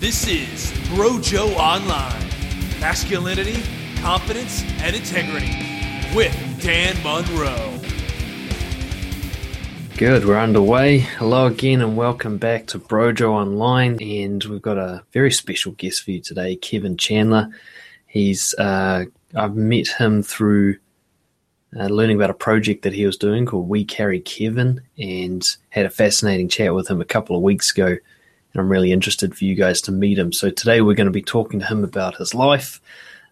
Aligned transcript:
This 0.00 0.26
is 0.26 0.72
Brojo 0.88 1.54
Online 1.56 2.26
Masculinity, 2.80 3.62
Confidence, 4.00 4.64
and 4.78 4.96
Integrity 4.96 5.54
with 6.16 6.34
Dan 6.62 6.96
Monroe. 7.02 7.78
Good, 9.98 10.24
we're 10.24 10.38
underway. 10.38 11.00
Hello 11.00 11.48
again, 11.48 11.82
and 11.82 11.98
welcome 11.98 12.38
back 12.38 12.66
to 12.68 12.78
Brojo 12.78 13.28
Online. 13.28 14.02
And 14.02 14.42
we've 14.44 14.62
got 14.62 14.78
a 14.78 15.04
very 15.12 15.30
special 15.30 15.72
guest 15.72 16.02
for 16.02 16.12
you 16.12 16.20
today, 16.20 16.56
Kevin 16.56 16.96
Chandler. 16.96 17.50
He's 18.06 18.54
uh, 18.54 19.04
I've 19.34 19.54
met 19.54 19.88
him 19.88 20.22
through 20.22 20.78
uh, 21.78 21.88
learning 21.88 22.16
about 22.16 22.30
a 22.30 22.34
project 22.34 22.84
that 22.84 22.94
he 22.94 23.04
was 23.04 23.18
doing 23.18 23.44
called 23.44 23.68
We 23.68 23.84
Carry 23.84 24.20
Kevin, 24.20 24.80
and 24.96 25.46
had 25.68 25.84
a 25.84 25.90
fascinating 25.90 26.48
chat 26.48 26.74
with 26.74 26.88
him 26.88 27.02
a 27.02 27.04
couple 27.04 27.36
of 27.36 27.42
weeks 27.42 27.70
ago. 27.70 27.98
And 28.52 28.60
I'm 28.60 28.68
really 28.68 28.92
interested 28.92 29.36
for 29.36 29.44
you 29.44 29.54
guys 29.54 29.80
to 29.82 29.92
meet 29.92 30.18
him. 30.18 30.32
So 30.32 30.50
today 30.50 30.80
we're 30.80 30.94
going 30.94 31.06
to 31.06 31.12
be 31.12 31.22
talking 31.22 31.60
to 31.60 31.66
him 31.66 31.84
about 31.84 32.16
his 32.16 32.34
life, 32.34 32.80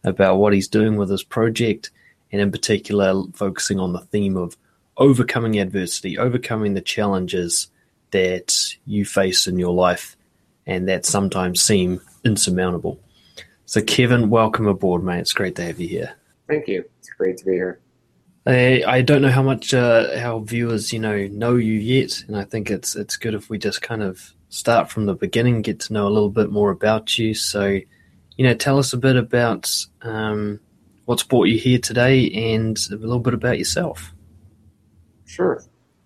about 0.04 0.36
what 0.36 0.52
he's 0.52 0.68
doing 0.68 0.96
with 0.96 1.10
his 1.10 1.22
project, 1.22 1.90
and 2.30 2.40
in 2.40 2.52
particular 2.52 3.23
focusing 3.34 3.80
on 3.80 3.92
the 3.92 4.00
theme 4.00 4.36
of 4.36 4.56
overcoming 4.96 5.59
adversity, 5.59 6.18
overcoming 6.18 6.74
the 6.74 6.80
challenges 6.80 7.68
that 8.10 8.76
you 8.86 9.04
face 9.04 9.46
in 9.46 9.59
your 9.59 9.73
life 9.73 10.16
and 10.66 10.88
that 10.88 11.06
sometimes 11.06 11.60
seem 11.60 12.00
insurmountable. 12.24 13.00
So, 13.66 13.82
Kevin, 13.82 14.30
welcome 14.30 14.66
aboard, 14.66 15.02
mate. 15.02 15.20
It's 15.20 15.32
great 15.32 15.56
to 15.56 15.64
have 15.64 15.80
you 15.80 15.88
here. 15.88 16.14
Thank 16.46 16.68
you. 16.68 16.84
It's 17.00 17.10
great 17.10 17.37
to 17.38 17.45
be 17.45 17.52
here. 17.52 17.80
I, 18.46 18.82
I 18.87 19.02
don't 19.02 19.20
know 19.20 19.30
how 19.30 19.42
much 19.42 19.74
uh, 19.74 20.09
our 20.16 20.40
viewers, 20.40 20.92
you 20.92 20.98
know, 20.98 21.26
know 21.26 21.56
you 21.56 21.74
yet, 21.74 22.24
and 22.26 22.37
I 22.37 22.45
think 22.45 22.70
it's 22.70 22.96
it's 22.96 23.18
good 23.18 23.34
if 23.34 23.50
we 23.50 23.59
just 23.59 23.82
kind 23.82 24.02
of 24.02 24.32
start 24.48 24.91
from 24.91 25.07
the 25.07 25.15
beginning, 25.15 25.62
get 25.62 25.80
to 25.80 25.93
know 25.93 26.07
a 26.07 26.11
little 26.11 26.30
bit 26.30 26.51
more 26.51 26.70
about 26.70 27.19
you. 27.19 27.34
So, 27.34 27.66
you 28.37 28.45
know, 28.45 28.55
tell 28.55 28.79
us 28.79 28.93
a 28.93 28.96
bit 28.96 29.16
about 29.16 29.71
um, 30.02 30.60
what's 31.05 31.23
brought 31.23 31.49
you 31.49 31.59
here 31.59 31.79
today, 31.79 32.30
and 32.30 32.79
a 32.90 32.96
little 32.96 33.18
bit 33.18 33.35
about 33.35 33.59
yourself. 33.59 34.13
Sure. 35.27 35.63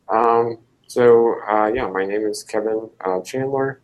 Um, 0.08 0.58
so, 0.86 1.36
uh, 1.48 1.70
yeah, 1.74 1.88
my 1.88 2.04
name 2.04 2.26
is 2.26 2.42
Kevin 2.42 2.90
uh, 3.04 3.20
Chandler, 3.20 3.80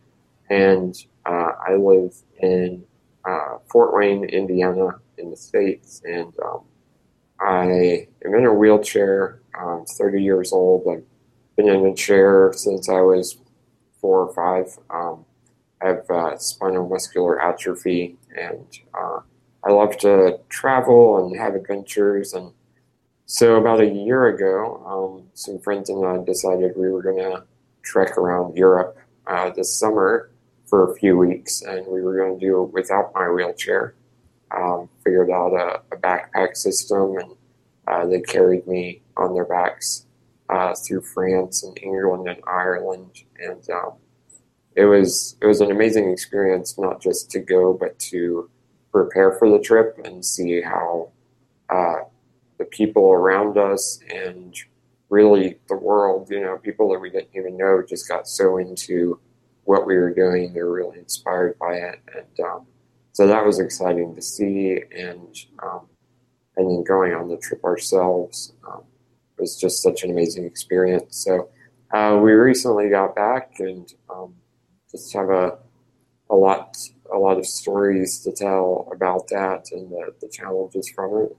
and 0.49 0.95
uh, 1.25 1.51
I 1.67 1.75
live 1.75 2.15
in 2.41 2.83
uh, 3.25 3.57
Fort 3.71 3.93
Wayne, 3.93 4.25
Indiana, 4.25 4.99
in 5.17 5.29
the 5.29 5.37
States. 5.37 6.01
And 6.05 6.33
um, 6.43 6.61
I 7.39 8.07
am 8.25 8.33
in 8.33 8.45
a 8.45 8.53
wheelchair. 8.53 9.41
I'm 9.59 9.85
30 9.85 10.23
years 10.23 10.51
old. 10.51 10.87
I've 10.89 11.03
been 11.55 11.69
in 11.69 11.85
a 11.85 11.95
chair 11.95 12.51
since 12.55 12.89
I 12.89 13.01
was 13.01 13.37
four 13.99 14.27
or 14.27 14.33
five. 14.33 14.77
Um, 14.89 15.25
I 15.81 15.87
have 15.87 16.09
uh, 16.09 16.37
spinal 16.37 16.87
muscular 16.87 17.41
atrophy, 17.41 18.17
and 18.37 18.65
uh, 18.93 19.19
I 19.63 19.71
love 19.71 19.97
to 19.99 20.39
travel 20.49 21.25
and 21.25 21.39
have 21.39 21.55
adventures 21.55 22.33
and 22.33 22.51
so 23.31 23.57
about 23.57 23.79
a 23.79 23.85
year 23.85 24.25
ago, 24.25 24.83
um, 24.87 25.27
some 25.35 25.59
friends 25.59 25.91
and 25.91 26.03
I 26.03 26.17
decided 26.25 26.75
we 26.75 26.89
were 26.89 27.03
going 27.03 27.19
to 27.19 27.43
trek 27.83 28.17
around 28.17 28.57
Europe 28.57 28.97
uh, 29.27 29.51
this 29.51 29.71
summer 29.77 30.31
for 30.65 30.91
a 30.91 30.95
few 30.95 31.15
weeks, 31.15 31.61
and 31.61 31.85
we 31.85 32.01
were 32.01 32.17
going 32.17 32.39
to 32.39 32.43
do 32.43 32.63
it 32.63 32.73
without 32.73 33.13
my 33.13 33.29
wheelchair. 33.29 33.93
Um, 34.49 34.89
figured 35.03 35.29
out 35.29 35.53
a, 35.53 35.95
a, 35.95 35.99
backpack 35.99 36.57
system, 36.57 37.17
and 37.17 37.35
uh, 37.87 38.07
they 38.07 38.19
carried 38.21 38.65
me 38.65 39.03
on 39.15 39.35
their 39.35 39.45
backs 39.45 40.07
uh, 40.49 40.73
through 40.75 41.01
France 41.01 41.63
and 41.63 41.77
England 41.81 42.27
and 42.27 42.41
Ireland, 42.47 43.23
and 43.39 43.69
um, 43.69 43.93
it 44.75 44.85
was 44.85 45.37
it 45.41 45.45
was 45.45 45.61
an 45.61 45.71
amazing 45.71 46.09
experience, 46.09 46.77
not 46.77 47.01
just 47.01 47.29
to 47.31 47.39
go, 47.39 47.73
but 47.73 47.97
to 47.99 48.49
prepare 48.91 49.33
for 49.33 49.49
the 49.49 49.59
trip 49.59 49.99
and 50.03 50.25
see 50.25 50.61
how 50.61 51.11
uh, 51.69 51.99
the 52.57 52.65
people 52.65 53.11
around 53.11 53.57
us 53.57 53.99
and 54.13 54.55
really 55.09 55.59
the 55.67 55.75
world, 55.75 56.29
you 56.29 56.39
know, 56.39 56.57
people 56.57 56.89
that 56.91 56.99
we 56.99 57.09
didn't 57.09 57.35
even 57.35 57.57
know 57.57 57.83
just 57.87 58.07
got 58.07 58.27
so 58.27 58.57
into 58.57 59.19
what 59.63 59.85
we 59.85 59.95
were 59.97 60.13
doing. 60.13 60.53
They 60.53 60.61
were 60.61 60.73
really 60.73 60.99
inspired 60.99 61.57
by 61.59 61.73
it. 61.75 61.99
And 62.15 62.47
um, 62.47 62.67
so 63.13 63.27
that 63.27 63.45
was 63.45 63.59
exciting 63.59 64.15
to 64.15 64.21
see. 64.21 64.81
And, 64.95 65.35
um, 65.63 65.87
and 66.57 66.69
then 66.69 66.83
going 66.83 67.13
on 67.13 67.29
the 67.29 67.37
trip 67.37 67.63
ourselves 67.63 68.53
um, 68.67 68.83
was 69.39 69.57
just 69.57 69.81
such 69.81 70.03
an 70.03 70.11
amazing 70.11 70.45
experience. 70.45 71.17
So 71.17 71.49
uh, 71.93 72.19
we 72.21 72.31
recently 72.33 72.89
got 72.89 73.15
back 73.15 73.53
and 73.59 73.91
um, 74.09 74.35
just 74.91 75.13
have 75.13 75.29
a, 75.29 75.57
a 76.29 76.35
lot 76.35 76.77
a 77.11 77.17
lot 77.17 77.39
of 77.39 77.45
stories 77.45 78.19
to 78.19 78.31
tell 78.31 78.87
about 78.93 79.27
that 79.29 79.65
and 79.71 79.89
the, 79.89 80.13
the 80.21 80.29
challenges 80.29 80.87
from 80.89 81.23
it 81.23 81.35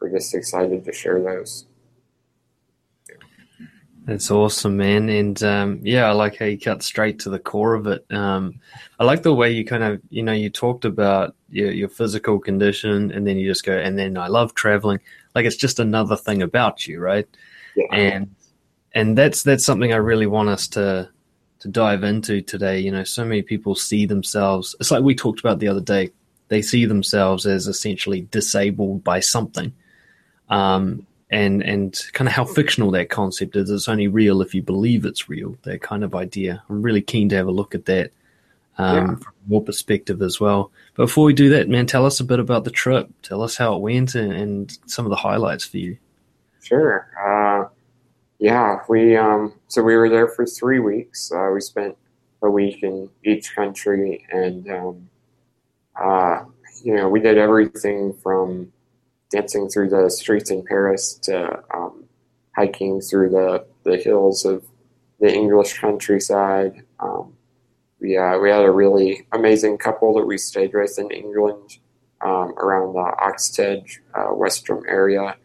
we're 0.00 0.10
just 0.10 0.34
excited 0.34 0.84
to 0.84 0.92
share 0.92 1.22
those. 1.22 1.66
That's 4.04 4.30
awesome, 4.30 4.78
man. 4.78 5.10
And 5.10 5.42
um, 5.42 5.80
yeah, 5.82 6.06
I 6.06 6.12
like 6.12 6.38
how 6.38 6.46
you 6.46 6.58
cut 6.58 6.82
straight 6.82 7.18
to 7.20 7.30
the 7.30 7.38
core 7.38 7.74
of 7.74 7.86
it. 7.86 8.06
Um, 8.10 8.58
I 8.98 9.04
like 9.04 9.22
the 9.22 9.34
way 9.34 9.50
you 9.50 9.66
kind 9.66 9.82
of, 9.82 10.00
you 10.08 10.22
know, 10.22 10.32
you 10.32 10.48
talked 10.48 10.86
about 10.86 11.36
your, 11.50 11.72
your, 11.72 11.90
physical 11.90 12.38
condition 12.38 13.10
and 13.10 13.26
then 13.26 13.36
you 13.36 13.46
just 13.46 13.66
go, 13.66 13.76
and 13.76 13.98
then 13.98 14.16
I 14.16 14.28
love 14.28 14.54
traveling. 14.54 14.98
Like 15.38 15.46
it's 15.46 15.54
just 15.54 15.78
another 15.78 16.16
thing 16.16 16.42
about 16.42 16.88
you, 16.88 16.98
right? 16.98 17.28
Yeah. 17.76 17.94
And 17.94 18.34
and 18.92 19.16
that's 19.16 19.44
that's 19.44 19.64
something 19.64 19.92
I 19.92 19.98
really 19.98 20.26
want 20.26 20.48
us 20.48 20.66
to 20.70 21.08
to 21.60 21.68
dive 21.68 22.02
into 22.02 22.42
today. 22.42 22.80
You 22.80 22.90
know, 22.90 23.04
so 23.04 23.24
many 23.24 23.42
people 23.42 23.76
see 23.76 24.04
themselves. 24.04 24.74
It's 24.80 24.90
like 24.90 25.04
we 25.04 25.14
talked 25.14 25.38
about 25.38 25.60
the 25.60 25.68
other 25.68 25.80
day. 25.80 26.10
They 26.48 26.60
see 26.60 26.86
themselves 26.86 27.46
as 27.46 27.68
essentially 27.68 28.22
disabled 28.32 29.04
by 29.04 29.20
something 29.20 29.72
um, 30.48 31.06
and 31.30 31.62
and 31.62 31.96
kind 32.14 32.26
of 32.26 32.34
how 32.34 32.44
fictional 32.44 32.90
that 32.90 33.08
concept 33.08 33.54
is. 33.54 33.70
It's 33.70 33.88
only 33.88 34.08
real 34.08 34.42
if 34.42 34.56
you 34.56 34.62
believe 34.62 35.04
it's 35.04 35.28
real. 35.28 35.56
That 35.62 35.82
kind 35.82 36.02
of 36.02 36.16
idea. 36.16 36.64
I'm 36.68 36.82
really 36.82 37.02
keen 37.02 37.28
to 37.28 37.36
have 37.36 37.46
a 37.46 37.52
look 37.52 37.76
at 37.76 37.84
that 37.84 38.10
um, 38.78 38.96
yeah. 38.96 39.14
from 39.16 39.34
your 39.48 39.62
perspective 39.62 40.22
as 40.22 40.40
well. 40.40 40.70
But 40.94 41.04
before 41.04 41.24
we 41.24 41.34
do 41.34 41.50
that, 41.50 41.68
man, 41.68 41.86
tell 41.86 42.06
us 42.06 42.20
a 42.20 42.24
bit 42.24 42.40
about 42.40 42.64
the 42.64 42.70
trip. 42.70 43.10
Tell 43.22 43.42
us 43.42 43.56
how 43.56 43.74
it 43.76 43.82
went 43.82 44.14
and, 44.14 44.32
and 44.32 44.78
some 44.86 45.04
of 45.04 45.10
the 45.10 45.16
highlights 45.16 45.64
for 45.64 45.78
you. 45.78 45.98
Sure. 46.62 47.08
Uh, 47.18 47.68
yeah, 48.38 48.80
we 48.88 49.16
um, 49.16 49.54
so 49.66 49.82
we 49.82 49.96
were 49.96 50.08
there 50.08 50.28
for 50.28 50.46
three 50.46 50.78
weeks. 50.78 51.32
Uh, 51.32 51.50
we 51.52 51.60
spent 51.60 51.96
a 52.42 52.50
week 52.50 52.82
in 52.82 53.08
each 53.24 53.54
country, 53.54 54.24
and 54.30 54.70
um, 54.70 55.08
uh, 56.00 56.44
you 56.84 56.94
know, 56.94 57.08
we 57.08 57.20
did 57.20 57.38
everything 57.38 58.14
from 58.22 58.72
dancing 59.30 59.68
through 59.68 59.90
the 59.90 60.08
streets 60.08 60.50
in 60.50 60.64
Paris 60.64 61.14
to 61.22 61.62
um, 61.74 62.04
hiking 62.54 63.00
through 63.00 63.30
the, 63.30 63.64
the 63.84 63.96
hills 63.96 64.44
of 64.44 64.64
the 65.20 65.32
English 65.32 65.78
countryside. 65.78 66.82
Um, 67.00 67.34
we, 68.00 68.16
uh, 68.16 68.38
we 68.38 68.50
had 68.50 68.64
a 68.64 68.70
really 68.70 69.26
amazing 69.32 69.78
couple 69.78 70.14
that 70.14 70.26
we 70.26 70.38
stayed 70.38 70.72
with 70.72 70.98
in 70.98 71.10
England 71.10 71.78
um, 72.20 72.54
around 72.58 72.94
the 72.94 73.12
Oxted, 73.20 73.88
uh, 74.14 74.34
Westerham 74.34 74.84
area. 74.88 75.36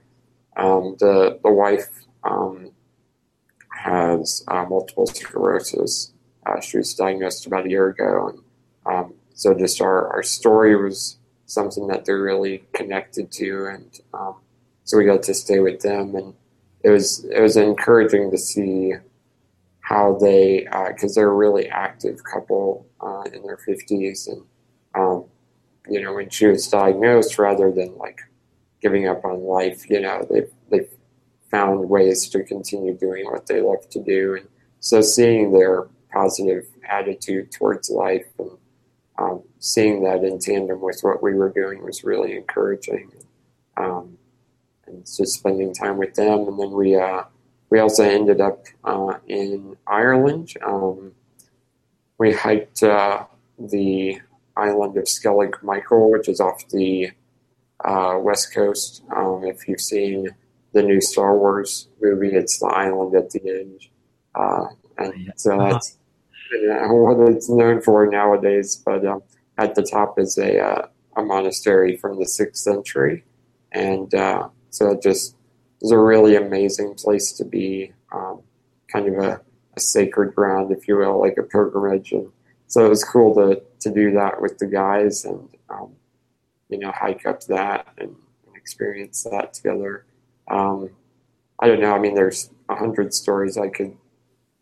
Um, 0.56 0.96
the, 1.00 1.40
the 1.44 1.52
wife 1.52 1.90
um, 2.24 2.72
has 3.69 4.44
uh, 4.47 4.66
multiple 4.66 5.08
sclerosis. 5.08 6.14
Uh, 6.46 6.59
she 6.59 6.78
was 6.78 6.94
diagnosed 6.94 7.47
about 7.47 7.66
a 7.66 7.69
year 7.69 7.88
ago. 7.88 8.30
And 8.30 8.40
um, 8.85 9.14
so 9.34 9.53
just 9.53 9.81
our, 9.81 10.08
our 10.14 10.24
story 10.24 10.75
was 10.75 11.18
something 11.46 11.88
that 11.88 12.06
they're 12.06 12.22
really 12.22 12.64
connected 12.74 13.31
to, 13.31 13.68
and 13.68 14.00
um, 14.14 14.35
so 14.84 14.97
we 14.97 15.06
got 15.06 15.24
to 15.24 15.34
stay 15.34 15.59
with 15.59 15.81
them, 15.81 16.16
and 16.16 16.34
it 16.84 16.90
was 16.90 17.24
it 17.25 17.41
was 17.41 17.58
encouraging 17.58 18.31
to 18.31 18.38
see 18.38 18.94
how 19.83 20.17
they 20.17 20.66
because 20.88 21.17
uh, 21.17 21.21
they're 21.21 21.29
a 21.29 21.35
really 21.35 21.67
active 21.67 22.23
couple 22.23 22.87
uh, 23.02 23.23
in 23.34 23.43
their 23.43 23.58
fifties, 23.58 24.28
and 24.28 24.41
um, 24.96 25.25
you 25.90 26.02
know 26.02 26.13
when 26.13 26.29
she 26.29 26.47
was 26.47 26.67
diagnosed, 26.67 27.37
rather 27.37 27.72
than 27.72 27.96
like 27.97 28.22
giving 28.81 29.08
up 29.08 29.23
on 29.25 29.43
life, 29.43 29.90
you 29.90 29.99
know 29.99 30.25
they 30.29 30.43
they 30.72 30.87
found 31.52 31.90
ways 31.90 32.29
to 32.29 32.43
continue 32.43 32.93
doing 32.93 33.25
what 33.25 33.46
they 33.47 33.61
love 33.61 33.87
to 33.90 34.02
do, 34.02 34.35
and 34.35 34.47
so 34.79 35.02
seeing 35.02 35.52
their 35.52 35.87
positive 36.11 36.66
attitude 36.87 37.52
towards 37.52 37.90
life 37.90 38.28
and 38.40 38.52
um, 39.17 39.43
seeing 39.59 40.03
that 40.03 40.23
in 40.23 40.40
tandem 40.40 40.81
with 40.81 40.99
what 41.02 41.22
we 41.22 41.34
were 41.34 41.49
doing 41.49 41.84
was 41.84 42.03
really 42.03 42.35
encouraging. 42.35 43.11
Um, 43.78 44.17
and 44.85 45.05
just 45.05 45.34
spending 45.34 45.73
time 45.73 45.97
with 45.97 46.16
them, 46.16 46.47
and 46.47 46.59
then 46.59 46.72
we 46.72 46.96
uh, 46.96 47.23
we 47.73 47.79
also 47.79 48.03
ended 48.03 48.40
up 48.40 48.67
uh, 48.84 49.16
in 49.28 49.75
Ireland. 49.87 50.53
Um, 50.64 51.14
we 52.20 52.31
hiked 52.31 52.84
uh, 52.84 53.25
the 53.58 54.22
island 54.55 54.96
of 54.96 55.05
Skellig 55.05 55.55
Michael, 55.64 56.11
which 56.11 56.29
is 56.29 56.40
off 56.40 56.70
the 56.70 57.09
uh, 57.84 58.20
west 58.22 58.53
coast. 58.53 59.02
Um, 59.16 59.43
if 59.43 59.67
you've 59.67 59.81
seen 59.81 60.28
the 60.73 60.84
new 60.84 61.02
Star 61.02 61.35
Wars 61.35 61.87
movie, 61.99 62.35
it's 62.35 62.59
the 62.59 62.67
island 62.67 63.16
at 63.16 63.31
the 63.31 63.41
end, 63.41 63.79
uh, 64.35 64.66
and 64.99 65.34
so 65.35 65.58
that's 65.58 65.97
uh, 66.53 66.90
what 66.90 67.28
it's 67.31 67.49
known 67.49 67.81
for 67.81 68.05
nowadays. 68.05 68.75
But 68.85 69.03
um, 69.03 69.23
at 69.58 69.73
the 69.73 69.81
top 69.81 70.20
is 70.20 70.37
a 70.37 70.59
uh, 70.59 70.87
a 71.17 71.23
monastery 71.23 71.97
from 71.97 72.20
the 72.20 72.28
sixth 72.28 72.61
century, 72.61 73.23
and 73.72 74.14
uh, 74.14 74.49
so 74.70 74.91
it 74.91 75.02
just 75.02 75.35
is 75.84 75.91
a 75.91 76.00
really 76.00 76.35
amazing 76.35 76.96
place 76.96 77.32
to 77.34 77.46
be. 77.46 77.94
Um, 78.12 78.41
kind 78.94 79.08
of 79.08 79.24
a, 79.24 79.41
a, 79.76 79.80
sacred 79.80 80.35
ground, 80.35 80.72
if 80.72 80.88
you 80.88 80.96
will, 80.97 81.20
like 81.20 81.38
a 81.38 81.44
pilgrimage, 81.44 82.12
and 82.12 82.32
so 82.68 82.85
it 82.85 82.90
was 82.90 83.03
cool 83.03 83.34
to 83.35 83.62
to 83.80 83.91
do 83.91 84.12
that 84.12 84.40
with 84.41 84.59
the 84.59 84.68
guys 84.68 85.26
and 85.26 85.50
um, 85.70 85.94
you 86.70 86.78
know 86.78 86.91
hike 86.91 87.26
up 87.26 87.41
that 87.46 87.88
and, 87.97 88.16
experience 88.56 89.28
that 89.30 89.53
together. 89.53 90.06
Um, 90.47 90.90
I 91.59 91.68
don't 91.68 91.82
know. 91.82 91.94
I 91.94 92.00
mean, 92.00 92.16
there's 92.16 92.50
a 92.70 92.76
hundred 92.76 93.14
stories 93.14 93.58
I 93.58 93.68
could 93.68 93.97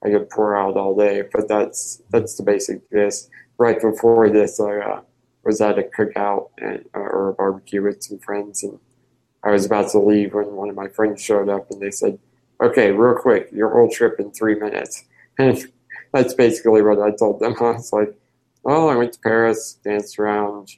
I 0.04 0.10
could 0.10 0.28
pour 0.28 0.58
out 0.58 0.76
all 0.76 0.96
day, 0.96 1.24
but 1.32 1.48
that's 1.48 2.02
that's 2.10 2.36
the 2.36 2.42
basic 2.42 2.90
gist. 2.90 3.30
Right 3.60 3.80
before 3.80 4.28
this, 4.32 4.60
I 4.60 4.78
uh, 4.80 5.02
was 5.44 5.62
at 5.62 5.78
a 5.78 5.84
cookout 5.84 6.50
and, 6.58 6.84
uh, 6.96 7.00
or 7.00 7.30
a 7.30 7.34
barbecue 7.34 7.84
with 7.84 8.02
some 8.02 8.18
friends, 8.18 8.64
and 8.64 8.80
I 9.44 9.52
was 9.52 9.66
about 9.66 9.90
to 9.92 10.00
leave 10.00 10.34
when 10.34 10.54
one 10.54 10.70
of 10.70 10.76
my 10.76 10.88
friends 10.88 11.22
showed 11.22 11.50
up, 11.50 11.70
and 11.72 11.82
they 11.82 11.92
said, 11.92 12.20
"Okay, 12.62 12.92
real 12.92 13.16
quick, 13.16 13.50
your 13.52 13.70
whole 13.70 13.90
trip 13.90 14.20
in 14.20 14.32
three 14.32 14.56
minutes." 14.56 15.06
And 15.40 15.58
that's 16.14 16.34
basically 16.34 16.82
what 16.82 17.00
I 17.00 17.12
told 17.12 17.40
them. 17.40 17.56
I 17.62 17.72
was 17.72 17.94
like, 17.94 18.14
"Oh, 18.66 18.90
I 18.90 18.96
went 18.96 19.14
to 19.14 19.20
Paris, 19.22 19.80
danced 19.84 20.20
around, 20.20 20.70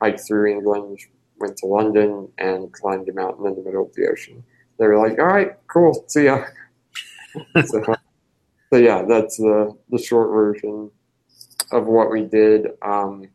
hiked 0.00 0.20
through 0.26 0.46
England, 0.52 1.00
went 1.38 1.56
to 1.58 1.66
London, 1.66 2.28
and 2.38 2.72
climbed 2.72 3.08
a 3.08 3.12
mountain 3.12 3.46
in 3.46 3.56
the 3.56 3.62
middle 3.62 3.84
of 3.86 3.94
the 3.94 4.08
ocean." 4.08 4.44
They 4.78 4.86
were 4.86 4.98
like, 4.98 5.18
"All 5.18 5.26
right, 5.26 5.56
cool, 5.68 6.04
see 6.08 6.26
ya." 6.26 6.44
so, 7.66 7.82
so 8.72 8.76
yeah, 8.78 9.02
that's 9.02 9.36
the 9.38 9.76
the 9.90 9.98
short 9.98 10.30
version 10.30 10.90
of 11.72 11.86
what 11.86 12.10
we 12.10 12.22
did. 12.22 12.68
Um, 12.82 13.28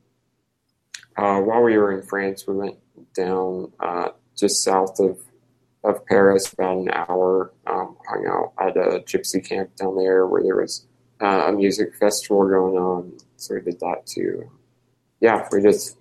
uh, 1.17 1.41
while 1.41 1.61
we 1.61 1.77
were 1.77 1.91
in 1.91 2.05
France, 2.07 2.47
we 2.47 2.55
went 2.55 2.77
down 3.13 3.71
uh, 3.79 4.09
just 4.41 4.63
south 4.63 4.99
of 4.99 5.17
of 5.83 6.05
Paris, 6.05 6.51
about 6.53 6.77
an 6.77 6.89
hour. 6.91 7.53
Um, 7.65 7.97
hung 8.07 8.27
out 8.27 8.53
at 8.59 8.77
a 8.77 8.99
gypsy 8.99 9.43
camp 9.43 9.75
down 9.77 9.95
there 9.97 10.27
where 10.27 10.43
there 10.43 10.57
was 10.57 10.85
uh, 11.21 11.45
a 11.47 11.51
music 11.51 11.95
festival 11.95 12.47
going 12.47 12.75
on. 12.75 13.17
So 13.37 13.55
we 13.55 13.61
did 13.61 13.79
that 13.79 14.05
too. 14.05 14.51
Yeah, 15.19 15.47
we 15.51 15.61
just 15.61 15.97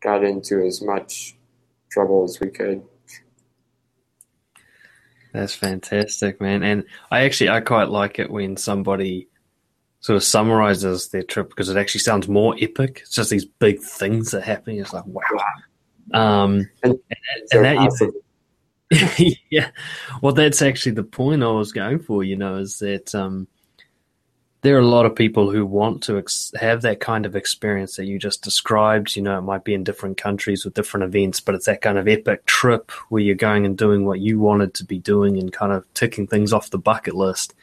got 0.00 0.24
into 0.24 0.64
as 0.64 0.82
much 0.82 1.36
trouble 1.90 2.24
as 2.24 2.38
we 2.40 2.50
could. 2.50 2.82
That's 5.32 5.54
fantastic, 5.54 6.40
man. 6.40 6.62
And 6.62 6.84
I 7.10 7.24
actually 7.24 7.50
I 7.50 7.60
quite 7.60 7.88
like 7.88 8.18
it 8.18 8.30
when 8.30 8.56
somebody 8.56 9.28
sort 10.00 10.16
of 10.16 10.24
summarizes 10.24 11.08
their 11.08 11.22
trip 11.22 11.48
because 11.48 11.68
it 11.68 11.76
actually 11.76 12.00
sounds 12.00 12.28
more 12.28 12.56
epic. 12.60 13.00
It's 13.02 13.14
just 13.14 13.30
these 13.30 13.44
big 13.44 13.80
things 13.80 14.30
that 14.30 14.44
happen. 14.44 14.78
It's 14.78 14.92
like 14.92 15.06
wow. 15.06 15.22
Um, 16.12 16.68
and, 16.82 16.98
and, 17.52 17.64
that 17.64 17.76
awesome. 17.76 18.12
yeah, 19.50 19.70
well, 20.22 20.32
that's 20.32 20.62
actually 20.62 20.92
the 20.92 21.02
point 21.02 21.42
I 21.42 21.48
was 21.48 21.72
going 21.72 21.98
for. 21.98 22.22
You 22.22 22.36
know, 22.36 22.56
is 22.56 22.78
that 22.78 23.14
um, 23.14 23.48
there 24.62 24.76
are 24.76 24.80
a 24.80 24.86
lot 24.86 25.06
of 25.06 25.14
people 25.14 25.50
who 25.50 25.66
want 25.66 26.02
to 26.04 26.18
ex- 26.18 26.52
have 26.58 26.82
that 26.82 27.00
kind 27.00 27.26
of 27.26 27.36
experience 27.36 27.96
that 27.96 28.06
you 28.06 28.18
just 28.18 28.42
described. 28.42 29.16
You 29.16 29.22
know, 29.22 29.38
it 29.38 29.42
might 29.42 29.64
be 29.64 29.74
in 29.74 29.84
different 29.84 30.16
countries 30.16 30.64
with 30.64 30.74
different 30.74 31.04
events, 31.04 31.40
but 31.40 31.54
it's 31.54 31.66
that 31.66 31.82
kind 31.82 31.98
of 31.98 32.08
epic 32.08 32.46
trip 32.46 32.90
where 33.08 33.22
you're 33.22 33.34
going 33.34 33.66
and 33.66 33.76
doing 33.76 34.06
what 34.06 34.20
you 34.20 34.38
wanted 34.38 34.74
to 34.74 34.84
be 34.84 34.98
doing 34.98 35.38
and 35.38 35.52
kind 35.52 35.72
of 35.72 35.84
ticking 35.94 36.26
things 36.26 36.52
off 36.52 36.70
the 36.70 36.78
bucket 36.78 37.14
list. 37.14 37.54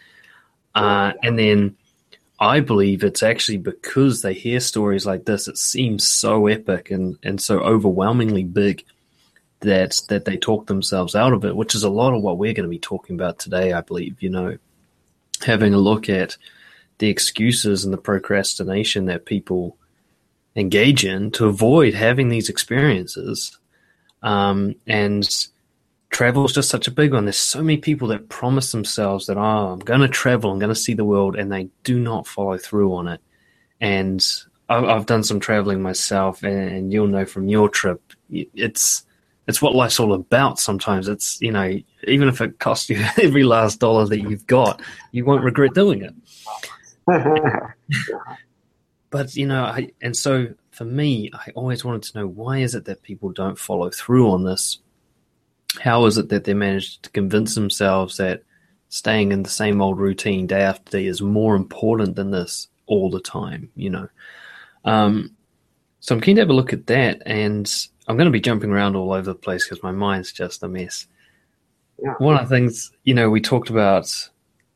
Uh, 0.76 1.14
and 1.24 1.38
then 1.38 1.76
I 2.44 2.60
believe 2.60 3.06
it's 3.06 3.24
actually 3.24 3.58
because 3.58 4.22
they 4.22 4.34
hear 4.34 4.60
stories 4.60 5.06
like 5.06 5.24
this, 5.24 5.48
it 5.48 5.58
seems 5.58 6.06
so 6.06 6.48
epic 6.48 6.92
and, 6.92 7.18
and 7.24 7.40
so 7.40 7.62
overwhelmingly 7.62 8.44
big 8.44 8.84
that 9.62 10.02
that 10.10 10.26
they 10.26 10.36
talk 10.36 10.68
themselves 10.68 11.16
out 11.16 11.32
of 11.32 11.46
it, 11.46 11.56
which 11.56 11.74
is 11.74 11.84
a 11.84 11.90
lot 11.90 12.14
of 12.14 12.22
what 12.22 12.38
we're 12.38 12.54
going 12.54 12.66
to 12.66 12.70
be 12.70 12.80
talking 12.80 13.16
about 13.16 13.40
today, 13.40 13.72
I 13.72 13.80
believe. 13.80 14.22
You 14.22 14.30
know, 14.30 14.58
having 15.46 15.74
a 15.74 15.78
look 15.78 16.10
at 16.10 16.36
the 16.98 17.08
excuses 17.08 17.86
and 17.86 17.94
the 17.94 17.98
procrastination 17.98 19.06
that 19.06 19.26
people 19.26 19.78
engage 20.54 21.06
in 21.06 21.32
to 21.32 21.46
avoid 21.46 21.94
having 21.94 22.28
these 22.28 22.50
experiences. 22.50 23.58
Um, 24.22 24.76
and 24.86 25.26
travel 26.14 26.46
is 26.46 26.54
just 26.54 26.70
such 26.70 26.88
a 26.88 26.92
big 26.92 27.12
one. 27.12 27.26
There's 27.26 27.36
so 27.36 27.62
many 27.62 27.78
people 27.78 28.08
that 28.10 28.30
promise 28.30 28.72
themselves 28.72 29.26
that, 29.26 29.38
oh, 29.38 29.74
I'm 29.74 29.80
going 29.80 30.02
to 30.02 30.08
travel, 30.08 30.52
I'm 30.52 30.60
going 30.60 30.70
to 30.70 30.76
see 30.76 30.94
the 30.94 31.04
world, 31.04 31.36
and 31.36 31.52
they 31.52 31.68
do 31.84 32.00
not 32.00 32.28
follow 32.28 32.58
through 32.58 32.94
on 32.96 33.08
it. 33.08 33.20
And 33.82 34.26
I've 34.70 35.08
done 35.08 35.24
some 35.24 35.42
traveling 35.42 35.82
myself, 35.82 36.44
and 36.44 36.94
you'll 36.94 37.08
know 37.08 37.26
from 37.26 37.50
your 37.50 37.68
trip, 37.68 38.02
it's 38.32 39.04
it's 39.46 39.62
what 39.62 39.76
life's 39.76 40.00
all 40.00 40.14
about. 40.14 40.58
Sometimes 40.58 41.10
it's 41.10 41.42
you 41.42 41.52
know, 41.52 41.78
even 42.08 42.30
if 42.30 42.40
it 42.40 42.60
costs 42.60 42.90
you 42.90 43.04
every 43.22 43.44
last 43.44 43.80
dollar 43.80 44.06
that 44.06 44.22
you've 44.22 44.48
got, 44.48 44.82
you 45.12 45.26
won't 45.26 45.44
regret 45.44 45.74
doing 45.74 46.02
it. 46.02 46.14
but 49.10 49.36
you 49.36 49.46
know, 49.46 49.64
I, 49.64 49.92
and 50.02 50.16
so 50.16 50.48
for 50.72 50.86
me, 50.86 51.30
I 51.34 51.52
always 51.56 51.84
wanted 51.84 52.04
to 52.04 52.20
know 52.20 52.28
why 52.28 52.60
is 52.60 52.74
it 52.74 52.86
that 52.86 53.04
people 53.04 53.32
don't 53.32 53.60
follow 53.60 53.90
through 53.90 54.32
on 54.32 54.46
this? 54.46 54.80
How 55.82 56.06
is 56.06 56.18
it 56.18 56.30
that 56.30 56.44
they 56.44 56.54
managed 56.54 57.04
to 57.04 57.10
convince 57.10 57.56
themselves 57.56 58.18
that 58.18 58.44
staying 58.90 59.32
in 59.32 59.44
the 59.44 59.50
same 59.50 59.82
old 59.82 60.00
routine 60.00 60.48
day 60.48 60.62
after 60.62 60.92
day 60.92 61.06
is 61.06 61.22
more 61.22 61.56
important 61.56 62.16
than 62.16 62.32
this 62.32 62.68
all 62.86 63.10
the 63.10 63.22
time? 63.22 63.70
You 63.76 63.90
know, 63.90 64.08
um, 64.86 65.36
so 66.00 66.16
I'm 66.16 66.22
keen 66.22 66.36
to 66.36 66.42
have 66.42 66.50
a 66.50 66.54
look 66.54 66.74
at 66.74 66.88
that, 66.88 67.22
and 67.26 67.72
I'm 68.08 68.18
going 68.18 68.26
to 68.26 68.32
be 68.32 68.42
jumping 68.42 68.72
around 68.72 68.96
all 68.96 69.14
over 69.14 69.22
the 69.22 69.36
place 69.36 69.68
because 69.68 69.84
my 69.84 69.92
mind's 69.92 70.32
just 70.32 70.64
a 70.64 70.68
mess. 70.68 71.08
Yeah. 72.02 72.14
One 72.18 72.36
of 72.36 72.50
the 72.50 72.56
things 72.56 72.92
you 73.04 73.14
know 73.14 73.30
we 73.30 73.42
talked 73.42 73.70
about 73.70 74.30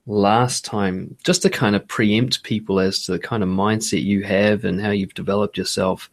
last 0.07 0.63
time, 0.63 1.17
just 1.23 1.41
to 1.41 1.49
kind 1.49 1.75
of 1.75 1.87
preempt 1.87 2.43
people 2.43 2.79
as 2.79 3.05
to 3.05 3.11
the 3.11 3.19
kind 3.19 3.43
of 3.43 3.49
mindset 3.49 4.03
you 4.03 4.23
have 4.23 4.63
and 4.63 4.81
how 4.81 4.89
you've 4.89 5.13
developed 5.13 5.57
yourself. 5.57 6.09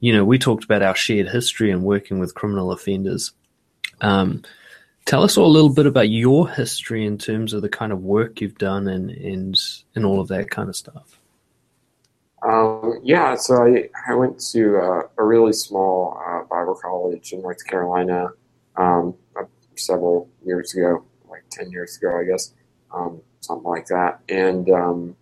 You 0.00 0.12
know, 0.12 0.24
we 0.24 0.38
talked 0.38 0.64
about 0.64 0.82
our 0.82 0.94
shared 0.94 1.28
history 1.28 1.72
and 1.72 1.82
working 1.82 2.20
with 2.20 2.36
criminal 2.36 2.70
offenders. 2.70 3.32
Um, 4.00 4.42
tell 5.04 5.22
us 5.22 5.36
all 5.36 5.46
a 5.46 5.48
little 5.48 5.72
bit 5.72 5.86
about 5.86 6.10
your 6.10 6.48
history 6.50 7.06
in 7.06 7.18
terms 7.18 7.52
of 7.52 7.62
the 7.62 7.68
kind 7.68 7.92
of 7.92 8.02
work 8.02 8.40
you've 8.40 8.58
done 8.58 8.88
and 8.88 9.10
and, 9.10 9.58
and 9.94 10.04
all 10.04 10.20
of 10.20 10.28
that 10.28 10.50
kind 10.50 10.68
of 10.68 10.76
stuff. 10.76 11.18
Um, 12.42 13.00
yeah, 13.02 13.34
so 13.34 13.64
I, 13.64 13.88
I 14.08 14.14
went 14.14 14.38
to 14.52 14.76
uh, 14.76 15.02
a 15.16 15.24
really 15.24 15.52
small 15.52 16.20
uh, 16.24 16.44
Bible 16.44 16.78
college 16.80 17.32
in 17.32 17.42
North 17.42 17.66
Carolina 17.66 18.28
um, 18.76 19.14
several 19.76 20.28
years 20.44 20.74
ago, 20.74 21.04
like 21.28 21.42
10 21.50 21.70
years 21.70 21.96
ago, 21.96 22.16
I 22.16 22.24
guess 22.24 22.54
um, 22.94 23.20
something 23.40 23.68
like 23.68 23.86
that. 23.86 24.20
And 24.28 24.70
um, 24.70 25.16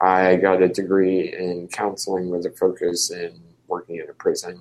I 0.00 0.36
got 0.36 0.62
a 0.62 0.68
degree 0.68 1.32
in 1.32 1.68
counseling 1.68 2.30
with 2.30 2.46
a 2.46 2.50
focus 2.50 3.10
in 3.10 3.40
working 3.68 3.96
in 3.96 4.10
a 4.10 4.14
prison. 4.14 4.60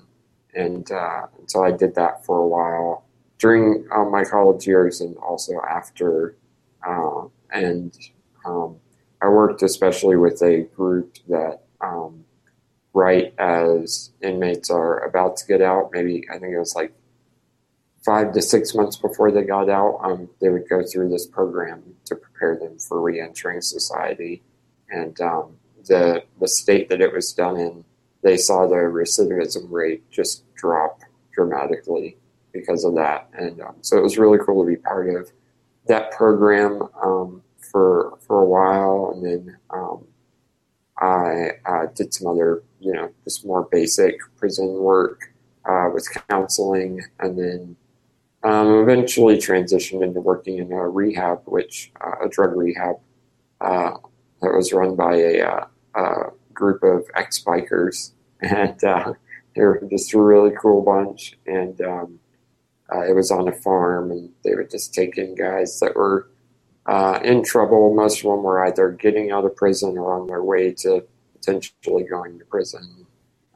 And, 0.53 0.91
uh, 0.91 1.27
so 1.47 1.63
I 1.63 1.71
did 1.71 1.95
that 1.95 2.25
for 2.25 2.38
a 2.38 2.47
while 2.47 3.05
during 3.39 3.88
uh, 3.96 4.03
my 4.03 4.24
college 4.24 4.67
years 4.67 5.01
and 5.01 5.17
also 5.17 5.60
after. 5.67 6.36
Uh, 6.86 7.25
and 7.51 7.98
um, 8.46 8.75
I 9.22 9.27
worked 9.27 9.63
especially 9.63 10.17
with 10.17 10.41
a 10.41 10.62
group 10.75 11.17
that 11.27 11.63
um, 11.81 12.25
right 12.93 13.34
as 13.39 14.12
inmates 14.22 14.69
are 14.69 15.00
about 15.00 15.38
to 15.38 15.48
get 15.48 15.62
out, 15.62 15.89
maybe 15.93 16.25
I 16.29 16.38
think 16.38 16.53
it 16.53 16.60
was 16.60 16.75
like 16.75 16.93
five 18.05 18.34
to 18.34 18.41
six 18.41 18.75
months 18.75 18.98
before 18.98 19.31
they 19.31 19.43
got 19.43 19.69
out, 19.69 20.00
um, 20.03 20.29
they 20.41 20.50
would 20.50 20.69
go 20.69 20.84
through 20.84 21.10
this 21.10 21.27
program 21.27 21.84
to 22.05 22.15
prepare 22.15 22.58
them 22.58 22.77
for 22.77 23.01
reentering 23.01 23.62
society. 23.62 24.41
And 24.89 25.19
um, 25.22 25.58
the 25.86 26.24
the 26.39 26.48
state 26.48 26.89
that 26.89 27.01
it 27.01 27.13
was 27.13 27.34
done 27.34 27.58
in, 27.58 27.84
they 28.22 28.38
saw 28.38 28.67
the 28.67 28.75
recidivism 28.75 29.69
rate 29.69 30.10
just 30.10 30.43
drop 30.55 31.00
dramatically 31.34 32.17
because 32.51 32.83
of 32.83 32.95
that. 32.95 33.29
And 33.33 33.61
um, 33.61 33.75
so 33.81 33.97
it 33.97 34.03
was 34.03 34.17
really 34.17 34.39
cool 34.43 34.63
to 34.63 34.67
be 34.67 34.75
part 34.75 35.09
of 35.09 35.31
that 35.87 36.11
program 36.11 36.83
um, 37.03 37.41
for 37.71 38.17
for 38.25 38.41
a 38.41 38.45
while, 38.45 39.11
and 39.13 39.25
then 39.25 39.57
um, 39.69 40.05
I 40.97 41.51
uh, 41.65 41.85
did 41.95 42.13
some 42.13 42.27
other, 42.27 42.63
you 42.79 42.93
know, 42.93 43.09
just 43.23 43.45
more 43.45 43.67
basic 43.71 44.19
prison 44.37 44.67
work 44.79 45.33
uh, 45.65 45.89
with 45.93 46.07
counseling, 46.29 47.01
and 47.19 47.37
then 47.37 47.75
um, 48.43 48.81
eventually 48.81 49.37
transitioned 49.37 50.03
into 50.03 50.21
working 50.21 50.57
in 50.57 50.71
a 50.71 50.89
rehab, 50.89 51.41
which 51.45 51.91
uh, 52.01 52.25
a 52.25 52.29
drug 52.29 52.55
rehab 52.55 52.95
uh, 53.61 53.91
that 54.41 54.53
was 54.53 54.71
run 54.73 54.95
by 54.95 55.15
a, 55.15 55.41
uh, 55.41 55.65
a 55.95 56.13
group 56.53 56.83
of 56.83 57.05
ex 57.15 57.43
bikers, 57.43 58.11
and 58.41 58.83
uh, 58.83 59.13
they 59.55 59.61
were 59.61 59.81
just 59.89 60.13
a 60.13 60.19
really 60.19 60.51
cool 60.61 60.81
bunch. 60.81 61.37
And 61.45 61.79
um, 61.81 62.19
uh, 62.93 63.01
it 63.01 63.15
was 63.15 63.31
on 63.31 63.48
a 63.48 63.53
farm, 63.53 64.12
and 64.12 64.31
they 64.43 64.55
would 64.55 64.69
just 64.72 64.93
take 64.93 65.17
in 65.17 65.36
guys 65.36 65.79
that 65.79 65.96
were 65.96 66.29
uh, 66.86 67.19
in 67.24 67.43
trouble. 67.43 67.93
Most 67.96 68.19
of 68.19 68.24
them 68.31 68.43
were 68.43 68.65
either 68.65 68.91
getting 68.91 69.31
out 69.31 69.46
of 69.46 69.55
prison 69.55 69.98
or 69.98 70.19
on 70.19 70.27
their 70.27 70.43
way 70.43 70.72
to 70.79 71.05
potentially 71.36 72.03
going 72.03 72.39
to 72.39 72.46
prison. 72.46 73.05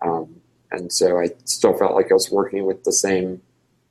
Um, 0.02 0.42
and 0.72 0.92
so 0.92 1.20
I 1.20 1.30
still 1.46 1.78
felt 1.78 1.96
like 1.96 2.12
I 2.12 2.16
was 2.16 2.32
working 2.32 2.66
with 2.66 2.84
the 2.84 2.94
same 2.94 3.42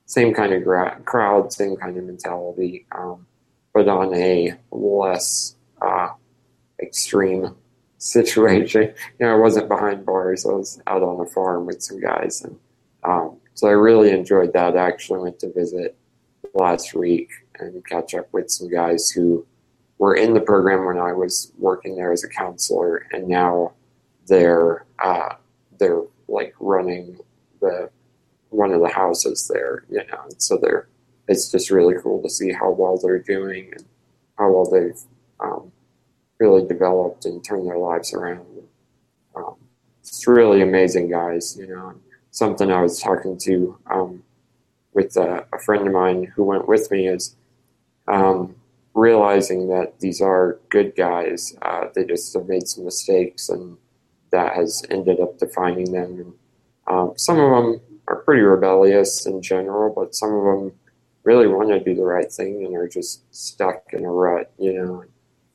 same 0.07 0.35
kind 0.35 0.53
of 0.53 0.65
gra- 0.65 1.01
crowd, 1.05 1.53
same 1.53 1.77
kind 1.77 1.97
of 1.97 2.05
mentality, 2.05 2.87
um, 2.93 3.27
but 3.73 3.89
on 3.89 4.15
a 4.15 4.55
less 4.71 5.57
uh, 5.81 6.11
extreme 6.81 7.57
situation. 7.99 8.95
You 9.21 9.27
know, 9.27 9.35
I 9.35 9.39
wasn't 9.39 9.69
behind 9.69 10.05
bars. 10.07 10.47
I 10.47 10.51
was 10.53 10.81
out 10.87 11.03
on 11.03 11.21
a 11.25 11.31
farm 11.31 11.67
with 11.67 11.83
some 11.83 12.01
guys, 12.01 12.43
and 12.43 12.59
um, 13.05 13.39
so 13.55 13.69
I 13.69 13.73
really 13.73 14.11
enjoyed 14.11 14.53
that. 14.53 14.77
I 14.77 14.89
actually 14.89 15.21
went 15.21 15.39
to 15.41 15.53
visit 15.53 15.97
last 16.55 16.95
week 16.95 17.31
and 17.59 17.85
catch 17.87 18.15
up 18.15 18.29
with 18.33 18.51
some 18.51 18.71
guys 18.71 19.11
who 19.11 19.47
were 19.99 20.15
in 20.15 20.35
the 20.35 20.41
program 20.41 20.85
when 20.85 20.99
I 20.99 21.13
was 21.13 21.53
working 21.59 21.97
there 21.97 22.13
as 22.13 22.25
a 22.25 22.29
counselor, 22.29 23.07
and 23.13 23.29
now 23.29 23.73
they're 24.27 24.85
uh, 24.99 25.35
they're 25.79 26.03
like 26.29 26.55
running 26.61 27.19
the 27.61 27.91
one 28.51 28.73
of 28.73 28.81
the 28.81 28.89
houses 28.89 29.51
there, 29.53 29.85
you 29.89 29.99
know. 29.99 30.23
And 30.25 30.43
so 30.43 30.57
they're 30.57 30.89
it's 31.29 31.51
just 31.51 31.71
really 31.71 31.95
cool 32.03 32.23
to 32.23 32.29
see 32.31 32.53
how 32.53 32.71
well 32.71 32.99
they're 32.99 33.19
doing 33.19 33.73
and 33.73 33.85
how 34.39 34.51
well 34.51 34.69
they've 34.69 35.01
um, 35.41 35.71
really 36.39 36.67
developed 36.67 37.25
and 37.25 37.45
turned 37.45 37.67
their 37.67 37.79
lives 37.79 38.13
around. 38.13 38.45
Um, 39.37 39.55
it's 40.01 40.27
really 40.27 40.63
amazing 40.63 41.11
guys, 41.11 41.57
you 41.57 41.69
know. 41.69 41.95
Something 42.33 42.73
I 42.73 42.83
was 42.83 43.01
talking 43.01 43.39
to 43.39 43.79
um, 43.91 44.23
with 44.95 45.17
a, 45.17 45.47
a, 45.53 45.59
friend 45.61 45.87
of 45.87 45.93
mine 45.93 46.25
who 46.35 46.45
went 46.45 46.67
with 46.67 46.91
me 46.91 47.07
is 47.07 47.37
um, 48.09 48.57
realizing 48.95 49.69
that 49.69 50.01
these 50.01 50.21
are 50.21 50.59
good 50.71 50.97
guys. 50.97 51.55
Uh, 51.63 51.87
they 51.95 52.05
just 52.05 52.33
have 52.35 52.49
made 52.49 52.67
some 52.67 52.85
mistakes, 52.85 53.49
and 53.49 53.77
that 54.31 54.57
has 54.57 54.83
ended 54.91 55.21
up 55.21 55.39
defining 55.39 55.93
them. 55.93 56.35
Um, 56.87 57.13
some 57.17 57.39
of 57.39 57.51
them 57.51 57.81
are 58.09 58.23
pretty 58.23 58.43
rebellious 58.43 59.27
in 59.27 59.43
general, 59.43 59.93
but 59.95 60.15
some 60.15 60.35
of 60.35 60.45
them 60.45 60.73
really 61.25 61.47
want 61.47 61.69
to 61.69 61.81
do 61.81 61.95
the 61.95 62.05
right 62.05 62.31
thing 62.31 62.65
and 62.65 62.75
are 62.75 62.89
just 62.89 63.23
stuck 63.35 63.93
in 63.93 64.05
a 64.05 64.11
rut, 64.11 64.53
you 64.59 64.73
know. 64.73 65.05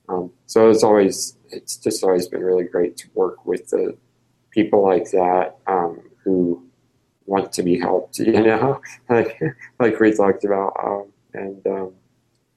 Um, 0.09 0.31
so 0.45 0.69
it's 0.69 0.83
always 0.83 1.35
it's 1.49 1.77
just 1.77 2.03
always 2.03 2.27
been 2.27 2.43
really 2.43 2.63
great 2.63 2.97
to 2.97 3.07
work 3.13 3.45
with 3.45 3.69
the 3.69 3.97
people 4.51 4.83
like 4.83 5.11
that 5.11 5.57
um, 5.67 6.01
who 6.23 6.66
want 7.27 7.51
to 7.53 7.63
be 7.63 7.79
helped, 7.79 8.19
you 8.19 8.41
know, 8.41 8.81
like 9.09 9.39
like 9.79 9.99
we 9.99 10.13
talked 10.13 10.43
about, 10.43 10.73
um, 10.83 11.11
and 11.33 11.67
um, 11.67 11.93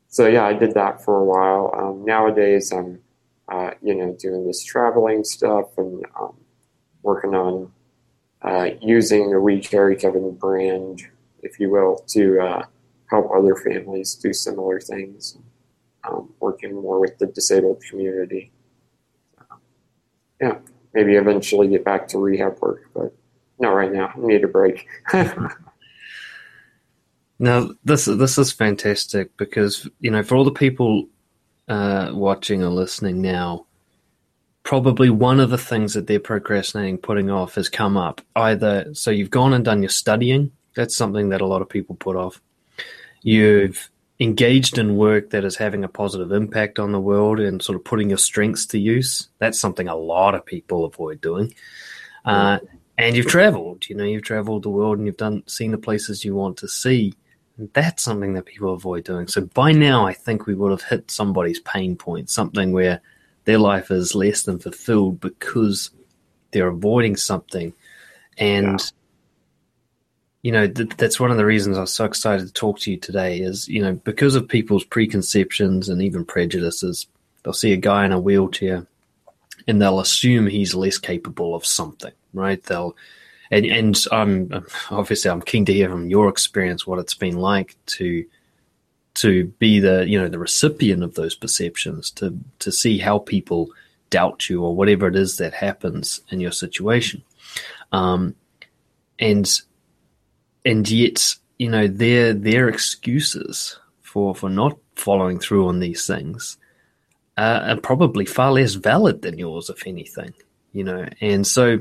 so 0.08 0.26
yeah, 0.26 0.46
I 0.46 0.54
did 0.54 0.74
that 0.74 1.04
for 1.04 1.18
a 1.18 1.24
while. 1.24 1.74
Um, 1.76 2.04
nowadays, 2.04 2.72
I'm 2.72 3.00
uh, 3.48 3.72
you 3.82 3.94
know 3.94 4.16
doing 4.18 4.46
this 4.46 4.64
traveling 4.64 5.24
stuff 5.24 5.76
and 5.76 6.04
um, 6.18 6.36
working 7.02 7.34
on 7.34 7.72
uh, 8.42 8.70
using 8.80 9.30
the 9.30 9.40
We 9.40 9.60
Carry 9.60 9.96
Kevin 9.96 10.34
brand, 10.34 11.02
if 11.42 11.60
you 11.60 11.70
will, 11.70 12.04
to 12.08 12.40
uh, 12.40 12.66
help 13.10 13.30
other 13.34 13.56
families 13.56 14.14
do 14.14 14.32
similar 14.32 14.80
things. 14.80 15.36
Um, 16.02 16.32
working 16.40 16.74
more 16.74 16.98
with 16.98 17.18
the 17.18 17.26
disabled 17.26 17.82
community. 17.88 18.52
yeah, 20.40 20.58
maybe 20.94 21.16
eventually 21.16 21.68
get 21.68 21.84
back 21.84 22.08
to 22.08 22.18
rehab 22.18 22.58
work, 22.60 22.90
but 22.94 23.14
not 23.60 23.70
right 23.70 23.92
now. 23.92 24.12
I 24.14 24.18
need 24.18 24.44
a 24.44 24.48
break. 24.48 24.86
now 27.38 27.70
this 27.84 28.04
this 28.06 28.38
is 28.38 28.52
fantastic 28.52 29.36
because 29.36 29.88
you 30.00 30.10
know 30.10 30.22
for 30.22 30.36
all 30.36 30.44
the 30.44 30.50
people 30.50 31.06
uh, 31.68 32.10
watching 32.12 32.62
or 32.62 32.70
listening 32.70 33.22
now, 33.22 33.66
probably 34.62 35.10
one 35.10 35.40
of 35.40 35.50
the 35.50 35.58
things 35.58 35.94
that 35.94 36.06
they're 36.06 36.20
procrastinating, 36.20 36.98
putting 36.98 37.30
off, 37.30 37.54
has 37.54 37.68
come 37.68 37.96
up. 37.96 38.20
Either 38.34 38.92
so 38.94 39.10
you've 39.10 39.30
gone 39.30 39.54
and 39.54 39.64
done 39.64 39.82
your 39.82 39.90
studying. 39.90 40.52
That's 40.74 40.96
something 40.96 41.30
that 41.30 41.40
a 41.40 41.46
lot 41.46 41.62
of 41.62 41.68
people 41.68 41.96
put 41.96 42.16
off. 42.16 42.40
You've 43.22 43.90
engaged 44.20 44.78
in 44.78 44.96
work 44.96 45.30
that 45.30 45.44
is 45.44 45.56
having 45.56 45.82
a 45.82 45.88
positive 45.88 46.30
impact 46.30 46.78
on 46.78 46.92
the 46.92 47.00
world 47.00 47.40
and 47.40 47.62
sort 47.62 47.76
of 47.76 47.84
putting 47.84 48.10
your 48.10 48.18
strengths 48.18 48.66
to 48.66 48.78
use. 48.78 49.28
That's 49.38 49.58
something 49.58 49.88
a 49.88 49.96
lot 49.96 50.34
of 50.34 50.44
people 50.44 50.84
avoid 50.84 51.20
doing. 51.20 51.54
Uh, 52.24 52.58
and 53.02 53.16
you've 53.16 53.26
traveled, 53.26 53.88
you 53.88 53.96
know, 53.96 54.04
you've 54.04 54.22
traveled 54.22 54.62
the 54.62 54.70
world 54.70 54.98
and 54.98 55.06
you've 55.06 55.16
done 55.16 55.42
seen 55.46 55.70
the 55.70 55.78
places 55.78 56.24
you 56.24 56.34
want 56.34 56.56
to 56.58 56.68
see. 56.68 57.14
And 57.56 57.70
that's 57.72 58.02
something 58.02 58.34
that 58.34 58.46
people 58.46 58.72
avoid 58.72 59.04
doing. 59.04 59.28
So 59.28 59.42
by 59.42 59.72
now, 59.72 60.06
I 60.06 60.12
think 60.12 60.46
we 60.46 60.54
would 60.54 60.70
have 60.70 60.82
hit 60.82 61.10
somebody's 61.10 61.60
pain 61.60 61.96
point, 61.96 62.30
something 62.30 62.72
where 62.72 63.00
their 63.44 63.58
life 63.58 63.90
is 63.90 64.14
less 64.14 64.42
than 64.42 64.58
fulfilled 64.58 65.20
because 65.20 65.90
they're 66.52 66.68
avoiding 66.68 67.16
something. 67.16 67.72
And, 68.38 68.80
yeah. 68.80 68.86
you 70.42 70.52
know, 70.52 70.68
th- 70.68 70.96
that's 70.96 71.20
one 71.20 71.30
of 71.30 71.36
the 71.36 71.44
reasons 71.44 71.76
I 71.76 71.82
was 71.82 71.92
so 71.92 72.04
excited 72.04 72.46
to 72.46 72.52
talk 72.52 72.78
to 72.80 72.90
you 72.90 72.96
today 72.96 73.40
is, 73.40 73.68
you 73.68 73.82
know, 73.82 73.94
because 73.94 74.34
of 74.34 74.48
people's 74.48 74.84
preconceptions 74.84 75.88
and 75.88 76.02
even 76.02 76.24
prejudices, 76.24 77.06
they'll 77.42 77.52
see 77.52 77.72
a 77.72 77.76
guy 77.76 78.04
in 78.04 78.12
a 78.12 78.20
wheelchair 78.20 78.86
and 79.66 79.80
they'll 79.80 80.00
assume 80.00 80.46
he's 80.46 80.74
less 80.74 80.98
capable 80.98 81.54
of 81.54 81.66
something, 81.66 82.12
right? 82.32 82.62
They'll, 82.62 82.96
and, 83.50 83.66
and 83.66 84.04
I'm 84.12 84.64
obviously 84.90 85.30
I'm 85.30 85.42
keen 85.42 85.64
to 85.66 85.72
hear 85.72 85.88
from 85.88 86.08
your 86.08 86.28
experience 86.28 86.86
what 86.86 86.98
it's 86.98 87.14
been 87.14 87.36
like 87.36 87.76
to 87.86 88.24
to 89.14 89.46
be 89.58 89.80
the 89.80 90.08
you 90.08 90.18
know 90.20 90.28
the 90.28 90.38
recipient 90.38 91.02
of 91.02 91.14
those 91.14 91.34
perceptions 91.34 92.10
to 92.12 92.38
to 92.60 92.70
see 92.70 92.98
how 92.98 93.18
people 93.18 93.70
doubt 94.10 94.48
you 94.48 94.62
or 94.62 94.74
whatever 94.74 95.08
it 95.08 95.16
is 95.16 95.36
that 95.36 95.52
happens 95.52 96.20
in 96.30 96.40
your 96.40 96.52
situation 96.52 97.22
um, 97.92 98.34
and 99.18 99.60
and 100.64 100.88
yet 100.90 101.34
you 101.58 101.68
know 101.68 101.86
their 101.86 102.32
their 102.32 102.68
excuses 102.68 103.78
for 104.00 104.34
for 104.34 104.48
not 104.48 104.76
following 104.94 105.38
through 105.38 105.66
on 105.66 105.80
these 105.80 106.06
things 106.06 106.56
uh, 107.36 107.60
are 107.64 107.80
probably 107.80 108.24
far 108.24 108.52
less 108.52 108.74
valid 108.74 109.22
than 109.22 109.38
yours 109.38 109.70
if 109.70 109.86
anything 109.86 110.32
you 110.72 110.84
know 110.84 111.06
and 111.20 111.46
so 111.46 111.78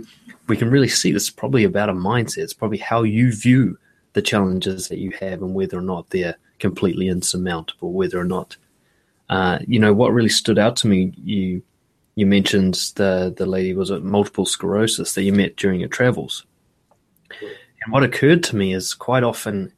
we 0.48 0.58
can 0.58 0.70
really 0.70 0.88
see 0.88 1.12
this 1.12 1.24
is 1.24 1.30
probably 1.30 1.64
about 1.64 1.90
a 1.90 1.94
mindset 1.94 2.40
it's 2.40 2.54
probably 2.54 2.78
how 2.78 3.04
you 3.04 3.32
view 3.32 3.78
the 4.14 4.22
challenges 4.22 4.88
that 4.88 4.98
you 4.98 5.12
have 5.12 5.42
and 5.42 5.54
whether 5.54 5.78
or 5.78 5.82
not 5.82 6.10
they're 6.10 6.36
completely 6.60 7.08
insurmountable, 7.08 7.94
whether 7.94 8.20
or 8.20 8.26
not. 8.26 8.58
Uh, 9.30 9.60
you 9.68 9.80
know 9.80 9.94
what 9.94 10.12
really 10.12 10.30
stood 10.30 10.58
out 10.58 10.76
to 10.76 10.88
me. 10.88 11.14
You 11.24 11.62
you 12.16 12.26
mentioned 12.26 12.76
the 12.96 13.34
the 13.36 13.46
lady 13.46 13.74
was 13.74 13.92
it 13.92 14.04
multiple 14.04 14.46
sclerosis 14.46 15.14
that 15.14 15.24
you 15.24 15.34
met 15.34 15.56
during 15.56 15.80
your 15.80 15.90
travels, 15.90 16.46
and 17.40 17.94
what 17.94 18.04
occurred 18.04 18.44
to 18.46 18.56
me 18.56 18.74
is 18.74 18.94
quite 18.94 19.24
often 19.24 19.72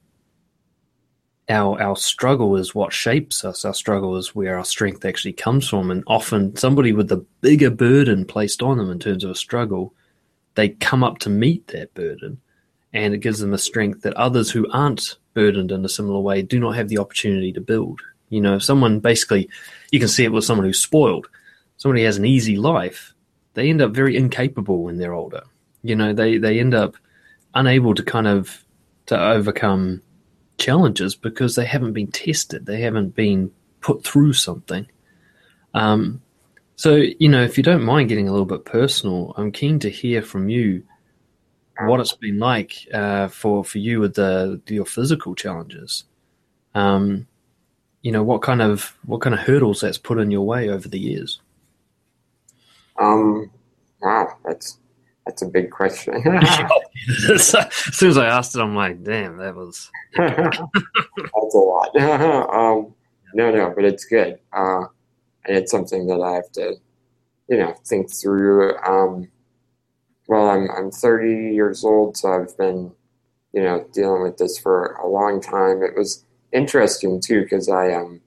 our 1.51 1.79
our 1.81 1.95
struggle 1.95 2.55
is 2.55 2.73
what 2.73 2.93
shapes 2.93 3.43
us. 3.43 3.65
Our 3.65 3.73
struggle 3.73 4.17
is 4.17 4.33
where 4.33 4.57
our 4.57 4.65
strength 4.65 5.05
actually 5.05 5.33
comes 5.33 5.67
from, 5.67 5.91
and 5.91 6.03
often 6.07 6.55
somebody 6.55 6.93
with 6.93 7.09
the 7.09 7.25
bigger 7.41 7.69
burden 7.69 8.25
placed 8.25 8.63
on 8.63 8.77
them 8.77 8.89
in 8.89 8.99
terms 8.99 9.23
of 9.23 9.31
a 9.31 9.35
struggle, 9.35 9.93
they 10.55 10.69
come 10.69 11.03
up 11.03 11.19
to 11.19 11.29
meet 11.29 11.67
that 11.67 11.93
burden, 11.93 12.39
and 12.93 13.13
it 13.13 13.19
gives 13.19 13.39
them 13.39 13.53
a 13.53 13.57
strength 13.57 14.01
that 14.01 14.13
others 14.15 14.49
who 14.49 14.71
aren't 14.71 15.17
burdened 15.33 15.71
in 15.71 15.85
a 15.85 15.89
similar 15.89 16.19
way 16.19 16.41
do 16.41 16.59
not 16.59 16.75
have 16.75 16.89
the 16.89 16.97
opportunity 16.97 17.51
to 17.53 17.61
build. 17.61 18.01
You 18.29 18.41
know, 18.41 18.59
someone 18.59 18.99
basically, 18.99 19.49
you 19.91 19.99
can 19.99 20.07
see 20.07 20.23
it 20.23 20.31
with 20.31 20.45
someone 20.45 20.65
who's 20.65 20.79
spoiled. 20.79 21.27
Somebody 21.77 22.03
has 22.05 22.17
an 22.17 22.25
easy 22.25 22.55
life, 22.57 23.13
they 23.53 23.69
end 23.69 23.81
up 23.81 23.91
very 23.91 24.15
incapable 24.15 24.83
when 24.83 24.97
they're 24.97 25.13
older. 25.13 25.43
You 25.83 25.95
know, 25.95 26.13
they, 26.13 26.37
they 26.37 26.59
end 26.59 26.73
up 26.73 26.95
unable 27.53 27.95
to 27.95 28.03
kind 28.03 28.27
of 28.27 28.63
to 29.07 29.19
overcome 29.19 30.01
challenges 30.61 31.15
because 31.15 31.55
they 31.55 31.65
haven't 31.65 31.93
been 31.93 32.11
tested. 32.11 32.65
They 32.65 32.81
haven't 32.81 33.15
been 33.15 33.51
put 33.81 34.03
through 34.03 34.33
something. 34.33 34.87
Um, 35.73 36.21
so, 36.75 36.95
you 36.95 37.27
know, 37.27 37.43
if 37.43 37.57
you 37.57 37.63
don't 37.63 37.83
mind 37.83 38.09
getting 38.09 38.27
a 38.27 38.31
little 38.31 38.45
bit 38.45 38.65
personal, 38.65 39.33
I'm 39.37 39.51
keen 39.51 39.79
to 39.79 39.89
hear 39.89 40.21
from 40.21 40.49
you 40.49 40.83
what 41.79 41.99
it's 41.99 42.13
been 42.13 42.39
like 42.39 42.87
uh, 42.93 43.27
for 43.27 43.63
for 43.63 43.79
you 43.79 43.99
with 43.99 44.15
the 44.15 44.61
your 44.67 44.85
physical 44.85 45.35
challenges. 45.35 46.03
Um, 46.75 47.27
you 48.01 48.11
know 48.11 48.23
what 48.23 48.41
kind 48.41 48.61
of 48.61 48.97
what 49.05 49.21
kind 49.21 49.33
of 49.33 49.41
hurdles 49.41 49.81
that's 49.81 49.97
put 49.97 50.19
in 50.19 50.31
your 50.31 50.45
way 50.45 50.69
over 50.69 50.87
the 50.87 50.99
years. 50.99 51.41
Um, 52.99 53.49
wow, 54.01 54.37
that's 54.45 54.77
that's 55.25 55.41
a 55.41 55.47
big 55.47 55.71
question. 55.71 56.15
as 57.29 57.47
soon 57.73 58.09
as 58.09 58.17
I 58.17 58.27
asked 58.27 58.55
it, 58.55 58.61
I'm 58.61 58.75
like, 58.75 59.03
damn, 59.03 59.37
that 59.37 59.55
was 59.55 59.89
that's 60.17 61.55
a 61.55 61.57
lot. 61.57 61.95
um, 61.97 62.93
no, 63.33 63.51
no, 63.51 63.73
but 63.75 63.85
it's 63.85 64.05
good, 64.05 64.39
uh, 64.53 64.81
and 65.45 65.57
it's 65.57 65.71
something 65.71 66.07
that 66.07 66.21
I 66.21 66.33
have 66.33 66.51
to, 66.53 66.75
you 67.49 67.57
know, 67.57 67.75
think 67.85 68.11
through. 68.11 68.77
Um, 68.79 69.29
well, 70.27 70.49
I'm 70.49 70.69
I'm 70.71 70.91
30 70.91 71.53
years 71.53 71.83
old, 71.83 72.17
so 72.17 72.33
I've 72.33 72.57
been, 72.57 72.91
you 73.53 73.61
know, 73.63 73.85
dealing 73.93 74.23
with 74.23 74.37
this 74.37 74.57
for 74.57 74.93
a 75.03 75.07
long 75.07 75.41
time. 75.41 75.83
It 75.83 75.95
was 75.97 76.25
interesting 76.51 77.21
too 77.21 77.43
because 77.43 77.69
I 77.69 77.93
um, 77.93 78.21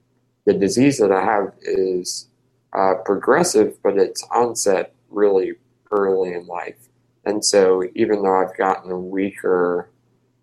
the 0.45 0.53
disease 0.53 0.97
that 0.99 1.11
I 1.11 1.23
have 1.23 1.53
is 1.61 2.29
uh, 2.73 2.95
progressive, 3.05 3.77
but 3.83 3.97
its 3.97 4.25
onset 4.31 4.93
really 5.09 5.53
early 5.91 6.33
in 6.33 6.47
life. 6.47 6.89
And 7.25 7.43
so 7.43 7.83
even 7.95 8.21
though 8.21 8.39
I've 8.39 8.57
gotten 8.57 9.09
weaker 9.09 9.89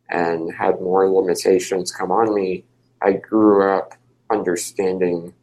and 0.09 0.53
had 0.53 0.81
more 0.81 1.09
limitations 1.09 1.93
come 1.93 2.11
on 2.11 2.35
me, 2.35 2.65
I 3.01 3.13
grew 3.13 3.71
up 3.71 3.95
understanding 4.31 5.35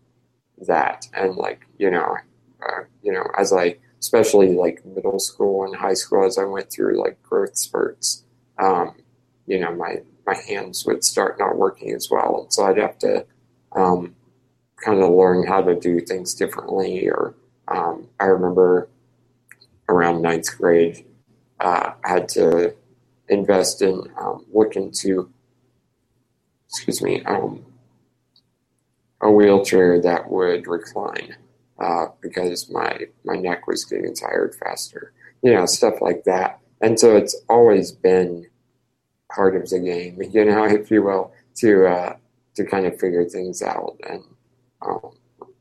that. 0.67 1.07
And 1.13 1.35
like, 1.35 1.65
you 1.77 1.89
know, 1.89 2.17
uh, 2.61 2.83
you 3.01 3.13
know, 3.13 3.25
as 3.37 3.53
I, 3.53 3.77
especially 3.99 4.53
like 4.53 4.85
middle 4.85 5.19
school 5.19 5.63
and 5.63 5.75
high 5.75 5.93
school, 5.93 6.25
as 6.25 6.37
I 6.37 6.43
went 6.43 6.71
through 6.71 6.99
like 7.01 7.21
growth 7.23 7.57
spurts, 7.57 8.23
um, 8.57 8.95
you 9.47 9.59
know, 9.59 9.73
my, 9.73 10.01
my 10.25 10.35
hands 10.35 10.85
would 10.85 11.03
start 11.03 11.39
not 11.39 11.57
working 11.57 11.93
as 11.93 12.09
well. 12.11 12.41
And 12.43 12.53
so 12.53 12.65
I'd 12.65 12.77
have 12.77 12.97
to, 12.99 13.25
um, 13.75 14.15
kind 14.83 15.01
of 15.01 15.09
learn 15.09 15.45
how 15.45 15.61
to 15.61 15.75
do 15.77 15.99
things 15.99 16.33
differently. 16.33 17.07
Or 17.09 17.35
um, 17.67 18.07
I 18.19 18.25
remember 18.25 18.89
around 19.89 20.21
ninth 20.21 20.57
grade, 20.57 21.05
uh, 21.59 21.91
had 22.03 22.29
to 22.29 22.73
invest 23.27 23.81
in 23.81 24.03
um, 24.19 24.45
look 24.53 24.75
into, 24.75 25.29
excuse 26.69 27.01
me, 27.01 27.23
um, 27.25 27.65
a 29.21 29.29
wheelchair 29.29 30.01
that 30.01 30.29
would 30.29 30.67
recline 30.67 31.35
uh, 31.79 32.05
because 32.21 32.69
my 32.69 33.07
my 33.25 33.35
neck 33.35 33.67
was 33.67 33.83
getting 33.85 34.15
tired 34.15 34.55
faster. 34.55 35.11
You 35.41 35.53
know, 35.53 35.65
stuff 35.65 36.01
like 36.01 36.23
that. 36.25 36.59
And 36.81 36.99
so 36.99 37.15
it's 37.15 37.35
always 37.49 37.91
been 37.91 38.47
part 39.33 39.55
of 39.55 39.69
the 39.69 39.79
game, 39.79 40.21
you 40.31 40.45
know, 40.45 40.65
if 40.65 40.91
you 40.91 41.03
will, 41.03 41.33
to 41.55 41.87
uh, 41.87 42.15
to 42.55 42.65
kind 42.65 42.85
of 42.85 42.99
figure 42.99 43.25
things 43.25 43.61
out 43.61 43.97
and 44.09 44.23
um, 44.81 45.11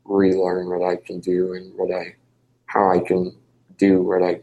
relearn 0.05 0.69
what 0.69 0.87
I 0.87 0.95
can 0.97 1.19
do 1.19 1.53
and 1.53 1.73
what 1.75 1.91
I 1.93 2.15
how 2.65 2.91
I 2.91 2.99
can 2.99 3.35
do 3.79 4.03
what 4.03 4.21
I 4.21 4.41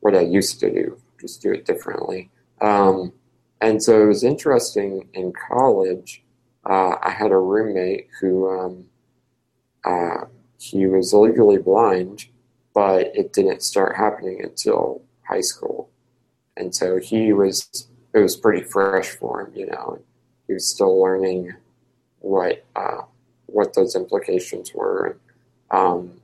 what 0.00 0.14
I 0.14 0.20
used 0.20 0.58
to 0.60 0.70
do, 0.70 0.98
just 1.20 1.42
do 1.42 1.52
it 1.52 1.66
differently. 1.66 2.30
Um, 2.60 3.12
and 3.60 3.82
so 3.82 4.02
it 4.02 4.06
was 4.06 4.24
interesting 4.24 5.08
in 5.12 5.32
college. 5.32 6.22
Uh, 6.64 6.96
I 7.02 7.10
had 7.10 7.30
a 7.30 7.38
roommate 7.38 8.08
who 8.20 8.48
um, 8.48 8.84
uh, 9.84 10.26
he 10.58 10.86
was 10.86 11.12
legally 11.12 11.58
blind, 11.58 12.26
but 12.74 13.10
it 13.14 13.32
didn't 13.32 13.62
start 13.62 13.96
happening 13.96 14.42
until 14.42 15.02
high 15.28 15.40
school, 15.40 15.90
and 16.56 16.74
so 16.74 16.98
he 16.98 17.32
was 17.32 17.88
it 18.14 18.18
was 18.18 18.36
pretty 18.36 18.62
fresh 18.62 19.08
for 19.08 19.42
him, 19.42 19.52
you 19.54 19.66
know. 19.66 20.00
He 20.46 20.54
was 20.54 20.66
still 20.66 21.00
learning 21.00 21.54
what 22.20 22.64
uh, 22.74 23.02
what 23.46 23.74
those 23.74 23.94
implications 23.94 24.72
were. 24.74 25.18
Um, 25.70 26.20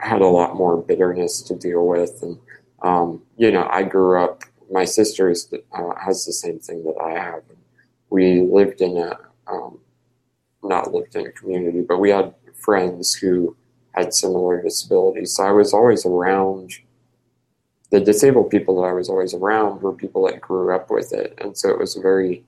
had 0.00 0.20
a 0.20 0.26
lot 0.26 0.56
more 0.56 0.76
bitterness 0.76 1.42
to 1.42 1.54
deal 1.54 1.86
with, 1.86 2.22
and 2.22 2.38
um, 2.82 3.22
you 3.36 3.50
know, 3.50 3.68
I 3.70 3.82
grew 3.82 4.22
up. 4.22 4.44
My 4.70 4.84
sister 4.84 5.30
uh, 5.30 5.94
has 6.00 6.24
the 6.24 6.32
same 6.32 6.58
thing 6.58 6.84
that 6.84 6.96
I 7.02 7.12
have. 7.12 7.42
We 8.08 8.42
lived 8.42 8.80
in 8.80 8.96
a 8.96 9.18
um, 9.50 9.78
not 10.62 10.92
lived 10.92 11.16
in 11.16 11.26
a 11.26 11.32
community, 11.32 11.80
but 11.80 11.98
we 11.98 12.10
had 12.10 12.34
friends 12.54 13.14
who 13.14 13.56
had 13.92 14.14
similar 14.14 14.62
disabilities. 14.62 15.34
So 15.34 15.44
I 15.44 15.50
was 15.50 15.72
always 15.72 16.06
around 16.06 16.72
the 17.90 18.00
disabled 18.00 18.50
people 18.50 18.80
that 18.80 18.88
I 18.88 18.92
was 18.92 19.08
always 19.08 19.34
around 19.34 19.82
were 19.82 19.92
people 19.92 20.26
that 20.26 20.40
grew 20.40 20.74
up 20.74 20.90
with 20.90 21.12
it, 21.12 21.34
and 21.38 21.56
so 21.56 21.68
it 21.70 21.78
was 21.78 21.96
a 21.96 22.00
very 22.00 22.44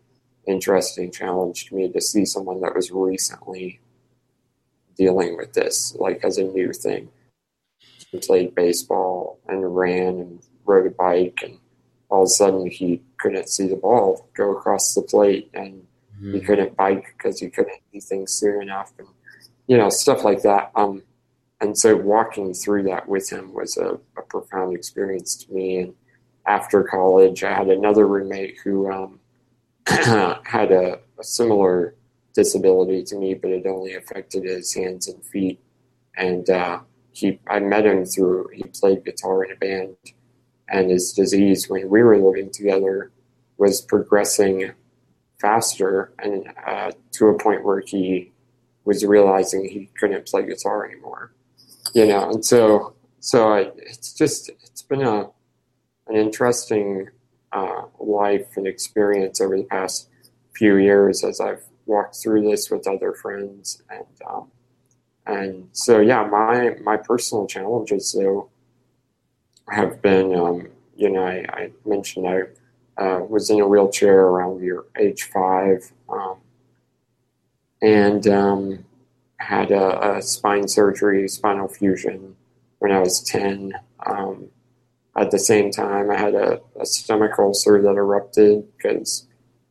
interesting 0.47 1.11
challenge 1.11 1.66
to 1.66 1.75
me 1.75 1.90
to 1.90 2.00
see 2.00 2.25
someone 2.25 2.61
that 2.61 2.75
was 2.75 2.90
recently 2.90 3.80
dealing 4.97 5.37
with 5.37 5.52
this, 5.52 5.94
like 5.99 6.23
as 6.25 6.38
a 6.38 6.44
new 6.44 6.73
thing. 6.73 7.09
He 8.12 8.19
played 8.19 8.54
baseball 8.54 9.40
and 9.49 9.75
ran 9.75 10.21
and 10.21 10.42
rode 10.64 10.87
a 10.87 10.90
bike, 10.90 11.40
and 11.42 11.59
all 12.09 12.23
of 12.23 12.26
a 12.26 12.31
sudden 12.31 12.70
he 12.70 13.03
couldn't 13.18 13.48
see 13.48 13.66
the 13.66 13.77
ball 13.77 14.29
go 14.35 14.57
across 14.57 14.94
the 14.94 15.03
plate, 15.03 15.51
and 15.55 15.87
mm-hmm. 16.14 16.35
he 16.35 16.40
couldn't 16.40 16.77
bike 16.77 17.07
because 17.16 17.40
he 17.40 17.48
couldn't 17.48 17.81
do 17.92 18.01
things 18.01 18.33
soon 18.33 18.62
enough, 18.62 18.92
and 18.98 19.09
you 19.66 19.77
know 19.77 19.88
stuff 19.88 20.22
like 20.22 20.42
that. 20.42 20.70
Um, 20.77 21.03
and 21.62 21.79
so 21.79 21.96
walking 21.96 22.53
through 22.55 22.83
that 22.85 23.09
with 23.09 23.31
him 23.31 23.55
was 23.55 23.77
a, 23.77 23.98
a 24.18 24.22
profound 24.29 24.75
experience 24.75 25.37
to 25.37 25.53
me. 25.53 25.79
And 25.79 25.94
after 26.44 26.83
college, 26.83 27.44
I 27.44 27.55
had 27.55 27.68
another 27.68 28.07
roommate 28.07 28.59
who 28.64 28.90
um, 28.90 29.20
had 29.87 30.72
a, 30.72 30.98
a, 31.20 31.25
similar 31.25 31.94
disability 32.35 33.05
to 33.05 33.16
me, 33.16 33.35
but 33.35 33.53
it 33.53 33.64
only 33.64 33.94
affected 33.94 34.42
his 34.42 34.75
hands 34.75 35.07
and 35.07 35.25
feet. 35.25 35.61
And 36.16 36.51
uh, 36.51 36.81
he, 37.12 37.38
I 37.48 37.61
met 37.61 37.87
him 37.87 38.05
through 38.05 38.48
he 38.55 38.64
played 38.64 39.05
guitar 39.05 39.44
in 39.44 39.53
a 39.53 39.57
band, 39.57 39.96
and 40.68 40.90
his 40.90 41.12
disease 41.12 41.68
when 41.68 41.88
we 41.88 42.03
were 42.03 42.18
living 42.18 42.51
together 42.51 43.12
was 43.59 43.81
progressing 43.81 44.72
faster, 45.40 46.12
and 46.18 46.53
uh, 46.66 46.92
to 47.12 47.29
a 47.29 47.38
point 47.38 47.64
where 47.64 47.81
he 47.81 48.33
was 48.85 49.05
realizing 49.05 49.64
he 49.64 49.90
couldn't 49.98 50.27
play 50.27 50.46
guitar 50.46 50.87
anymore. 50.87 51.33
You 51.94 52.07
know, 52.07 52.31
and 52.31 52.44
so 52.44 52.94
so 53.20 53.53
I, 53.53 53.70
it's 53.77 54.12
just 54.12 54.48
it's 54.48 54.83
been 54.83 55.03
a 55.03 55.29
an 56.09 56.16
interesting 56.16 57.09
uh, 57.53 57.83
life 58.01 58.48
and 58.57 58.66
experience 58.66 59.40
over 59.40 59.57
the 59.57 59.64
past 59.64 60.09
few 60.57 60.77
years 60.77 61.22
as 61.25 61.40
I've 61.40 61.62
walked 61.87 62.16
through 62.16 62.42
this 62.42 62.70
with 62.70 62.87
other 62.87 63.12
friends 63.14 63.83
and 63.90 64.07
um, 64.29 64.51
and 65.26 65.68
so 65.72 66.00
yeah 66.00 66.24
my 66.24 66.76
my 66.82 66.96
personal 66.96 67.46
challenges 67.46 68.12
though 68.12 68.48
have 69.68 70.02
been 70.02 70.35
um, 70.35 70.68
you 70.96 71.08
know 71.11 71.24
I, 71.24 71.44
I 71.48 71.70
mentioned 71.85 72.28
I 72.28 72.42
uh, 73.02 73.20
was 73.20 73.48
in 73.50 73.61
a 73.61 73.66
wheelchair 73.66 74.20
around 74.20 74.62
year 74.62 74.85
age 74.98 75.24
five 75.24 75.92
um, 76.08 76.37
and 77.80 78.26
um, 78.28 78.85
had 79.37 79.70
a, 79.70 80.16
a, 80.16 80.22
spine 80.22 80.68
surgery 80.68 81.26
spinal 81.28 81.68
fusion 81.68 82.37
when 82.78 82.92
I 82.92 83.00
was 83.00 83.20
10 83.20 83.72
um, 84.06 84.50
at 85.16 85.30
the 85.30 85.38
same 85.38 85.70
time, 85.70 86.11
I 86.11 86.16
had 86.16 86.35
a, 86.35 86.61
a 86.80 86.87
stomach 86.87 87.38
ulcer 87.38 87.82
that 87.82 87.96
erupted 87.96 88.66
because 88.76 89.26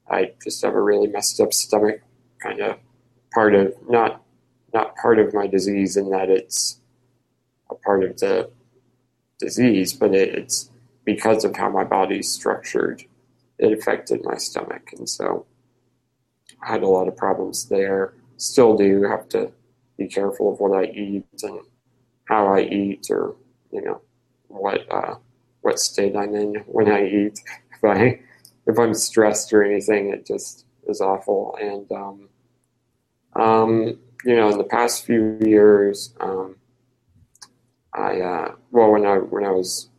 I 0.10 0.34
just 0.44 0.62
have 0.64 0.76
a 0.76 0.82
really 0.82 1.08
messed 1.08 1.40
up 1.40 1.54
stomach, 1.54 2.02
kind 2.42 2.60
of 2.60 2.78
part 3.34 3.56
of 3.56 3.74
not 3.90 4.21
not 4.74 4.96
part 4.96 5.20
of 5.20 5.34
my 5.34 5.48
disease 5.48 5.98
in 5.98 6.10
that 6.12 6.30
it's 6.30 6.80
a 7.70 7.76
part 7.76 8.04
of 8.04 8.20
the 8.20 8.50
disease, 9.40 9.94
but 9.94 10.14
it, 10.14 10.30
it's 10.30 10.70
because 11.06 11.44
of 11.44 11.56
how 11.56 11.70
my 11.70 11.84
body's 11.84 12.32
structured. 12.32 13.04
It 13.58 13.74
affected 13.74 14.24
my 14.24 14.38
stomach, 14.38 14.90
and 14.98 15.08
so 15.08 15.46
I 16.62 16.72
had 16.72 16.84
a 16.84 16.88
lot 16.88 17.08
of 17.08 17.16
problems 17.16 17.66
there. 17.70 18.14
Still 18.38 18.76
do 18.76 19.04
have 19.04 19.30
to 19.30 19.52
be 19.98 20.08
careful 20.08 20.54
of 20.54 20.60
what 20.60 20.76
I 20.76 20.86
eat 20.86 21.26
and 21.44 21.60
how 22.26 22.48
I 22.48 22.62
eat, 22.62 23.08
or 23.12 23.36
you 23.72 23.82
know 23.82 24.02
what 24.48 24.92
uh, 24.92 25.16
what 25.62 25.80
state 25.80 26.16
I'm 26.16 26.34
in 26.36 26.56
when 26.66 26.92
I 26.92 27.08
eat. 27.08 27.40
If 27.84 27.86
I 27.86 28.20
if 28.68 28.78
I'm 28.78 28.94
stressed 28.94 29.52
or 29.54 29.64
anything, 29.64 30.10
it 30.10 30.24
just 30.24 30.66
is 30.88 31.02
awful. 31.02 31.58
And 31.60 31.92
um, 31.92 32.30
um, 33.36 33.98
you 34.26 34.36
know, 34.36 34.50
in 34.50 34.58
the 34.58 34.64
past 34.64 35.06
few 35.06 35.38
years, 35.42 36.14
um, 36.20 36.56
I 37.94 38.22
uh, 38.22 38.56
well, 38.72 38.92
when 38.92 39.06
I 39.06 39.16
when 39.18 39.46
I 39.46 39.52
was 39.52 39.90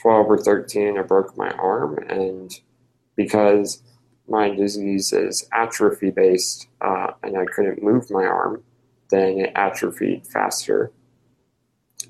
twelve 0.00 0.26
or 0.26 0.38
thirteen, 0.38 0.98
I 0.98 1.02
broke 1.02 1.36
my 1.36 1.50
arm, 1.50 1.98
and 2.08 2.50
because 3.16 3.82
my 4.28 4.50
disease 4.50 5.12
is 5.12 5.46
atrophy 5.52 6.10
based, 6.10 6.68
uh, 6.80 7.12
and 7.22 7.36
I 7.36 7.44
couldn't 7.44 7.82
move 7.82 8.10
my 8.10 8.24
arm, 8.24 8.62
then 9.10 9.38
it 9.38 9.52
atrophied 9.54 10.26
faster. 10.26 10.92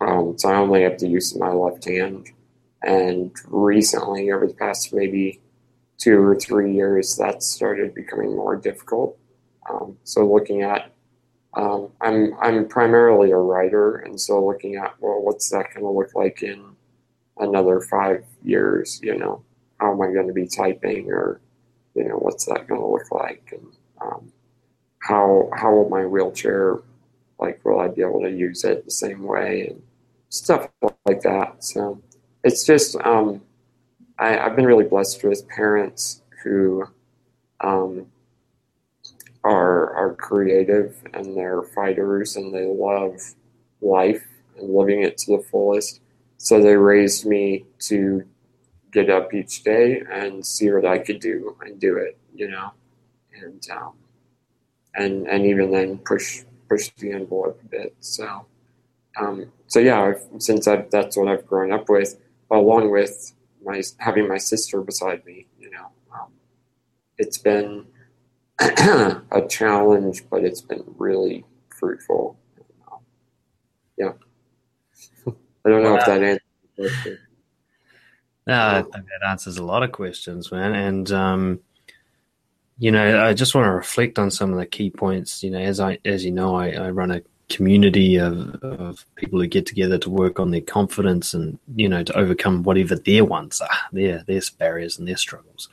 Um, 0.00 0.38
so 0.38 0.48
I 0.48 0.56
only 0.56 0.82
have 0.82 0.98
the 0.98 1.08
use 1.08 1.34
of 1.34 1.40
my 1.40 1.50
left 1.50 1.84
hand. 1.84 2.28
And 2.82 3.34
recently, 3.46 4.30
over 4.30 4.46
the 4.46 4.54
past 4.54 4.92
maybe 4.92 5.40
two 5.98 6.20
or 6.20 6.36
three 6.36 6.74
years, 6.74 7.16
that 7.16 7.42
started 7.42 7.94
becoming 7.94 8.36
more 8.36 8.56
difficult. 8.56 9.18
Um, 9.68 9.96
so 10.04 10.26
looking 10.26 10.62
at, 10.62 10.92
um, 11.56 11.90
I'm 12.00 12.34
I'm 12.40 12.68
primarily 12.68 13.30
a 13.30 13.36
writer, 13.36 13.96
and 13.96 14.20
so 14.20 14.44
looking 14.44 14.76
at 14.76 14.94
well, 15.00 15.20
what's 15.22 15.50
that 15.50 15.72
going 15.72 15.84
to 15.84 15.90
look 15.90 16.14
like 16.14 16.42
in 16.42 16.64
another 17.38 17.80
five 17.80 18.24
years? 18.42 19.00
You 19.02 19.16
know, 19.18 19.42
how 19.80 19.92
am 19.92 20.02
I 20.02 20.12
going 20.12 20.26
to 20.26 20.32
be 20.32 20.46
typing, 20.46 21.10
or 21.10 21.40
you 21.94 22.04
know, 22.04 22.16
what's 22.16 22.46
that 22.46 22.66
going 22.66 22.80
to 22.80 22.86
look 22.86 23.10
like, 23.10 23.52
and 23.52 23.66
um, 24.00 24.32
how 24.98 25.50
how 25.56 25.72
will 25.72 25.88
my 25.88 26.04
wheelchair 26.04 26.78
like 27.38 27.64
will 27.64 27.80
I 27.80 27.88
be 27.88 28.02
able 28.02 28.22
to 28.22 28.30
use 28.30 28.64
it 28.64 28.84
the 28.84 28.90
same 28.90 29.22
way 29.22 29.68
and 29.68 29.82
stuff 30.28 30.68
like 31.04 31.20
that. 31.22 31.62
So 31.62 32.00
it's 32.42 32.64
just 32.64 32.96
um, 33.04 33.40
I, 34.18 34.30
have 34.30 34.56
been 34.56 34.66
really 34.66 34.84
blessed 34.84 35.22
with 35.24 35.48
parents 35.48 36.22
who 36.42 36.84
um, 37.60 38.06
are 39.44 39.83
are 40.04 40.14
creative 40.14 40.96
and 41.14 41.36
they're 41.36 41.62
fighters 41.62 42.36
and 42.36 42.54
they 42.54 42.66
love 42.66 43.20
life 43.80 44.26
and 44.58 44.74
living 44.74 45.02
it 45.02 45.16
to 45.18 45.36
the 45.36 45.42
fullest. 45.42 46.00
So 46.36 46.60
they 46.60 46.76
raised 46.76 47.26
me 47.26 47.64
to 47.80 48.24
get 48.92 49.10
up 49.10 49.32
each 49.34 49.62
day 49.64 50.02
and 50.10 50.44
see 50.44 50.70
what 50.70 50.84
I 50.84 50.98
could 50.98 51.20
do 51.20 51.56
and 51.62 51.80
do 51.80 51.96
it, 51.96 52.18
you 52.34 52.48
know, 52.48 52.72
and 53.40 53.66
um, 53.70 53.94
and 54.94 55.26
and 55.26 55.46
even 55.46 55.70
then 55.70 55.98
push 55.98 56.44
push 56.68 56.90
the 56.98 57.12
envelope 57.12 57.60
a 57.64 57.68
bit. 57.68 57.96
So 58.00 58.46
um, 59.20 59.52
so 59.66 59.78
yeah, 59.80 60.14
since 60.38 60.66
I've, 60.68 60.90
that's 60.90 61.16
what 61.16 61.28
I've 61.28 61.46
grown 61.46 61.72
up 61.72 61.88
with, 61.88 62.20
along 62.50 62.90
with 62.90 63.32
my 63.64 63.82
having 63.98 64.28
my 64.28 64.38
sister 64.38 64.80
beside 64.80 65.24
me, 65.24 65.46
you 65.58 65.70
know, 65.70 65.88
um, 66.12 66.28
it's 67.16 67.38
been 67.38 67.86
a 68.60 69.46
challenge, 69.48 70.24
but 70.30 70.44
it's 70.44 70.60
been 70.60 70.84
really 70.98 71.44
fruitful. 71.68 72.38
Yeah, 73.96 74.12
I 75.26 75.68
don't 75.68 75.82
know 75.82 75.96
if 75.96 76.06
that 76.06 76.22
answers 76.22 76.40
the 76.76 76.82
question. 76.82 77.18
That 78.46 79.26
answers 79.26 79.56
a 79.56 79.64
lot 79.64 79.82
of 79.82 79.92
questions, 79.92 80.52
man. 80.52 80.74
And 80.74 81.10
um, 81.12 81.60
you 82.78 82.90
know, 82.90 83.24
I 83.24 83.34
just 83.34 83.54
want 83.54 83.66
to 83.66 83.72
reflect 83.72 84.18
on 84.18 84.30
some 84.30 84.52
of 84.52 84.58
the 84.58 84.66
key 84.66 84.90
points. 84.90 85.42
You 85.42 85.50
know, 85.50 85.60
as 85.60 85.80
I, 85.80 85.98
as 86.04 86.24
you 86.24 86.32
know, 86.32 86.56
I, 86.56 86.70
I 86.70 86.90
run 86.90 87.10
a 87.10 87.22
community 87.48 88.16
of, 88.16 88.54
of 88.62 89.04
people 89.16 89.40
who 89.40 89.46
get 89.46 89.66
together 89.66 89.98
to 89.98 90.10
work 90.10 90.40
on 90.40 90.50
their 90.50 90.60
confidence 90.60 91.34
and 91.34 91.58
you 91.76 91.88
know 91.88 92.02
to 92.02 92.16
overcome 92.16 92.62
whatever 92.62 92.96
their 92.96 93.24
ones 93.24 93.60
are, 93.60 93.68
their 93.92 94.22
their 94.24 94.40
barriers 94.58 94.98
and 94.98 95.06
their 95.06 95.16
struggles. 95.16 95.68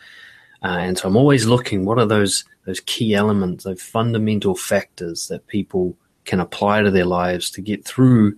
Uh, 0.63 0.77
and 0.79 0.97
so 0.97 1.07
I'm 1.07 1.17
always 1.17 1.45
looking 1.45 1.85
what 1.85 1.97
are 1.97 2.05
those 2.05 2.43
those 2.65 2.79
key 2.81 3.15
elements, 3.15 3.63
those 3.63 3.81
fundamental 3.81 4.55
factors 4.55 5.27
that 5.27 5.47
people 5.47 5.97
can 6.25 6.39
apply 6.39 6.81
to 6.81 6.91
their 6.91 7.05
lives 7.05 7.49
to 7.51 7.61
get 7.61 7.83
through 7.83 8.35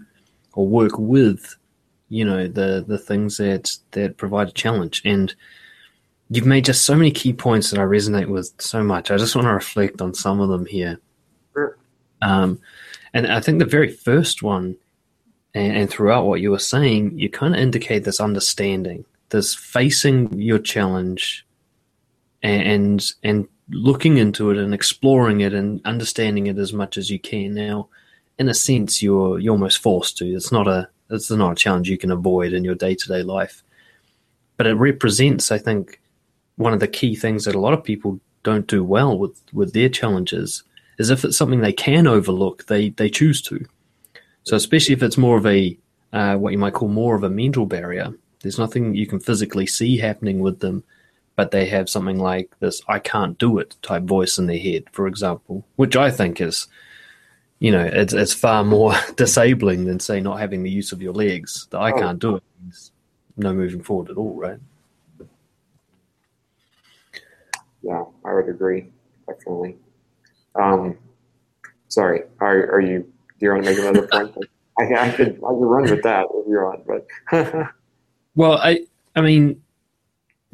or 0.53 0.65
work 0.65 0.97
with, 0.97 1.57
you 2.09 2.23
know, 2.23 2.47
the 2.47 2.86
the 2.88 2.97
things 2.97 3.38
that 3.38 3.75
that 3.91 4.17
provide 4.17 4.47
a 4.47 4.53
challenge. 4.53 5.01
And 5.03 5.36
you've 6.29 6.45
made 6.45 6.65
just 6.65 6.86
so 6.86 6.95
many 6.95 7.12
key 7.12 7.33
points 7.33 7.69
that 7.69 7.79
I 7.79 7.83
resonate 7.83 8.27
with 8.27 8.53
so 8.59 8.83
much. 8.83 9.12
I 9.12 9.17
just 9.17 9.36
want 9.36 9.45
to 9.45 9.53
reflect 9.53 10.01
on 10.01 10.13
some 10.13 10.39
of 10.39 10.49
them 10.49 10.65
here. 10.65 10.99
Sure. 11.53 11.77
Um, 12.21 12.59
and 13.13 13.27
I 13.27 13.41
think 13.41 13.59
the 13.59 13.65
very 13.65 13.91
first 13.91 14.41
one, 14.41 14.77
and, 15.53 15.75
and 15.75 15.89
throughout 15.89 16.25
what 16.25 16.39
you 16.41 16.51
were 16.51 16.59
saying, 16.59 17.19
you 17.19 17.29
kind 17.29 17.53
of 17.53 17.59
indicate 17.59 18.05
this 18.05 18.21
understanding, 18.21 19.05
this 19.29 19.53
facing 19.53 20.39
your 20.39 20.59
challenge, 20.59 21.45
and 22.43 23.12
and 23.23 23.47
looking 23.69 24.17
into 24.17 24.51
it 24.51 24.58
and 24.58 24.73
exploring 24.73 25.41
it 25.41 25.53
and 25.53 25.82
understanding 25.86 26.47
it 26.47 26.58
as 26.58 26.73
much 26.73 26.97
as 26.97 27.10
you 27.10 27.17
can. 27.17 27.53
Now, 27.53 27.88
in 28.38 28.49
a 28.49 28.53
sense, 28.53 29.01
you're 29.01 29.39
you're 29.39 29.53
almost 29.53 29.79
forced 29.79 30.17
to. 30.17 30.25
It's 30.25 30.51
not 30.51 30.67
a 30.67 30.89
it's 31.10 31.32
not 31.32 31.53
a 31.53 31.56
challenge 31.56 31.89
you 31.89 31.97
can 31.97 32.12
avoid 32.12 32.53
in 32.53 32.63
your 32.63 32.75
day 32.75 32.95
to 32.95 33.08
day 33.08 33.23
life, 33.23 33.63
but 34.58 34.67
it 34.67 34.73
represents, 34.75 35.51
I 35.51 35.58
think, 35.58 35.99
one 36.58 36.73
of 36.73 36.79
the 36.79 36.88
key 36.88 37.15
things 37.15 37.45
that 37.45 37.56
a 37.56 37.60
lot 37.60 37.73
of 37.73 37.84
people 37.84 38.19
don't 38.43 38.67
do 38.67 38.84
well 38.84 39.17
with 39.17 39.41
with 39.53 39.73
their 39.73 39.89
challenges 39.89 40.63
is 40.99 41.10
if 41.10 41.23
it's 41.25 41.38
something 41.38 41.62
they 41.62 41.73
can 41.73 42.08
overlook, 42.08 42.65
they 42.67 42.89
they 42.89 43.10
choose 43.10 43.41
to. 43.43 43.65
So 44.43 44.56
especially 44.56 44.93
if 44.93 45.03
it's 45.03 45.17
more 45.17 45.38
of 45.38 45.45
a 45.45 45.77
uh, 46.12 46.36
what 46.36 46.51
you 46.51 46.60
might 46.60 46.73
call 46.73 46.89
more 46.89 47.15
of 47.15 47.23
a 47.23 47.29
mental 47.29 47.65
barrier, 47.65 48.13
there's 48.41 48.60
nothing 48.60 48.93
you 48.93 49.08
can 49.08 49.19
physically 49.19 49.65
see 49.65 49.97
happening 49.97 50.41
with 50.41 50.60
them, 50.60 50.84
but 51.35 51.51
they 51.51 51.65
have 51.65 51.89
something 51.89 52.19
like 52.19 52.51
this 52.59 52.81
"I 52.87 52.99
can't 52.99 53.37
do 53.37 53.57
it" 53.57 53.75
type 53.81 54.03
voice 54.03 54.37
in 54.37 54.47
their 54.47 54.59
head, 54.59 54.85
for 54.91 55.07
example, 55.07 55.65
which 55.75 55.95
I 55.95 56.11
think 56.11 56.41
is, 56.41 56.67
you 57.59 57.71
know, 57.71 57.83
it's 57.83 58.13
it's 58.13 58.33
far 58.33 58.63
more 58.63 58.93
disabling 59.15 59.85
than 59.85 59.99
say 59.99 60.19
not 60.19 60.39
having 60.39 60.63
the 60.63 60.71
use 60.71 60.91
of 60.91 61.01
your 61.01 61.13
legs. 61.13 61.67
The 61.69 61.79
"I 61.79 61.91
oh. 61.91 61.99
can't 61.99 62.19
do 62.19 62.35
it" 62.37 62.43
means 62.61 62.91
no 63.37 63.53
moving 63.53 63.81
forward 63.81 64.09
at 64.09 64.17
all, 64.17 64.35
right? 64.35 64.59
Yeah, 67.81 68.05
I 68.23 68.33
would 68.33 68.47
agree, 68.47 68.87
definitely. 69.27 69.77
Um, 70.55 70.97
sorry, 71.89 72.23
are, 72.39 72.71
are 72.71 72.79
you? 72.79 72.99
Do 72.99 73.45
you 73.45 73.51
want 73.51 73.65
to 73.65 73.69
make 73.71 73.79
another 73.79 74.07
point? 74.07 74.37
I, 74.79 75.09
I 75.09 75.11
could 75.11 75.35
I 75.35 75.49
could 75.49 75.65
run 75.65 75.83
with 75.83 76.01
that 76.03 76.25
if 76.33 76.47
you're 76.47 76.73
on, 76.73 76.81
but 76.87 77.07
well, 78.35 78.53
I 78.53 78.85
I 79.15 79.21
mean 79.21 79.61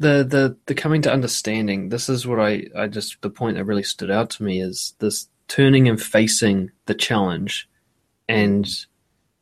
the 0.00 0.24
the 0.24 0.56
the 0.66 0.74
coming 0.74 1.02
to 1.02 1.12
understanding. 1.12 1.88
This 1.88 2.08
is 2.08 2.26
what 2.26 2.40
I 2.40 2.64
I 2.76 2.88
just 2.88 3.20
the 3.22 3.30
point 3.30 3.56
that 3.56 3.64
really 3.64 3.84
stood 3.84 4.10
out 4.10 4.30
to 4.30 4.42
me 4.42 4.60
is 4.60 4.94
this 4.98 5.28
turning 5.46 5.88
and 5.88 6.02
facing 6.02 6.70
the 6.86 6.94
challenge, 6.94 7.68
and 8.28 8.68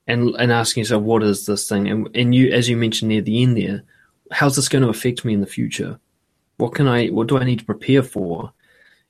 and 0.07 0.35
and 0.39 0.53
asking 0.53 0.83
yourself 0.83 1.03
what 1.03 1.23
is 1.23 1.47
this 1.47 1.69
thing, 1.69 1.89
and 1.89 2.09
and 2.15 2.35
you 2.35 2.53
as 2.53 2.69
you 2.69 2.77
mentioned 2.77 3.09
near 3.09 3.23
the 3.23 3.43
end 3.43 3.57
there, 3.57 3.83
how's 4.31 4.57
this 4.57 4.69
going 4.69 4.83
to 4.83 4.91
affect 4.91 5.25
me 5.25 5.33
in 5.33 5.41
the 5.41 5.47
future? 5.47 5.99
What 6.59 6.75
can 6.75 6.87
I 6.87 7.07
what 7.07 7.29
do 7.29 7.39
I 7.39 7.45
need 7.45 7.61
to 7.61 7.65
prepare 7.65 8.03
for? 8.03 8.53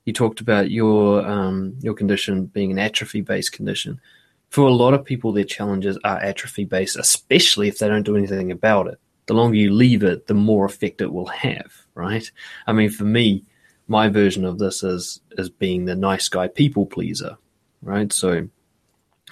you 0.09 0.13
talked 0.13 0.41
about 0.41 0.71
your 0.71 1.25
um, 1.25 1.75
your 1.81 1.93
condition 1.93 2.45
being 2.45 2.71
an 2.71 2.79
atrophy 2.79 3.21
based 3.21 3.51
condition. 3.51 4.01
For 4.49 4.67
a 4.67 4.73
lot 4.73 4.95
of 4.95 5.05
people, 5.05 5.31
their 5.31 5.43
challenges 5.43 5.99
are 6.03 6.17
atrophy 6.17 6.65
based, 6.65 6.97
especially 6.97 7.67
if 7.67 7.77
they 7.77 7.87
don't 7.87 8.03
do 8.03 8.17
anything 8.17 8.51
about 8.51 8.87
it. 8.87 8.99
The 9.29 9.35
longer 9.35 9.55
you 9.55 9.71
leave 9.71 10.01
it, 10.03 10.25
the 10.25 10.33
more 10.33 10.65
effect 10.65 11.01
it 11.01 11.13
will 11.13 11.27
have, 11.27 11.71
right? 11.93 12.29
I 12.65 12.73
mean, 12.73 12.89
for 12.89 13.05
me, 13.05 13.45
my 13.87 14.09
version 14.09 14.43
of 14.43 14.57
this 14.57 14.83
is 14.83 15.21
is 15.37 15.49
being 15.49 15.85
the 15.85 15.95
nice 15.95 16.27
guy 16.27 16.47
people 16.47 16.85
pleaser, 16.85 17.37
right? 17.83 18.11
So 18.11 18.49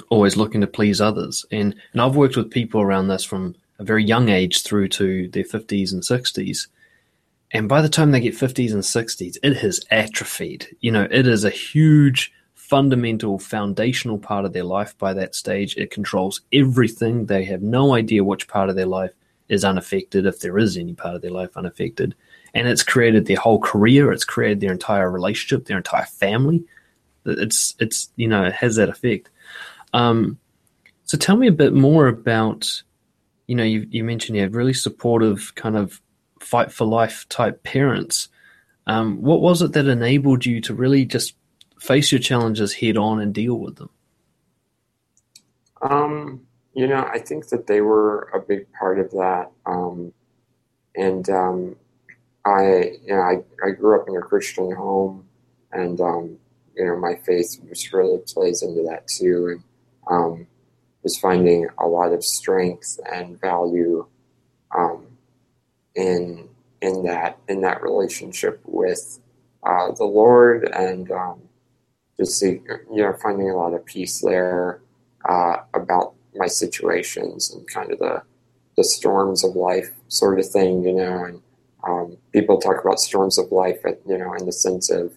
always 0.10 0.38
looking 0.38 0.62
to 0.62 0.68
please 0.68 1.02
others. 1.02 1.46
And 1.52 1.76
and 1.94 2.02
I've 2.02 2.16
worked 2.16 2.38
with 2.38 2.52
people 2.52 2.80
around 2.80 3.08
this 3.08 3.24
from 3.24 3.56
a 3.80 3.84
very 3.84 4.04
young 4.04 4.30
age 4.30 4.62
through 4.62 4.90
to 4.90 5.28
their 5.30 5.44
50s 5.44 5.92
and 5.92 6.04
60s 6.04 6.68
and 7.52 7.70
by 7.70 7.82
the 7.82 7.90
time 7.90 8.12
they 8.12 8.20
get 8.20 8.36
50s 8.36 8.74
and 8.74 8.84
60s, 8.84 9.38
it 9.42 9.58
has 9.58 9.80
atrophied. 9.90 10.68
You 10.82 10.92
know, 10.92 11.08
it 11.10 11.28
is 11.28 11.44
a 11.46 11.50
huge, 11.50 12.34
fundamental, 12.56 13.40
foundational 13.40 14.18
part 14.18 14.46
of 14.46 14.54
their 14.54 14.66
life 14.66 14.98
by 14.98 15.14
that 15.14 15.34
stage. 15.34 15.78
It 15.78 15.92
controls 15.92 16.42
everything. 16.52 17.26
They 17.26 17.46
have 17.46 17.62
no 17.62 17.94
idea 17.96 18.24
which 18.24 18.48
part 18.48 18.70
of 18.70 18.76
their 18.76 18.86
life 18.86 19.12
is 19.50 19.64
unaffected, 19.64 20.26
if 20.26 20.40
there 20.40 20.58
is 20.58 20.78
any 20.78 20.94
part 20.94 21.16
of 21.16 21.22
their 21.22 21.32
life 21.32 21.56
unaffected. 21.56 22.16
And 22.54 22.68
it's 22.68 22.84
created 22.84 23.26
their 23.26 23.38
whole 23.38 23.60
career, 23.60 24.12
it's 24.12 24.26
created 24.26 24.60
their 24.60 24.72
entire 24.72 25.10
relationship, 25.10 25.66
their 25.66 25.78
entire 25.78 26.06
family. 26.06 26.64
It's, 27.26 27.76
it's 27.80 28.10
you 28.16 28.28
know, 28.28 28.46
it 28.46 28.54
has 28.54 28.78
that 28.78 28.90
effect. 28.90 29.30
Um, 29.94 30.38
so 31.04 31.18
tell 31.18 31.38
me 31.38 31.48
a 31.48 31.52
bit 31.54 31.74
more 31.74 32.08
about, 32.08 32.82
you 33.48 33.56
know, 33.56 33.64
you, 33.64 33.88
you 33.90 34.04
mentioned 34.04 34.36
you 34.36 34.44
have 34.44 34.56
really 34.56 34.74
supportive 34.74 35.54
kind 35.56 35.78
of 35.78 36.02
fight 36.40 36.72
for 36.72 36.86
life 36.86 37.28
type 37.30 37.64
parents. 37.64 38.30
Um, 38.88 39.22
what 39.22 39.42
was 39.42 39.62
it 39.62 39.74
that 39.74 39.88
enabled 39.88 40.46
you 40.46 40.62
to 40.62 40.74
really 40.74 41.06
just 41.06 41.36
face 41.80 42.12
your 42.12 42.20
challenges 42.20 42.74
head 42.74 42.98
on 42.98 43.20
and 43.20 43.34
deal 43.34 43.56
with 43.56 43.76
them? 43.76 43.90
Um, 45.82 46.47
you 46.78 46.86
know, 46.86 47.10
I 47.12 47.18
think 47.18 47.50
that 47.50 47.66
they 47.66 47.82
were 47.82 48.30
a 48.36 48.40
big 48.40 48.72
part 48.74 49.00
of 49.00 49.10
that. 49.10 49.50
Um, 49.66 50.14
and 50.96 51.28
um, 51.28 51.76
I, 52.46 52.92
you 53.04 53.16
know, 53.16 53.22
I, 53.22 53.44
I 53.66 53.72
grew 53.72 54.00
up 54.00 54.08
in 54.08 54.16
a 54.16 54.22
Christian 54.22 54.72
home, 54.72 55.28
and 55.72 56.00
um, 56.00 56.38
you 56.76 56.86
know, 56.86 56.96
my 56.96 57.16
faith 57.16 57.60
just 57.68 57.92
really 57.92 58.20
plays 58.28 58.62
into 58.62 58.84
that 58.84 59.08
too. 59.08 59.48
And 59.48 59.64
um, 60.08 60.48
was 61.02 61.18
finding 61.18 61.68
a 61.80 61.88
lot 61.88 62.14
of 62.14 62.24
strength 62.24 63.00
and 63.12 63.42
value 63.42 64.06
um, 64.78 65.08
in 65.96 66.48
in 66.84 67.04
that 67.06 67.40
in 67.48 67.62
that 67.62 67.82
relationship 67.82 68.62
with 68.66 69.20
uh, 69.64 69.92
the 69.94 70.06
Lord 70.06 70.70
and 70.76 71.10
um, 71.10 71.42
just 72.18 72.40
you 72.44 72.62
know 72.92 73.14
finding 73.20 73.50
a 73.50 73.58
lot 73.58 73.74
of 73.74 73.84
peace 73.84 74.22
there 74.22 74.82
uh, 75.28 75.58
about 75.74 76.14
my 76.38 76.48
situations 76.48 77.54
and 77.54 77.68
kind 77.68 77.92
of 77.92 78.00
the 78.00 78.22
the 78.76 78.84
storms 78.84 79.44
of 79.44 79.56
life 79.56 79.90
sort 80.08 80.40
of 80.40 80.48
thing, 80.48 80.84
you 80.84 80.94
know. 80.94 81.24
And 81.24 81.42
um, 81.88 82.18
people 82.32 82.60
talk 82.60 82.84
about 82.84 83.00
storms 83.00 83.38
of 83.38 83.52
life, 83.52 83.80
at, 83.86 84.00
you 84.08 84.18
know, 84.18 84.34
in 84.34 84.46
the 84.46 84.52
sense 84.52 84.90
of 84.90 85.14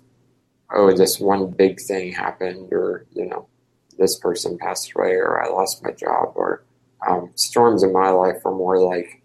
oh, 0.72 0.96
this 0.96 1.18
one 1.20 1.50
big 1.50 1.80
thing 1.80 2.12
happened, 2.12 2.72
or 2.72 3.06
you 3.14 3.26
know, 3.26 3.48
this 3.98 4.18
person 4.18 4.58
passed 4.58 4.92
away, 4.94 5.12
or 5.12 5.42
I 5.42 5.48
lost 5.48 5.82
my 5.84 5.90
job, 5.92 6.32
or 6.34 6.64
um, 7.08 7.30
storms 7.34 7.82
in 7.82 7.92
my 7.92 8.10
life 8.10 8.44
are 8.44 8.54
more 8.54 8.78
like 8.78 9.20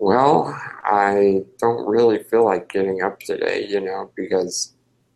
well, 0.00 0.58
I 0.82 1.42
don't 1.58 1.86
really 1.86 2.22
feel 2.24 2.44
like 2.44 2.72
getting 2.72 3.02
up 3.02 3.20
today, 3.20 3.66
you 3.68 3.80
know, 3.80 4.10
because 4.16 4.72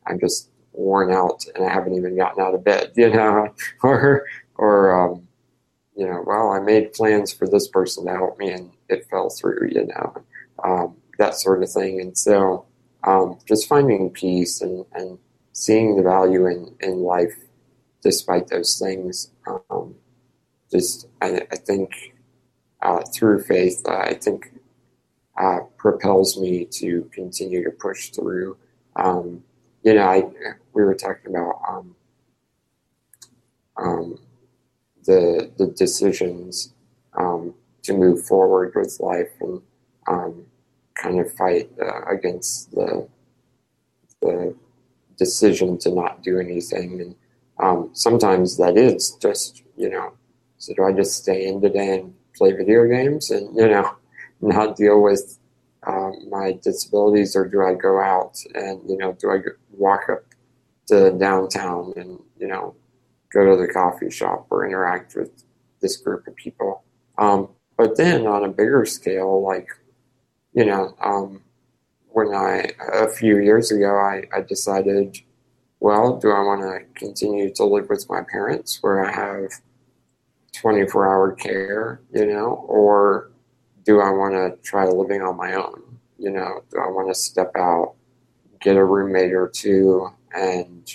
I'm 0.07 0.21
just 0.21 0.51
worn 0.73 1.11
out 1.11 1.43
and 1.55 1.65
I 1.65 1.73
haven't 1.73 1.95
even 1.95 2.17
gotten 2.17 2.45
out 2.45 2.55
of 2.55 2.63
bed, 2.63 2.93
you 2.97 3.11
know, 3.11 3.49
or, 3.83 4.27
or, 4.57 5.13
um, 5.13 5.27
you 5.97 6.07
know, 6.07 6.23
well, 6.27 6.51
I 6.51 6.61
made 6.61 6.93
plans 6.93 7.33
for 7.33 7.47
this 7.47 7.69
person 7.69 8.07
to 8.07 8.13
help 8.13 8.39
me 8.39 8.51
and 8.51 8.71
it 8.89 9.07
fell 9.11 9.31
through, 9.31 9.69
you 9.71 9.87
know, 9.87 10.25
um, 10.63 10.97
that 11.19 11.35
sort 11.35 11.63
of 11.63 11.71
thing. 11.71 12.01
And 12.01 12.17
so, 12.17 12.67
um, 13.05 13.39
just 13.47 13.69
finding 13.69 14.11
peace 14.11 14.61
and, 14.61 14.85
and 14.95 15.19
seeing 15.53 15.97
the 15.97 16.03
value 16.03 16.47
in, 16.47 16.75
in 16.81 16.99
life 16.99 17.37
despite 18.03 18.49
those 18.49 18.79
things. 18.79 19.31
Um, 19.71 19.95
just, 20.71 21.07
I, 21.23 21.43
I 21.53 21.57
think 21.57 22.15
uh, 22.83 23.03
through 23.15 23.45
faith, 23.45 23.83
uh, 23.87 23.99
I 23.99 24.15
think 24.15 24.53
uh, 25.41 25.61
propels 25.77 26.39
me 26.39 26.65
to 26.65 27.09
continue 27.13 27.63
to 27.65 27.71
push 27.71 28.11
through. 28.11 28.57
Um, 28.97 29.45
you 29.83 29.95
know, 29.95 30.09
I, 30.09 30.25
we 30.73 30.83
were 30.83 30.95
talking 30.95 31.31
about 31.31 31.61
um, 31.69 31.97
um, 33.77 34.19
the 35.05 35.51
the 35.59 35.67
decisions 35.67 36.73
um, 37.17 37.55
to 37.83 37.93
move 37.93 38.25
forward 38.25 38.73
with 38.75 38.99
life 39.01 39.31
and 39.41 39.61
um, 40.07 40.47
kind 40.95 41.21
of 41.21 41.33
fight 41.33 41.71
uh, 41.81 42.03
against 42.07 42.71
the 42.73 43.07
the 44.21 44.55
decision 45.17 45.79
to 45.79 45.91
not 45.91 46.23
do 46.23 46.39
anything. 46.39 47.01
And 47.01 47.15
um, 47.59 47.91
sometimes 47.93 48.57
that 48.57 48.77
is 48.77 49.17
just 49.21 49.63
you 49.77 49.91
know, 49.91 50.15
so 50.59 50.75
do 50.75 50.85
I 50.85 50.93
just 50.93 51.17
stay 51.17 51.47
in 51.47 51.61
today 51.61 51.99
and 51.99 52.15
play 52.37 52.53
video 52.53 52.87
games 52.87 53.31
and 53.31 53.55
you 53.57 53.69
know 53.69 53.95
not 54.41 54.77
deal 54.77 55.01
with 55.01 55.39
um, 55.87 56.15
my 56.31 56.59
disabilities, 56.63 57.37
or 57.37 57.47
do 57.47 57.63
I 57.63 57.75
go 57.75 58.01
out 58.01 58.39
and 58.55 58.81
you 58.89 58.97
know 58.97 59.13
do 59.21 59.31
I 59.31 59.39
walk 59.77 60.09
up 60.09 60.25
to 60.87 61.13
downtown 61.13 61.93
and 61.97 62.19
you 62.39 62.47
know 62.47 62.75
go 63.35 63.45
to 63.45 63.61
the 63.61 63.73
coffee 63.73 64.11
shop 64.11 64.47
or 64.51 64.67
interact 64.67 65.17
with 65.17 65.45
this 65.81 65.97
group 65.97 66.27
of 66.27 66.37
people? 66.37 66.85
Um, 67.19 67.49
but 67.77 67.97
then 67.97 68.27
on 68.27 68.45
a 68.45 68.49
bigger 68.49 68.85
scale, 68.87 69.43
like 69.43 69.69
you 70.55 70.65
know, 70.65 70.95
um, 71.03 71.43
when 72.07 72.33
I 72.33 72.71
a 72.93 73.09
few 73.09 73.39
years 73.39 73.73
ago, 73.73 73.97
I, 73.97 74.23
I 74.35 74.41
decided, 74.41 75.19
well, 75.81 76.17
do 76.17 76.31
I 76.31 76.41
want 76.41 76.63
to 76.63 76.99
continue 76.99 77.53
to 77.55 77.65
live 77.65 77.89
with 77.89 78.09
my 78.09 78.23
parents 78.31 78.79
where 78.81 79.05
I 79.05 79.13
have 79.13 79.51
24 80.53 81.07
hour 81.07 81.33
care, 81.33 82.01
you 82.13 82.27
know, 82.27 82.65
or 82.69 83.33
do 83.85 84.01
I 84.01 84.11
want 84.11 84.35
to 84.35 84.57
try 84.63 84.87
living 84.87 85.23
on 85.23 85.37
my 85.37 85.55
own? 85.55 85.83
You 86.19 86.31
know, 86.31 86.63
do 86.71 86.79
I 86.79 86.89
want 86.89 87.09
to 87.09 87.15
step 87.15 87.51
out, 87.57 87.95
get 88.61 88.77
a 88.77 88.85
roommate 88.85 89.33
or 89.33 89.49
two, 89.49 90.09
and 90.33 90.89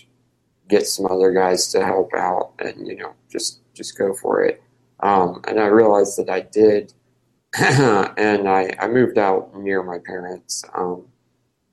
get 0.70 0.88
some 0.88 1.08
other 1.08 1.32
guys 1.32 1.68
to 1.72 1.84
help 1.84 2.14
out, 2.16 2.54
and 2.60 2.88
you 2.88 2.96
know, 2.96 3.14
just 3.30 3.60
just 3.74 3.98
go 3.98 4.14
for 4.14 4.44
it. 4.44 4.64
Um, 5.02 5.42
and 5.48 5.60
I 5.60 5.68
realized 5.68 6.18
that 6.18 6.30
I 6.30 6.42
did, 6.42 6.94
and 7.60 8.48
I, 8.48 8.76
I 8.80 8.88
moved 8.88 9.18
out 9.18 9.56
near 9.58 9.82
my 9.84 9.98
parents 10.06 10.64
um, 10.76 11.06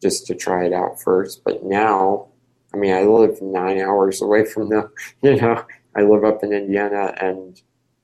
just 0.02 0.26
to 0.26 0.35
try 0.35 0.64
it 0.64 0.72
out 0.72 1.00
first. 1.00 1.44
But 1.44 1.64
now, 1.64 2.28
I 2.72 2.76
mean, 2.76 2.94
I 2.94 3.02
live 3.02 3.42
nine 3.42 3.80
hours 3.80 4.22
away 4.22 4.44
from 4.44 4.68
them. 4.68 4.90
You 5.22 5.37
know, 5.40 5.64
I 5.96 6.02
live 6.02 6.24
up 6.24 6.42
in 6.44 6.52
Indiana, 6.52 7.14
and 7.20 7.61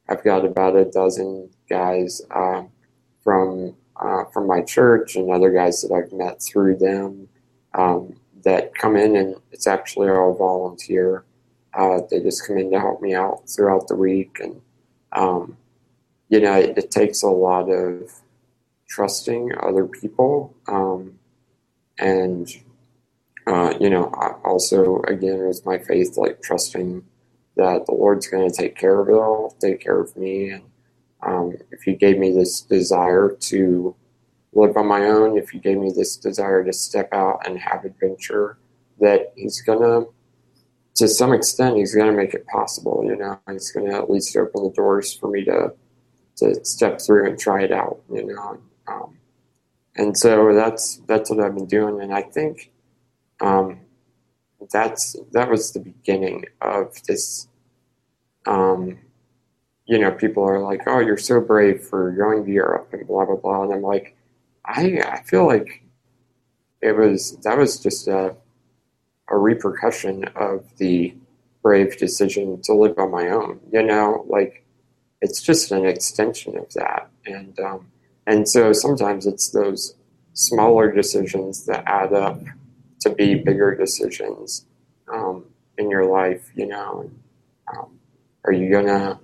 I've 0.09 0.25
got 0.25 0.45
about 0.45 0.77
a 0.77 0.85
dozen 0.85 1.51
guys 1.69 2.21
uh, 2.31 2.65
from 3.23 3.77
uh, 3.97 4.25
from 4.33 4.47
my 4.47 4.63
church 4.63 5.17
and 5.17 5.31
other 5.31 5.51
guys 5.51 5.83
that 5.83 5.95
I've 5.95 6.13
met 6.13 6.43
through 6.43 6.77
them 6.77 7.29
um, 7.75 8.15
that 8.45 8.75
come 8.75 8.97
in, 8.97 9.17
and 9.17 9.37
it's 9.53 9.67
actually 9.67 10.09
all 10.09 10.35
volunteer. 10.35 11.25
Uh, 11.75 12.01
they 12.11 12.21
just 12.21 12.47
come 12.47 12.59
in 12.59 12.71
to 12.71 12.81
help 12.81 13.01
me 13.01 13.15
out 13.15 13.49
throughout 13.49 13.89
the 13.89 13.97
week, 13.97 14.39
and 14.41 14.61
um, 15.13 15.57
you 16.29 16.41
know, 16.41 16.59
it, 16.59 16.77
it, 16.79 16.91
takes 16.91 17.23
a 17.23 17.29
lot 17.29 17.69
of 17.71 18.11
trusting 18.89 19.53
other 19.61 19.87
people, 19.87 20.55
um, 20.69 21.19
and 21.99 22.49
uh, 23.47 23.75
you 23.81 23.91
know, 23.91 24.07
also 24.45 25.03
again 25.03 25.47
with 25.47 25.65
my 25.67 25.79
faith, 25.79 26.17
like 26.17 26.43
trusting 26.43 27.05
that 27.57 27.87
the 27.87 27.93
Lord's 27.93 28.29
going 28.29 28.49
to 28.49 28.55
take 28.55 28.77
care 28.77 29.01
of 29.01 29.09
it 29.09 29.13
all, 29.13 29.57
take 29.61 29.81
care 29.81 30.01
of 30.01 30.17
me. 30.17 30.51
And 30.51 30.65
um, 31.23 31.55
if 31.71 31.83
He 31.83 31.95
gave 31.95 32.19
me 32.19 32.33
this 32.33 32.61
desire 32.63 33.37
to 33.41 33.95
live 34.53 34.77
on 34.77 34.87
my 34.87 35.05
own, 35.05 35.37
if 35.37 35.51
He 35.51 35.59
gave 35.59 35.79
me 35.79 35.93
this 35.95 36.17
desire 36.17 36.65
to 36.65 36.73
step 36.73 37.09
out 37.13 37.47
and 37.47 37.59
have 37.59 37.85
adventure, 37.85 38.59
that 39.01 39.33
He's 39.37 39.61
going 39.63 39.81
to, 39.81 40.11
some 41.09 41.33
extent, 41.33 41.77
He's 41.77 41.95
to 42.11 42.17
make 42.17 42.35
it 42.35 42.47
possible. 42.47 43.03
You 43.05 43.17
know, 43.17 43.39
He's 43.51 43.73
to 43.91 43.97
at 43.97 44.11
least 44.11 44.37
open 44.37 44.65
the 44.65 44.71
doors 44.71 45.15
for 45.15 45.31
me 45.31 45.45
to 45.45 45.75
to 46.37 46.65
step 46.65 47.01
through 47.01 47.27
and 47.27 47.39
try 47.39 47.63
it 47.63 47.73
out. 47.73 48.01
You 48.11 48.27
know, 48.27 48.59
um, 48.89 49.19
and 49.97 50.17
so 50.17 50.55
that's 50.55 51.03
that's 51.07 51.31
what 51.31 51.41
I've 51.41 51.55
been 51.55 51.67
doing, 51.67 52.01
and 52.01 52.13
I 52.13 52.23
think. 52.23 52.71
Um, 53.41 53.81
that's 54.71 55.17
that 55.33 55.51
was 55.51 55.73
the 55.73 55.81
beginning 55.81 56.45
of 56.61 56.95
this. 57.07 57.49
Um, 58.47 58.99
you 59.87 59.99
know, 59.99 60.13
people 60.13 60.45
are 60.45 60.61
like, 60.61 60.83
"Oh, 60.87 61.01
you're 61.01 61.19
so 61.19 61.41
brave 61.41 61.83
for 61.83 62.13
going 62.13 62.45
to 62.45 62.53
Europe 62.53 62.91
and 62.93 63.07
blah 63.07 63.25
blah 63.25 63.37
blah," 63.37 63.65
and 63.65 63.73
I'm 63.73 63.83
like, 63.83 64.17
I 64.65 65.01
I 65.05 65.23
feel 65.23 65.47
like 65.47 65.83
it 66.81 66.97
was 66.97 67.37
that 67.39 67.59
was 67.59 67.81
just 67.81 68.09
a 68.09 68.37
a 69.29 69.37
repercussion 69.37 70.25
of 70.37 70.65
the 70.77 71.15
brave 71.63 71.97
decision 71.97 72.61
to 72.63 72.75
live 72.75 72.99
on 72.99 73.11
my 73.11 73.29
own. 73.29 73.61
You 73.73 73.83
know, 73.83 74.25
like 74.29 74.65
it's 75.21 75.41
just 75.41 75.73
an 75.73 75.87
extension 75.87 76.57
of 76.59 76.73
that, 76.75 77.09
and 77.27 77.59
um, 77.61 77.87
and 78.27 78.49
so 78.49 78.73
sometimes 78.73 79.27
it's 79.27 79.51
those 79.51 79.95
smaller 80.35 80.91
decisions 80.91 81.67
that 81.67 81.85
add 81.87 82.13
up 82.13 82.41
to 83.01 83.11
be 83.11 83.35
bigger 83.35 83.75
decisions 83.75 84.67
um, 85.13 85.45
in 85.79 85.91
your 85.91 86.05
life, 86.05 86.51
you 86.55 86.67
know. 86.67 87.11
Um, 87.73 87.99
are 88.45 88.53
you 88.53 88.71
to 88.71 89.19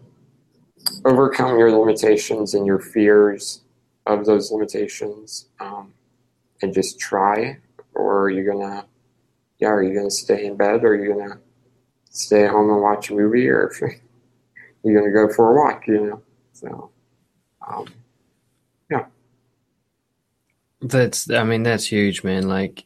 overcome 1.04 1.58
your 1.58 1.72
limitations 1.72 2.54
and 2.54 2.66
your 2.66 2.78
fears 2.78 3.62
of 4.08 4.26
those 4.26 4.50
limitations 4.50 5.46
um, 5.60 5.92
and 6.62 6.72
just 6.72 6.98
try? 6.98 7.58
Or 7.94 8.22
are 8.22 8.30
you 8.30 8.44
to, 8.44 8.84
yeah, 9.58 9.68
are 9.68 9.82
you 9.82 10.02
to 10.02 10.10
stay 10.10 10.46
in 10.46 10.56
bed 10.56 10.84
or 10.84 10.88
are 10.88 11.04
you 11.04 11.14
to 11.14 11.38
stay 12.10 12.44
at 12.44 12.50
home 12.50 12.70
and 12.70 12.82
watch 12.82 13.10
a 13.10 13.14
movie 13.14 13.48
or 13.48 13.72
you're 14.82 15.02
to 15.02 15.10
go 15.12 15.32
for 15.32 15.52
a 15.52 15.54
walk, 15.54 15.86
you 15.86 16.06
know? 16.06 16.22
So, 16.52 16.90
um, 17.66 17.86
yeah. 18.90 19.06
That's, 20.80 21.30
I 21.30 21.44
mean, 21.44 21.62
that's 21.62 21.86
huge, 21.86 22.24
man. 22.24 22.48
Like, 22.48 22.84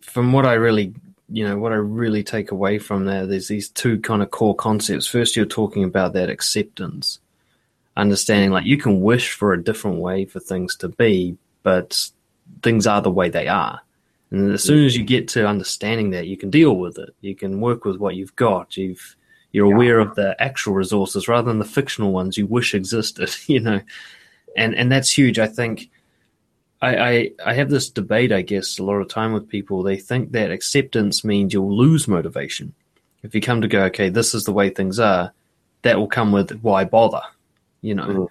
from 0.00 0.32
what 0.32 0.44
I 0.44 0.54
really, 0.54 0.94
you 1.28 1.48
know, 1.48 1.56
what 1.56 1.72
I 1.72 1.76
really 1.76 2.22
take 2.22 2.50
away 2.50 2.78
from 2.78 3.06
that, 3.06 3.28
there's 3.28 3.48
these 3.48 3.70
two 3.70 3.98
kind 4.00 4.22
of 4.22 4.30
core 4.30 4.54
concepts. 4.54 5.06
First, 5.06 5.36
you're 5.36 5.46
talking 5.46 5.84
about 5.84 6.12
that 6.12 6.28
acceptance, 6.28 7.18
understanding 7.96 8.50
like 8.50 8.64
you 8.64 8.76
can 8.76 9.00
wish 9.00 9.32
for 9.32 9.52
a 9.52 9.62
different 9.62 9.98
way 9.98 10.24
for 10.24 10.40
things 10.40 10.76
to 10.76 10.88
be, 10.88 11.36
but 11.62 12.08
things 12.62 12.86
are 12.86 13.02
the 13.02 13.10
way 13.10 13.28
they 13.28 13.48
are. 13.48 13.80
And 14.30 14.52
as 14.52 14.64
soon 14.64 14.86
as 14.86 14.96
you 14.96 15.04
get 15.04 15.28
to 15.28 15.46
understanding 15.46 16.10
that, 16.10 16.26
you 16.26 16.38
can 16.38 16.48
deal 16.48 16.76
with 16.76 16.98
it. 16.98 17.14
You 17.20 17.34
can 17.34 17.60
work 17.60 17.84
with 17.84 17.98
what 17.98 18.16
you've 18.16 18.34
got. 18.36 18.76
You've 18.76 19.16
you're 19.52 19.68
yeah. 19.68 19.74
aware 19.74 19.98
of 19.98 20.14
the 20.14 20.34
actual 20.42 20.72
resources 20.72 21.28
rather 21.28 21.48
than 21.48 21.58
the 21.58 21.66
fictional 21.66 22.12
ones 22.12 22.38
you 22.38 22.46
wish 22.46 22.74
existed. 22.74 23.30
You 23.46 23.60
know, 23.60 23.80
and 24.56 24.74
and 24.74 24.90
that's 24.90 25.16
huge. 25.16 25.38
I 25.38 25.46
think 25.46 25.90
I, 26.82 26.96
I, 26.96 27.30
I 27.46 27.54
have 27.54 27.70
this 27.70 27.88
debate, 27.88 28.32
I 28.32 28.42
guess, 28.42 28.78
a 28.78 28.82
lot 28.82 28.96
of 28.96 29.08
time 29.08 29.32
with 29.32 29.48
people. 29.48 29.82
They 29.82 29.96
think 29.96 30.32
that 30.32 30.50
acceptance 30.50 31.24
means 31.24 31.52
you'll 31.52 31.76
lose 31.76 32.08
motivation. 32.08 32.74
If 33.22 33.36
you 33.36 33.40
come 33.40 33.60
to 33.60 33.68
go, 33.68 33.84
okay, 33.84 34.08
this 34.08 34.34
is 34.34 34.44
the 34.44 34.52
way 34.52 34.68
things 34.68 34.98
are, 34.98 35.32
that 35.82 35.96
will 35.96 36.08
come 36.08 36.32
with 36.32 36.58
why 36.60 36.84
bother, 36.84 37.22
you 37.82 37.94
know. 37.94 38.06
Mm. 38.06 38.28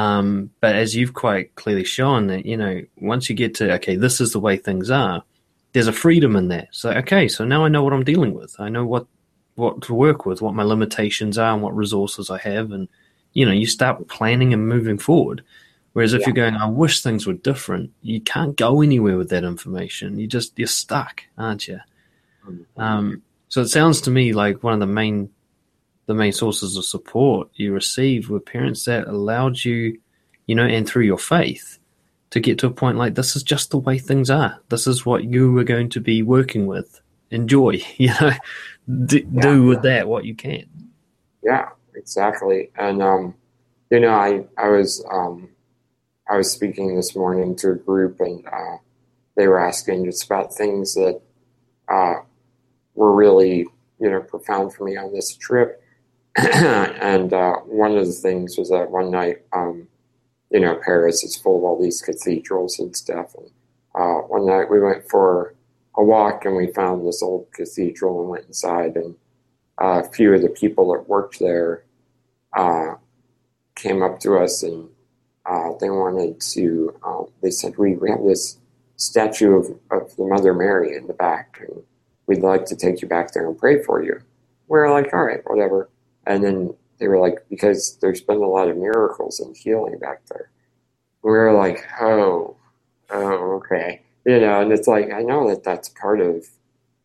Um, 0.00 0.50
but 0.60 0.74
as 0.74 0.96
you've 0.96 1.14
quite 1.14 1.54
clearly 1.54 1.84
shown, 1.84 2.28
that 2.28 2.46
you 2.46 2.56
know, 2.56 2.82
once 2.96 3.28
you 3.28 3.36
get 3.36 3.54
to 3.56 3.72
okay, 3.74 3.96
this 3.96 4.20
is 4.20 4.32
the 4.32 4.40
way 4.40 4.56
things 4.56 4.90
are, 4.90 5.22
there's 5.72 5.88
a 5.88 5.92
freedom 5.92 6.36
in 6.36 6.48
that. 6.48 6.68
So 6.70 6.90
okay, 6.90 7.28
so 7.28 7.44
now 7.44 7.64
I 7.64 7.68
know 7.68 7.82
what 7.82 7.92
I'm 7.92 8.04
dealing 8.04 8.34
with. 8.34 8.54
I 8.58 8.68
know 8.68 8.84
what 8.84 9.06
what 9.56 9.82
to 9.82 9.94
work 9.94 10.26
with, 10.26 10.42
what 10.42 10.54
my 10.54 10.62
limitations 10.62 11.38
are, 11.38 11.52
and 11.52 11.62
what 11.62 11.76
resources 11.76 12.30
I 12.30 12.38
have, 12.38 12.72
and 12.72 12.88
you 13.34 13.44
know, 13.44 13.52
you 13.52 13.66
start 13.66 14.06
planning 14.08 14.52
and 14.52 14.68
moving 14.68 14.98
forward. 14.98 15.42
Whereas 15.92 16.12
if 16.12 16.22
yeah. 16.22 16.26
you're 16.26 16.34
going, 16.34 16.56
I 16.56 16.66
wish 16.66 17.02
things 17.02 17.26
were 17.26 17.34
different, 17.34 17.92
you 18.02 18.20
can't 18.20 18.56
go 18.56 18.82
anywhere 18.82 19.16
with 19.16 19.30
that 19.30 19.44
information. 19.44 20.18
You 20.18 20.26
just 20.26 20.58
you're 20.58 20.66
stuck, 20.66 21.22
aren't 21.38 21.68
you? 21.68 21.78
Mm-hmm. 22.48 22.80
Um, 22.80 23.22
so 23.48 23.60
it 23.60 23.68
sounds 23.68 24.00
to 24.02 24.10
me 24.10 24.32
like 24.32 24.64
one 24.64 24.74
of 24.74 24.80
the 24.80 24.86
main 24.86 25.30
the 26.06 26.14
main 26.14 26.32
sources 26.32 26.76
of 26.76 26.84
support 26.84 27.48
you 27.54 27.72
received 27.72 28.28
were 28.28 28.40
parents 28.40 28.84
that 28.84 29.08
allowed 29.08 29.64
you, 29.64 29.98
you 30.46 30.54
know, 30.54 30.66
and 30.66 30.86
through 30.86 31.04
your 31.04 31.18
faith, 31.18 31.78
to 32.30 32.40
get 32.40 32.58
to 32.58 32.66
a 32.66 32.70
point 32.70 32.98
like 32.98 33.14
this 33.14 33.36
is 33.36 33.42
just 33.42 33.70
the 33.70 33.78
way 33.78 33.98
things 33.98 34.30
are. 34.30 34.60
This 34.68 34.86
is 34.86 35.06
what 35.06 35.24
you 35.24 35.56
are 35.58 35.64
going 35.64 35.88
to 35.90 36.00
be 36.00 36.22
working 36.22 36.66
with. 36.66 37.00
Enjoy, 37.30 37.80
you 37.96 38.08
know, 38.20 38.32
D- 39.06 39.26
yeah. 39.30 39.42
do 39.42 39.62
with 39.64 39.82
that 39.82 40.08
what 40.08 40.24
you 40.24 40.34
can. 40.34 40.66
Yeah, 41.42 41.68
exactly. 41.94 42.70
And 42.76 43.02
um, 43.02 43.34
you 43.90 44.00
know, 44.00 44.10
I 44.10 44.44
I 44.58 44.68
was 44.68 45.04
um, 45.10 45.50
I 46.28 46.36
was 46.36 46.50
speaking 46.50 46.96
this 46.96 47.14
morning 47.14 47.54
to 47.56 47.70
a 47.70 47.74
group, 47.74 48.20
and 48.20 48.44
uh, 48.46 48.78
they 49.36 49.46
were 49.46 49.60
asking 49.60 50.04
just 50.04 50.24
about 50.24 50.54
things 50.54 50.94
that 50.94 51.20
uh, 51.88 52.14
were 52.94 53.14
really 53.14 53.66
you 54.00 54.10
know 54.10 54.20
profound 54.20 54.74
for 54.74 54.84
me 54.84 54.96
on 54.96 55.12
this 55.12 55.34
trip. 55.36 55.82
and 56.36 57.32
uh, 57.32 57.54
one 57.58 57.96
of 57.96 58.06
the 58.06 58.12
things 58.12 58.58
was 58.58 58.70
that 58.70 58.90
one 58.90 59.10
night, 59.10 59.38
um, 59.52 59.86
you 60.50 60.60
know, 60.60 60.80
Paris 60.84 61.22
is 61.22 61.36
full 61.36 61.58
of 61.58 61.64
all 61.64 61.80
these 61.80 62.02
cathedrals 62.02 62.78
and 62.78 62.96
stuff. 62.96 63.34
And 63.34 63.50
uh, 63.94 64.26
one 64.26 64.46
night 64.46 64.70
we 64.70 64.80
went 64.80 65.08
for 65.08 65.54
a 65.96 66.02
walk 66.02 66.44
and 66.44 66.56
we 66.56 66.66
found 66.68 67.06
this 67.06 67.22
old 67.22 67.46
cathedral 67.52 68.20
and 68.20 68.30
went 68.30 68.46
inside. 68.46 68.96
And 68.96 69.14
uh, 69.80 70.02
a 70.04 70.10
few 70.10 70.34
of 70.34 70.42
the 70.42 70.48
people 70.48 70.92
that 70.92 71.08
worked 71.08 71.38
there 71.38 71.84
uh, 72.56 72.94
came 73.76 74.02
up 74.02 74.18
to 74.20 74.36
us 74.36 74.62
and 74.62 74.88
uh, 75.46 75.70
they 75.80 75.90
wanted 75.90 76.40
to, 76.40 76.98
um, 77.04 77.28
they 77.42 77.50
said, 77.50 77.76
we, 77.76 77.94
we 77.94 78.10
have 78.10 78.24
this 78.24 78.58
statue 78.96 79.54
of, 79.54 79.66
of 79.90 80.16
the 80.16 80.24
Mother 80.24 80.54
Mary 80.54 80.96
in 80.96 81.06
the 81.06 81.12
back, 81.12 81.58
and 81.60 81.82
we'd 82.26 82.42
like 82.42 82.64
to 82.66 82.76
take 82.76 83.02
you 83.02 83.08
back 83.08 83.32
there 83.32 83.46
and 83.46 83.58
pray 83.58 83.82
for 83.82 84.02
you. 84.02 84.20
We 84.68 84.78
are 84.78 84.90
like, 84.90 85.12
all 85.12 85.24
right, 85.24 85.40
whatever. 85.44 85.90
And 86.26 86.42
then 86.42 86.74
they 86.98 87.08
were 87.08 87.18
like, 87.18 87.44
because 87.50 87.98
there's 88.00 88.20
been 88.20 88.42
a 88.42 88.48
lot 88.48 88.68
of 88.68 88.76
miracles 88.76 89.40
and 89.40 89.56
healing 89.56 89.98
back 89.98 90.26
there. 90.26 90.50
We 91.22 91.30
were 91.30 91.52
like, 91.52 91.84
oh, 92.00 92.56
oh, 93.10 93.54
okay. 93.56 94.02
You 94.24 94.40
know, 94.40 94.60
and 94.60 94.72
it's 94.72 94.88
like, 94.88 95.12
I 95.12 95.22
know 95.22 95.48
that 95.48 95.64
that's 95.64 95.88
part 95.90 96.20
of 96.20 96.46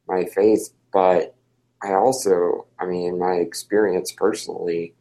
my 0.08 0.26
faith, 0.26 0.70
but 0.94 1.36
I 1.82 1.94
also, 1.94 2.66
I 2.80 2.86
mean, 2.86 3.20
my 3.20 3.34
experience 3.34 4.12
personally 4.12 4.94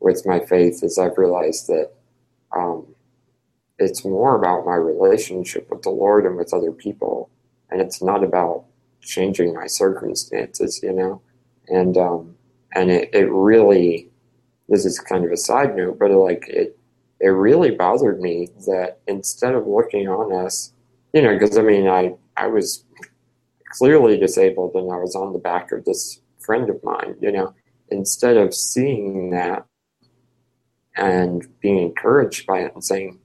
with 0.00 0.26
my 0.26 0.40
faith, 0.40 0.82
is 0.82 0.98
I've 0.98 1.18
realized 1.18 1.66
that 1.68 1.90
um, 2.56 2.86
it's 3.78 4.04
more 4.04 4.36
about 4.36 4.66
my 4.66 4.74
relationship 4.74 5.68
with 5.70 5.82
the 5.82 5.90
Lord 5.90 6.24
and 6.24 6.36
with 6.36 6.54
other 6.54 6.72
people, 6.72 7.30
and 7.70 7.80
it's 7.80 8.02
not 8.02 8.22
about 8.22 8.64
changing 9.00 9.54
my 9.54 9.66
circumstances, 9.66 10.80
you 10.82 10.92
know. 10.92 11.20
And 11.68 11.96
um, 11.96 12.36
and 12.74 12.90
it, 12.90 13.10
it 13.12 13.30
really, 13.30 14.08
this 14.68 14.84
is 14.84 14.98
kind 14.98 15.24
of 15.24 15.32
a 15.32 15.36
side 15.36 15.76
note, 15.76 15.98
but 15.98 16.10
it, 16.10 16.16
like 16.16 16.44
it, 16.48 16.78
it 17.20 17.28
really 17.28 17.70
bothered 17.70 18.20
me 18.20 18.48
that 18.66 19.00
instead 19.06 19.54
of 19.54 19.66
looking 19.66 20.08
on 20.08 20.32
us, 20.44 20.72
you 21.12 21.22
know, 21.22 21.36
because 21.36 21.58
I 21.58 21.62
mean, 21.62 21.88
I 21.88 22.14
I 22.36 22.46
was 22.46 22.84
clearly 23.70 24.18
disabled 24.18 24.74
and 24.74 24.92
I 24.92 24.96
was 24.96 25.16
on 25.16 25.32
the 25.32 25.38
back 25.38 25.72
of 25.72 25.84
this 25.84 26.20
friend 26.38 26.70
of 26.70 26.82
mine, 26.84 27.16
you 27.20 27.32
know, 27.32 27.54
instead 27.90 28.36
of 28.36 28.54
seeing 28.54 29.30
that 29.30 29.64
and 30.96 31.46
being 31.60 31.78
encouraged 31.78 32.46
by 32.46 32.60
it 32.60 32.74
and 32.74 32.84
saying, 32.84 33.18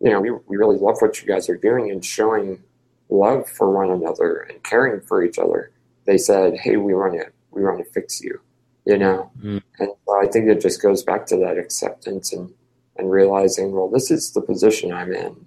you 0.00 0.10
know, 0.10 0.20
we, 0.20 0.30
we 0.30 0.56
really 0.56 0.76
love 0.76 0.96
what 1.00 1.20
you 1.20 1.26
guys 1.26 1.48
are 1.48 1.56
doing 1.56 1.90
and 1.90 2.04
showing 2.04 2.62
love 3.08 3.48
for 3.48 3.70
one 3.70 3.90
another 3.90 4.40
and 4.50 4.62
caring 4.62 5.00
for 5.00 5.24
each 5.24 5.38
other. 5.38 5.70
They 6.06 6.18
said, 6.18 6.56
hey, 6.56 6.76
we 6.76 6.94
want 6.94 7.14
to 7.14 7.26
we 7.50 7.62
want 7.62 7.78
to 7.78 7.90
fix 7.92 8.20
you, 8.20 8.40
you 8.84 8.98
know. 8.98 9.30
Mm. 9.42 9.62
And 9.78 9.90
so 10.06 10.20
I 10.20 10.26
think 10.26 10.48
it 10.48 10.60
just 10.60 10.82
goes 10.82 11.02
back 11.02 11.26
to 11.26 11.36
that 11.38 11.58
acceptance 11.58 12.32
and 12.32 12.52
and 12.96 13.10
realizing, 13.10 13.72
well, 13.72 13.88
this 13.88 14.10
is 14.10 14.32
the 14.32 14.40
position 14.40 14.92
I'm 14.92 15.12
in. 15.12 15.46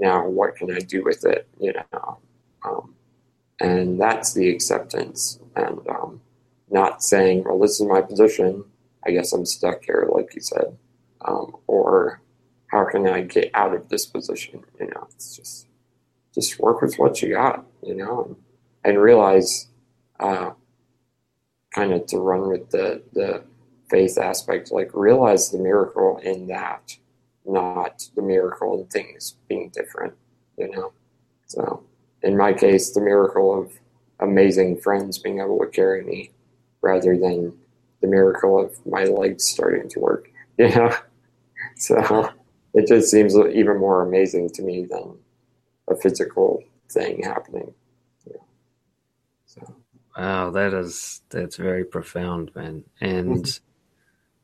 Now, 0.00 0.26
what 0.26 0.56
can 0.56 0.74
I 0.74 0.80
do 0.80 1.04
with 1.04 1.24
it? 1.24 1.48
You 1.60 1.74
know, 1.74 2.18
um, 2.64 2.94
and 3.60 4.00
that's 4.00 4.32
the 4.34 4.48
acceptance, 4.50 5.38
and 5.56 5.80
um, 5.88 6.20
not 6.70 7.02
saying, 7.02 7.44
well, 7.44 7.58
this 7.58 7.80
is 7.80 7.86
my 7.86 8.00
position. 8.00 8.64
I 9.06 9.12
guess 9.12 9.32
I'm 9.32 9.46
stuck 9.46 9.84
here, 9.84 10.08
like 10.12 10.34
you 10.34 10.40
said, 10.40 10.76
um, 11.24 11.56
or 11.66 12.20
how 12.66 12.84
can 12.84 13.08
I 13.08 13.22
get 13.22 13.50
out 13.54 13.74
of 13.74 13.88
this 13.88 14.06
position? 14.06 14.64
You 14.78 14.86
know, 14.86 15.08
it's 15.14 15.36
just 15.36 15.66
just 16.34 16.58
work 16.60 16.82
with 16.82 16.96
what 16.96 17.22
you 17.22 17.30
got, 17.30 17.64
you 17.82 17.94
know, 17.94 18.24
and, 18.24 18.36
and 18.84 19.02
realize 19.02 19.68
uh, 20.20 20.50
kind 21.74 21.92
of 21.92 22.06
to 22.06 22.18
run 22.18 22.48
with 22.48 22.70
the 22.70 23.02
the 23.12 23.44
faith 23.90 24.18
aspect, 24.18 24.70
like 24.70 24.90
realize 24.94 25.50
the 25.50 25.58
miracle 25.58 26.18
in 26.22 26.46
that, 26.48 26.96
not 27.46 28.08
the 28.14 28.22
miracle 28.22 28.78
in 28.78 28.86
things 28.86 29.36
being 29.48 29.70
different, 29.70 30.14
you 30.56 30.70
know. 30.70 30.92
So 31.46 31.82
in 32.22 32.36
my 32.36 32.52
case, 32.52 32.92
the 32.92 33.00
miracle 33.00 33.58
of 33.58 33.72
amazing 34.20 34.80
friends 34.80 35.18
being 35.18 35.40
able 35.40 35.58
to 35.60 35.66
carry 35.66 36.04
me 36.04 36.30
rather 36.82 37.16
than 37.16 37.52
the 38.00 38.06
miracle 38.06 38.60
of 38.60 38.74
my 38.86 39.04
legs 39.04 39.44
starting 39.44 39.88
to 39.90 40.00
work, 40.00 40.30
you 40.58 40.68
know. 40.68 40.94
So 41.76 42.30
it 42.74 42.86
just 42.86 43.10
seems 43.10 43.34
even 43.36 43.78
more 43.78 44.02
amazing 44.06 44.50
to 44.50 44.62
me 44.62 44.84
than 44.84 45.16
a 45.88 45.96
physical 45.96 46.62
thing 46.90 47.22
happening. 47.22 47.72
Yeah. 48.26 48.36
So. 49.46 49.74
Wow, 50.18 50.50
that 50.50 50.74
is 50.74 51.22
that's 51.30 51.56
very 51.56 51.84
profound, 51.84 52.50
man, 52.56 52.82
and 53.00 53.36
mm-hmm. 53.44 53.62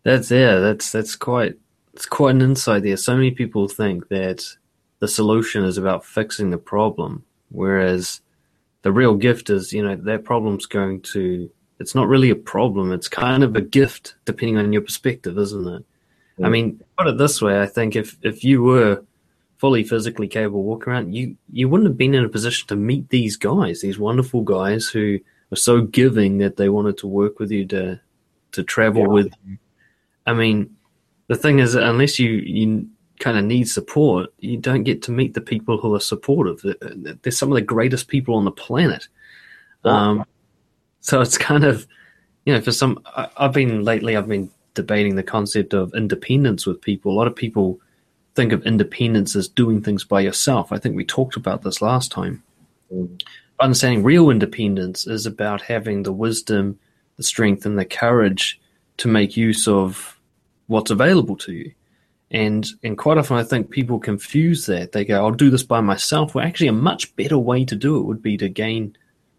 that's 0.05 0.31
yeah, 0.31 0.61
that's 0.61 0.93
that's 0.93 1.17
quite 1.17 1.57
it's 1.95 2.07
quite 2.07 2.37
an 2.37 2.43
insight 2.43 2.85
there. 2.85 2.97
So 2.97 3.17
many 3.17 3.33
people 3.33 3.67
think 3.67 4.07
that 4.09 4.47
the 5.01 5.09
solution 5.09 5.65
is 5.65 5.77
about 5.77 6.05
fixing 6.05 6.51
the 6.51 6.59
problem, 6.59 7.25
whereas 7.51 8.21
the 8.83 8.93
real 8.93 9.17
gift 9.17 9.51
is, 9.51 9.73
you 9.73 9.83
know, 9.83 9.97
that 9.97 10.25
problem's 10.25 10.67
going 10.67 11.01
to. 11.13 11.51
It's 11.81 11.97
not 11.97 12.07
really 12.07 12.31
a 12.31 12.37
problem. 12.37 12.93
It's 12.93 13.09
kind 13.09 13.43
of 13.43 13.57
a 13.57 13.61
gift, 13.61 14.15
depending 14.27 14.59
on 14.59 14.73
your 14.73 14.83
perspective, 14.83 15.37
isn't 15.37 15.67
it? 15.67 15.85
I 16.45 16.51
mean, 16.51 16.81
put 16.97 17.09
it 17.09 17.19
this 17.19 17.43
way: 17.43 17.61
I 17.61 17.67
think 17.67 17.97
if 17.97 18.17
if 18.23 18.45
you 18.45 18.63
were 18.63 19.03
fully 19.57 19.83
physically 19.83 20.29
capable 20.29 20.63
walking 20.63 20.93
around, 20.93 21.15
you 21.15 21.37
you 21.53 21.69
wouldn't 21.69 21.89
have 21.89 21.99
been 21.99 22.15
in 22.15 22.25
a 22.25 22.29
position 22.29 22.69
to 22.69 22.77
meet 22.77 23.09
these 23.09 23.37
guys, 23.37 23.81
these 23.81 23.99
wonderful 23.99 24.43
guys 24.43 24.87
who 24.87 25.19
so 25.55 25.83
giving 25.83 26.39
that 26.39 26.57
they 26.57 26.69
wanted 26.69 26.99
to 26.99 27.07
work 27.07 27.39
with 27.39 27.51
you 27.51 27.67
to 27.67 28.01
to 28.53 28.63
travel 28.63 29.03
yeah. 29.03 29.09
with 29.09 29.33
you. 29.47 29.59
I 30.27 30.35
mean, 30.35 30.75
the 31.29 31.37
thing 31.37 31.59
is, 31.59 31.75
unless 31.75 32.19
you 32.19 32.31
you 32.31 32.89
kind 33.21 33.39
of 33.39 33.45
need 33.45 33.69
support, 33.69 34.33
you 34.39 34.57
don't 34.57 34.83
get 34.83 35.03
to 35.03 35.13
meet 35.13 35.35
the 35.35 35.41
people 35.41 35.79
who 35.79 35.95
are 35.95 36.01
supportive. 36.01 36.61
They're 37.23 37.33
some 37.33 37.51
of 37.51 37.55
the 37.55 37.63
greatest 37.63 38.09
people 38.09 38.35
on 38.35 38.45
the 38.45 38.51
planet. 38.51 39.09
Um, 39.85 40.25
so 41.01 41.21
it's 41.21 41.39
kind 41.39 41.65
of, 41.65 41.87
you 42.45 42.53
know, 42.53 42.61
for 42.61 42.73
some, 42.73 43.01
I, 43.05 43.29
I've 43.37 43.53
been 43.53 43.85
lately, 43.85 44.17
I've 44.17 44.29
been 44.29 44.51
debating 44.75 45.15
the 45.15 45.23
concept 45.23 45.75
of 45.75 45.95
independence 45.95 46.67
with 46.67 46.81
people. 46.81 47.13
A 47.13 47.15
lot 47.15 47.27
of 47.27 47.37
people 47.37 47.79
think 48.35 48.53
of 48.53 48.67
independence 48.67 49.37
as 49.37 49.47
doing 49.47 49.83
things 49.83 50.05
by 50.05 50.21
yourself. 50.21 50.73
I 50.73 50.79
think 50.79 50.97
we 50.97 51.05
talked 51.05 51.37
about 51.37 51.63
this 51.63 51.81
last 51.81 52.11
time. 52.11 52.43
Mm. 52.93 53.23
Understanding 53.61 54.03
real 54.03 54.31
independence 54.31 55.07
is 55.07 55.27
about 55.27 55.63
having 55.63 56.03
the 56.03 56.13
wisdom, 56.13 56.79
the 57.17 57.23
strength, 57.23 57.65
and 57.67 57.79
the 57.79 57.85
courage 57.85 58.61
to 58.97 59.09
make 59.09 59.37
use 59.37 59.69
of 59.69 60.19
what's 60.67 60.91
available 60.91 61.37
to 61.37 61.53
you. 61.53 61.73
And 62.31 62.67
and 62.83 62.99
quite 62.99 63.19
often, 63.19 63.37
I 63.37 63.45
think 63.45 63.71
people 63.71 63.99
confuse 63.99 64.67
that. 64.67 64.93
They 64.93 65.05
go, 65.05 65.25
"I'll 65.25 65.31
do 65.31 65.51
this 65.51 65.63
by 65.63 65.81
myself." 65.81 66.35
Well, 66.35 66.45
actually, 66.45 66.69
a 66.69 66.73
much 66.73 67.15
better 67.17 67.39
way 67.39 67.65
to 67.65 67.77
do 67.77 67.99
it 67.99 68.05
would 68.05 68.23
be 68.23 68.37
to 68.39 68.49
gain 68.49 68.97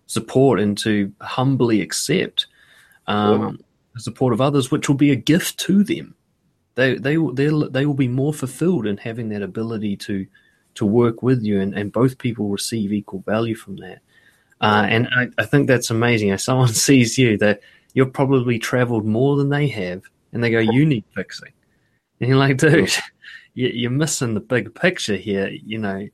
support 0.08 0.60
and 0.60 0.78
to 0.78 1.12
humbly 1.20 1.82
accept 1.82 2.48
um, 3.08 3.60
the 3.94 4.00
support 4.00 4.34
of 4.34 4.40
others, 4.40 4.72
which 4.72 4.88
will 4.88 4.96
be 4.96 5.12
a 5.12 5.16
gift 5.16 5.58
to 5.62 5.84
them. 5.84 6.16
They 6.76 6.96
they 6.96 7.18
they 7.34 7.50
they 7.70 7.86
will 7.86 7.96
be 7.96 8.08
more 8.08 8.34
fulfilled 8.34 8.86
in 8.86 8.98
having 8.98 9.30
that 9.30 9.42
ability 9.42 9.98
to 9.98 10.26
to 10.76 10.86
work 10.86 11.24
with 11.24 11.42
you, 11.44 11.60
and, 11.60 11.74
and 11.74 11.92
both 11.92 12.18
people 12.18 12.50
receive 12.50 12.94
equal 12.94 13.22
value 13.22 13.56
from 13.56 13.78
that. 13.78 14.00
Uh, 14.62 14.86
and 14.88 15.08
I, 15.16 15.28
I 15.38 15.46
think 15.46 15.68
that's 15.68 15.90
amazing. 15.90 16.30
If 16.30 16.42
someone 16.50 16.70
sees 16.70 17.18
you 17.18 17.38
that 17.40 17.62
you've 17.94 18.14
probably 18.14 18.60
traveled 18.60 19.06
more 19.06 19.36
than 19.38 19.50
they 19.50 19.68
have, 19.70 20.04
and 20.34 20.44
they 20.44 20.52
go, 20.52 20.60
"You 20.60 20.86
need 20.86 21.06
fixing," 21.14 21.54
and 22.20 22.30
you're 22.30 22.38
like, 22.38 22.58
"Dude, 22.58 22.92
you're 23.54 23.92
missing 23.92 24.34
the 24.34 24.40
big 24.40 24.74
picture 24.76 25.16
here." 25.16 25.50
You 25.50 25.80
know, 25.80 26.08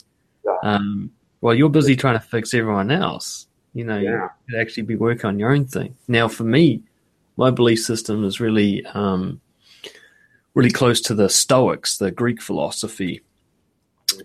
um, 0.63 1.11
well, 1.41 1.55
you're 1.55 1.69
busy 1.69 1.95
trying 1.95 2.19
to 2.19 2.25
fix 2.25 2.53
everyone 2.53 2.91
else. 2.91 3.47
You 3.73 3.85
know, 3.85 3.97
yeah. 3.97 4.11
you 4.11 4.29
could 4.49 4.61
actually 4.61 4.83
be 4.83 4.95
working 4.95 5.25
on 5.25 5.39
your 5.39 5.53
own 5.53 5.65
thing. 5.65 5.95
Now, 6.07 6.27
for 6.27 6.43
me, 6.43 6.83
my 7.37 7.51
belief 7.51 7.79
system 7.79 8.23
is 8.23 8.39
really 8.39 8.85
um, 8.87 9.39
really 10.53 10.71
close 10.71 11.01
to 11.01 11.13
the 11.13 11.29
Stoics, 11.29 11.97
the 11.97 12.11
Greek 12.11 12.41
philosophy. 12.41 13.21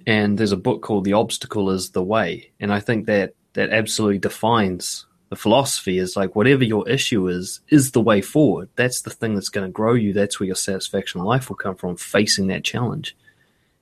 And 0.07 0.39
there's 0.39 0.53
a 0.53 0.57
book 0.57 0.82
called 0.82 1.05
The 1.05 1.12
Obstacle 1.12 1.70
is 1.70 1.91
the 1.91 2.03
Way. 2.03 2.53
And 2.61 2.72
I 2.72 2.80
think 2.80 3.07
that 3.07 3.34
that 3.55 3.70
absolutely 3.70 4.18
defines 4.18 5.07
the 5.28 5.37
philosophy 5.37 5.99
is 5.99 6.16
like 6.16 6.37
whatever 6.37 6.62
your 6.62 6.89
issue 6.89 7.26
is, 7.28 7.61
is 7.68 7.91
the 7.91 8.01
way 8.01 8.20
forward. 8.20 8.68
That's 8.76 9.03
the 9.03 9.11
thing 9.11 9.34
that's 9.34 9.49
going 9.49 9.66
to 9.66 9.72
grow 9.72 9.95
you. 9.95 10.12
That's 10.12 10.39
where 10.39 10.47
your 10.47 10.57
satisfaction 10.57 11.20
in 11.20 11.26
life 11.26 11.49
will 11.49 11.57
come 11.57 11.74
from, 11.74 11.97
facing 11.97 12.47
that 12.49 12.64
challenge. 12.64 13.16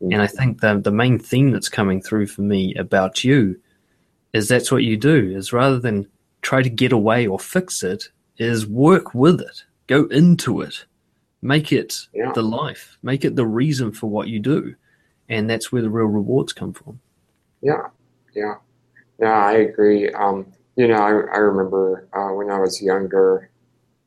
And 0.01 0.21
I 0.21 0.27
think 0.27 0.61
the 0.61 0.79
the 0.79 0.91
main 0.91 1.19
theme 1.19 1.51
that's 1.51 1.69
coming 1.69 2.03
through 2.03 2.27
for 2.27 2.43
me 2.43 2.75
about 2.75 3.25
you 3.25 3.61
is 4.33 4.49
that's 4.49 4.71
what 4.71 4.83
you 4.83 4.97
do, 4.97 5.33
is 5.35 5.53
rather 5.53 5.79
than 5.79 6.09
try 6.43 6.63
to 6.63 6.69
get 6.69 6.93
away 6.93 7.27
or 7.27 7.39
fix 7.39 7.83
it, 7.83 8.09
is 8.37 8.67
work 8.67 9.15
with 9.15 9.41
it, 9.41 9.65
go 9.87 10.05
into 10.07 10.61
it, 10.61 10.85
make 11.41 11.73
it 11.73 12.09
yeah. 12.13 12.33
the 12.33 12.43
life, 12.43 12.99
make 13.03 13.25
it 13.25 13.37
the 13.37 13.47
reason 13.47 13.93
for 13.93 14.11
what 14.11 14.29
you 14.29 14.41
do, 14.41 14.75
and 15.29 15.49
that's 15.49 15.73
where 15.73 15.83
the 15.83 15.91
real 15.91 16.07
rewards 16.07 16.53
come 16.53 16.73
from. 16.73 17.01
Yeah, 17.61 17.89
yeah, 18.35 18.57
yeah. 19.19 19.33
I 19.33 19.53
agree. 19.53 20.11
Um, 20.13 20.53
you 20.77 20.89
know, 20.89 20.97
I, 20.97 21.09
I 21.09 21.39
remember 21.39 22.09
uh, 22.13 22.35
when 22.35 22.51
I 22.51 22.59
was 22.59 22.83
younger, 22.83 23.51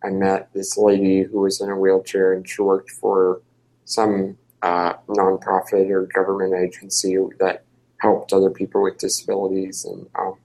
I 0.03 0.09
met 0.09 0.49
this 0.53 0.77
lady 0.77 1.23
who 1.23 1.41
was 1.41 1.61
in 1.61 1.69
a 1.69 1.77
wheelchair 1.77 2.33
and 2.33 2.47
she 2.47 2.61
worked 2.61 2.91
for 2.91 3.41
some 3.85 4.37
uh, 4.61 4.93
nonprofit 5.07 5.89
or 5.89 6.07
government 6.13 6.53
agency 6.53 7.17
that 7.39 7.63
helped 7.99 8.33
other 8.33 8.49
people 8.49 8.83
with 8.83 8.97
disabilities. 8.97 9.85
And 9.85 10.07
um, 10.19 10.35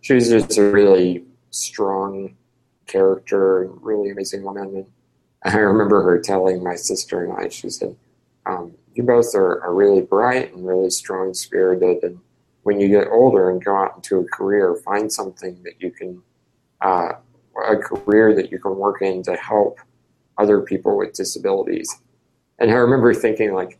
she 0.00 0.14
was 0.14 0.28
just 0.28 0.58
a 0.58 0.70
really 0.70 1.24
strong 1.50 2.36
character 2.86 3.62
and 3.62 3.82
really 3.82 4.10
amazing 4.10 4.42
woman. 4.42 4.86
And 5.44 5.54
I 5.54 5.58
remember 5.58 6.02
her 6.02 6.20
telling 6.20 6.62
my 6.62 6.74
sister 6.74 7.24
and 7.24 7.32
I, 7.32 7.48
she 7.48 7.70
said, 7.70 7.96
um, 8.46 8.74
You 9.00 9.06
both 9.06 9.34
are, 9.34 9.62
are 9.62 9.74
really 9.74 10.02
bright 10.02 10.52
and 10.52 10.66
really 10.66 10.90
strong 10.90 11.32
spirited. 11.32 12.02
And 12.02 12.20
when 12.64 12.78
you 12.78 12.88
get 12.88 13.08
older 13.08 13.48
and 13.48 13.64
go 13.64 13.74
out 13.74 13.96
into 13.96 14.18
a 14.18 14.24
career, 14.26 14.76
find 14.84 15.10
something 15.10 15.58
that 15.62 15.80
you 15.80 15.90
can, 15.90 16.22
uh, 16.82 17.12
a 17.66 17.76
career 17.78 18.34
that 18.34 18.52
you 18.52 18.58
can 18.58 18.76
work 18.76 19.00
in 19.00 19.22
to 19.22 19.36
help 19.36 19.78
other 20.36 20.60
people 20.60 20.98
with 20.98 21.14
disabilities. 21.14 21.88
And 22.58 22.70
I 22.70 22.74
remember 22.74 23.14
thinking, 23.14 23.54
like, 23.54 23.78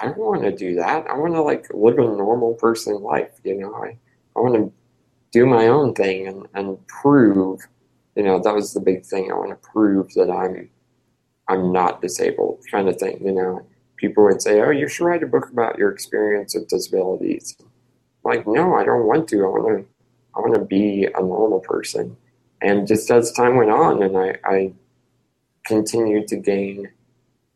I 0.00 0.04
don't 0.04 0.18
want 0.18 0.42
to 0.42 0.54
do 0.54 0.76
that. 0.76 1.10
I 1.10 1.16
want 1.16 1.34
to 1.34 1.42
like 1.42 1.66
live 1.74 1.98
a 1.98 2.02
normal 2.02 2.54
person 2.54 3.02
life. 3.02 3.32
You 3.42 3.58
know, 3.58 3.74
I, 3.74 3.98
I 4.36 4.40
want 4.40 4.54
to 4.54 4.72
do 5.32 5.44
my 5.44 5.66
own 5.66 5.92
thing 5.92 6.28
and, 6.28 6.46
and 6.54 6.86
prove, 6.86 7.62
you 8.14 8.22
know, 8.22 8.38
that 8.38 8.54
was 8.54 8.74
the 8.74 8.80
big 8.80 9.04
thing. 9.04 9.32
I 9.32 9.34
want 9.34 9.50
to 9.50 9.56
prove 9.56 10.14
that 10.14 10.30
I'm, 10.30 10.70
I'm 11.48 11.72
not 11.72 12.00
disabled 12.00 12.60
kind 12.70 12.88
of 12.88 12.96
thing. 12.96 13.18
You 13.24 13.32
know, 13.32 13.66
people 14.02 14.24
would 14.24 14.42
say, 14.42 14.60
oh, 14.60 14.70
you 14.70 14.88
should 14.88 15.04
write 15.06 15.22
a 15.22 15.26
book 15.26 15.48
about 15.50 15.78
your 15.78 15.90
experience 15.90 16.54
with 16.54 16.68
disabilities. 16.68 17.56
I'm 17.60 17.66
like, 18.24 18.46
no, 18.46 18.74
I 18.74 18.84
don't 18.84 19.06
want 19.06 19.28
to. 19.28 19.44
I 19.44 19.48
want 19.48 19.78
to, 19.78 19.86
I 20.34 20.40
want 20.40 20.54
to 20.54 20.64
be 20.64 21.06
a 21.06 21.20
normal 21.20 21.60
person. 21.60 22.16
And 22.60 22.86
just 22.86 23.10
as 23.10 23.32
time 23.32 23.56
went 23.56 23.70
on 23.70 24.02
and 24.02 24.18
I, 24.18 24.36
I 24.44 24.72
continued 25.64 26.26
to 26.28 26.36
gain 26.36 26.90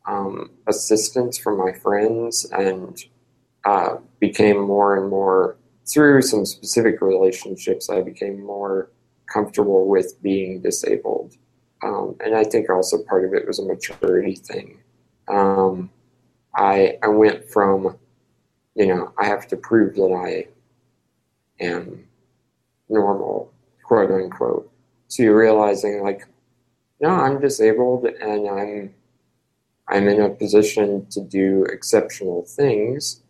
um, 0.07 0.51
assistance 0.69 1.37
from 1.37 1.59
my 1.59 1.73
friends 1.73 2.47
and 2.53 2.97
uh, 3.65 3.97
became 4.21 4.61
more 4.61 4.97
and 4.97 5.11
more 5.11 5.57
through 5.93 6.23
some 6.23 6.47
specific 6.47 7.01
relationships. 7.01 7.91
I 7.91 8.03
became 8.03 8.41
more 8.41 8.91
comfortable 9.33 9.89
with 9.89 10.23
being 10.23 10.61
disabled, 10.61 11.35
um, 11.83 12.15
and 12.25 12.37
I 12.37 12.45
think 12.45 12.71
also 12.71 13.03
part 13.03 13.25
of 13.25 13.35
it 13.35 13.47
was 13.47 13.59
a 13.59 13.65
maturity 13.65 14.37
thing. 14.37 14.79
Um, 15.27 15.91
I 16.57 16.99
I 17.03 17.09
went 17.09 17.49
from, 17.51 17.97
you 18.75 18.87
know, 18.87 19.13
I 19.19 19.27
have 19.27 19.47
to 19.49 19.57
prove 19.57 19.95
that 19.97 20.13
I 20.13 21.65
am 21.65 22.07
normal, 22.89 23.53
quote 23.85 24.11
unquote, 24.11 24.71
to 25.11 25.31
realizing 25.33 26.03
like, 26.03 26.27
no, 27.01 27.11
I'm 27.11 27.41
disabled 27.41 28.07
and 28.07 28.49
I'm 28.49 28.95
I'm 29.89 30.09
in 30.09 30.21
a 30.21 30.31
position 30.31 31.07
to 31.11 31.21
do 31.21 31.65
exceptional 31.65 32.45
things 32.45 33.23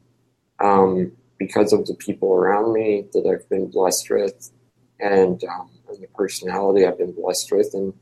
um, 0.58 1.12
because 1.38 1.72
of 1.72 1.86
the 1.86 1.94
people 1.94 2.32
around 2.32 2.72
me 2.72 3.06
that 3.12 3.26
I've 3.26 3.48
been 3.48 3.70
blessed 3.70 4.08
with 4.08 4.50
and, 4.98 5.42
um, 5.44 5.70
and, 5.88 6.02
the 6.02 6.06
personality 6.14 6.86
I've 6.86 6.96
been 6.96 7.12
blessed 7.12 7.52
with. 7.52 7.74
And 7.74 7.92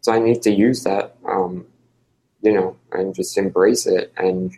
so 0.00 0.12
I 0.12 0.18
need 0.18 0.40
to 0.42 0.50
use 0.50 0.84
that, 0.84 1.16
um, 1.28 1.66
you 2.40 2.52
know, 2.52 2.76
and 2.92 3.14
just 3.14 3.36
embrace 3.36 3.86
it. 3.86 4.10
And, 4.16 4.56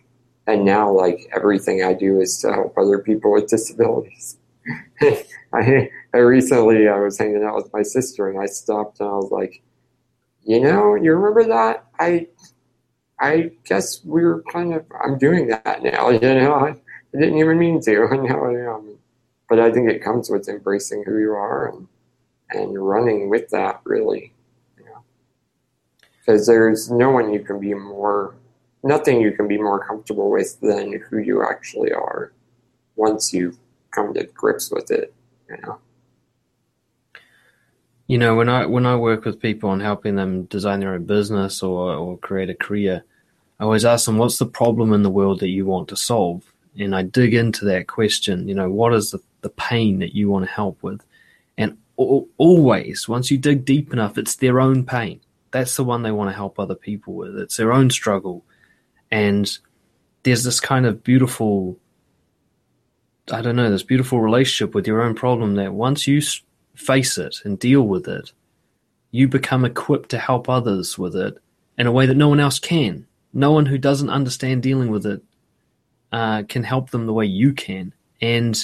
and 0.52 0.64
now, 0.64 0.90
like, 0.92 1.28
everything 1.34 1.82
I 1.82 1.94
do 1.94 2.20
is 2.20 2.38
to 2.38 2.52
help 2.52 2.76
other 2.78 2.98
people 2.98 3.32
with 3.32 3.48
disabilities. 3.48 4.36
I, 5.52 5.90
I 6.14 6.18
recently 6.18 6.88
I 6.88 6.98
was 7.00 7.18
hanging 7.18 7.44
out 7.44 7.56
with 7.56 7.72
my 7.72 7.82
sister 7.82 8.28
and 8.28 8.38
I 8.38 8.46
stopped 8.46 9.00
and 9.00 9.08
I 9.08 9.12
was 9.12 9.30
like, 9.30 9.62
you 10.44 10.60
know, 10.60 10.94
you 10.94 11.12
remember 11.14 11.44
that? 11.48 11.84
I 11.98 12.28
I 13.20 13.52
guess 13.64 14.02
we're 14.04 14.42
kind 14.50 14.72
of, 14.74 14.86
I'm 15.04 15.18
doing 15.18 15.48
that 15.48 15.82
now, 15.82 16.08
you 16.10 16.20
know, 16.20 16.54
I, 16.54 16.70
I 16.70 17.20
didn't 17.20 17.38
even 17.38 17.58
mean 17.58 17.80
to, 17.82 18.08
now 18.22 18.44
I 18.46 18.76
am. 18.76 18.98
But 19.48 19.60
I 19.60 19.70
think 19.70 19.90
it 19.90 20.02
comes 20.02 20.30
with 20.30 20.48
embracing 20.48 21.04
who 21.04 21.18
you 21.18 21.32
are 21.32 21.68
and, 21.68 21.88
and 22.50 22.78
running 22.78 23.28
with 23.28 23.50
that, 23.50 23.80
really, 23.84 24.32
you 24.78 24.84
know. 24.84 25.02
Because 26.18 26.46
there's 26.46 26.90
no 26.90 27.10
one 27.10 27.32
you 27.32 27.40
can 27.40 27.58
be 27.60 27.74
more, 27.74 28.34
nothing 28.82 29.20
you 29.20 29.32
can 29.32 29.48
be 29.48 29.58
more 29.58 29.84
comfortable 29.84 30.30
with 30.30 30.58
than 30.60 31.00
who 31.08 31.18
you 31.18 31.42
actually 31.42 31.92
are 31.92 32.32
once 32.96 33.32
you 33.32 33.56
come 33.90 34.14
to 34.14 34.24
grips 34.24 34.70
with 34.70 34.90
it, 34.90 35.12
you 35.48 35.56
know. 35.62 35.78
You 38.06 38.18
know, 38.18 38.34
when 38.34 38.48
I 38.48 38.66
when 38.66 38.86
I 38.86 38.96
work 38.96 39.24
with 39.24 39.40
people 39.40 39.72
and 39.72 39.80
helping 39.80 40.16
them 40.16 40.44
design 40.44 40.80
their 40.80 40.94
own 40.94 41.04
business 41.04 41.62
or, 41.62 41.94
or 41.94 42.18
create 42.18 42.50
a 42.50 42.54
career, 42.54 43.04
I 43.60 43.64
always 43.64 43.84
ask 43.84 44.06
them, 44.06 44.18
what's 44.18 44.38
the 44.38 44.46
problem 44.46 44.92
in 44.92 45.02
the 45.02 45.10
world 45.10 45.40
that 45.40 45.48
you 45.48 45.64
want 45.66 45.88
to 45.88 45.96
solve? 45.96 46.42
And 46.78 46.94
I 46.94 47.02
dig 47.02 47.34
into 47.34 47.64
that 47.66 47.86
question, 47.86 48.48
you 48.48 48.54
know, 48.54 48.70
what 48.70 48.94
is 48.94 49.10
the, 49.10 49.20
the 49.42 49.50
pain 49.50 49.98
that 50.00 50.14
you 50.14 50.28
want 50.30 50.46
to 50.46 50.50
help 50.50 50.82
with? 50.82 51.02
And 51.58 51.76
always, 51.96 53.08
once 53.08 53.30
you 53.30 53.38
dig 53.38 53.64
deep 53.64 53.92
enough, 53.92 54.16
it's 54.18 54.36
their 54.36 54.60
own 54.60 54.84
pain. 54.84 55.20
That's 55.50 55.76
the 55.76 55.84
one 55.84 56.02
they 56.02 56.12
want 56.12 56.30
to 56.30 56.36
help 56.36 56.58
other 56.58 56.74
people 56.74 57.14
with. 57.14 57.36
It's 57.36 57.58
their 57.58 57.72
own 57.72 57.90
struggle. 57.90 58.44
And 59.10 59.50
there's 60.22 60.44
this 60.44 60.60
kind 60.60 60.86
of 60.86 61.02
beautiful, 61.02 61.78
I 63.32 63.42
don't 63.42 63.56
know, 63.56 63.70
this 63.70 63.82
beautiful 63.82 64.20
relationship 64.20 64.74
with 64.74 64.86
your 64.86 65.02
own 65.02 65.14
problem 65.14 65.56
that 65.56 65.72
once 65.72 66.06
you 66.06 66.22
face 66.74 67.18
it 67.18 67.36
and 67.44 67.58
deal 67.58 67.82
with 67.82 68.06
it, 68.08 68.32
you 69.10 69.28
become 69.28 69.64
equipped 69.64 70.10
to 70.10 70.18
help 70.18 70.48
others 70.48 70.96
with 70.96 71.16
it 71.16 71.38
in 71.76 71.86
a 71.86 71.92
way 71.92 72.06
that 72.06 72.16
no 72.16 72.28
one 72.28 72.40
else 72.40 72.58
can 72.58 73.06
no 73.32 73.52
one 73.52 73.66
who 73.66 73.78
doesn't 73.78 74.10
understand 74.10 74.62
dealing 74.62 74.90
with 74.90 75.06
it 75.06 75.22
uh, 76.12 76.42
can 76.48 76.62
help 76.62 76.90
them 76.90 77.06
the 77.06 77.12
way 77.12 77.26
you 77.26 77.52
can. 77.52 77.92
And 78.20 78.58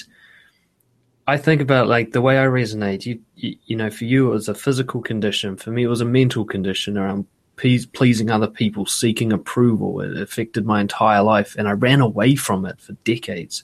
I 1.25 1.37
think 1.37 1.61
about 1.61 1.87
like 1.87 2.11
the 2.11 2.21
way 2.21 2.37
I 2.37 2.45
resonate. 2.45 3.05
You, 3.05 3.19
you, 3.35 3.57
you 3.65 3.75
know, 3.75 3.89
for 3.89 4.05
you 4.05 4.29
it 4.29 4.33
was 4.33 4.49
a 4.49 4.55
physical 4.55 5.01
condition. 5.01 5.55
For 5.55 5.71
me, 5.71 5.83
it 5.83 5.87
was 5.87 6.01
a 6.01 6.05
mental 6.05 6.45
condition 6.45 6.97
around 6.97 7.25
pleasing 7.57 8.29
other 8.29 8.47
people, 8.47 8.85
seeking 8.85 9.33
approval. 9.33 10.01
It 10.01 10.21
affected 10.21 10.65
my 10.65 10.79
entire 10.79 11.23
life, 11.23 11.55
and 11.57 11.67
I 11.67 11.71
ran 11.71 12.01
away 12.01 12.35
from 12.35 12.65
it 12.65 12.79
for 12.79 12.93
decades. 13.03 13.63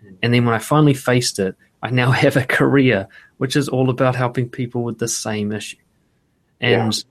Hmm. 0.00 0.14
And 0.22 0.34
then 0.34 0.44
when 0.46 0.54
I 0.54 0.58
finally 0.58 0.94
faced 0.94 1.38
it, 1.38 1.56
I 1.82 1.90
now 1.90 2.10
have 2.24 2.36
a 2.36 2.44
career 2.44 3.08
which 3.38 3.56
is 3.56 3.68
all 3.68 3.90
about 3.90 4.16
helping 4.16 4.48
people 4.48 4.82
with 4.82 4.98
the 4.98 5.08
same 5.08 5.52
issue. 5.52 5.76
And 6.58 6.94
yeah 6.94 7.02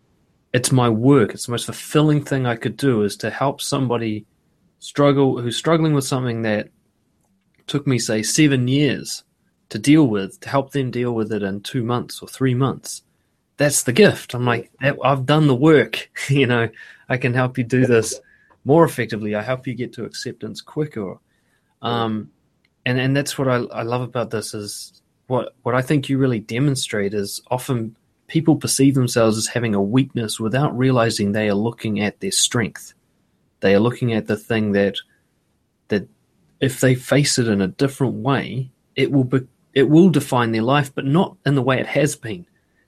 it's 0.56 0.72
my 0.72 0.88
work. 0.88 1.34
It's 1.34 1.48
the 1.48 1.52
most 1.52 1.66
fulfilling 1.66 2.24
thing 2.24 2.46
I 2.46 2.56
could 2.56 2.78
do 2.78 3.02
is 3.02 3.18
to 3.18 3.30
help 3.30 3.60
somebody 3.60 4.26
struggle 4.80 5.42
who's 5.42 5.58
struggling 5.58 5.94
with 5.94 6.06
something 6.06 6.44
that 6.44 6.70
took 7.68 7.86
me 7.86 8.00
say 8.00 8.24
seven 8.24 8.70
years 8.70 9.26
to 9.68 9.78
deal 9.78 10.08
with 10.08 10.40
to 10.40 10.48
help 10.48 10.72
them 10.72 10.92
deal 10.92 11.14
with 11.14 11.34
it 11.34 11.44
in 11.44 11.60
two 11.60 11.84
months 11.84 12.22
or 12.22 12.30
three 12.30 12.54
months. 12.54 13.04
That's 13.58 13.84
the 13.84 13.94
gift. 13.94 14.34
I'm 14.34 14.46
like, 14.46 14.72
I've 14.82 15.26
done 15.26 15.48
the 15.48 15.56
work. 15.56 16.10
you 16.30 16.48
know, 16.48 16.70
I 17.10 17.18
can 17.18 17.34
help 17.34 17.58
you 17.58 17.64
do 17.64 17.86
this 17.86 18.20
more 18.66 18.84
effectively. 18.84 19.36
I 19.36 19.42
help 19.42 19.68
you 19.68 19.74
get 19.74 19.94
to 19.94 20.06
acceptance 20.06 20.62
quicker. 20.62 21.18
Um, 21.82 22.32
and 22.86 23.00
and 23.00 23.16
that's 23.16 23.38
what 23.38 23.48
I, 23.48 23.56
I 23.56 23.84
love 23.84 24.02
about 24.02 24.32
this 24.32 24.54
is 24.54 25.02
what 25.28 25.56
what 25.64 25.76
I 25.76 25.82
think 25.82 26.10
you 26.10 26.18
really 26.18 26.40
demonstrate 26.40 27.14
is 27.14 27.42
often 27.50 27.96
people 28.28 28.56
perceive 28.56 28.96
themselves 28.96 29.38
as 29.38 29.48
having 29.48 29.76
a 29.76 29.82
weakness 29.82 30.40
without 30.40 30.76
realizing 30.78 31.32
they 31.32 31.50
are 31.50 31.56
looking 31.56 32.00
at 32.00 32.20
their 32.20 32.32
strength. 32.32 32.94
They 33.60 33.76
are 33.76 33.80
looking 33.80 34.14
at 34.14 34.28
the 34.28 34.38
thing 34.38 34.72
that 34.74 34.96
that 35.88 36.08
if 36.60 36.80
they 36.82 36.96
face 36.96 37.38
it 37.38 37.48
in 37.48 37.62
a 37.62 37.68
different 37.68 38.16
way, 38.16 38.70
it 38.96 39.12
will 39.12 39.24
be, 39.24 39.42
it 39.74 39.90
will 39.90 40.10
define 40.10 40.52
their 40.52 40.62
life, 40.62 40.94
but 40.94 41.06
not 41.06 41.38
in 41.46 41.56
the 41.56 41.62
way 41.62 41.80
it 41.80 41.88
has 41.88 42.16
been. 42.16 42.46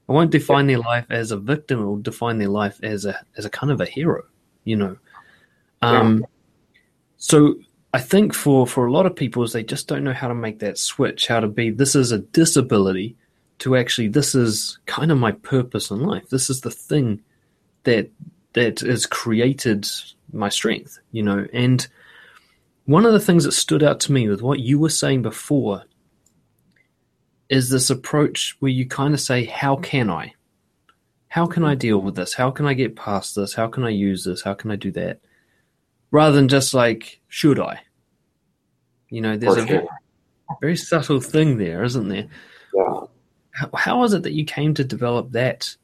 It 0.08 0.12
won't 0.12 0.32
define 0.32 0.68
their 0.68 0.80
life 0.80 1.06
as 1.10 1.32
a 1.32 1.38
victim. 1.38 1.82
It 1.82 1.86
will 1.86 1.98
define 1.98 2.38
their 2.38 2.50
life 2.50 2.80
as 2.82 3.06
a 3.06 3.20
as 3.38 3.46
a 3.46 3.50
kind 3.50 3.72
of 3.72 3.82
a 3.82 3.86
hero, 3.86 4.24
you 4.64 4.76
know. 4.76 4.98
Um, 5.82 6.26
so 7.18 7.56
I 7.94 8.00
think 8.00 8.34
for 8.34 8.66
for 8.66 8.86
a 8.86 8.92
lot 8.92 9.06
of 9.06 9.16
people 9.16 9.44
is 9.44 9.54
they 9.54 9.64
just 9.64 9.88
don't 9.88 10.04
know 10.04 10.14
how 10.14 10.28
to 10.28 10.36
make 10.36 10.60
that 10.60 10.78
switch, 10.78 11.28
how 11.28 11.40
to 11.40 11.48
be 11.48 11.70
this 11.72 11.96
is 11.96 12.12
a 12.12 12.20
disability 12.20 13.16
to 13.60 13.76
actually 13.76 14.08
this 14.08 14.36
is 14.36 14.80
kind 14.86 15.12
of 15.12 15.18
my 15.18 15.32
purpose 15.32 15.90
in 15.92 16.02
life. 16.02 16.30
This 16.30 16.50
is 16.50 16.62
the 16.62 16.72
thing 16.72 17.22
that 17.84 18.10
that 18.54 18.80
has 18.80 19.06
created 19.06 19.88
my 20.32 20.50
strength, 20.50 21.00
you 21.12 21.24
know. 21.24 21.48
And 21.54 21.86
one 22.86 23.06
of 23.06 23.14
the 23.14 23.20
things 23.20 23.44
that 23.44 23.52
stood 23.52 23.84
out 23.84 24.00
to 24.02 24.12
me 24.12 24.30
with 24.30 24.42
what 24.42 24.60
you 24.60 24.80
were 24.80 24.90
saying 24.90 25.22
before 25.22 25.84
is 27.50 27.70
this 27.70 27.90
approach 27.90 28.56
where 28.60 28.72
you 28.72 28.86
kind 28.86 29.14
of 29.14 29.22
say, 29.22 29.46
How 29.46 29.76
can 29.76 30.10
I? 30.10 30.34
How 31.30 31.46
can 31.46 31.64
I 31.64 31.76
deal 31.76 32.00
with 32.00 32.16
this? 32.16 32.34
How 32.34 32.52
can 32.52 32.66
I 32.66 32.74
get 32.74 32.96
past 32.96 33.36
this? 33.36 33.54
How 33.54 33.68
can 33.68 33.84
I 33.84 33.90
use 33.90 34.24
this? 34.24 34.42
How 34.42 34.54
can 34.54 34.72
I 34.72 34.76
do 34.76 34.92
that? 34.92 35.20
Rather 36.12 36.36
than 36.36 36.48
just 36.48 36.74
like, 36.74 37.22
Should 37.28 37.60
I? 37.60 37.82
You 39.10 39.22
know, 39.22 39.38
there's 39.38 39.58
a 39.58 39.66
very, 39.66 39.88
very 40.62 40.76
subtle 40.76 41.22
thing 41.22 41.58
there, 41.58 41.84
isn't 41.84 42.08
there? 42.08 42.28
Yeah 42.76 43.02
how 43.74 44.04
is 44.04 44.14
it 44.14 44.24
that 44.24 44.34
you 44.34 44.46
came 44.46 44.74
to 44.74 44.84
develop 44.84 45.32
that 45.32 45.76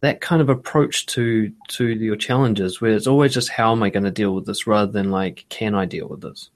that 0.00 0.20
kind 0.20 0.42
of 0.42 0.48
approach 0.48 1.06
to 1.06 1.52
to 1.68 1.86
your 1.86 2.16
challenges 2.16 2.80
where 2.80 2.92
it's 2.92 3.06
always 3.06 3.32
just 3.32 3.48
how 3.48 3.72
am 3.72 3.82
i 3.82 3.90
going 3.90 4.04
to 4.04 4.10
deal 4.10 4.34
with 4.34 4.46
this 4.46 4.66
rather 4.66 4.90
than 4.90 5.10
like 5.10 5.46
can 5.48 5.74
i 5.74 5.84
deal 5.84 6.08
with 6.08 6.20
this 6.20 6.50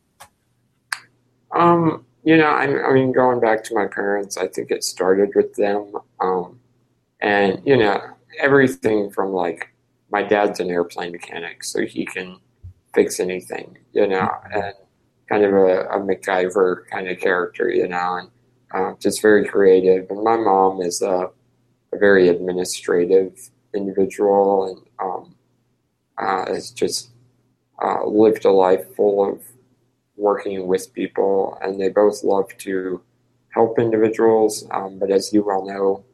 um 1.52 2.04
you 2.28 2.36
know 2.36 2.50
I, 2.50 2.92
mean 2.92 3.12
going 3.12 3.40
back 3.40 3.64
to 3.64 3.74
my 3.74 3.86
parents 3.86 4.36
i 4.36 4.46
think 4.46 4.70
it 4.70 4.84
started 4.84 5.30
with 5.34 5.54
them 5.54 5.92
um 6.20 6.58
and 7.20 7.60
you 7.64 7.76
know 7.76 8.00
everything 8.38 9.10
from 9.10 9.32
like 9.32 9.72
my 10.10 10.22
dad's 10.22 10.60
an 10.60 10.70
airplane 10.70 11.12
mechanic 11.12 11.64
so 11.64 11.86
he 11.86 12.04
can 12.04 12.38
fix 12.94 13.20
anything 13.20 13.78
you 13.92 14.06
know 14.06 14.28
and 14.52 14.74
kind 15.28 15.44
of 15.44 15.52
a, 15.52 15.86
a 15.88 16.00
MacGyver 16.00 16.86
kind 16.90 17.08
of 17.08 17.18
character 17.18 17.70
you 17.70 17.88
know 17.88 18.16
and 18.20 18.30
uh, 18.74 18.92
just 19.00 19.22
very 19.22 19.46
creative. 19.46 20.10
And 20.10 20.22
my 20.22 20.36
mom 20.36 20.80
is 20.80 21.02
a 21.02 21.30
a 21.92 21.98
very 21.98 22.28
administrative 22.28 23.50
individual 23.74 24.66
and 24.66 25.08
um, 25.08 25.34
uh, 26.18 26.52
has 26.52 26.70
just 26.70 27.10
uh, 27.82 28.04
lived 28.04 28.44
a 28.44 28.50
life 28.50 28.94
full 28.94 29.26
of 29.26 29.42
working 30.18 30.66
with 30.66 30.92
people. 30.92 31.58
And 31.62 31.80
they 31.80 31.88
both 31.88 32.22
love 32.24 32.48
to 32.58 33.00
help 33.50 33.78
individuals. 33.78 34.66
Um, 34.70 34.98
but 34.98 35.10
as 35.10 35.32
you 35.32 35.42
well 35.42 35.64
know, 35.64 36.04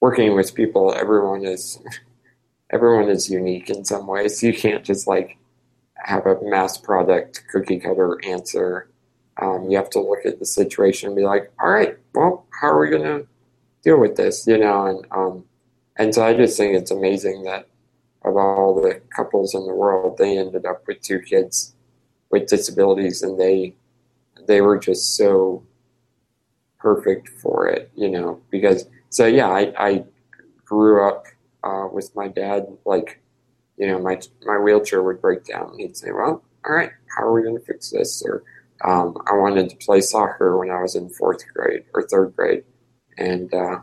working 0.00 0.34
with 0.34 0.54
people, 0.54 0.94
everyone 0.94 1.44
is 1.44 1.80
everyone 2.72 3.08
is 3.08 3.28
unique 3.28 3.70
in 3.70 3.84
some 3.84 4.06
ways. 4.06 4.42
You 4.42 4.54
can't 4.54 4.84
just 4.84 5.06
like 5.06 5.36
have 5.96 6.26
a 6.26 6.38
mass 6.42 6.78
product 6.78 7.42
cookie 7.50 7.80
cutter 7.80 8.18
answer. 8.24 8.88
Um, 9.40 9.70
you 9.70 9.76
have 9.76 9.90
to 9.90 10.00
look 10.00 10.24
at 10.24 10.38
the 10.38 10.46
situation 10.46 11.08
and 11.08 11.16
be 11.16 11.24
like, 11.24 11.50
all 11.60 11.70
right, 11.70 11.96
well, 12.14 12.46
how 12.60 12.68
are 12.68 12.80
we 12.80 12.90
going 12.90 13.02
to 13.02 13.26
deal 13.82 13.98
with 13.98 14.16
this, 14.16 14.46
you 14.46 14.58
know, 14.58 14.86
and 14.86 15.06
um, 15.10 15.44
and 15.96 16.14
so 16.14 16.24
I 16.24 16.34
just 16.34 16.56
think 16.56 16.74
it's 16.74 16.90
amazing 16.90 17.44
that 17.44 17.66
of 18.22 18.36
all 18.36 18.80
the 18.80 19.00
couples 19.14 19.54
in 19.54 19.66
the 19.66 19.74
world, 19.74 20.18
they 20.18 20.38
ended 20.38 20.66
up 20.66 20.86
with 20.86 21.00
two 21.00 21.20
kids 21.20 21.74
with 22.30 22.48
disabilities, 22.48 23.22
and 23.22 23.38
they 23.38 23.74
they 24.46 24.60
were 24.60 24.78
just 24.78 25.16
so 25.16 25.62
perfect 26.78 27.28
for 27.28 27.68
it, 27.68 27.90
you 27.94 28.08
know, 28.08 28.40
because 28.50 28.86
so 29.10 29.26
yeah, 29.26 29.48
I, 29.48 29.72
I 29.78 30.04
grew 30.64 31.06
up 31.06 31.26
uh, 31.62 31.88
with 31.92 32.14
my 32.16 32.28
dad, 32.28 32.66
like, 32.84 33.20
you 33.76 33.86
know, 33.86 33.98
my 33.98 34.20
my 34.44 34.58
wheelchair 34.58 35.02
would 35.02 35.20
break 35.20 35.44
down. 35.44 35.78
He'd 35.78 35.96
say, 35.96 36.10
"Well, 36.12 36.42
all 36.64 36.74
right, 36.74 36.90
how 37.16 37.24
are 37.24 37.32
we 37.32 37.42
going 37.42 37.58
to 37.58 37.64
fix 37.64 37.90
this?" 37.90 38.22
Or 38.24 38.42
um, 38.84 39.16
I 39.26 39.34
wanted 39.34 39.68
to 39.70 39.76
play 39.76 40.00
soccer 40.00 40.56
when 40.56 40.70
I 40.70 40.80
was 40.80 40.94
in 40.94 41.10
fourth 41.10 41.42
grade 41.52 41.84
or 41.94 42.02
third 42.02 42.34
grade, 42.36 42.64
and 43.18 43.52
uh, 43.52 43.80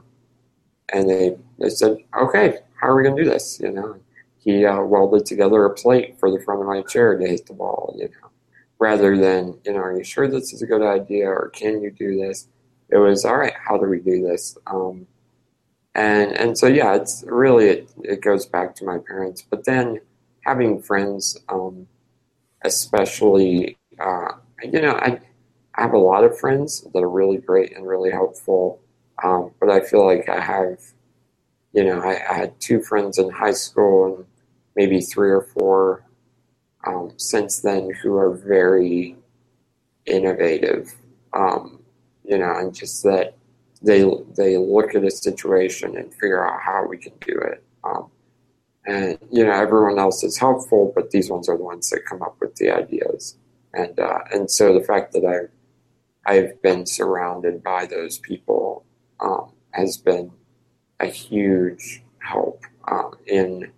and 0.93 1.10
they 1.10 1.38
they 1.60 1.70
said, 1.70 1.98
okay, 2.20 2.60
how 2.80 2.89
are 2.89 2.95
we 2.95 3.04
going 3.04 3.18
to 3.18 3.24
do 3.24 3.30
this? 3.30 3.60
You 3.60 3.72
know, 3.72 3.98
he 4.39 4.66
uh, 4.66 4.82
welded 4.82 5.26
together 5.26 5.66
a 5.66 5.74
plate 5.74 6.20
for 6.20 6.32
the 6.32 6.43
front 6.43 6.62
of 6.62 6.68
my 6.68 6.82
chair 6.84 7.18
to 7.18 7.28
hit 7.28 7.45
the 7.45 7.54
ball. 7.54 7.95
You 7.98 8.10
know, 8.10 8.30
rather 8.80 9.17
than 9.17 9.59
you 9.65 9.73
know, 9.73 9.80
are 9.80 9.97
you 9.97 10.03
sure 10.03 10.28
this 10.28 10.53
is 10.53 10.61
a 10.61 10.67
good 10.67 10.82
idea 10.82 11.28
or 11.28 11.49
can 11.49 11.82
you 11.82 11.91
do 11.91 12.17
this? 12.17 12.47
It 12.89 12.97
was 12.97 13.25
all 13.25 13.38
right. 13.38 13.53
How 13.67 13.78
do 13.78 13.88
we 13.88 13.99
do 13.99 14.21
this? 14.21 14.57
Um, 14.67 15.07
and 15.95 16.32
and 16.34 16.57
so 16.57 16.67
yeah, 16.67 16.95
it's 16.95 17.23
really 17.28 17.65
it, 17.67 17.89
it 18.03 18.21
goes 18.21 18.45
back 18.45 18.75
to 18.75 18.86
my 18.86 18.99
parents. 18.99 19.41
But 19.41 19.65
then 19.65 19.99
having 20.41 20.82
friends, 20.82 21.38
um, 21.49 21.88
especially 22.63 23.78
uh, 23.99 24.34
you 24.63 24.82
know, 24.82 24.93
I 24.93 25.19
I 25.75 25.82
have 25.82 25.93
a 25.93 25.99
lot 25.99 26.23
of 26.23 26.38
friends 26.38 26.82
that 26.93 27.03
are 27.03 27.09
really 27.09 27.38
great 27.38 27.75
and 27.75 27.88
really 27.88 28.11
helpful. 28.11 28.82
Um, 29.23 29.51
but 29.59 29.69
I 29.69 29.82
feel 29.82 30.05
like 30.05 30.30
I 30.30 30.39
have, 30.39 30.80
you 31.73 31.84
know, 31.84 31.99
I, 31.99 32.21
I, 32.30 32.34
had 32.34 32.59
two 32.59 32.82
friends 32.82 33.17
in 33.17 33.30
high 33.32 33.53
school 33.53 34.05
and 34.05 34.25
maybe 34.75 35.01
three 35.01 35.32
or 35.32 35.41
four 35.41 36.03
um, 36.88 37.12
since 37.18 37.60
then 37.60 37.92
who 38.02 38.16
are 38.16 38.34
very 38.34 39.18
innovative, 40.06 40.96
um, 41.34 41.82
you 42.24 42.38
know, 42.38 42.54
and 42.58 42.74
just 42.74 43.04
that 43.04 43.36
they 43.82 44.10
they 44.36 44.58
look 44.58 44.96
at 44.96 45.04
a 45.04 45.12
situation 45.12 45.98
and 45.98 46.14
figure 46.14 46.48
out 46.48 46.62
how 46.62 46.86
we 46.88 46.98
can 46.98 47.14
do 47.22 47.38
it. 47.40 47.64
Um, 47.84 48.10
and 48.86 49.20
you 49.32 49.46
know, 49.46 49.52
everyone 49.52 50.00
else 50.00 50.24
is 50.24 50.38
helpful, 50.38 50.94
but 50.96 51.12
these 51.12 51.30
ones 51.30 51.50
are 51.50 51.58
the 51.58 51.64
ones 51.64 51.90
that 51.90 52.06
come 52.06 52.22
up 52.22 52.38
with 52.40 52.56
the 52.56 52.72
ideas. 52.72 53.36
And 53.74 54.00
uh, 54.00 54.20
and 54.32 54.50
so 54.50 54.74
the 54.74 54.86
fact 54.86 55.12
that 55.14 55.26
I 55.26 56.32
I've 56.32 56.62
been 56.62 56.86
surrounded 56.86 57.64
by 57.64 57.86
those 57.86 58.18
people 58.20 58.86
um, 59.20 59.52
has 59.72 59.98
been 59.98 60.32
a 61.00 61.08
huge 61.08 62.02
help 62.20 62.64
um, 62.88 63.12
in 63.26 63.72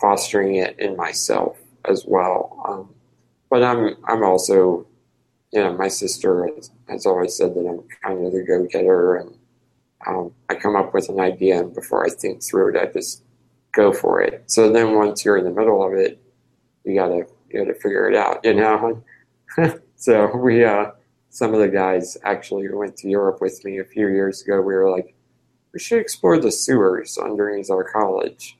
fostering 0.00 0.56
it 0.56 0.78
in 0.78 0.96
myself 0.96 1.56
as 1.88 2.04
well. 2.06 2.62
Um, 2.66 2.94
but 3.50 3.62
I'm 3.62 3.96
I'm 4.08 4.24
also, 4.24 4.86
you 5.52 5.60
know, 5.60 5.76
my 5.76 5.88
sister 5.88 6.46
has, 6.54 6.70
has 6.88 7.06
always 7.06 7.36
said 7.36 7.54
that 7.54 7.66
I'm 7.66 7.82
kind 8.02 8.26
of 8.26 8.32
the 8.32 8.42
go 8.42 8.66
getter, 8.66 9.16
and 9.16 9.36
um, 10.06 10.32
I 10.48 10.54
come 10.54 10.76
up 10.76 10.94
with 10.94 11.08
an 11.08 11.20
idea, 11.20 11.60
and 11.60 11.74
before 11.74 12.04
I 12.04 12.10
think 12.10 12.42
through 12.42 12.74
it, 12.74 12.80
I 12.80 12.86
just 12.92 13.22
go 13.72 13.92
for 13.92 14.20
it. 14.20 14.44
So 14.46 14.70
then 14.72 14.94
once 14.94 15.24
you're 15.24 15.36
in 15.38 15.44
the 15.44 15.50
middle 15.50 15.84
of 15.86 15.92
it, 15.92 16.20
you 16.84 16.94
gotta 16.94 17.26
you 17.50 17.64
gotta 17.64 17.74
figure 17.74 18.08
it 18.10 18.16
out, 18.16 18.44
you 18.44 18.54
know. 18.54 19.02
so 19.96 20.36
we 20.36 20.64
uh, 20.64 20.90
some 21.36 21.52
of 21.52 21.60
the 21.60 21.68
guys 21.68 22.16
actually 22.24 22.66
went 22.72 22.96
to 22.96 23.10
Europe 23.10 23.42
with 23.42 23.62
me 23.62 23.78
a 23.78 23.84
few 23.84 24.08
years 24.08 24.40
ago, 24.40 24.62
we 24.62 24.74
were 24.74 24.90
like, 24.90 25.14
we 25.74 25.78
should 25.78 25.98
explore 25.98 26.38
the 26.38 26.50
sewers 26.50 27.18
underneath 27.18 27.70
our 27.70 27.84
college. 27.84 28.56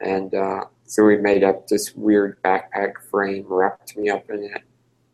And 0.00 0.34
uh, 0.34 0.64
so 0.88 1.04
we 1.04 1.18
made 1.18 1.44
up 1.44 1.68
this 1.68 1.94
weird 1.94 2.42
backpack 2.42 2.94
frame, 3.10 3.44
wrapped 3.46 3.96
me 3.96 4.08
up 4.08 4.28
in 4.30 4.42
it, 4.42 4.62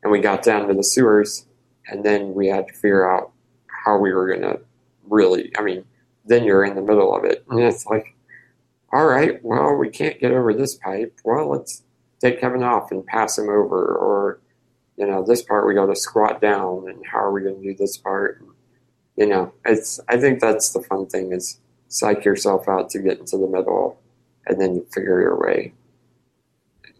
and 0.02 0.12
we 0.12 0.20
got 0.20 0.42
down 0.42 0.68
to 0.68 0.74
the 0.74 0.84
sewers. 0.84 1.46
And 1.86 2.04
then 2.04 2.32
we 2.32 2.46
had 2.46 2.68
to 2.68 2.72
figure 2.72 3.10
out 3.10 3.32
how 3.66 3.98
we 3.98 4.12
were 4.14 4.26
going 4.28 4.40
to 4.40 4.60
really, 5.08 5.52
I 5.58 5.62
mean, 5.62 5.84
then 6.24 6.44
you're 6.44 6.64
in 6.64 6.76
the 6.76 6.82
middle 6.82 7.14
of 7.14 7.24
it. 7.24 7.44
And 7.50 7.60
it's 7.60 7.84
like, 7.86 8.14
all 8.92 9.06
right, 9.06 9.44
well, 9.44 9.74
we 9.74 9.90
can't 9.90 10.20
get 10.20 10.32
over 10.32 10.54
this 10.54 10.76
pipe. 10.76 11.18
Well, 11.24 11.50
let's 11.50 11.82
take 12.20 12.40
Kevin 12.40 12.62
off 12.62 12.90
and 12.90 13.04
pass 13.04 13.36
him 13.36 13.48
over. 13.48 13.94
Or 13.96 14.40
you 14.96 15.06
know, 15.06 15.24
this 15.24 15.42
part 15.42 15.66
we 15.66 15.74
got 15.74 15.86
to 15.86 15.96
squat 15.96 16.40
down, 16.40 16.88
and 16.88 17.04
how 17.04 17.18
are 17.18 17.32
we 17.32 17.42
going 17.42 17.60
to 17.60 17.68
do 17.68 17.74
this 17.74 17.96
part? 17.96 18.42
You 19.16 19.26
know, 19.26 19.52
it's. 19.64 20.00
I 20.08 20.16
think 20.18 20.40
that's 20.40 20.72
the 20.72 20.82
fun 20.82 21.06
thing 21.06 21.32
is 21.32 21.60
psych 21.88 22.24
yourself 22.24 22.68
out 22.68 22.90
to 22.90 23.00
get 23.00 23.18
into 23.18 23.36
the 23.36 23.46
middle, 23.46 24.00
and 24.46 24.60
then 24.60 24.74
you 24.74 24.86
figure 24.92 25.20
your 25.20 25.38
way. 25.38 25.72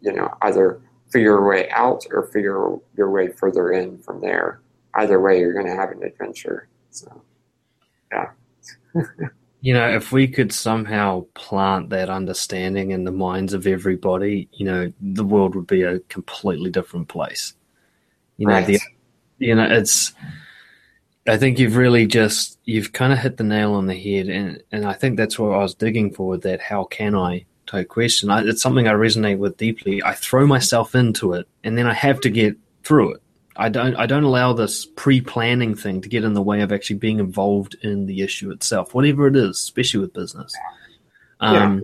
You 0.00 0.12
know, 0.12 0.34
either 0.42 0.80
figure 1.10 1.30
your 1.30 1.48
way 1.48 1.70
out 1.70 2.04
or 2.10 2.26
figure 2.26 2.76
your 2.96 3.10
way 3.10 3.28
further 3.28 3.72
in 3.72 3.98
from 3.98 4.20
there. 4.20 4.60
Either 4.94 5.20
way, 5.20 5.40
you're 5.40 5.52
going 5.52 5.66
to 5.66 5.74
have 5.74 5.90
an 5.90 6.02
adventure. 6.02 6.68
So, 6.90 7.22
yeah. 8.12 8.30
you 9.60 9.72
know, 9.72 9.88
if 9.88 10.12
we 10.12 10.28
could 10.28 10.52
somehow 10.52 11.24
plant 11.34 11.90
that 11.90 12.10
understanding 12.10 12.90
in 12.90 13.04
the 13.04 13.12
minds 13.12 13.54
of 13.54 13.66
everybody, 13.66 14.48
you 14.52 14.64
know, 14.64 14.92
the 15.00 15.24
world 15.24 15.54
would 15.54 15.66
be 15.66 15.82
a 15.82 16.00
completely 16.00 16.70
different 16.70 17.08
place. 17.08 17.54
You 18.36 18.46
know, 18.46 18.54
right. 18.54 18.66
the 18.66 18.80
you 19.38 19.54
know, 19.54 19.64
it's 19.64 20.12
I 21.26 21.38
think 21.38 21.58
you've 21.58 21.76
really 21.76 22.06
just 22.06 22.58
you've 22.64 22.92
kind 22.92 23.12
of 23.12 23.18
hit 23.18 23.38
the 23.38 23.44
nail 23.44 23.72
on 23.72 23.86
the 23.86 23.94
head, 23.94 24.28
and 24.28 24.62
and 24.72 24.84
I 24.84 24.92
think 24.92 25.16
that's 25.16 25.38
what 25.38 25.54
I 25.54 25.58
was 25.58 25.74
digging 25.74 26.12
for 26.12 26.28
with 26.28 26.42
that. 26.42 26.60
How 26.60 26.84
can 26.84 27.14
I 27.14 27.46
type 27.66 27.88
question? 27.88 28.30
I, 28.30 28.42
it's 28.42 28.60
something 28.60 28.86
I 28.86 28.92
resonate 28.92 29.38
with 29.38 29.56
deeply. 29.56 30.02
I 30.02 30.12
throw 30.12 30.46
myself 30.46 30.94
into 30.94 31.32
it, 31.32 31.48
and 31.62 31.78
then 31.78 31.86
I 31.86 31.94
have 31.94 32.20
to 32.22 32.30
get 32.30 32.56
through 32.82 33.14
it. 33.14 33.22
I 33.56 33.68
don't 33.68 33.94
I 33.96 34.06
don't 34.06 34.24
allow 34.24 34.52
this 34.52 34.84
pre-planning 34.84 35.74
thing 35.74 36.00
to 36.02 36.08
get 36.08 36.24
in 36.24 36.34
the 36.34 36.42
way 36.42 36.60
of 36.60 36.72
actually 36.72 36.96
being 36.96 37.20
involved 37.20 37.76
in 37.82 38.06
the 38.06 38.20
issue 38.20 38.50
itself, 38.50 38.94
whatever 38.94 39.26
it 39.26 39.36
is, 39.36 39.56
especially 39.56 40.00
with 40.00 40.12
business. 40.12 40.52
Um, 41.40 41.54
yeah. 41.54 41.80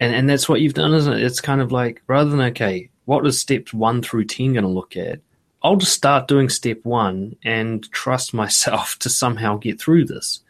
and 0.00 0.14
and 0.14 0.28
that's 0.28 0.48
what 0.48 0.60
you've 0.60 0.74
done, 0.74 0.92
isn't 0.92 1.12
it? 1.12 1.22
It's 1.22 1.40
kind 1.40 1.60
of 1.60 1.72
like 1.72 2.02
rather 2.06 2.28
than 2.28 2.40
okay, 2.40 2.90
what 3.04 3.26
is 3.26 3.40
steps 3.40 3.72
one 3.72 4.02
through 4.02 4.24
ten 4.24 4.52
going 4.52 4.64
to 4.64 4.68
look 4.68 4.96
at? 4.96 5.20
I'll 5.62 5.76
just 5.76 5.92
start 5.92 6.28
doing 6.28 6.48
step 6.48 6.84
one 6.84 7.36
and 7.44 7.90
trust 7.92 8.34
myself 8.34 8.96
to 9.00 9.08
somehow 9.08 9.56
get 9.56 9.80
through 9.80 10.06
this. 10.06 10.40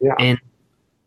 Yeah. 0.00 0.14
And 0.18 0.38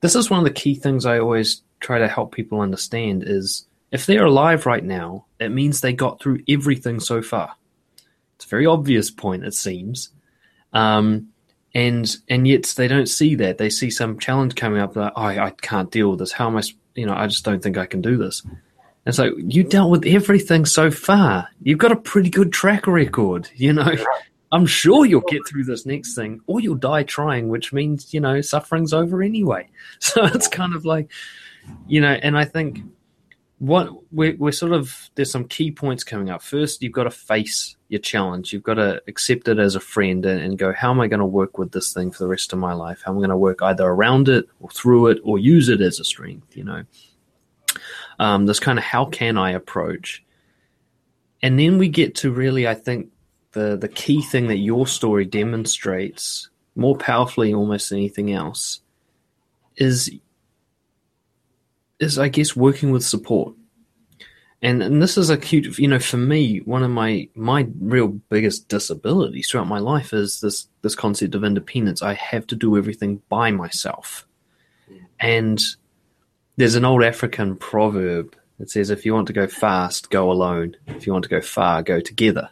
this 0.01 0.15
is 0.15 0.29
one 0.29 0.39
of 0.39 0.45
the 0.45 0.51
key 0.51 0.75
things 0.75 1.05
I 1.05 1.19
always 1.19 1.61
try 1.79 1.99
to 1.99 2.07
help 2.07 2.33
people 2.33 2.61
understand 2.61 3.23
is 3.25 3.65
if 3.91 4.05
they're 4.05 4.25
alive 4.25 4.65
right 4.65 4.83
now, 4.83 5.25
it 5.39 5.49
means 5.49 5.81
they 5.81 5.93
got 5.93 6.19
through 6.19 6.41
everything 6.47 6.99
so 6.99 7.21
far. 7.21 7.55
It's 8.35 8.45
a 8.45 8.49
very 8.49 8.65
obvious 8.65 9.11
point, 9.11 9.45
it 9.45 9.53
seems. 9.53 10.09
Um, 10.73 11.29
and 11.75 12.17
and 12.29 12.47
yet 12.47 12.63
they 12.75 12.87
don't 12.87 13.07
see 13.07 13.35
that. 13.35 13.57
They 13.57 13.69
see 13.69 13.89
some 13.89 14.19
challenge 14.19 14.55
coming 14.55 14.79
up. 14.79 14.95
Like, 14.95 15.13
oh, 15.15 15.21
I 15.23 15.51
can't 15.61 15.91
deal 15.91 16.11
with 16.11 16.19
this. 16.19 16.31
How 16.31 16.47
am 16.47 16.57
I? 16.57 16.63
You 16.95 17.05
know, 17.05 17.15
I 17.15 17.27
just 17.27 17.45
don't 17.45 17.63
think 17.63 17.77
I 17.77 17.85
can 17.85 18.01
do 18.01 18.17
this. 18.17 18.43
And 19.05 19.13
so 19.13 19.35
you 19.37 19.63
dealt 19.63 19.91
with 19.91 20.05
everything 20.05 20.65
so 20.65 20.89
far. 20.89 21.49
You've 21.61 21.79
got 21.79 21.91
a 21.91 21.97
pretty 21.97 22.29
good 22.29 22.53
track 22.53 22.87
record, 22.87 23.49
you 23.55 23.73
know. 23.73 23.91
I'm 24.51 24.67
sure 24.67 25.03
you'll 25.03 25.21
get 25.21 25.47
through 25.47 25.63
this 25.63 25.85
next 25.85 26.13
thing, 26.13 26.39
or 26.45 26.59
you'll 26.59 26.75
die 26.75 27.01
trying, 27.01 27.49
which 27.49 27.73
means, 27.73 28.13
you 28.13 28.19
know, 28.19 28.39
suffering's 28.39 28.93
over 28.93 29.23
anyway. 29.23 29.67
So 29.99 30.25
it's 30.25 30.47
kind 30.47 30.75
of 30.75 30.85
like, 30.85 31.11
you 31.87 31.99
know, 32.01 32.11
and 32.11 32.37
I 32.37 32.45
think 32.45 32.81
what 33.57 33.89
we're, 34.11 34.35
we're 34.37 34.51
sort 34.51 34.73
of, 34.73 35.09
there's 35.15 35.31
some 35.31 35.47
key 35.47 35.71
points 35.71 36.03
coming 36.03 36.29
up. 36.29 36.43
First, 36.43 36.83
you've 36.83 36.91
got 36.91 37.05
to 37.05 37.11
face 37.11 37.75
your 37.87 38.01
challenge. 38.01 38.53
You've 38.53 38.63
got 38.63 38.75
to 38.75 39.01
accept 39.07 39.47
it 39.47 39.57
as 39.57 39.75
a 39.75 39.79
friend 39.79 40.23
and, 40.25 40.39
and 40.39 40.57
go, 40.57 40.71
how 40.71 40.91
am 40.91 40.99
I 40.99 41.07
going 41.07 41.19
to 41.19 41.25
work 41.25 41.57
with 41.57 41.71
this 41.71 41.91
thing 41.91 42.11
for 42.11 42.19
the 42.19 42.27
rest 42.27 42.53
of 42.53 42.59
my 42.59 42.73
life? 42.73 43.01
How 43.03 43.11
am 43.11 43.17
I 43.17 43.21
going 43.21 43.29
to 43.31 43.37
work 43.37 43.63
either 43.63 43.85
around 43.85 44.29
it 44.29 44.45
or 44.59 44.69
through 44.69 45.07
it 45.07 45.19
or 45.23 45.39
use 45.39 45.69
it 45.69 45.81
as 45.81 45.99
a 45.99 46.03
strength, 46.03 46.55
you 46.55 46.63
know? 46.63 46.83
Um, 48.19 48.45
this 48.45 48.59
kind 48.59 48.77
of 48.77 48.85
how 48.85 49.05
can 49.05 49.37
I 49.37 49.51
approach. 49.51 50.23
And 51.41 51.59
then 51.59 51.77
we 51.77 51.89
get 51.89 52.15
to 52.15 52.31
really, 52.31 52.67
I 52.67 52.73
think, 52.73 53.09
the 53.53 53.77
the 53.77 53.87
key 53.87 54.21
thing 54.21 54.47
that 54.47 54.57
your 54.57 54.87
story 54.87 55.25
demonstrates 55.25 56.49
more 56.75 56.97
powerfully 56.97 57.53
almost 57.53 57.89
than 57.89 57.99
anything 57.99 58.31
else 58.31 58.81
is 59.77 60.09
is 61.99 62.19
I 62.19 62.27
guess 62.27 62.55
working 62.55 62.91
with 62.91 63.03
support. 63.03 63.55
And 64.61 64.81
and 64.81 65.01
this 65.01 65.17
is 65.17 65.29
a 65.29 65.37
cute 65.37 65.77
you 65.77 65.87
know, 65.87 65.99
for 65.99 66.17
me, 66.17 66.59
one 66.59 66.83
of 66.83 66.91
my 66.91 67.27
my 67.35 67.67
real 67.79 68.07
biggest 68.07 68.69
disabilities 68.69 69.49
throughout 69.49 69.67
my 69.67 69.79
life 69.79 70.13
is 70.13 70.39
this 70.39 70.67
this 70.81 70.95
concept 70.95 71.35
of 71.35 71.43
independence. 71.43 72.01
I 72.01 72.13
have 72.13 72.47
to 72.47 72.55
do 72.55 72.77
everything 72.77 73.21
by 73.29 73.51
myself. 73.51 74.27
And 75.19 75.61
there's 76.55 76.75
an 76.75 76.85
old 76.85 77.03
African 77.03 77.55
proverb 77.55 78.35
that 78.59 78.69
says 78.69 78.89
if 78.89 79.05
you 79.05 79.13
want 79.13 79.27
to 79.27 79.33
go 79.33 79.47
fast, 79.47 80.09
go 80.09 80.31
alone. 80.31 80.75
If 80.87 81.07
you 81.07 81.13
want 81.13 81.23
to 81.23 81.29
go 81.29 81.41
far, 81.41 81.83
go 81.83 81.99
together. 81.99 82.49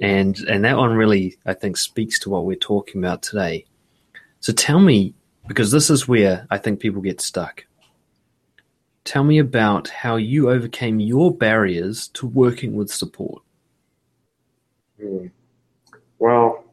And 0.00 0.36
and 0.48 0.64
that 0.64 0.76
one 0.76 0.94
really 0.94 1.36
I 1.46 1.54
think 1.54 1.76
speaks 1.76 2.18
to 2.20 2.30
what 2.30 2.44
we're 2.44 2.56
talking 2.56 3.02
about 3.02 3.22
today. 3.22 3.64
So 4.40 4.52
tell 4.52 4.80
me, 4.80 5.14
because 5.46 5.70
this 5.70 5.88
is 5.88 6.08
where 6.08 6.46
I 6.50 6.58
think 6.58 6.80
people 6.80 7.00
get 7.00 7.20
stuck. 7.20 7.64
Tell 9.04 9.22
me 9.22 9.38
about 9.38 9.88
how 9.88 10.16
you 10.16 10.50
overcame 10.50 10.98
your 10.98 11.34
barriers 11.34 12.08
to 12.08 12.26
working 12.26 12.74
with 12.74 12.90
support. 12.90 13.42
Hmm. 15.00 15.26
Well, 16.18 16.63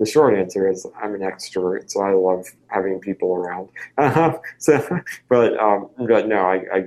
the 0.00 0.06
short 0.06 0.34
answer 0.34 0.66
is 0.66 0.86
I'm 1.00 1.14
an 1.14 1.20
extrovert, 1.20 1.90
so 1.90 2.00
I 2.00 2.12
love 2.12 2.46
having 2.68 2.98
people 3.00 3.34
around. 3.34 3.68
so, 4.58 5.02
but 5.28 5.60
um, 5.60 5.90
but 6.08 6.26
no, 6.26 6.38
I, 6.40 6.64
I 6.72 6.80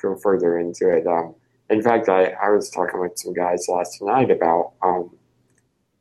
go 0.00 0.16
further 0.16 0.58
into 0.58 0.88
it. 0.88 1.04
Um, 1.06 1.34
in 1.68 1.82
fact, 1.82 2.08
I, 2.08 2.26
I 2.40 2.50
was 2.50 2.70
talking 2.70 3.00
with 3.00 3.18
some 3.18 3.32
guys 3.34 3.66
last 3.68 4.00
night 4.00 4.30
about 4.30 4.74
um, 4.82 5.10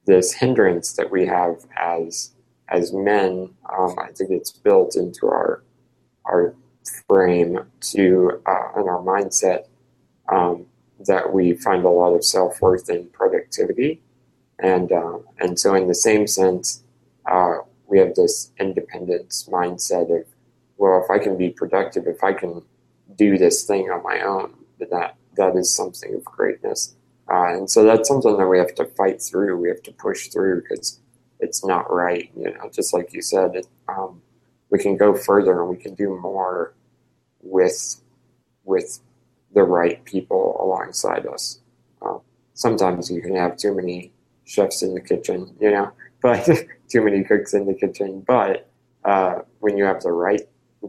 this 0.06 0.32
hindrance 0.32 0.94
that 0.94 1.10
we 1.10 1.26
have 1.26 1.66
as 1.76 2.34
as 2.70 2.94
men. 2.94 3.50
Um, 3.76 3.96
I 3.98 4.12
think 4.12 4.30
it's 4.30 4.52
built 4.52 4.96
into 4.96 5.26
our 5.28 5.64
our 6.26 6.56
frame 7.08 7.60
to 7.94 8.42
uh, 8.46 8.72
our 8.76 9.02
mindset 9.04 9.66
um, 10.32 10.68
that 11.08 11.34
we 11.34 11.54
find 11.54 11.84
a 11.84 11.90
lot 11.90 12.14
of 12.14 12.24
self 12.24 12.62
worth 12.62 12.92
in 12.92 13.08
productivity, 13.08 14.04
and 14.60 14.92
uh, 14.92 15.18
and 15.40 15.60
so 15.60 15.76
in 15.76 15.88
the 15.88 15.96
same 15.96 16.28
sense, 16.28 16.84
uh, 17.30 17.58
we 17.88 18.00
have 18.00 18.16
this 18.16 18.52
independence 18.60 19.48
mindset 19.52 20.16
of 20.16 20.26
well, 20.78 21.02
if 21.04 21.10
I 21.10 21.24
can 21.24 21.38
be 21.38 21.50
productive, 21.50 22.08
if 22.08 22.24
I 22.24 22.34
can 22.34 22.62
do 23.16 23.38
this 23.38 23.64
thing 23.64 23.90
on 23.92 24.04
my 24.04 24.22
own, 24.22 24.54
that 24.80 25.16
that 25.38 25.56
is 25.56 25.76
something 25.76 26.14
of 26.16 26.24
greatness. 26.26 26.96
Uh, 27.32 27.56
and 27.56 27.70
so 27.70 27.84
that's 27.84 28.08
something 28.08 28.38
that 28.38 28.48
we 28.48 28.58
have 28.58 28.76
to 28.76 28.86
fight 28.86 29.22
through. 29.22 29.58
We 29.58 29.70
have 29.70 29.82
to 29.84 29.92
push 29.92 30.28
through 30.28 30.62
because 30.62 31.00
it's 31.40 31.66
not 31.66 31.92
right. 31.92 32.32
You 32.36 32.54
know, 32.54 32.70
just 32.74 32.94
like 32.94 33.14
you 33.14 33.22
said, 33.22 33.56
it, 33.56 33.68
um, 33.88 34.22
we 34.70 34.80
can 34.80 34.98
go 34.98 35.14
further 35.14 35.62
and 35.62 35.70
we 35.70 35.78
can 35.78 35.96
do 35.96 36.20
more 36.20 36.74
with 37.42 38.02
with 38.66 39.00
the 39.54 39.64
right 39.64 40.04
people 40.06 40.58
alongside 40.62 41.26
us. 41.28 41.60
Uh, 42.02 42.18
sometimes 42.54 43.12
you 43.12 43.22
can 43.22 43.36
have 43.36 43.58
too 43.58 43.76
many 43.76 44.13
chefs 44.46 44.82
in 44.84 44.94
the 44.94 45.02
kitchen, 45.02 45.56
you 45.60 45.72
know, 45.72 45.92
but 46.22 46.46
too 46.90 47.04
many 47.04 47.24
cooks 47.24 47.54
in 47.54 47.66
the 47.66 47.74
kitchen. 47.74 48.24
But 48.26 48.70
uh, 49.06 49.40
when 49.60 49.78
you 49.78 49.86
have 49.86 50.02
the 50.02 50.12
right 50.12 50.42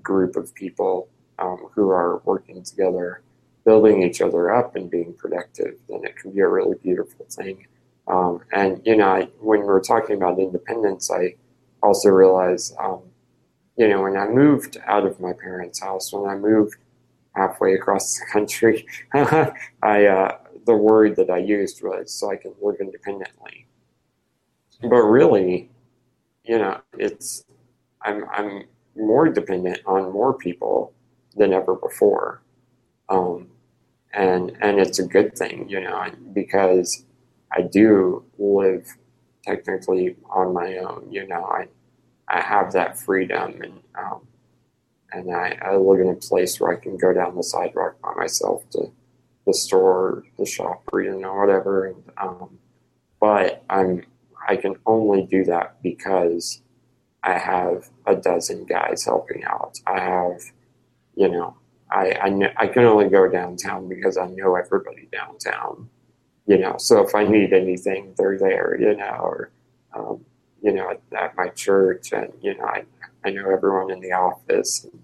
group 0.03 0.37
of 0.37 0.55
people 0.55 1.09
um, 1.39 1.69
who 1.75 1.91
are 1.91 2.21
working 2.25 2.63
together 2.63 3.23
building 3.65 4.03
each 4.03 4.21
other 4.21 4.55
up 4.55 4.77
and 4.77 4.91
being 4.91 5.15
productive, 5.15 5.75
then 5.89 6.05
it 6.05 6.17
can 6.17 6.33
be 6.33 6.41
a 6.41 6.49
really 6.49 6.77
beautiful 6.83 7.27
thing. 7.31 7.67
Um, 8.07 8.41
and 8.53 8.83
you 8.85 8.97
know, 8.97 9.09
I, 9.09 9.23
when 9.41 9.61
we 9.61 9.69
are 9.69 9.81
talking 9.81 10.17
about 10.17 10.39
independence, 10.39 11.11
I 11.11 11.35
also 11.83 12.11
realized, 12.11 12.77
um, 12.79 13.01
you 13.77 13.89
know, 13.89 14.03
when 14.03 14.17
I 14.17 14.29
moved 14.29 14.77
out 14.87 15.07
of 15.07 15.19
my 15.21 15.33
parents' 15.33 15.81
house, 15.81 16.13
when 16.13 16.29
I 16.29 16.37
moved 16.37 16.77
halfway 17.35 17.75
across 17.75 18.19
the 18.19 18.27
country, 18.31 18.87
I 19.15 20.07
uh, 20.07 20.37
the 20.67 20.77
word 20.77 21.17
that 21.17 21.31
I 21.31 21.39
used 21.39 21.83
was 21.83 22.13
so 22.13 22.31
I 22.31 22.37
can 22.37 22.55
live 22.63 22.77
independently. 22.81 23.67
But 24.83 25.03
really, 25.03 25.71
you 26.45 26.59
know, 26.59 26.81
it's 26.99 27.45
I'm 28.03 28.25
I'm 28.31 28.65
more 28.97 29.29
dependent 29.29 29.81
on 29.87 30.13
more 30.13 30.35
people 30.35 30.93
than 31.37 31.53
ever 31.53 31.75
before. 31.75 32.43
Um, 33.09 33.49
and 34.15 34.57
and 34.61 34.81
it's 34.81 34.99
a 34.99 35.07
good 35.07 35.37
thing, 35.37 35.69
you 35.69 35.81
know, 35.81 36.07
because 36.33 37.05
I 37.53 37.63
do 37.63 38.25
live 38.39 38.89
technically 39.45 40.17
on 40.31 40.55
my 40.55 40.79
own. 40.79 41.09
You 41.11 41.27
know, 41.27 41.45
I 41.45 41.69
I 42.29 42.41
have 42.41 42.73
that 42.73 42.99
freedom, 42.99 43.61
and 43.63 43.81
um, 43.99 44.27
and 45.13 45.35
I, 45.35 45.59
I 45.63 45.77
live 45.77 46.01
in 46.01 46.09
a 46.09 46.15
place 46.15 46.61
where 46.61 46.73
I 46.73 46.81
can 46.81 46.97
go 46.97 47.13
down 47.13 47.37
the 47.37 47.43
sidewalk 47.43 48.01
by 48.03 48.15
myself 48.15 48.69
to 48.71 48.93
the 49.47 49.55
store, 49.55 50.25
the 50.39 50.47
shop, 50.47 50.83
or 50.93 51.03
you 51.03 51.19
know, 51.19 51.35
whatever. 51.35 51.87
And 51.87 52.03
um, 52.17 52.59
but 53.21 53.65
I'm 53.71 54.03
I 54.49 54.57
can 54.57 54.77
only 54.87 55.23
do 55.25 55.45
that 55.45 55.83
because 55.83 56.63
I 57.23 57.39
have 57.39 57.89
a 58.07 58.15
dozen 58.15 58.67
guys 58.67 59.05
helping 59.05 59.45
out. 59.45 59.79
I 59.87 60.01
have, 60.01 60.43
you 61.17 61.29
know, 61.29 61.57
I 61.91 62.19
I, 62.23 62.29
know, 62.29 62.51
I 62.57 62.67
can 62.67 62.85
only 62.85 63.09
go 63.09 63.29
downtown 63.29 63.89
because 63.89 64.19
I 64.19 64.27
know 64.27 64.57
everybody 64.57 65.09
downtown. 65.13 65.89
You 66.47 66.59
know, 66.59 66.77
so 66.79 67.03
if 67.03 67.15
I 67.15 67.25
need 67.25 67.55
anything, 67.55 68.15
they're 68.19 68.39
there. 68.39 68.77
You 68.79 68.97
know, 68.97 69.19
or 69.23 69.51
um, 69.95 70.25
you 70.63 70.73
know, 70.73 70.91
at, 70.91 71.01
at, 71.19 71.37
my 71.37 71.49
church, 71.49 72.13
and 72.13 72.33
you 72.43 72.57
know, 72.57 72.65
I 72.65 72.85
I 73.25 73.31
know 73.31 73.51
everyone 73.51 73.91
in 73.91 74.01
the 74.01 74.13
office, 74.13 74.85
and, 74.85 75.03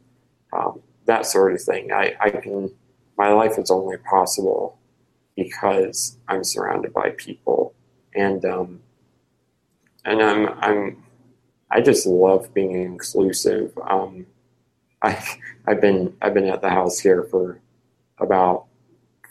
um, 0.52 0.80
that 1.06 1.24
sort 1.24 1.54
of 1.54 1.62
thing. 1.62 1.92
I 1.92 2.14
I 2.20 2.30
can. 2.30 2.70
My 3.20 3.34
life 3.34 3.58
is 3.58 3.70
only 3.70 3.98
possible 3.98 4.78
because 5.36 6.16
I'm 6.26 6.42
surrounded 6.42 6.94
by 6.94 7.10
people, 7.18 7.74
and 8.14 8.42
um, 8.46 8.80
and 10.06 10.22
I'm 10.22 10.48
I'm 10.58 11.04
I 11.70 11.82
just 11.82 12.06
love 12.06 12.54
being 12.54 12.72
inclusive. 12.72 13.78
Um, 13.90 14.24
I 15.02 15.22
I've 15.66 15.82
been 15.82 16.16
I've 16.22 16.32
been 16.32 16.46
at 16.46 16.62
the 16.62 16.70
house 16.70 16.98
here 16.98 17.24
for 17.24 17.60
about 18.16 18.64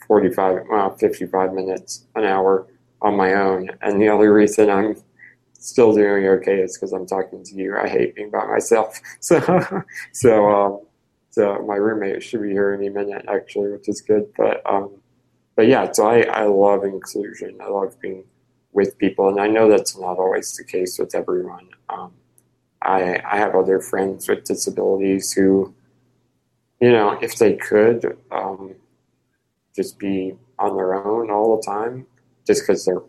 forty 0.06 0.30
five 0.30 0.66
well 0.70 0.94
fifty 0.94 1.26
five 1.26 1.52
minutes 1.52 2.06
an 2.14 2.22
hour 2.22 2.68
on 3.02 3.16
my 3.16 3.34
own, 3.34 3.70
and 3.82 4.00
the 4.00 4.08
only 4.08 4.28
reason 4.28 4.70
I'm 4.70 5.02
still 5.58 5.92
doing 5.92 6.28
okay 6.28 6.60
is 6.60 6.76
because 6.76 6.92
I'm 6.92 7.08
talking 7.08 7.42
to 7.42 7.54
you. 7.56 7.76
I 7.76 7.88
hate 7.88 8.14
being 8.14 8.30
by 8.30 8.46
myself, 8.46 9.00
so 9.18 9.40
so 10.12 10.48
um, 10.48 10.80
so 11.30 11.64
my 11.66 11.76
roommate 11.76 12.22
should 12.22 12.42
be 12.42 12.50
here 12.50 12.72
any 12.72 12.88
minute 12.88 13.24
actually, 13.28 13.70
which 13.72 13.88
is 13.88 14.00
good. 14.00 14.32
But 14.36 14.62
um, 14.70 14.90
but 15.56 15.66
yeah, 15.68 15.90
so 15.92 16.08
I 16.08 16.22
I 16.22 16.44
love 16.44 16.84
inclusion. 16.84 17.58
I 17.60 17.68
love 17.68 18.00
being 18.00 18.24
with 18.72 18.98
people, 18.98 19.28
and 19.28 19.40
I 19.40 19.46
know 19.46 19.68
that's 19.68 19.98
not 19.98 20.18
always 20.18 20.52
the 20.56 20.64
case 20.64 20.98
with 20.98 21.14
everyone. 21.14 21.68
Um, 21.88 22.12
I, 22.82 23.20
I 23.30 23.36
have 23.36 23.54
other 23.54 23.80
friends 23.80 24.28
with 24.28 24.44
disabilities 24.44 25.32
who, 25.32 25.74
you 26.80 26.90
know, 26.90 27.18
if 27.20 27.36
they 27.36 27.54
could 27.54 28.16
um, 28.30 28.74
just 29.76 29.98
be 29.98 30.34
on 30.58 30.76
their 30.76 30.94
own 30.94 31.30
all 31.30 31.56
the 31.56 31.62
time, 31.62 32.06
just 32.46 32.62
because 32.62 32.84
they're 32.84 33.02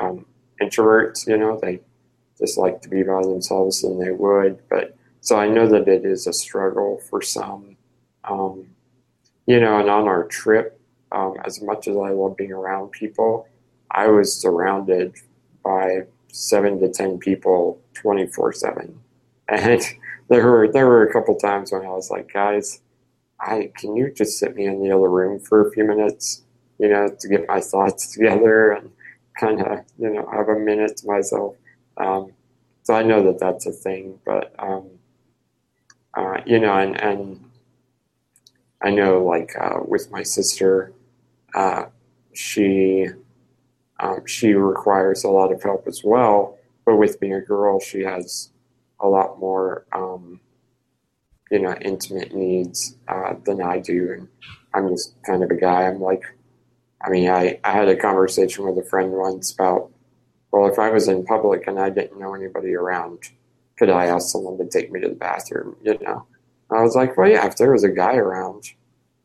um, 0.00 0.24
introverts, 0.62 1.26
you 1.26 1.36
know, 1.36 1.58
they 1.60 1.80
just 2.38 2.58
like 2.58 2.80
to 2.82 2.88
be 2.88 3.02
by 3.02 3.22
themselves 3.22 3.82
and 3.82 4.00
they 4.00 4.12
would. 4.12 4.60
But 4.68 4.96
so 5.20 5.36
I 5.36 5.48
know 5.48 5.66
that 5.68 5.88
it 5.88 6.04
is 6.04 6.26
a 6.26 6.32
struggle 6.32 7.00
for 7.08 7.22
some. 7.22 7.76
Um, 8.24 8.68
you 9.46 9.60
know, 9.60 9.78
and 9.78 9.88
on 9.88 10.06
our 10.06 10.24
trip, 10.24 10.80
um, 11.12 11.36
as 11.44 11.62
much 11.62 11.88
as 11.88 11.96
I 11.96 12.10
love 12.10 12.36
being 12.36 12.52
around 12.52 12.90
people, 12.90 13.48
I 13.90 14.08
was 14.08 14.34
surrounded 14.34 15.14
by 15.64 16.02
seven 16.30 16.78
to 16.80 16.88
ten 16.90 17.18
people 17.18 17.80
24 17.94 18.52
7 18.52 19.00
and 19.48 19.82
there 20.28 20.46
were 20.46 20.68
there 20.70 20.86
were 20.86 21.06
a 21.06 21.12
couple 21.12 21.34
times 21.36 21.72
when 21.72 21.82
I 21.82 21.90
was 21.90 22.10
like, 22.10 22.32
guys, 22.32 22.80
I 23.40 23.72
can 23.76 23.96
you 23.96 24.12
just 24.12 24.38
sit 24.38 24.54
me 24.54 24.66
in 24.66 24.82
the 24.82 24.90
other 24.94 25.08
room 25.10 25.40
for 25.40 25.66
a 25.66 25.72
few 25.72 25.84
minutes, 25.84 26.42
you 26.78 26.88
know, 26.88 27.08
to 27.18 27.28
get 27.28 27.48
my 27.48 27.60
thoughts 27.60 28.12
together 28.12 28.72
and 28.72 28.90
kind 29.40 29.60
of 29.60 29.84
you 29.98 30.10
know 30.10 30.28
have 30.32 30.48
a 30.48 30.58
minute 30.58 30.98
to 30.98 31.06
myself. 31.06 31.56
Um, 31.96 32.32
so 32.82 32.94
I 32.94 33.02
know 33.02 33.22
that 33.24 33.38
that's 33.38 33.66
a 33.66 33.72
thing, 33.72 34.18
but 34.24 34.54
um, 34.58 34.88
uh, 36.18 36.40
you 36.44 36.58
know, 36.58 36.76
and 36.76 37.00
and 37.00 37.44
I 38.82 38.90
know 38.90 39.24
like 39.24 39.52
uh, 39.58 39.78
with 39.86 40.10
my 40.10 40.24
sister, 40.24 40.92
uh, 41.54 41.84
she 42.32 43.06
um, 44.00 44.26
she 44.26 44.52
requires 44.54 45.22
a 45.22 45.28
lot 45.28 45.52
of 45.52 45.62
help 45.62 45.86
as 45.86 46.02
well. 46.02 46.58
But 46.84 46.96
with 46.96 47.20
being 47.20 47.34
a 47.34 47.40
girl, 47.40 47.78
she 47.78 48.02
has 48.02 48.50
a 49.00 49.06
lot 49.06 49.38
more, 49.38 49.84
um, 49.92 50.40
you 51.50 51.60
know, 51.60 51.74
intimate 51.80 52.34
needs 52.34 52.96
uh, 53.06 53.34
than 53.44 53.62
I 53.62 53.78
do, 53.78 54.12
and 54.12 54.28
I'm 54.74 54.88
just 54.88 55.14
kind 55.22 55.44
of 55.44 55.50
a 55.50 55.56
guy. 55.56 55.82
I'm 55.82 56.00
like, 56.00 56.24
I 57.00 57.10
mean, 57.10 57.30
I, 57.30 57.60
I 57.62 57.70
had 57.70 57.88
a 57.88 57.96
conversation 57.96 58.64
with 58.64 58.84
a 58.84 58.88
friend 58.88 59.12
once 59.12 59.52
about, 59.52 59.90
well, 60.50 60.66
if 60.66 60.78
I 60.78 60.90
was 60.90 61.06
in 61.06 61.24
public 61.24 61.66
and 61.68 61.78
I 61.78 61.90
didn't 61.90 62.18
know 62.18 62.34
anybody 62.34 62.74
around, 62.74 63.20
could 63.78 63.90
I 63.90 64.06
ask 64.06 64.30
someone 64.30 64.58
to 64.58 64.66
take 64.66 64.90
me 64.90 65.00
to 65.00 65.08
the 65.08 65.14
bathroom? 65.14 65.76
You 65.82 65.98
know, 66.00 66.26
I 66.70 66.82
was 66.82 66.96
like, 66.96 67.16
well, 67.16 67.28
yeah, 67.28 67.46
if 67.46 67.56
there 67.56 67.72
was 67.72 67.84
a 67.84 67.90
guy 67.90 68.16
around, 68.16 68.64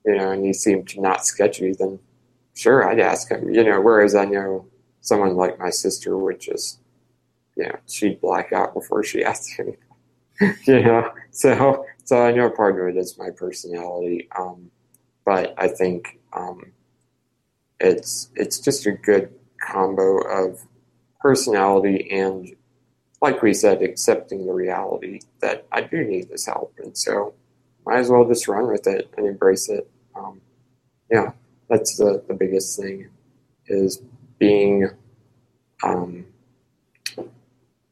you 0.05 0.15
know, 0.15 0.31
and 0.31 0.45
he 0.45 0.53
seemed 0.53 0.97
not 0.97 1.25
sketchy, 1.25 1.73
then 1.73 1.99
sure, 2.55 2.87
I'd 2.87 2.99
ask 2.99 3.29
him. 3.29 3.49
You 3.49 3.63
know, 3.63 3.81
whereas 3.81 4.15
I 4.15 4.25
know 4.25 4.67
someone 5.01 5.35
like 5.35 5.59
my 5.59 5.71
sister 5.71 6.17
would 6.17 6.39
just, 6.39 6.79
you 7.55 7.63
know, 7.63 7.75
she'd 7.87 8.21
black 8.21 8.53
out 8.53 8.73
before 8.73 9.03
she 9.03 9.23
asked 9.25 9.59
me. 9.59 9.75
you 10.65 10.81
know, 10.81 11.11
so 11.31 11.85
so 12.03 12.21
I 12.21 12.31
know 12.31 12.49
part 12.49 12.79
of 12.79 12.95
it 12.95 12.97
is 12.97 13.17
my 13.17 13.29
personality. 13.29 14.27
Um, 14.37 14.69
but 15.25 15.53
I 15.57 15.67
think 15.67 16.19
um, 16.33 16.73
it's 17.79 18.29
it's 18.35 18.59
just 18.59 18.85
a 18.85 18.91
good 18.91 19.33
combo 19.61 20.19
of 20.19 20.59
personality 21.21 22.09
and, 22.11 22.55
like 23.23 23.41
we 23.41 23.53
said, 23.53 23.81
accepting 23.81 24.45
the 24.45 24.51
reality 24.51 25.21
that 25.39 25.65
I 25.71 25.79
do 25.81 26.03
need 26.03 26.27
this 26.29 26.45
help, 26.45 26.73
and 26.83 26.95
so 26.95 27.33
might 27.85 27.99
as 27.99 28.09
well 28.09 28.27
just 28.27 28.49
run 28.49 28.67
with 28.67 28.85
it 28.85 29.09
and 29.17 29.25
embrace 29.25 29.69
it. 29.69 29.89
Um, 30.13 30.41
yeah, 31.09 31.31
that's 31.69 31.95
the 31.97 32.21
the 32.27 32.33
biggest 32.33 32.77
thing 32.77 33.07
is 33.67 34.01
being 34.39 34.89
um, 35.83 36.25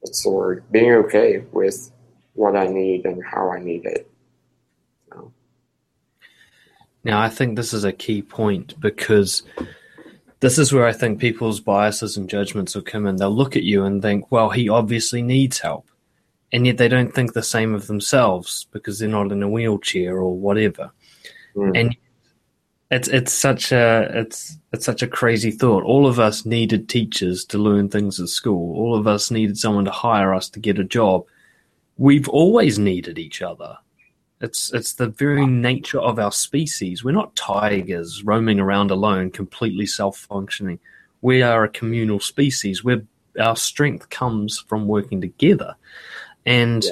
what's 0.01 0.21
the 0.21 0.29
word? 0.29 0.65
Being 0.69 0.91
okay 1.05 1.45
with 1.53 1.91
what 2.34 2.57
I 2.57 2.67
need 2.67 3.05
and 3.05 3.23
how 3.23 3.51
I 3.51 3.59
need 3.59 3.86
it. 3.86 4.11
Now, 7.03 7.19
I 7.19 7.29
think 7.29 7.55
this 7.55 7.73
is 7.73 7.84
a 7.84 7.91
key 7.91 8.21
point 8.21 8.79
because 8.79 9.43
this 10.42 10.58
is 10.58 10.74
where 10.74 10.88
I 10.88 10.92
think 10.92 11.20
people's 11.20 11.60
biases 11.60 12.18
and 12.18 12.30
judgments 12.30 12.76
will 12.76 12.82
come 12.82 13.06
in. 13.06 13.16
They'll 13.16 13.30
look 13.30 13.56
at 13.56 13.64
you 13.64 13.86
and 13.86 14.02
think, 14.02 14.32
well, 14.32 14.50
he 14.50 14.68
obviously 14.68 15.22
needs 15.22 15.60
help. 15.60 15.88
And 16.52 16.66
yet 16.66 16.78
they 16.78 16.88
don't 16.88 17.14
think 17.14 17.34
the 17.34 17.44
same 17.44 17.74
of 17.74 17.88
themselves 17.88 18.66
because 18.72 19.00
they're 19.00 19.08
not 19.08 19.32
in 19.32 19.44
a 19.44 19.50
wheelchair 19.50 20.18
or 20.18 20.36
whatever. 20.36 20.92
Mm. 21.56 21.80
And 21.80 21.98
it's 22.89 23.08
it's 23.08 23.32
such 23.32 23.72
a 23.72 24.12
it's 24.14 24.58
it's 24.74 24.84
such 24.84 25.02
a 25.02 25.08
crazy 25.08 25.52
thought. 25.52 25.84
All 25.84 26.08
of 26.08 26.20
us 26.20 26.46
needed 26.46 26.89
teachers 26.89 27.46
to 27.46 27.58
learn 27.58 27.88
things 27.88 28.20
at 28.20 28.28
school. 28.28 28.76
All 28.76 28.96
of 28.96 29.08
us 29.08 29.32
needed 29.32 29.58
someone 29.58 29.86
to 29.86 29.92
hire 29.92 30.34
us 30.34 30.50
to 30.50 30.60
get 30.60 30.80
a 30.80 30.84
job. 30.84 31.24
We've 31.98 32.28
always 32.28 32.80
needed 32.80 33.18
each 33.18 33.42
other. 33.42 33.78
It's 34.42 34.74
it's 34.74 34.94
the 34.94 35.08
very 35.08 35.46
nature 35.46 36.00
of 36.00 36.18
our 36.18 36.32
species. 36.32 37.04
We're 37.04 37.12
not 37.12 37.36
tigers 37.36 38.24
roaming 38.24 38.60
around 38.60 38.89
alone, 38.89 39.30
completely 39.32 39.86
self-functioning. 39.86 40.80
We 41.22 41.44
are 41.44 41.64
a 41.64 41.70
communal 41.70 42.20
species. 42.20 42.84
Where 42.84 43.04
our 43.39 43.56
strength 43.56 44.10
comes 44.10 44.60
from 44.68 44.88
working 44.88 45.22
together, 45.22 45.76
and 46.46 46.84
yeah. 46.84 46.92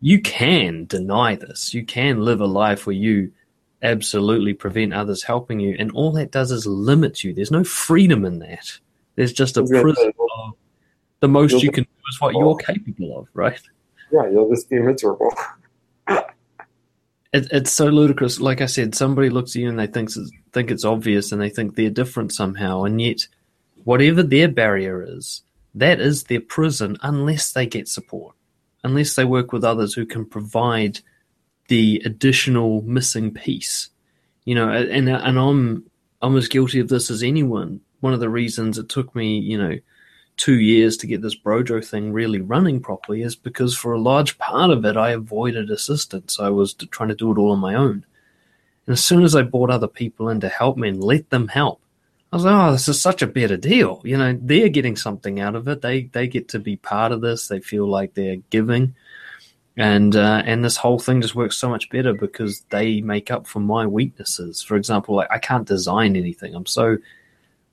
you 0.00 0.20
can 0.20 0.84
deny 0.86 1.34
this. 1.34 1.74
You 1.74 1.84
can 1.84 2.24
live 2.24 2.40
a 2.40 2.46
life 2.46 2.86
where 2.86 2.96
you 2.96 3.32
absolutely 3.82 4.54
prevent 4.54 4.94
others 4.94 5.24
helping 5.24 5.58
you, 5.58 5.74
and 5.78 5.90
all 5.90 6.12
that 6.12 6.30
does 6.30 6.52
is 6.52 6.66
limit 6.66 7.24
you. 7.24 7.34
There's 7.34 7.50
no 7.50 7.64
freedom 7.64 8.24
in 8.24 8.38
that. 8.38 8.78
There's 9.16 9.32
just 9.32 9.56
a 9.56 9.64
prison 9.64 10.12
of 10.38 10.54
the 11.20 11.28
most 11.28 11.62
you 11.62 11.72
can 11.72 11.84
do 11.84 11.90
is 12.10 12.20
what 12.20 12.34
you're 12.34 12.56
capable 12.56 13.18
of, 13.18 13.28
right? 13.34 13.60
Yeah, 14.12 14.30
you'll 14.30 14.48
just 14.50 14.70
be 14.70 14.78
miserable. 14.78 15.34
it, 17.36 17.48
it's 17.52 17.72
so 17.72 17.86
ludicrous. 17.86 18.40
Like 18.40 18.60
I 18.60 18.66
said, 18.66 18.94
somebody 18.94 19.30
looks 19.30 19.54
at 19.54 19.62
you 19.62 19.68
and 19.68 19.78
they 19.78 19.86
think 19.86 20.10
think 20.52 20.70
it's 20.70 20.84
obvious, 20.84 21.32
and 21.32 21.40
they 21.40 21.50
think 21.50 21.74
they're 21.74 21.90
different 21.90 22.32
somehow, 22.32 22.84
and 22.84 23.00
yet, 23.00 23.26
whatever 23.84 24.22
their 24.22 24.48
barrier 24.48 25.04
is, 25.06 25.42
that 25.74 26.00
is 26.00 26.24
their 26.24 26.40
prison, 26.40 26.96
unless 27.02 27.52
they 27.52 27.66
get 27.66 27.88
support, 27.88 28.34
unless 28.82 29.14
they 29.14 29.24
work 29.24 29.52
with 29.52 29.64
others 29.64 29.94
who 29.94 30.06
can 30.06 30.24
provide 30.24 31.00
the 31.68 32.00
additional 32.04 32.82
missing 32.82 33.32
piece. 33.32 33.90
You 34.44 34.54
know, 34.54 34.70
and 34.70 35.08
and 35.08 35.38
I'm 35.38 35.84
I'm 36.22 36.36
as 36.36 36.48
guilty 36.48 36.80
of 36.80 36.88
this 36.88 37.10
as 37.10 37.22
anyone. 37.22 37.80
One 38.00 38.12
of 38.12 38.20
the 38.20 38.28
reasons 38.28 38.78
it 38.78 38.88
took 38.88 39.14
me, 39.14 39.38
you 39.38 39.58
know, 39.58 39.78
two 40.36 40.58
years 40.60 40.96
to 40.98 41.06
get 41.06 41.22
this 41.22 41.36
Brojo 41.36 41.84
thing 41.84 42.12
really 42.12 42.40
running 42.40 42.80
properly 42.80 43.22
is 43.22 43.34
because 43.34 43.76
for 43.76 43.92
a 43.92 44.00
large 44.00 44.38
part 44.38 44.70
of 44.70 44.84
it, 44.84 44.96
I 44.96 45.10
avoided 45.10 45.70
assistance. 45.70 46.38
I 46.38 46.50
was 46.50 46.74
trying 46.74 47.08
to 47.08 47.14
do 47.14 47.32
it 47.32 47.38
all 47.38 47.52
on 47.52 47.58
my 47.58 47.74
own. 47.74 48.04
And 48.86 48.92
as 48.92 49.04
soon 49.04 49.24
as 49.24 49.34
I 49.34 49.42
brought 49.42 49.70
other 49.70 49.88
people 49.88 50.28
in 50.28 50.40
to 50.40 50.48
help 50.48 50.76
me 50.76 50.88
and 50.88 51.02
let 51.02 51.30
them 51.30 51.48
help, 51.48 51.80
I 52.32 52.36
was 52.36 52.44
like, 52.44 52.54
oh, 52.54 52.72
this 52.72 52.88
is 52.88 53.00
such 53.00 53.22
a 53.22 53.26
better 53.26 53.56
deal. 53.56 54.00
You 54.04 54.16
know, 54.16 54.38
they're 54.40 54.68
getting 54.68 54.96
something 54.96 55.40
out 55.40 55.54
of 55.54 55.68
it. 55.68 55.80
They 55.80 56.04
they 56.04 56.26
get 56.26 56.48
to 56.48 56.58
be 56.58 56.76
part 56.76 57.12
of 57.12 57.20
this. 57.20 57.48
They 57.48 57.60
feel 57.60 57.86
like 57.86 58.14
they're 58.14 58.36
giving, 58.50 58.94
and 59.76 60.14
uh, 60.14 60.42
and 60.44 60.64
this 60.64 60.76
whole 60.76 60.98
thing 60.98 61.22
just 61.22 61.36
works 61.36 61.56
so 61.56 61.68
much 61.68 61.88
better 61.88 62.12
because 62.12 62.62
they 62.70 63.00
make 63.00 63.30
up 63.30 63.46
for 63.46 63.60
my 63.60 63.86
weaknesses. 63.86 64.60
For 64.60 64.76
example, 64.76 65.14
like 65.14 65.30
I 65.30 65.38
can't 65.38 65.68
design 65.68 66.16
anything. 66.16 66.54
I'm 66.54 66.66
so 66.66 66.98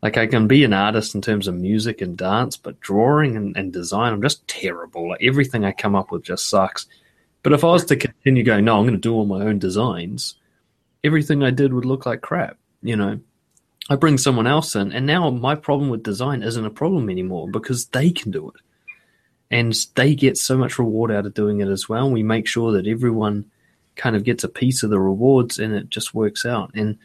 like 0.03 0.17
I 0.17 0.27
can 0.27 0.47
be 0.49 0.65
an 0.65 0.73
artist 0.73 1.15
in 1.15 1.21
terms 1.21 1.47
of 1.47 1.55
music 1.55 2.01
and 2.01 2.17
dance, 2.17 2.57
but 2.57 2.81
drawing 2.81 3.37
and, 3.37 3.55
and 3.55 3.71
design, 3.71 4.11
I'm 4.11 4.21
just 4.21 4.45
terrible. 4.49 5.07
Like 5.07 5.23
everything 5.23 5.63
I 5.63 5.71
come 5.71 5.95
up 5.95 6.11
with 6.11 6.23
just 6.23 6.49
sucks. 6.49 6.87
But 7.41 7.53
if 7.53 7.63
I 7.63 7.67
was 7.67 7.85
to 7.85 7.95
continue 7.95 8.43
going, 8.43 8.65
no, 8.65 8.77
I'm 8.77 8.83
going 8.83 8.95
to 8.95 8.99
do 8.99 9.13
all 9.13 9.25
my 9.25 9.45
own 9.45 9.59
designs, 9.59 10.35
everything 11.05 11.41
I 11.41 11.51
did 11.51 11.73
would 11.73 11.85
look 11.85 12.05
like 12.05 12.19
crap. 12.19 12.57
You 12.81 12.97
know, 12.97 13.21
I 13.89 13.95
bring 13.95 14.17
someone 14.17 14.45
else 14.45 14.75
in, 14.75 14.91
and 14.91 15.05
now 15.05 15.29
my 15.29 15.55
problem 15.55 15.89
with 15.89 16.03
design 16.03 16.43
isn't 16.43 16.65
a 16.65 16.69
problem 16.69 17.09
anymore 17.09 17.49
because 17.49 17.85
they 17.85 18.11
can 18.11 18.29
do 18.29 18.49
it. 18.49 18.61
And 19.51 19.73
they 19.95 20.15
get 20.15 20.37
so 20.37 20.57
much 20.57 20.79
reward 20.79 21.11
out 21.11 21.25
of 21.25 21.33
doing 21.33 21.61
it 21.61 21.69
as 21.69 21.87
well. 21.87 22.11
We 22.11 22.23
make 22.23 22.45
sure 22.45 22.73
that 22.73 22.87
everyone 22.87 23.45
kind 23.95 24.17
of 24.17 24.25
gets 24.25 24.43
a 24.43 24.49
piece 24.49 24.83
of 24.83 24.89
the 24.89 24.99
rewards 24.99 25.59
and 25.59 25.73
it 25.73 25.89
just 25.89 26.13
works 26.13 26.45
out. 26.45 26.71
And 26.75 26.97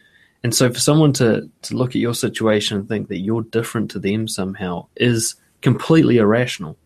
and 0.43 0.55
so 0.55 0.71
for 0.71 0.79
someone 0.79 1.13
to, 1.13 1.49
to 1.63 1.75
look 1.75 1.91
at 1.91 1.95
your 2.01 2.13
situation 2.13 2.77
and 2.77 2.87
think 2.87 3.09
that 3.09 3.19
you're 3.19 3.43
different 3.43 3.91
to 3.91 3.99
them 3.99 4.27
somehow 4.27 4.87
is 4.95 5.35
completely 5.61 6.17
irrational. 6.17 6.77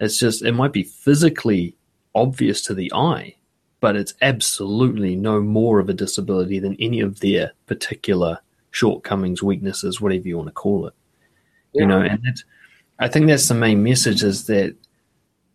It's 0.00 0.18
just, 0.18 0.44
it 0.44 0.52
might 0.52 0.72
be 0.72 0.84
physically 0.84 1.74
obvious 2.14 2.62
to 2.62 2.74
the 2.74 2.92
eye, 2.92 3.36
but 3.80 3.96
it's 3.96 4.14
absolutely 4.22 5.16
no 5.16 5.40
more 5.40 5.80
of 5.80 5.88
a 5.88 5.94
disability 5.94 6.58
than 6.58 6.76
any 6.78 7.00
of 7.00 7.20
their 7.20 7.52
particular 7.66 8.38
shortcomings, 8.70 9.42
weaknesses, 9.42 10.00
whatever 10.00 10.28
you 10.28 10.36
want 10.36 10.48
to 10.48 10.52
call 10.52 10.86
it. 10.86 10.94
Yeah. 11.72 11.82
You 11.82 11.88
know, 11.88 12.00
and 12.00 12.20
it's, 12.24 12.44
I 12.98 13.08
think 13.08 13.26
that's 13.26 13.48
the 13.48 13.54
main 13.54 13.82
message 13.82 14.22
is 14.22 14.46
that 14.46 14.76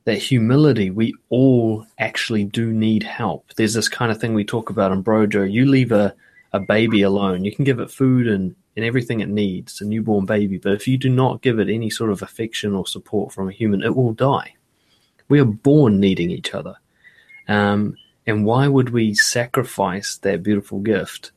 that 0.03 0.17
humility, 0.17 0.89
we 0.89 1.13
all 1.29 1.85
actually 1.99 2.45
do 2.45 2.71
need 2.71 3.03
help. 3.03 3.53
There's 3.55 3.73
this 3.73 3.89
kind 3.89 4.09
of 4.11 4.19
thing 4.19 4.33
we 4.33 4.45
talk 4.45 4.69
about 4.69 4.93
in 4.93 5.03
Brojo. 5.03 5.49
You 5.51 5.65
leave 5.65 5.91
a 5.91 6.15
a 6.57 6.65
baby 6.65 7.01
alone. 7.01 7.45
You 7.45 7.55
can 7.55 7.65
give 7.65 7.79
it 7.79 7.91
food 7.91 8.27
and, 8.27 8.55
and 8.75 8.85
everything 8.85 9.21
it 9.21 9.29
needs, 9.29 9.81
a 9.81 9.85
newborn 9.85 10.25
baby, 10.25 10.57
but 10.57 10.73
if 10.73 10.87
you 10.87 10.97
do 10.97 11.09
not 11.09 11.41
give 11.41 11.59
it 11.59 11.69
any 11.69 11.89
sort 11.89 12.11
of 12.11 12.21
affection 12.21 12.73
or 12.73 12.85
support 12.85 13.31
from 13.31 13.47
a 13.47 13.53
human, 13.53 13.83
it 13.83 13.95
will 13.95 14.13
die. 14.13 14.55
We 15.29 15.39
are 15.39 15.45
born 15.45 15.99
needing 15.99 16.31
each 16.31 16.53
other. 16.53 16.75
Um, 17.47 17.95
and 18.25 18.45
why 18.45 18.67
would 18.67 18.89
we 18.89 19.13
sacrifice 19.13 20.17
that 20.17 20.43
beautiful 20.43 20.79
gift 20.79 21.31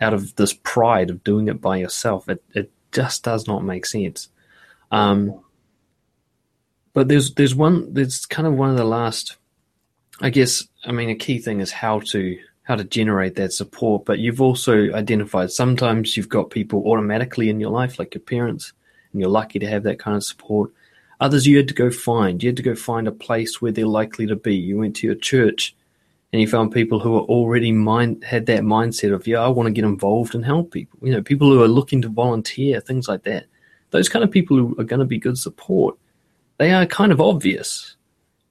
out 0.00 0.14
of 0.14 0.34
this 0.36 0.54
pride 0.54 1.10
of 1.10 1.22
doing 1.22 1.48
it 1.48 1.60
by 1.60 1.76
yourself? 1.76 2.28
It, 2.28 2.42
it 2.54 2.70
just 2.92 3.22
does 3.22 3.46
not 3.46 3.64
make 3.64 3.84
sense. 3.86 4.28
Um, 4.90 5.40
but 6.92 7.08
there's 7.08 7.34
there's 7.34 7.54
one 7.54 7.92
there's 7.94 8.26
kind 8.26 8.48
of 8.48 8.54
one 8.54 8.70
of 8.70 8.76
the 8.76 8.84
last 8.84 9.36
I 10.20 10.30
guess 10.30 10.66
I 10.84 10.92
mean 10.92 11.10
a 11.10 11.14
key 11.14 11.38
thing 11.38 11.60
is 11.60 11.70
how 11.70 12.00
to 12.10 12.38
how 12.70 12.76
to 12.76 12.84
generate 12.84 13.34
that 13.34 13.52
support. 13.52 14.04
But 14.04 14.20
you've 14.20 14.40
also 14.40 14.92
identified 14.92 15.50
sometimes 15.50 16.16
you've 16.16 16.28
got 16.28 16.50
people 16.50 16.84
automatically 16.86 17.50
in 17.50 17.58
your 17.58 17.70
life, 17.70 17.98
like 17.98 18.14
your 18.14 18.22
parents, 18.22 18.72
and 19.12 19.20
you're 19.20 19.28
lucky 19.28 19.58
to 19.58 19.66
have 19.66 19.82
that 19.82 19.98
kind 19.98 20.16
of 20.16 20.22
support. 20.22 20.70
Others 21.18 21.48
you 21.48 21.56
had 21.56 21.66
to 21.66 21.74
go 21.74 21.90
find. 21.90 22.40
You 22.40 22.50
had 22.50 22.56
to 22.58 22.62
go 22.62 22.76
find 22.76 23.08
a 23.08 23.12
place 23.26 23.60
where 23.60 23.72
they're 23.72 23.86
likely 23.86 24.24
to 24.28 24.36
be. 24.36 24.54
You 24.54 24.78
went 24.78 24.94
to 24.96 25.06
your 25.08 25.16
church 25.16 25.74
and 26.32 26.40
you 26.40 26.46
found 26.46 26.70
people 26.70 27.00
who 27.00 27.10
were 27.10 27.22
already 27.22 27.72
mind 27.72 28.22
had 28.22 28.46
that 28.46 28.62
mindset 28.62 29.12
of, 29.12 29.26
yeah, 29.26 29.40
I 29.40 29.48
want 29.48 29.66
to 29.66 29.72
get 29.72 29.84
involved 29.84 30.36
and 30.36 30.44
help 30.44 30.70
people. 30.70 31.00
You 31.02 31.12
know, 31.12 31.22
people 31.22 31.50
who 31.50 31.62
are 31.64 31.68
looking 31.68 32.00
to 32.02 32.08
volunteer, 32.08 32.80
things 32.80 33.08
like 33.08 33.24
that. 33.24 33.46
those 33.90 34.08
kind 34.08 34.24
of 34.24 34.30
people 34.30 34.56
who 34.56 34.76
are 34.78 34.84
going 34.84 35.00
to 35.00 35.06
be 35.06 35.18
good 35.18 35.38
support, 35.38 35.96
they 36.58 36.72
are 36.72 36.86
kind 36.86 37.10
of 37.10 37.20
obvious. 37.20 37.96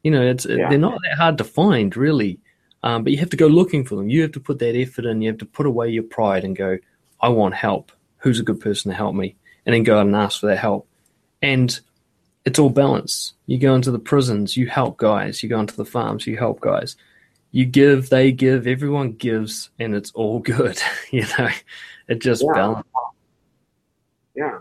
You 0.03 0.11
know, 0.11 0.21
it's 0.21 0.45
yeah. 0.45 0.69
they're 0.69 0.77
not 0.77 0.99
that 1.03 1.17
hard 1.17 1.37
to 1.37 1.43
find, 1.43 1.95
really. 1.95 2.39
Um, 2.83 3.03
but 3.03 3.11
you 3.11 3.19
have 3.19 3.29
to 3.31 3.37
go 3.37 3.47
looking 3.47 3.83
for 3.83 3.95
them. 3.95 4.09
You 4.09 4.21
have 4.21 4.31
to 4.33 4.39
put 4.39 4.59
that 4.59 4.75
effort 4.75 5.05
in. 5.05 5.21
You 5.21 5.29
have 5.29 5.39
to 5.39 5.45
put 5.45 5.65
away 5.65 5.89
your 5.89 6.03
pride 6.03 6.43
and 6.43 6.55
go, 6.55 6.77
I 7.21 7.29
want 7.29 7.53
help. 7.53 7.91
Who's 8.19 8.39
a 8.39 8.43
good 8.43 8.61
person 8.61 8.89
to 8.91 8.95
help 8.95 9.15
me? 9.15 9.35
And 9.65 9.73
then 9.73 9.83
go 9.83 9.97
out 9.97 10.05
and 10.05 10.15
ask 10.15 10.39
for 10.39 10.47
that 10.47 10.57
help. 10.57 10.87
And 11.41 11.77
it's 12.45 12.59
all 12.59 12.69
balance. 12.69 13.33
You 13.45 13.57
go 13.57 13.75
into 13.75 13.91
the 13.91 13.99
prisons, 13.99 14.55
you 14.55 14.67
help 14.67 14.97
guys. 14.97 15.43
You 15.43 15.49
go 15.49 15.59
into 15.59 15.75
the 15.75 15.85
farms, 15.85 16.25
you 16.25 16.37
help 16.37 16.61
guys. 16.61 16.95
You 17.51 17.65
give, 17.65 18.09
they 18.09 18.31
give, 18.31 18.67
everyone 18.67 19.13
gives, 19.13 19.69
and 19.79 19.95
it's 19.95 20.11
all 20.11 20.39
good. 20.39 20.81
you 21.11 21.25
know, 21.37 21.49
it 22.07 22.19
just 22.19 22.43
yeah. 22.43 22.53
balance. 22.53 22.87
Yeah. 24.35 24.59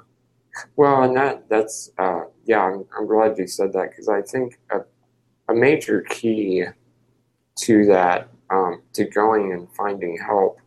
Well, 0.76 1.02
and 1.04 1.16
that 1.16 1.48
that's 1.48 1.90
uh, 1.98 2.22
yeah. 2.44 2.62
I'm, 2.62 2.84
I'm 2.98 3.06
glad 3.06 3.38
you 3.38 3.46
said 3.46 3.72
that 3.74 3.90
because 3.90 4.08
I 4.08 4.22
think 4.22 4.58
a, 4.70 4.80
a 5.48 5.54
major 5.54 6.00
key 6.02 6.64
to 7.58 7.86
that 7.86 8.28
um, 8.50 8.82
to 8.94 9.04
going 9.04 9.52
and 9.52 9.68
finding 9.74 10.18
help, 10.18 10.60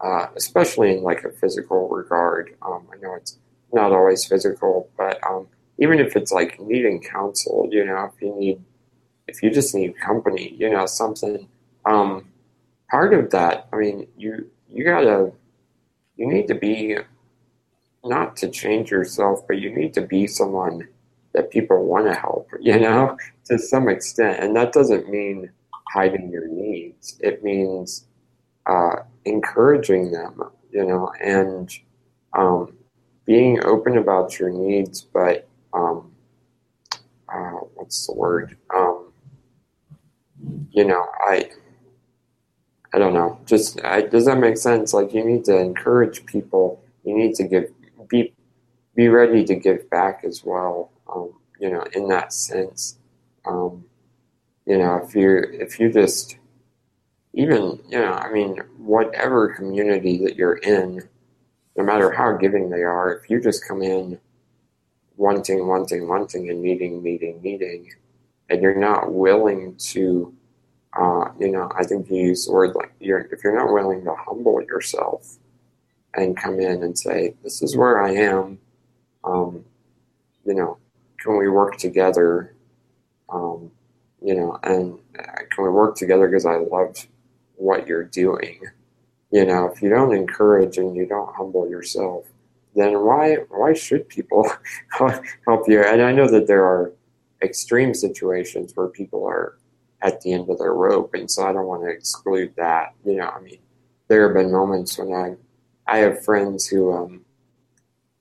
uh, 0.00 0.26
especially 0.36 0.96
in 0.96 1.02
like 1.02 1.24
a 1.24 1.30
physical 1.30 1.88
regard. 1.88 2.56
Um, 2.62 2.86
I 2.92 2.96
know 3.00 3.14
it's 3.14 3.38
not 3.72 3.92
always 3.92 4.24
physical, 4.24 4.90
but 4.96 5.18
um, 5.28 5.46
even 5.78 5.98
if 6.00 6.16
it's 6.16 6.32
like 6.32 6.60
needing 6.60 7.02
counsel, 7.02 7.68
you 7.70 7.84
know, 7.84 8.10
if 8.12 8.20
you 8.22 8.34
need, 8.36 8.62
if 9.28 9.42
you 9.42 9.50
just 9.50 9.74
need 9.74 9.98
company, 9.98 10.54
you 10.58 10.70
know, 10.70 10.86
something. 10.86 11.48
Um, 11.84 12.28
part 12.90 13.14
of 13.14 13.30
that, 13.30 13.68
I 13.72 13.76
mean, 13.76 14.06
you 14.16 14.50
you 14.68 14.84
gotta, 14.84 15.32
you 16.16 16.26
need 16.26 16.48
to 16.48 16.54
be, 16.54 16.96
not 18.04 18.36
to 18.38 18.48
change 18.48 18.90
yourself, 18.90 19.46
but 19.46 19.58
you 19.58 19.74
need 19.74 19.94
to 19.94 20.00
be 20.00 20.26
someone 20.26 20.88
that 21.34 21.50
people 21.50 21.84
want 21.84 22.06
to 22.06 22.14
help, 22.14 22.48
you 22.60 22.78
know, 22.78 23.16
to 23.44 23.58
some 23.58 23.88
extent, 23.88 24.42
and 24.42 24.56
that 24.56 24.72
doesn't 24.72 25.08
mean 25.08 25.50
hiding 25.92 26.30
your 26.30 26.48
needs. 26.48 27.18
It 27.20 27.42
means 27.42 28.06
uh, 28.66 28.96
encouraging 29.24 30.12
them, 30.12 30.42
you 30.70 30.84
know, 30.84 31.12
and 31.22 31.70
um, 32.36 32.72
being 33.24 33.64
open 33.64 33.98
about 33.98 34.38
your 34.38 34.50
needs, 34.50 35.02
but 35.02 35.48
um, 35.72 36.12
uh, 37.28 37.60
what's 37.74 38.06
the 38.06 38.14
word? 38.14 38.56
Um, 38.74 39.12
you 40.70 40.84
know, 40.84 41.06
I 41.26 41.50
I 42.94 42.98
don't 42.98 43.14
know. 43.14 43.38
Just 43.46 43.82
I, 43.84 44.02
does 44.02 44.26
that 44.26 44.38
make 44.38 44.56
sense? 44.56 44.92
Like 44.92 45.14
you 45.14 45.24
need 45.24 45.44
to 45.46 45.56
encourage 45.56 46.26
people. 46.26 46.82
You 47.04 47.16
need 47.16 47.34
to 47.36 47.44
give 47.44 47.70
be 48.08 48.34
be 48.94 49.08
ready 49.08 49.44
to 49.44 49.54
give 49.54 49.88
back 49.90 50.22
as 50.24 50.44
well. 50.44 50.90
Um, 51.12 51.32
you 51.60 51.70
know, 51.70 51.84
in 51.94 52.08
that 52.08 52.32
sense. 52.32 52.98
Um, 53.44 53.84
you 54.66 54.78
know, 54.78 55.02
if 55.04 55.14
you 55.14 55.38
if 55.38 55.80
you 55.80 55.92
just 55.92 56.36
even 57.34 57.80
you 57.88 57.98
know, 57.98 58.12
I 58.12 58.30
mean, 58.30 58.58
whatever 58.78 59.54
community 59.54 60.18
that 60.24 60.36
you're 60.36 60.56
in, 60.56 61.08
no 61.76 61.84
matter 61.84 62.10
how 62.10 62.36
giving 62.36 62.70
they 62.70 62.82
are, 62.82 63.12
if 63.14 63.30
you 63.30 63.40
just 63.40 63.66
come 63.66 63.82
in 63.82 64.18
wanting, 65.16 65.66
wanting, 65.66 66.08
wanting, 66.08 66.50
and 66.50 66.62
needing, 66.62 67.02
needing, 67.02 67.40
needing, 67.42 67.92
and 68.50 68.62
you're 68.62 68.78
not 68.78 69.12
willing 69.12 69.76
to, 69.76 70.34
uh, 70.98 71.26
you 71.38 71.50
know, 71.50 71.70
I 71.76 71.84
think 71.84 72.10
you 72.10 72.16
use 72.16 72.46
the 72.46 72.52
word 72.52 72.74
like 72.74 72.92
you're 73.00 73.20
if 73.32 73.42
you're 73.42 73.56
not 73.56 73.72
willing 73.72 74.04
to 74.04 74.14
humble 74.14 74.62
yourself 74.62 75.38
and 76.14 76.36
come 76.36 76.60
in 76.60 76.82
and 76.82 76.98
say, 76.98 77.34
"This 77.42 77.62
is 77.62 77.76
where 77.76 78.02
I 78.02 78.12
am," 78.12 78.58
um, 79.24 79.64
you 80.44 80.54
know, 80.54 80.78
can 81.18 81.36
we 81.38 81.48
work 81.48 81.78
together? 81.78 82.54
Um, 83.28 83.70
you 84.24 84.34
know, 84.34 84.58
and 84.62 84.98
can 85.50 85.64
we 85.64 85.70
work 85.70 85.96
together 85.96 86.28
because 86.28 86.46
I 86.46 86.56
love 86.56 87.06
what 87.56 87.86
you're 87.86 88.04
doing? 88.04 88.60
You 89.30 89.46
know, 89.46 89.70
if 89.72 89.82
you 89.82 89.88
don't 89.88 90.14
encourage 90.14 90.78
and 90.78 90.94
you 90.94 91.06
don't 91.06 91.34
humble 91.34 91.68
yourself, 91.68 92.26
then 92.74 93.00
why 93.00 93.36
why 93.50 93.72
should 93.72 94.08
people 94.08 94.50
help 94.90 95.68
you? 95.68 95.82
And 95.82 96.02
I 96.02 96.12
know 96.12 96.28
that 96.28 96.46
there 96.46 96.64
are 96.64 96.92
extreme 97.42 97.94
situations 97.94 98.72
where 98.74 98.88
people 98.88 99.26
are 99.26 99.58
at 100.00 100.20
the 100.20 100.32
end 100.32 100.48
of 100.50 100.58
their 100.58 100.74
rope, 100.74 101.14
and 101.14 101.30
so 101.30 101.46
I 101.46 101.52
don't 101.52 101.66
want 101.66 101.82
to 101.82 101.88
exclude 101.88 102.54
that. 102.56 102.94
You 103.04 103.16
know, 103.16 103.28
I 103.28 103.40
mean, 103.40 103.58
there 104.08 104.26
have 104.26 104.36
been 104.36 104.52
moments 104.52 104.98
when 104.98 105.12
I 105.12 105.36
I 105.86 105.98
have 105.98 106.24
friends 106.24 106.66
who 106.66 106.92
um, 106.92 107.24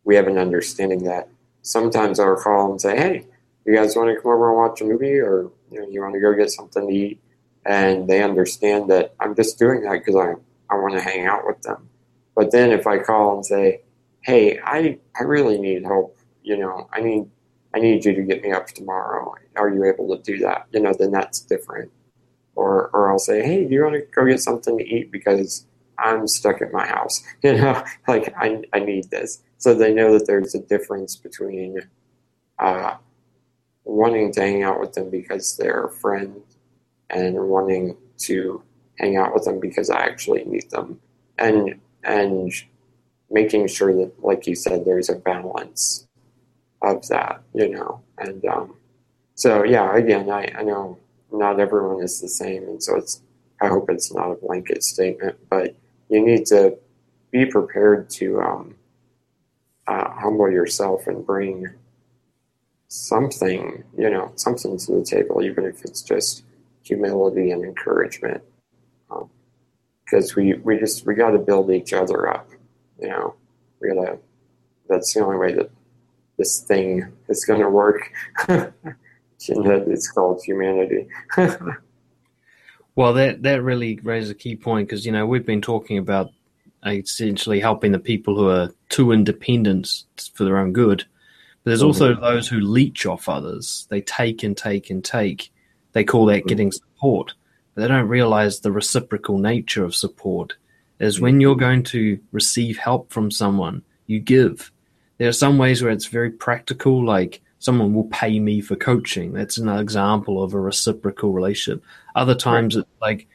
we 0.04 0.16
have 0.16 0.28
an 0.28 0.38
understanding 0.38 1.04
that 1.04 1.30
sometimes 1.62 2.20
I'll 2.20 2.36
call 2.36 2.72
and 2.72 2.82
say, 2.82 2.97
"Hey, 2.97 3.26
you 3.66 3.76
guys 3.76 3.95
want 3.95 4.09
to 4.09 4.22
come 4.22 4.32
over 4.32 4.49
and 4.49 4.57
watch 4.57 4.82
a 4.82 4.86
movie, 4.86 5.20
or 5.20 5.51
you 5.72 5.82
know, 5.82 5.88
you 5.88 6.01
want 6.01 6.14
to 6.14 6.20
go 6.20 6.34
get 6.34 6.51
something 6.51 6.88
to 6.88 6.93
eat?" 6.93 7.22
And 7.66 8.07
they 8.07 8.24
understand 8.24 8.89
that 8.89 9.14
I'm 9.20 9.36
just 9.36 9.59
doing 9.59 9.82
that 9.84 9.93
because 9.93 10.16
I 10.16 10.34
I 10.74 10.78
want 10.78 10.93
to 10.93 11.01
hang 11.01 11.26
out 11.26 11.45
with 11.45 11.62
them. 11.62 11.89
But 12.36 12.51
then 12.51 12.72
if 12.72 12.88
I 12.88 12.99
call 12.99 13.36
and 13.36 13.45
say, 13.45 13.82
"Hey, 14.22 14.59
I 14.64 14.99
I 15.20 15.24
really 15.24 15.59
need 15.59 15.84
help," 15.84 16.18
you 16.43 16.57
know, 16.57 16.89
I 16.91 17.01
need 17.01 17.30
I 17.74 17.80
need 17.80 18.05
you 18.05 18.14
to 18.16 18.22
get 18.24 18.41
me 18.41 18.51
up 18.51 18.68
tomorrow. 18.68 19.36
Are 19.55 19.70
you 19.70 19.84
able 19.86 20.16
to 20.16 20.22
do 20.24 20.39
that? 20.39 20.68
You 20.72 20.82
know, 20.82 20.93
then 20.97 21.12
that's 21.12 21.39
different. 21.41 21.91
Or 22.55 22.89
or 22.93 23.12
I'll 23.12 23.20
say, 23.20 23.43
"Hey, 23.43 23.66
do 23.66 23.74
you 23.74 23.84
want 23.84 23.95
to 23.95 24.01
go 24.14 24.26
get 24.26 24.41
something 24.41 24.78
to 24.78 24.84
eat 24.84 25.12
because 25.12 25.66
I'm 25.97 26.28
stuck 26.28 26.62
at 26.62 26.74
my 26.74 26.86
house?" 26.88 27.22
You 27.43 27.53
know, 27.57 27.84
like 28.07 28.34
I 28.38 28.64
I 28.74 28.80
need 28.80 29.09
this. 29.12 29.41
So 29.57 29.74
they 29.74 29.93
know 29.93 30.14
that 30.18 30.26
there's 30.28 30.55
a 30.55 30.59
difference 30.59 31.16
between 31.16 31.78
uh, 32.59 32.95
wanting 33.84 34.32
to 34.34 34.42
hang 34.42 34.64
out 34.64 34.80
with 34.80 34.94
them 34.94 35.10
because 35.10 35.58
they're 35.58 35.86
a 35.86 35.92
friend 35.92 36.42
and 37.10 37.36
wanting 37.50 37.98
to 38.20 38.62
hang 38.98 39.18
out 39.18 39.34
with 39.34 39.46
them 39.46 39.60
because 39.60 39.90
I 39.90 40.02
actually 40.02 40.44
need 40.46 40.70
them. 40.72 41.00
And 41.38 41.80
and 42.04 42.52
making 43.30 43.68
sure 43.68 43.94
that, 43.94 44.12
like 44.24 44.46
you 44.46 44.56
said, 44.56 44.86
there's 44.86 45.10
a 45.10 45.16
balance 45.16 46.08
of 46.82 47.08
that, 47.08 47.42
you 47.54 47.70
know. 47.70 48.02
And 48.18 48.44
um, 48.46 48.76
so, 49.36 49.64
yeah, 49.64 49.96
again, 49.96 50.30
I, 50.30 50.52
I 50.58 50.64
know 50.64 50.98
not 51.32 51.60
everyone 51.60 52.04
is 52.04 52.20
the 52.22 52.28
same, 52.28 52.64
and 52.64 52.82
so 52.84 52.98
it's. 52.98 53.22
I 53.64 53.68
hope 53.68 53.92
it's 53.92 54.12
not 54.12 54.32
a 54.32 54.36
blanket 54.36 54.84
statement, 54.84 55.38
but 55.48 55.76
you 56.10 56.26
need 56.26 56.48
to 56.48 56.80
be 57.30 57.46
prepared 57.46 58.10
to 58.12 58.42
um, 58.42 58.76
uh, 59.86 60.10
humble 60.10 60.50
yourself 60.50 61.06
and 61.06 61.24
bring 61.24 61.70
something, 62.92 63.82
you 63.98 64.10
know, 64.10 64.34
something 64.36 64.78
to 64.78 64.92
the 64.98 65.06
table, 65.06 65.42
even 65.42 65.64
if 65.64 65.86
it's 65.86 66.02
just 66.02 66.44
humility 66.84 67.52
and 67.52 67.64
encouragement. 67.64 68.44
Because 70.04 70.32
um, 70.32 70.36
we, 70.36 70.56
we 70.56 70.78
just, 70.78 71.06
we 71.06 71.16
got 71.16 71.32
to 71.32 71.39
build 71.39 71.72
each 71.72 71.94
other 71.94 72.30
up, 72.30 72.50
you 73.02 73.08
know, 73.08 73.36
we 73.80 73.94
got 73.94 74.06
to, 74.06 74.18
that's 74.89 75.14
the 75.14 75.22
only 75.22 75.38
way 75.38 75.54
that 75.54 75.72
this 76.38 76.60
thing 76.60 77.08
is 77.30 77.46
going 77.46 77.62
to 77.62 77.70
work. 77.70 78.12
it's 79.39 80.12
called 80.12 80.44
humanity. 80.44 81.08
well, 82.98 83.14
that, 83.14 83.42
that 83.44 83.64
really 83.64 84.02
raises 84.04 84.32
a 84.32 84.36
key 84.36 84.58
point 84.58 84.89
because, 84.89 85.06
you 85.06 85.14
know, 85.14 85.26
we've 85.26 85.46
been 85.46 85.62
talking 85.62 85.98
about 85.98 86.32
essentially 86.86 87.62
helping 87.62 87.94
the 87.94 88.00
people 88.00 88.36
who 88.36 88.50
are 88.50 88.70
too 88.89 89.14
independent 89.14 90.04
for 90.34 90.44
their 90.44 90.58
own 90.58 90.74
good 90.74 91.06
but 91.64 91.72
there's 91.72 91.84
also 91.84 92.16
those 92.16 92.47
who 92.47 92.59
leech 92.59 93.05
off 93.05 93.30
others. 93.30 93.88
They 93.89 94.01
take 94.01 94.43
and 94.43 94.57
take 94.57 94.89
and 94.89 95.03
take. 95.03 95.51
They 95.93 96.03
call 96.03 96.26
that 96.28 96.47
getting 96.47 96.72
support. 96.72 97.34
But 97.76 97.82
they 97.82 97.88
don't 97.88 98.07
realize 98.07 98.59
the 98.59 98.72
reciprocal 98.72 99.38
nature 99.38 99.84
of 99.84 99.95
support 99.95 100.55
is 100.99 101.22
when 101.22 101.38
mm. 101.38 101.41
you're 101.41 101.55
going 101.55 101.84
to 101.84 102.20
receive 102.32 102.78
help 102.78 103.12
from 103.12 103.32
someone, 103.32 103.84
you 104.07 104.20
give. 104.20 104.72
There 105.18 105.30
are 105.30 105.34
some 105.34 105.57
ways 105.57 105.82
where 105.82 105.91
it's 105.91 106.07
very 106.07 106.32
practical, 106.32 107.05
like 107.05 107.41
someone 107.59 107.93
will 107.93 108.05
pay 108.05 108.39
me 108.39 108.59
for 108.59 108.76
coaching. 108.76 109.34
That's 109.34 109.57
an 109.57 109.70
example 109.70 110.41
of 110.41 110.53
a 110.53 110.59
reciprocal 110.59 111.32
relationship. 111.32 111.84
Other 112.16 112.36
times, 112.36 112.76
right. 112.76 112.82
it's 112.82 113.01
like 113.01 113.28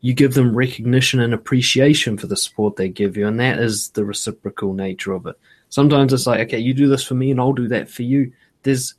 you 0.00 0.14
give 0.14 0.34
them 0.34 0.54
recognition 0.54 1.20
and 1.20 1.34
appreciation 1.34 2.16
for 2.16 2.28
the 2.28 2.36
support 2.36 2.76
they 2.76 2.88
give 2.88 3.16
you, 3.16 3.26
and 3.26 3.40
that 3.40 3.58
is 3.58 3.90
the 3.90 4.04
reciprocal 4.04 4.72
nature 4.72 5.12
of 5.12 5.26
it. 5.26 5.36
Sometimes 5.76 6.14
it's 6.14 6.26
like, 6.26 6.40
okay, 6.40 6.58
you 6.58 6.72
do 6.72 6.88
this 6.88 7.04
for 7.04 7.12
me 7.12 7.30
and 7.30 7.38
I'll 7.38 7.52
do 7.52 7.68
that 7.68 7.90
for 7.90 8.00
you. 8.00 8.32
There's 8.62 8.94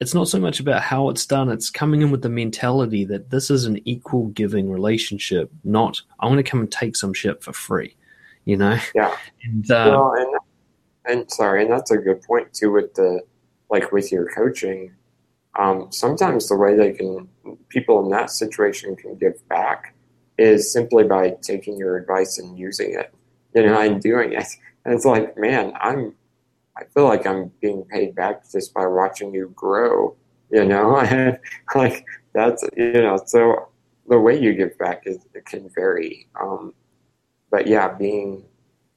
it's 0.00 0.12
not 0.12 0.26
so 0.26 0.40
much 0.40 0.58
about 0.58 0.82
how 0.82 1.08
it's 1.08 1.24
done, 1.24 1.48
it's 1.48 1.70
coming 1.70 2.02
in 2.02 2.10
with 2.10 2.22
the 2.22 2.28
mentality 2.28 3.04
that 3.04 3.30
this 3.30 3.48
is 3.48 3.64
an 3.64 3.78
equal 3.84 4.26
giving 4.30 4.68
relationship, 4.68 5.52
not 5.62 6.02
I 6.18 6.26
want 6.26 6.38
to 6.38 6.42
come 6.42 6.58
and 6.58 6.72
take 6.72 6.96
some 6.96 7.14
shit 7.14 7.44
for 7.44 7.52
free. 7.52 7.94
You 8.44 8.56
know? 8.56 8.76
Yeah. 8.92 9.16
And, 9.44 9.70
uh, 9.70 9.86
well, 9.92 10.14
and 10.18 10.34
and 11.04 11.30
sorry, 11.30 11.62
and 11.62 11.70
that's 11.70 11.92
a 11.92 11.96
good 11.96 12.20
point 12.22 12.52
too 12.52 12.72
with 12.72 12.92
the 12.94 13.20
like 13.70 13.92
with 13.92 14.10
your 14.10 14.28
coaching. 14.32 14.92
Um, 15.56 15.92
sometimes 15.92 16.48
the 16.48 16.56
way 16.56 16.74
they 16.74 16.92
can 16.92 17.28
people 17.68 18.02
in 18.02 18.10
that 18.10 18.30
situation 18.30 18.96
can 18.96 19.14
give 19.14 19.48
back 19.48 19.94
is 20.38 20.72
simply 20.72 21.04
by 21.04 21.36
taking 21.40 21.78
your 21.78 21.96
advice 21.96 22.40
and 22.40 22.58
using 22.58 22.94
it, 22.98 23.14
you 23.54 23.64
know, 23.64 23.80
and 23.80 24.02
doing 24.02 24.32
it. 24.32 24.48
And 24.86 24.94
it's 24.94 25.04
like, 25.04 25.36
man, 25.36 25.72
I'm 25.80 26.14
I 26.76 26.84
feel 26.94 27.04
like 27.04 27.26
I'm 27.26 27.50
being 27.60 27.84
paid 27.84 28.14
back 28.14 28.48
just 28.48 28.72
by 28.72 28.86
watching 28.86 29.34
you 29.34 29.52
grow. 29.56 30.14
You 30.50 30.64
know, 30.64 31.36
like 31.74 32.06
that's 32.32 32.64
you 32.76 32.92
know, 32.92 33.18
so 33.26 33.68
the 34.06 34.20
way 34.20 34.40
you 34.40 34.54
give 34.54 34.78
back 34.78 35.02
is 35.04 35.18
it 35.34 35.44
can 35.44 35.68
vary. 35.74 36.28
Um, 36.40 36.72
but 37.50 37.66
yeah, 37.66 37.92
being 37.94 38.44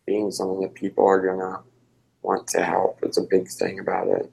being 0.05 0.29
someone 0.29 0.61
that 0.61 0.75
people 0.75 1.07
are 1.07 1.25
gonna 1.25 1.61
want 2.21 2.47
to 2.49 2.63
help 2.63 2.99
is 3.01 3.17
a 3.17 3.23
big 3.23 3.47
thing 3.47 3.79
about 3.79 4.09
it. 4.09 4.31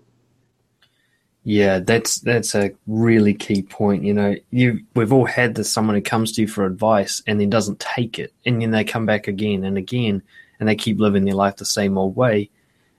Yeah, 1.43 1.79
that's 1.79 2.19
that's 2.19 2.55
a 2.55 2.73
really 2.87 3.33
key 3.33 3.63
point. 3.63 4.05
You 4.05 4.13
know, 4.13 4.35
you 4.51 4.81
we've 4.95 5.13
all 5.13 5.25
had 5.25 5.55
this 5.55 5.73
someone 5.73 5.97
who 5.97 6.03
comes 6.03 6.33
to 6.33 6.43
you 6.43 6.49
for 6.49 6.67
advice 6.67 7.23
and 7.27 7.41
then 7.41 7.49
doesn't 7.49 7.81
take 7.81 8.19
it, 8.19 8.35
and 8.45 8.61
then 8.61 8.73
they 8.73 8.85
come 8.85 9.07
back 9.07 9.27
again 9.27 9.65
and 9.65 9.79
again, 9.79 10.23
and 10.59 10.69
they 10.69 10.77
keep 10.77 10.99
living 10.99 11.25
their 11.25 11.35
life 11.35 11.57
the 11.57 11.65
same 11.65 11.99
old 11.99 12.17
way. 12.17 12.51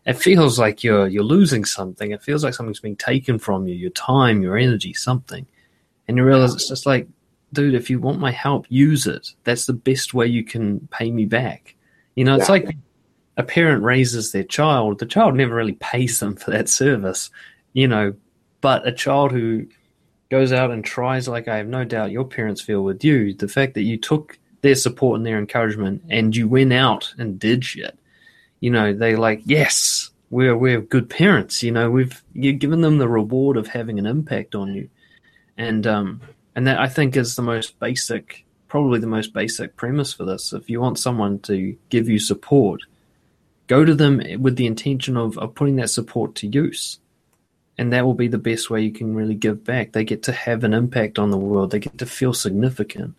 It 0.06 0.18
feels 0.18 0.58
like 0.58 0.84
you're 0.84 1.08
you're 1.08 1.24
losing 1.24 1.66
something. 1.66 2.12
It 2.12 2.24
feels 2.24 2.44
like 2.44 2.54
something's 2.54 2.80
being 2.80 2.96
taken 2.96 3.40
from 3.40 3.68
you, 3.68 3.76
your 3.76 3.90
time, 3.92 4.42
your 4.42 4.58
energy, 4.58 4.94
something. 4.94 5.46
And 6.08 6.18
you 6.18 6.24
realize 6.24 6.54
it's 6.54 6.70
just 6.70 6.86
like, 6.86 7.08
dude, 7.52 7.74
if 7.74 7.90
you 7.90 8.00
want 8.00 8.20
my 8.20 8.32
help, 8.32 8.66
use 8.70 9.06
it. 9.06 9.34
That's 9.44 9.66
the 9.66 9.74
best 9.74 10.14
way 10.14 10.28
you 10.28 10.44
can 10.44 10.88
pay 10.92 11.12
me 11.12 11.26
back. 11.26 11.76
You 12.16 12.24
know, 12.24 12.36
it's 12.36 12.48
yeah. 12.48 12.54
like 12.54 12.78
a 13.36 13.44
parent 13.44 13.84
raises 13.84 14.32
their 14.32 14.44
child. 14.44 15.00
The 15.00 15.06
child 15.06 15.36
never 15.36 15.54
really 15.54 15.74
pays 15.74 16.20
them 16.20 16.36
for 16.36 16.52
that 16.52 16.70
service. 16.70 17.30
You 17.74 17.90
know, 17.90 18.14
but 18.62 18.88
a 18.88 18.92
child 18.94 19.34
who 19.34 19.68
goes 20.30 20.52
out 20.52 20.72
and 20.72 20.84
tries, 20.84 21.28
like 21.28 21.48
I 21.48 21.58
have 21.58 21.68
no 21.68 21.84
doubt 21.84 22.12
your 22.12 22.26
parents 22.26 22.62
feel 22.62 22.84
with 22.84 23.04
you, 23.04 23.34
the 23.34 23.48
fact 23.48 23.74
that 23.76 23.84
you 23.84 23.98
took 23.98 24.40
their 24.62 24.76
support 24.76 25.18
and 25.18 25.26
their 25.26 25.38
encouragement 25.38 26.04
and 26.10 26.36
you 26.36 26.48
went 26.48 26.74
out 26.74 27.14
and 27.18 27.40
did 27.40 27.64
shit, 27.64 27.98
you 28.60 28.70
know, 28.70 28.94
they 28.94 29.16
like, 29.16 29.42
yes, 29.46 30.10
we're 30.30 30.58
we're 30.58 30.82
good 30.82 31.10
parents. 31.10 31.64
You 31.64 31.72
know, 31.72 31.90
we've 31.90 32.22
you've 32.34 32.60
given 32.60 32.82
them 32.82 32.98
the 32.98 33.08
reward 33.08 33.58
of 33.58 33.68
having 33.68 34.00
an 34.00 34.06
impact 34.06 34.56
on 34.56 34.74
you, 34.74 34.90
and 35.58 35.86
um, 35.88 36.22
and 36.56 36.68
that 36.68 36.80
I 36.80 36.88
think 36.88 37.16
is 37.16 37.36
the 37.36 37.42
most 37.42 37.80
basic, 37.80 38.46
probably 38.68 39.00
the 39.00 39.08
most 39.08 39.34
basic 39.34 39.76
premise 39.78 40.14
for 40.14 40.26
this. 40.26 40.54
If 40.54 40.70
you 40.70 40.82
want 40.82 41.00
someone 41.00 41.40
to 41.42 41.78
give 41.90 42.10
you 42.10 42.20
support, 42.20 42.82
go 43.68 43.86
to 43.86 43.96
them 43.96 44.22
with 44.40 44.58
the 44.58 44.66
intention 44.66 45.16
of, 45.16 45.38
of 45.38 45.56
putting 45.56 45.78
that 45.78 45.90
support 45.90 46.36
to 46.36 46.48
use 46.48 47.00
and 47.78 47.94
that 47.94 48.06
will 48.06 48.14
be 48.14 48.28
the 48.28 48.38
best 48.38 48.70
way 48.70 48.82
you 48.82 48.92
can 48.92 49.16
really 49.16 49.36
give 49.36 49.64
back. 49.64 49.92
They 49.92 50.04
get 50.04 50.24
to 50.24 50.32
have 50.32 50.64
an 50.64 50.74
impact 50.74 51.20
on 51.20 51.30
the 51.30 51.38
world. 51.38 51.72
They 51.72 51.80
get 51.80 51.98
to 52.00 52.06
feel 52.06 52.34
significant. 52.34 53.16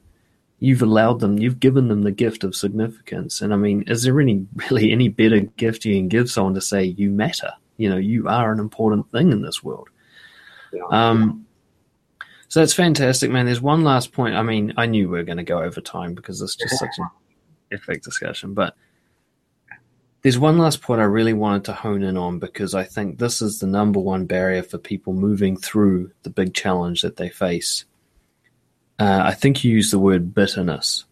You've 0.60 0.82
allowed 0.82 1.20
them. 1.20 1.38
You've 1.38 1.60
given 1.60 1.88
them 1.88 2.02
the 2.02 2.10
gift 2.10 2.42
of 2.42 2.54
significance. 2.54 3.40
And 3.40 3.52
I 3.52 3.56
mean, 3.56 3.84
is 3.86 4.02
there 4.02 4.20
any 4.20 4.46
really 4.70 4.92
any 4.92 5.08
better 5.08 5.40
gift 5.40 5.84
you 5.84 5.94
can 5.94 6.08
give 6.08 6.30
someone 6.30 6.54
to 6.54 6.60
say 6.60 6.84
you 6.84 7.10
matter? 7.10 7.52
You 7.76 7.88
know, 7.90 7.96
you 7.96 8.28
are 8.28 8.52
an 8.52 8.58
important 8.58 9.10
thing 9.12 9.30
in 9.30 9.42
this 9.42 9.62
world. 9.62 9.88
Yeah. 10.72 10.82
Um, 10.90 11.46
so 12.48 12.60
that's 12.60 12.74
fantastic, 12.74 13.30
man. 13.30 13.46
There's 13.46 13.60
one 13.60 13.84
last 13.84 14.12
point. 14.12 14.34
I 14.34 14.42
mean, 14.42 14.72
I 14.76 14.86
knew 14.86 15.08
we 15.08 15.18
were 15.18 15.24
going 15.24 15.38
to 15.38 15.44
go 15.44 15.62
over 15.62 15.80
time 15.80 16.14
because 16.14 16.40
it's 16.40 16.56
just 16.56 16.78
such 16.78 16.98
an 16.98 17.08
epic 17.72 18.02
discussion, 18.02 18.54
but 18.54 18.74
there's 20.22 20.38
one 20.38 20.58
last 20.58 20.82
point 20.82 21.00
I 21.00 21.04
really 21.04 21.34
wanted 21.34 21.64
to 21.64 21.72
hone 21.72 22.02
in 22.02 22.16
on 22.16 22.38
because 22.38 22.74
I 22.74 22.84
think 22.84 23.18
this 23.18 23.40
is 23.40 23.60
the 23.60 23.66
number 23.66 24.00
one 24.00 24.26
barrier 24.26 24.62
for 24.62 24.78
people 24.78 25.12
moving 25.12 25.56
through 25.56 26.10
the 26.22 26.30
big 26.30 26.54
challenge 26.54 27.02
that 27.02 27.16
they 27.16 27.28
face. 27.28 27.84
Uh, 28.98 29.22
I 29.24 29.34
think 29.34 29.62
you 29.62 29.72
use 29.72 29.90
the 29.90 29.98
word 29.98 30.34
bitterness. 30.34 31.04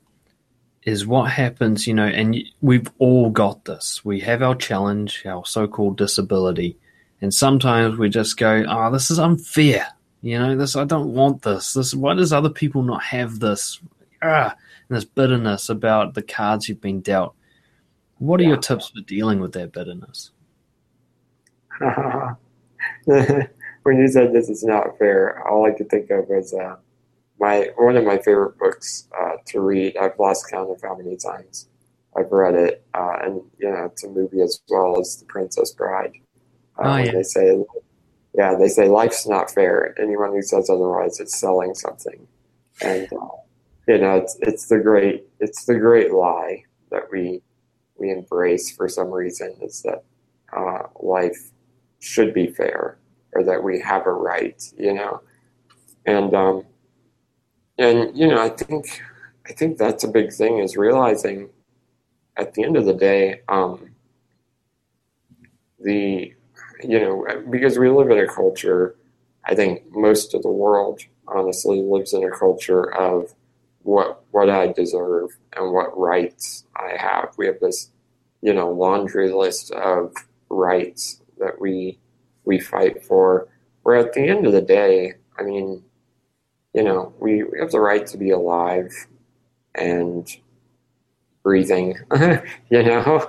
Is 0.83 1.05
what 1.05 1.33
happens, 1.33 1.89
you 1.89 1.95
know, 1.95 2.07
and 2.07 2.37
we've 2.61 2.89
all 2.99 3.29
got 3.31 3.65
this. 3.65 4.05
We 4.05 4.21
have 4.21 4.41
our 4.41 4.55
challenge, 4.55 5.25
our 5.27 5.45
so 5.45 5.67
called 5.67 5.97
disability, 5.97 6.77
and 7.21 7.35
sometimes 7.35 7.99
we 7.99 8.09
just 8.09 8.37
go, 8.37 8.65
oh, 8.69 8.93
this 8.93 9.11
is 9.11 9.19
unfair. 9.19 9.89
You 10.23 10.39
know, 10.39 10.57
this 10.57 10.77
I 10.77 10.85
don't 10.85 11.13
want 11.13 11.43
this. 11.43 11.73
This 11.73 11.93
why 11.93 12.15
does 12.15 12.33
other 12.33 12.51
people 12.51 12.83
not 12.83 13.03
have 13.03 13.41
this? 13.41 13.81
Ah, 14.23 14.55
and 14.89 14.97
this 14.97 15.05
bitterness 15.05 15.69
about 15.69 16.15
the 16.15 16.23
cards 16.23 16.69
you've 16.69 16.81
been 16.81 17.01
dealt 17.01 17.35
what 18.19 18.41
are 18.41 18.45
yeah. 18.45 18.51
your 18.51 18.59
tips 18.59 18.89
for 18.89 19.01
dealing 19.03 19.41
with 19.41 19.53
that 19.53 19.73
bitterness? 19.73 20.31
when 23.05 23.99
you 23.99 24.09
said 24.09 24.33
this 24.33 24.49
is 24.49 24.65
not 24.65 24.97
fair, 24.99 25.47
all 25.47 25.67
I 25.67 25.73
could 25.73 25.91
think 25.91 26.11
of 26.11 26.29
was 26.29 26.55
uh, 26.55 26.77
my 27.39 27.71
one 27.77 27.97
of 27.97 28.05
my 28.05 28.19
favorite 28.19 28.59
books 28.59 29.09
uh, 29.19 29.33
to 29.47 29.61
read. 29.61 29.97
I've 29.97 30.19
lost 30.19 30.51
count 30.51 30.71
of 30.71 30.81
how 30.83 30.97
many 30.97 31.17
times 31.17 31.69
I've 32.17 32.31
read 32.33 32.55
it, 32.55 32.85
uh, 32.95 33.17
and 33.23 33.43
you 33.59 33.71
know 33.71 33.85
it's 33.85 34.05
a 34.05 34.09
movie 34.09 34.41
as 34.41 34.61
well 34.69 35.01
as 35.01 35.17
The 35.17 35.27
Princess 35.27 35.73
Bride. 35.73 36.13
Uh, 36.79 36.83
oh, 36.83 36.97
yeah. 36.97 37.13
They 37.13 37.23
say, 37.23 37.65
yeah, 38.35 38.55
they 38.57 38.69
say 38.69 38.89
life's 38.89 39.27
not 39.27 39.51
fair. 39.51 39.95
Anyone 40.01 40.33
who 40.33 40.43
says 40.43 40.71
otherwise 40.71 41.21
is 41.21 41.35
selling 41.35 41.75
something, 41.75 42.27
and 42.83 43.09
uh, 43.13 43.37
you 43.89 43.99
know 43.99 44.17
it's 44.17 44.37
it's 44.41 44.69
the 44.69 44.79
great 44.79 45.27
it's 45.41 45.65
the 45.67 45.79
great 45.79 46.13
lie 46.13 46.63
that 46.91 47.11
we 47.11 47.43
we 47.99 48.11
embrace 48.11 48.75
for 48.75 48.89
some 48.89 49.11
reason 49.11 49.55
is 49.63 49.83
that 49.83 50.05
uh, 50.57 50.85
life 51.01 51.51
should 52.01 52.33
be 52.33 52.47
fair 52.47 52.99
or 53.33 53.43
that 53.45 53.63
we 53.63 53.81
have 53.81 54.07
a 54.07 54.13
right, 54.13 54.63
you 54.79 54.95
know. 54.95 55.21
And 56.07 56.35
um, 56.35 56.65
and 57.79 58.17
you 58.17 58.27
know, 58.29 58.43
I 58.43 58.49
think 58.49 59.03
I 59.49 59.53
think 59.53 59.79
that's 59.79 60.05
a 60.05 60.09
big 60.09 60.33
thing 60.33 60.59
is 60.59 60.77
realizing 60.77 61.51
at 62.37 62.55
the 62.55 62.65
end 62.65 62.77
of 62.77 62.87
the 62.87 62.95
day, 62.95 63.41
um, 63.49 63.91
the 65.81 66.33
you 66.83 67.01
know, 67.01 67.27
because 67.51 67.79
we 67.79 67.89
live 67.89 68.11
in 68.11 68.19
a 68.19 68.27
culture, 68.27 68.97
I 69.45 69.55
think 69.55 69.83
most 69.91 70.35
of 70.35 70.43
the 70.43 70.51
world 70.51 71.01
honestly 71.29 71.81
lives 71.83 72.13
in 72.13 72.25
a 72.25 72.31
culture 72.31 72.93
of 72.95 73.35
what 73.83 74.25
what 74.31 74.51
I 74.51 74.73
deserve 74.73 75.37
and 75.57 75.73
what 75.73 75.97
rights 75.99 76.65
I 76.77 76.97
have. 76.99 77.35
We 77.39 77.47
have 77.47 77.61
this, 77.61 77.91
you 78.43 78.53
know, 78.53 78.71
laundry 78.71 79.33
list 79.33 79.71
of 79.73 80.15
rights 80.51 81.21
that 81.39 81.61
we 81.61 81.99
we 82.45 82.61
fight 82.61 83.05
for. 83.05 83.49
Where 83.83 83.97
at 83.97 84.15
the 84.15 84.23
end 84.23 84.47
of 84.47 84.53
the 84.53 84.63
day, 84.63 85.15
I 85.39 85.43
mean, 85.43 85.83
you 86.77 86.83
know, 86.83 87.15
we, 87.19 87.43
we 87.43 87.59
have 87.59 87.71
the 87.71 87.81
right 87.81 88.07
to 88.07 88.19
be 88.19 88.31
alive 88.31 88.93
and 89.75 90.29
breathing, 91.43 91.99
you 92.71 92.83
know, 92.83 93.27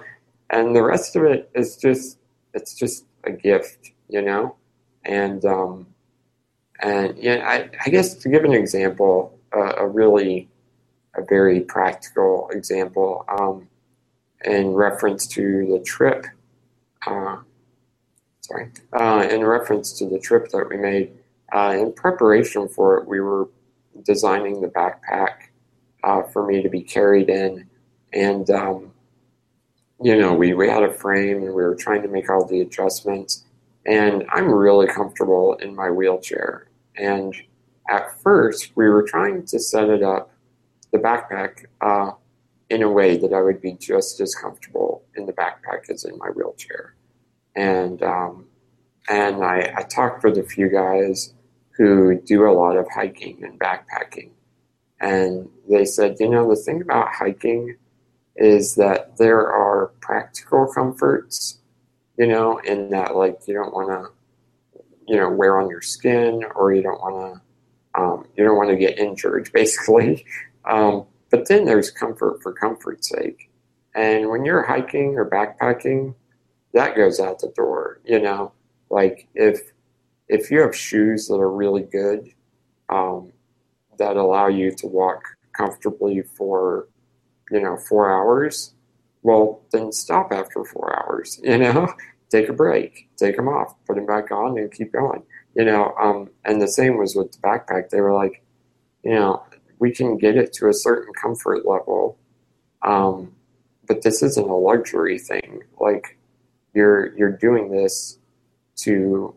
and 0.50 0.76
the 0.76 0.84
rest 0.84 1.16
of 1.16 1.24
it 1.24 1.50
is 1.56 1.78
just 1.78 2.20
it's 2.54 2.74
just 2.74 3.06
a 3.24 3.32
gift, 3.32 3.92
you 4.10 4.22
know, 4.22 4.58
and 5.06 5.46
um, 5.46 5.88
and 6.82 7.18
yeah, 7.18 7.42
I, 7.48 7.70
I 7.86 7.90
guess 7.90 8.16
to 8.16 8.30
give 8.30 8.44
an 8.44 8.52
example, 8.52 9.40
uh, 9.56 9.76
a 9.78 9.88
really 9.88 10.50
a 11.16 11.24
very 11.24 11.62
practical 11.62 12.50
example 12.52 13.24
um, 13.30 13.70
in 14.44 14.74
reference 14.74 15.26
to 15.28 15.66
the 15.72 15.80
trip. 15.86 16.26
Uh, 17.06 17.38
sorry, 18.42 18.72
uh, 18.92 19.26
in 19.32 19.46
reference 19.46 19.94
to 20.00 20.10
the 20.10 20.20
trip 20.20 20.50
that 20.50 20.68
we 20.70 20.76
made. 20.76 21.12
Uh, 21.54 21.78
in 21.80 21.94
preparation 21.94 22.68
for 22.68 22.98
it, 22.98 23.08
we 23.08 23.20
were 23.20 23.50
designing 24.04 24.62
the 24.62 24.68
backpack 24.68 25.48
uh, 26.04 26.24
for 26.24 26.46
me 26.46 26.62
to 26.62 26.70
be 26.70 26.82
carried 26.82 27.30
in, 27.30 27.68
and 28.14 28.50
um, 28.50 28.92
you 30.02 30.16
know, 30.16 30.34
we, 30.34 30.54
we 30.54 30.70
had 30.70 30.84
a 30.84 30.92
frame 30.92 31.38
and 31.38 31.48
we 31.48 31.64
were 31.64 31.76
trying 31.76 32.02
to 32.04 32.08
make 32.08 32.30
all 32.30 32.46
the 32.46 32.62
adjustments. 32.62 33.44
And 33.86 34.26
I'm 34.32 34.52
really 34.52 34.88
comfortable 34.88 35.56
in 35.56 35.76
my 35.76 35.90
wheelchair. 35.90 36.68
And 36.96 37.36
at 37.90 38.22
first, 38.22 38.72
we 38.76 38.88
were 38.90 39.04
trying 39.04 39.46
to 39.46 39.60
set 39.60 39.90
it 39.90 40.04
up 40.04 40.32
the 40.92 41.00
backpack 41.00 41.66
uh, 41.82 42.12
in 42.70 42.84
a 42.84 42.92
way 42.92 43.18
that 43.18 43.34
I 43.34 43.42
would 43.42 43.62
be 43.62 43.74
just 43.74 44.20
as 44.20 44.36
comfortable 44.36 45.04
in 45.16 45.26
the 45.26 45.34
backpack 45.34 45.90
as 45.90 46.04
in 46.04 46.18
my 46.18 46.28
wheelchair. 46.28 46.96
And 47.56 48.04
um, 48.04 48.46
and 49.10 49.44
I, 49.44 49.74
I 49.78 49.84
talked 49.84 50.24
with 50.24 50.38
a 50.38 50.44
few 50.44 50.70
guys 50.70 51.34
who 51.78 52.20
do 52.22 52.48
a 52.48 52.52
lot 52.52 52.78
of 52.78 52.88
hiking 52.94 53.44
and 53.44 53.60
backpacking, 53.60 54.32
and 55.00 55.50
they 55.70 55.86
said, 55.86 56.18
you 56.20 56.30
know, 56.30 56.50
the 56.50 56.56
thing 56.56 56.82
about 56.82 57.14
hiking 57.14 57.78
is 58.36 58.76
that 58.76 59.18
there 59.18 59.42
are 59.48 59.92
practical 60.00 60.72
comforts, 60.74 61.60
you 62.18 62.28
know, 62.28 62.60
in 62.60 62.90
that 62.90 63.16
like 63.16 63.40
you 63.48 63.54
don't 63.54 63.74
want 63.74 63.90
to, 63.90 64.82
you 65.08 65.18
know, 65.18 65.30
wear 65.30 65.60
on 65.60 65.70
your 65.70 65.82
skin 65.82 66.44
or 66.56 66.74
you 66.74 66.82
don't 66.82 67.02
want 67.02 67.36
to. 67.36 67.42
Um, 68.00 68.28
you 68.38 68.44
don't 68.44 68.58
want 68.58 68.70
to 68.70 68.76
get 68.76 69.00
injured, 69.00 69.50
basically. 69.54 70.24
Um, 70.66 71.06
but 71.32 71.48
then 71.48 71.66
there's 71.66 71.90
comfort 71.90 72.44
for 72.44 72.54
comfort's 72.54 73.10
sake. 73.10 73.50
And 73.96 74.30
when 74.30 74.46
you're 74.46 74.64
hiking 74.64 75.18
or 75.18 75.28
backpacking, 75.28 76.14
that 76.74 76.96
goes 76.96 77.20
out 77.20 77.40
the 77.40 77.52
door. 77.56 78.00
You 78.06 78.20
know, 78.20 78.52
like 78.92 79.28
if 79.34 79.72
if 80.30 80.52
you 80.52 80.62
have 80.62 80.76
shoes 80.76 81.28
that 81.28 81.36
are 81.36 81.52
really 81.52 81.84
good, 81.84 82.30
um, 82.90 83.32
that 83.98 84.18
allow 84.18 84.48
you 84.48 84.72
to 84.72 84.88
walk 84.88 85.24
comfortably 85.54 86.22
for, 86.22 86.88
you 87.52 87.60
know, 87.60 87.78
four 87.78 88.12
hours, 88.12 88.74
well, 89.24 89.62
then 89.72 89.92
stop 89.92 90.32
after 90.32 90.64
four 90.64 90.96
hours. 90.98 91.40
You 91.44 91.58
know, 91.58 91.94
take 92.30 92.50
a 92.50 92.54
break, 92.54 93.10
take 93.18 93.36
them 93.38 93.48
off, 93.48 93.76
put 93.86 93.96
them 93.96 94.06
back 94.06 94.32
on, 94.32 94.58
and 94.58 94.72
keep 94.72 94.94
going. 94.94 95.24
You 95.56 95.66
know, 95.66 95.94
um, 96.00 96.30
and 96.46 96.62
the 96.62 96.68
same 96.68 96.98
was 96.98 97.16
with 97.16 97.32
the 97.32 97.40
backpack. 97.40 97.90
They 97.90 98.02
were 98.02 98.14
like, 98.14 98.44
you 99.04 99.12
know, 99.12 99.44
we 99.80 99.92
can 99.92 100.18
get 100.18 100.36
it 100.38 100.54
to 100.54 100.68
a 100.68 100.74
certain 100.74 101.14
comfort 101.14 101.66
level, 101.66 102.18
um, 102.84 103.34
but 103.88 104.02
this 104.02 104.22
isn't 104.22 104.50
a 104.50 104.56
luxury 104.56 105.18
thing. 105.18 105.62
Like, 105.80 106.18
you're 106.74 107.16
you're 107.18 107.32
doing 107.32 107.72
this 107.72 108.20
to 108.78 109.36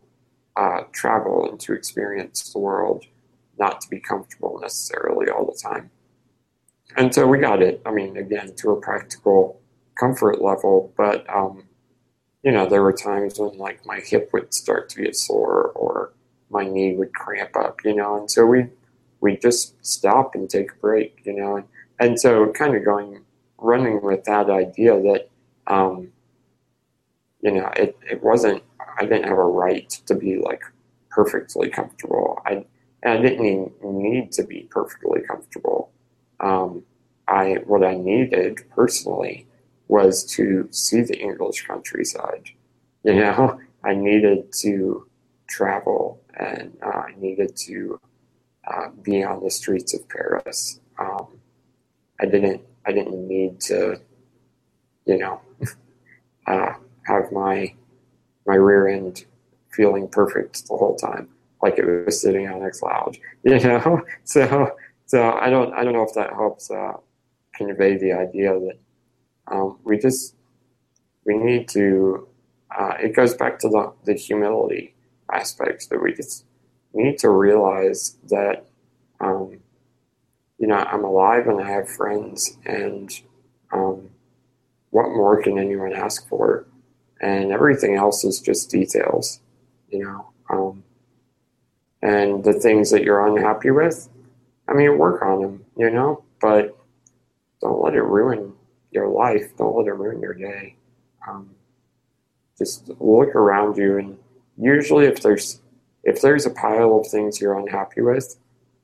uh, 0.56 0.82
travel 0.92 1.48
and 1.48 1.60
to 1.60 1.72
experience 1.72 2.52
the 2.52 2.58
world, 2.58 3.04
not 3.58 3.80
to 3.80 3.88
be 3.88 4.00
comfortable 4.00 4.58
necessarily 4.60 5.28
all 5.28 5.44
the 5.44 5.58
time. 5.58 5.90
And 6.96 7.14
so 7.14 7.26
we 7.26 7.38
got 7.38 7.62
it. 7.62 7.80
I 7.86 7.92
mean, 7.92 8.16
again, 8.16 8.54
to 8.56 8.70
a 8.72 8.80
practical 8.80 9.60
comfort 9.98 10.42
level, 10.42 10.92
but 10.96 11.28
um, 11.28 11.64
you 12.42 12.52
know, 12.52 12.66
there 12.66 12.82
were 12.82 12.92
times 12.92 13.38
when 13.38 13.58
like 13.58 13.84
my 13.84 14.00
hip 14.00 14.30
would 14.32 14.52
start 14.54 14.88
to 14.90 15.02
get 15.02 15.16
sore 15.16 15.72
or 15.74 16.12
my 16.48 16.64
knee 16.66 16.94
would 16.96 17.14
cramp 17.14 17.54
up, 17.56 17.84
you 17.84 17.94
know, 17.94 18.16
and 18.16 18.30
so 18.30 18.46
we 18.46 18.66
we 19.20 19.36
just 19.36 19.74
stop 19.86 20.34
and 20.34 20.48
take 20.48 20.72
a 20.72 20.76
break, 20.76 21.20
you 21.24 21.34
know, 21.34 21.62
and, 21.98 22.18
so 22.18 22.50
kind 22.52 22.74
of 22.74 22.82
going 22.82 23.20
running 23.58 24.00
with 24.00 24.24
that 24.24 24.48
idea 24.48 24.98
that 25.02 25.28
um, 25.66 26.10
you 27.42 27.52
know 27.52 27.70
it, 27.76 27.96
it 28.10 28.22
wasn't 28.22 28.62
I 29.00 29.04
didn't 29.04 29.28
have 29.28 29.38
a 29.38 29.44
right 29.44 29.88
to 30.06 30.14
be 30.14 30.36
like 30.36 30.62
perfectly 31.08 31.70
comfortable. 31.70 32.38
I 32.44 32.66
I 33.02 33.16
didn't 33.16 33.72
need 33.82 34.30
to 34.32 34.44
be 34.44 34.68
perfectly 34.70 35.22
comfortable. 35.22 35.90
Um, 36.38 36.84
I 37.26 37.54
what 37.64 37.82
I 37.82 37.94
needed 37.94 38.58
personally 38.76 39.46
was 39.88 40.24
to 40.36 40.68
see 40.70 41.00
the 41.00 41.18
English 41.18 41.66
countryside. 41.66 42.50
You 43.02 43.14
know, 43.14 43.58
I 43.84 43.94
needed 43.94 44.52
to 44.60 45.08
travel 45.48 46.20
and 46.38 46.76
uh, 46.84 47.04
I 47.08 47.14
needed 47.18 47.56
to 47.68 47.98
uh, 48.70 48.90
be 49.02 49.24
on 49.24 49.42
the 49.42 49.50
streets 49.50 49.94
of 49.94 50.06
Paris. 50.10 50.78
Um, 50.98 51.40
I 52.20 52.26
didn't. 52.26 52.60
I 52.86 52.92
didn't 52.92 53.26
need 53.26 53.60
to, 53.62 53.98
you 55.06 55.16
know, 55.16 55.40
uh, 56.46 56.74
have 57.06 57.32
my 57.32 57.74
my 58.50 58.56
rear 58.56 58.88
end 58.88 59.24
feeling 59.70 60.08
perfect 60.08 60.66
the 60.66 60.76
whole 60.76 60.96
time, 60.96 61.28
like 61.62 61.78
it 61.78 61.86
was 62.04 62.20
sitting 62.20 62.48
on 62.48 62.64
X 62.64 62.82
Lounge. 62.82 63.20
You 63.44 63.58
know, 63.60 64.02
so 64.24 64.72
so 65.06 65.32
I 65.40 65.48
don't 65.50 65.72
I 65.72 65.84
don't 65.84 65.92
know 65.92 66.02
if 66.02 66.14
that 66.14 66.30
helps 66.32 66.70
uh, 66.70 66.94
convey 67.54 67.96
the 67.96 68.12
idea 68.12 68.50
that 68.66 68.78
um, 69.46 69.78
we 69.84 69.98
just 69.98 70.34
we 71.24 71.34
need 71.36 71.68
to. 71.68 72.26
Uh, 72.76 72.94
it 73.00 73.16
goes 73.16 73.34
back 73.34 73.58
to 73.60 73.68
the, 73.68 73.92
the 74.04 74.14
humility 74.14 74.94
aspect 75.32 75.90
that 75.90 76.00
we 76.00 76.12
just 76.12 76.44
need 76.92 77.18
to 77.18 77.28
realize 77.30 78.16
that 78.28 78.66
um, 79.20 79.58
you 80.58 80.66
know 80.66 80.76
I'm 80.76 81.04
alive 81.04 81.46
and 81.46 81.60
I 81.62 81.70
have 81.70 81.88
friends, 81.88 82.58
and 82.66 83.08
um, 83.72 84.10
what 84.90 85.08
more 85.08 85.40
can 85.42 85.56
anyone 85.56 85.92
ask 85.92 86.28
for? 86.28 86.66
And 87.20 87.52
everything 87.52 87.96
else 87.96 88.24
is 88.24 88.40
just 88.40 88.70
details, 88.70 89.40
you 89.90 90.04
know. 90.04 90.30
Um, 90.48 90.84
and 92.02 92.42
the 92.42 92.54
things 92.54 92.90
that 92.90 93.04
you're 93.04 93.26
unhappy 93.26 93.70
with, 93.70 94.08
I 94.68 94.72
mean, 94.72 94.96
work 94.98 95.22
on 95.22 95.42
them, 95.42 95.64
you 95.76 95.90
know, 95.90 96.24
but 96.40 96.76
don't 97.60 97.82
let 97.82 97.94
it 97.94 98.02
ruin 98.02 98.54
your 98.90 99.08
life. 99.08 99.56
Don't 99.56 99.76
let 99.76 99.86
it 99.86 99.92
ruin 99.92 100.20
your 100.20 100.34
day. 100.34 100.76
Um, 101.28 101.50
just 102.58 102.88
look 103.00 103.34
around 103.34 103.76
you, 103.76 103.98
and 103.98 104.18
usually, 104.58 105.06
if 105.06 105.22
there's 105.22 105.60
if 106.04 106.20
there's 106.20 106.46
a 106.46 106.50
pile 106.50 106.98
of 106.98 107.06
things 107.06 107.40
you're 107.40 107.58
unhappy 107.58 108.00
with, 108.00 108.36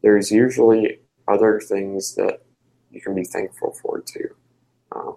there's 0.02 0.30
usually 0.30 1.00
other 1.28 1.60
things 1.60 2.14
that 2.14 2.42
you 2.90 3.00
can 3.00 3.14
be 3.14 3.24
thankful 3.24 3.72
for 3.82 4.00
too. 4.00 4.34
Um, 4.92 5.16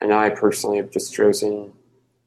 and 0.00 0.12
I 0.12 0.30
personally 0.30 0.78
have 0.78 0.90
just 0.90 1.14
chosen, 1.14 1.72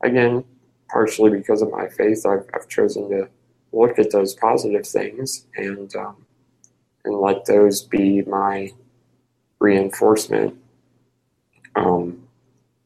again, 0.05 0.45
partially 0.89 1.31
because 1.31 1.61
of 1.61 1.71
my 1.71 1.87
faith, 1.87 2.25
I've, 2.25 2.45
I've 2.53 2.69
chosen 2.69 3.09
to 3.09 3.29
look 3.71 3.99
at 3.99 4.11
those 4.11 4.33
positive 4.35 4.87
things 4.87 5.47
and 5.55 5.93
um, 5.95 6.25
and 7.03 7.19
let 7.19 7.45
those 7.45 7.81
be 7.83 8.21
my 8.23 8.71
reinforcement 9.59 10.55
um, 11.75 12.27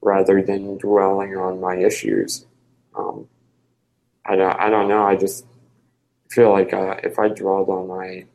rather 0.02 0.42
than 0.42 0.78
dwelling 0.78 1.36
on 1.38 1.62
my 1.62 1.76
issues. 1.78 2.46
Um, 2.96 3.28
I, 4.26 4.36
don't, 4.36 4.60
I 4.60 4.70
don't 4.70 4.88
know. 4.88 5.04
I 5.04 5.16
just 5.16 5.46
feel 6.30 6.52
like 6.52 6.74
uh, 6.74 6.98
if 7.04 7.18
I 7.20 7.30
dwelled 7.30 7.70
on 7.70 7.88
my 7.88 8.26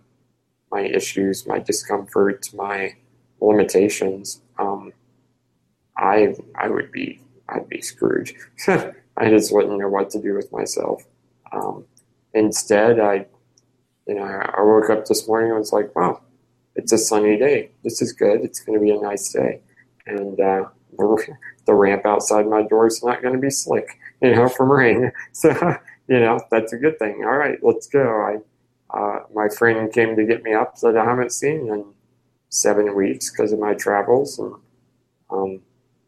my 0.70 0.80
issues, 0.82 1.46
my 1.46 1.60
discomfort, 1.60 2.50
my 2.52 2.96
limitations, 3.40 4.40
um, 4.58 4.92
I 5.96 6.34
I 6.56 6.68
would 6.68 6.90
be 6.90 7.20
I'd 7.54 7.68
be 7.68 7.80
screwed. 7.80 8.32
I 8.68 9.30
just 9.30 9.54
wouldn't 9.54 9.78
know 9.78 9.88
what 9.88 10.10
to 10.10 10.20
do 10.20 10.34
with 10.34 10.50
myself. 10.52 11.04
Um, 11.52 11.84
instead, 12.32 13.00
I 13.00 13.26
you 14.06 14.14
know 14.16 14.24
I 14.24 14.60
woke 14.62 14.90
up 14.90 15.06
this 15.06 15.26
morning 15.28 15.50
and 15.50 15.58
was 15.58 15.72
like, 15.72 15.94
wow, 15.94 16.20
it's 16.74 16.92
a 16.92 16.98
sunny 16.98 17.38
day. 17.38 17.70
This 17.84 18.02
is 18.02 18.12
good. 18.12 18.40
It's 18.40 18.60
going 18.60 18.78
to 18.78 18.84
be 18.84 18.90
a 18.90 19.00
nice 19.00 19.32
day 19.32 19.60
and 20.06 20.40
uh, 20.40 20.64
the 21.66 21.74
ramp 21.74 22.06
outside 22.06 22.46
my 22.46 22.62
door 22.62 22.86
is 22.86 23.02
not 23.02 23.22
going 23.22 23.34
to 23.34 23.40
be 23.40 23.50
slick, 23.50 23.98
you 24.20 24.34
know, 24.34 24.48
from 24.48 24.70
rain. 24.70 25.12
So, 25.32 25.50
you 26.08 26.20
know, 26.20 26.38
that's 26.50 26.72
a 26.72 26.76
good 26.76 26.98
thing. 26.98 27.24
All 27.24 27.36
right, 27.36 27.58
let's 27.62 27.86
go. 27.86 28.02
I, 28.20 28.96
uh, 28.96 29.24
my 29.34 29.48
friend 29.48 29.92
came 29.92 30.16
to 30.16 30.24
get 30.24 30.42
me 30.42 30.52
up 30.52 30.78
that 30.80 30.96
I 30.96 31.04
haven't 31.04 31.32
seen 31.32 31.68
in 31.68 31.84
seven 32.50 32.94
weeks 32.94 33.30
because 33.30 33.52
of 33.52 33.58
my 33.58 33.74
travels, 33.74 34.38
and 34.38 34.54
um, 35.30 35.60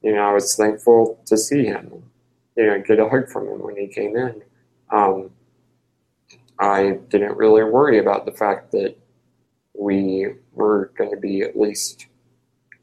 you 0.07 0.14
know, 0.14 0.20
I 0.20 0.32
was 0.32 0.54
thankful 0.54 1.20
to 1.26 1.36
see 1.36 1.64
him. 1.64 2.04
You 2.57 2.66
know, 2.66 2.80
get 2.80 3.00
a 3.00 3.09
hug 3.09 3.28
from 3.28 3.48
him 3.48 3.61
when 3.61 3.76
he 3.76 3.88
came 3.88 4.16
in. 4.16 4.40
Um, 4.88 5.30
I 6.61 7.00
didn't 7.09 7.36
really 7.36 7.64
worry 7.64 7.98
about 7.98 8.24
the 8.24 8.30
fact 8.30 8.70
that 8.70 8.96
we 9.76 10.28
were 10.52 10.92
going 10.96 11.11
to 11.11 11.16
be 11.16 11.42
at 11.42 11.59
least 11.59 12.07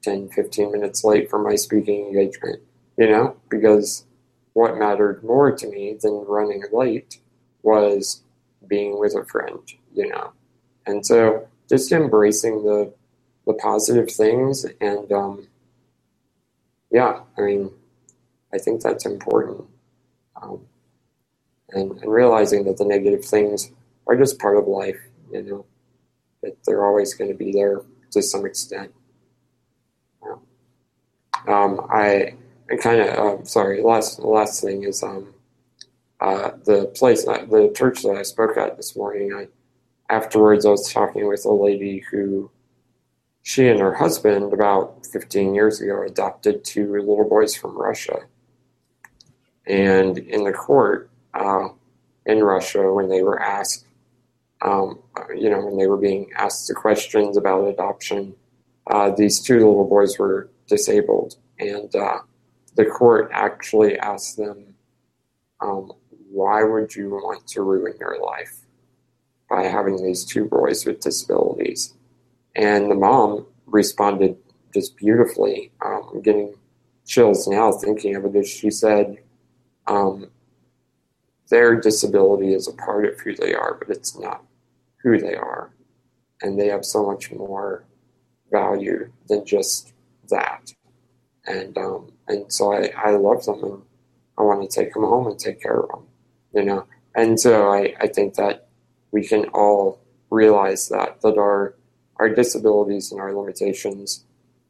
10, 0.02 0.32
15 0.32 0.74
minutes 0.74 1.06
late 1.06 1.30
for 1.30 1.40
my 1.40 1.56
speaking 1.56 2.08
engagement, 2.08 2.62
you 2.98 3.10
know, 3.10 3.38
because 3.48 4.06
what 4.52 4.78
mattered 4.78 5.24
more 5.24 5.50
to 5.50 5.68
me 5.68 5.98
than 6.02 6.26
running 6.28 6.64
late 6.74 7.22
was 7.62 8.22
being 8.68 9.00
with 9.00 9.16
a 9.16 9.24
friend, 9.24 9.62
you 9.94 10.10
know. 10.10 10.34
And 10.86 11.06
so 11.06 11.48
just 11.70 11.90
embracing 11.94 12.64
the 12.64 12.94
the 13.46 13.54
positive 13.54 14.10
things 14.10 14.66
and 14.82 15.12
um, 15.12 15.48
yeah, 16.94 17.22
I 17.38 17.42
mean, 17.42 17.72
I 18.54 18.60
think 18.60 18.82
that's 18.82 19.06
important. 19.06 19.66
Um, 20.42 20.62
and, 21.72 21.92
and 22.02 22.12
realizing 22.12 22.66
that 22.66 22.78
the 22.78 22.86
negative 22.86 23.26
things 23.26 23.72
are 24.08 24.18
just 24.18 24.40
part 24.40 24.58
of 24.58 24.68
life, 24.68 25.00
you 25.32 25.44
know, 25.44 25.66
that 26.44 26.58
they're 26.66 26.86
always 26.86 27.14
going 27.16 27.32
to 27.32 27.38
be 27.38 27.52
there 27.52 27.82
to 28.12 28.22
some 28.22 28.46
extent. 28.46 28.94
Um, 31.48 31.88
I, 31.92 32.36
I 32.72 32.78
kind 32.78 33.02
of 33.02 33.20
um, 33.20 33.46
sorry. 33.46 33.82
Last 33.84 34.20
last 34.20 34.62
thing 34.64 34.84
is 34.84 35.04
um, 35.04 35.34
uh, 36.22 36.52
the 36.66 36.88
place, 36.96 37.28
uh, 37.28 37.46
the 37.46 37.74
church 37.76 38.04
that 38.04 38.18
I 38.18 38.24
spoke 38.24 38.58
at 38.58 38.78
this 38.78 38.96
morning. 38.96 39.34
I 39.34 39.48
afterwards 40.14 40.66
I 40.66 40.70
was 40.70 40.92
talking 40.92 41.28
with 41.28 41.46
a 41.46 41.52
lady 41.52 42.04
who 42.12 42.52
she 43.44 43.68
and 43.68 43.80
her 43.80 43.94
husband 43.94 44.54
about 44.54 45.06
15 45.06 45.54
years 45.54 45.82
ago 45.82 46.02
adopted 46.02 46.64
two 46.64 46.94
little 46.94 47.28
boys 47.28 47.54
from 47.54 47.78
Russia. 47.78 48.22
And 49.68 50.18
in 50.18 50.46
the 50.46 50.54
court 50.54 51.10
uh, 51.34 51.68
in 52.26 52.42
Russia, 52.42 52.92
when 52.92 53.10
they 53.10 53.22
were 53.22 53.42
asked, 53.42 53.86
um, 54.62 55.00
you 55.36 55.50
know, 55.50 55.60
when 55.60 55.78
they 55.78 55.88
were 55.88 55.98
being 55.98 56.32
asked 56.38 56.70
the 56.70 56.74
questions 56.74 57.36
about 57.36 57.68
adoption, 57.68 58.34
uh, 58.88 59.12
these 59.12 59.42
two 59.42 59.56
little 59.56 59.90
boys 59.90 60.18
were 60.18 60.50
disabled. 60.68 61.36
And 61.60 61.94
uh, 61.94 62.20
the 62.76 62.86
court 62.86 63.30
actually 63.34 64.00
asked 64.00 64.38
them, 64.38 64.76
um, 65.60 65.92
why 66.32 66.64
would 66.64 66.96
you 66.96 67.10
want 67.10 67.46
to 67.48 67.62
ruin 67.62 67.94
your 68.00 68.22
life 68.22 68.62
by 69.50 69.64
having 69.64 70.02
these 70.02 70.24
two 70.24 70.46
boys 70.46 70.86
with 70.86 71.02
disabilities? 71.02 71.94
And 72.56 72.90
the 72.90 72.96
mom 72.96 73.48
responded 73.66 74.38
just 74.74 74.96
beautifully. 74.98 75.72
Um, 75.84 76.10
I'm 76.14 76.22
getting 76.22 76.56
chills 77.06 77.48
now 77.48 77.72
thinking 77.72 78.16
of 78.16 78.36
it. 78.36 78.46
She 78.46 78.70
said, 78.70 79.18
um, 79.88 80.30
their 81.50 81.80
disability 81.80 82.54
is 82.54 82.68
a 82.68 82.74
part 82.74 83.06
of 83.06 83.20
who 83.20 83.36
they 83.36 83.54
are, 83.54 83.76
but 83.76 83.90
it's 83.90 84.18
not 84.18 84.44
who 84.98 85.20
they 85.20 85.36
are. 85.36 85.72
And 86.42 86.60
they 86.60 86.68
have 86.68 86.86
so 86.86 87.06
much 87.06 87.32
more 87.32 87.84
value 88.52 89.12
than 89.28 89.46
just 89.46 89.94
that. 90.30 90.74
And 91.46 91.78
um, 91.78 92.12
and 92.28 92.52
so 92.52 92.74
I, 92.74 92.92
I 92.98 93.12
love 93.12 93.46
them. 93.46 93.64
And 93.64 93.82
I 94.38 94.44
want 94.44 94.70
to 94.70 94.80
take 94.80 94.94
them 94.94 95.04
home 95.04 95.28
and 95.28 95.40
take 95.40 95.62
care 95.62 95.80
of 95.80 95.90
them, 95.90 96.06
you 96.54 96.64
know. 96.64 96.86
And 97.16 97.40
so 97.40 97.70
I, 97.70 97.94
I 98.00 98.08
think 98.08 98.36
that 98.36 98.68
we 99.12 99.26
can 99.26 99.46
all 99.50 100.00
realize 100.30 100.90
that 100.90 101.22
that 101.22 101.38
our 101.38 101.76
our 102.18 102.30
disabilities 102.30 103.12
and 103.12 103.20
our 103.20 103.34
limitations 103.34 104.26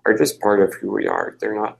are 0.05 0.17
just 0.17 0.39
part 0.39 0.61
of 0.61 0.73
who 0.75 0.91
we 0.91 1.07
are. 1.07 1.37
They're 1.39 1.55
not 1.55 1.77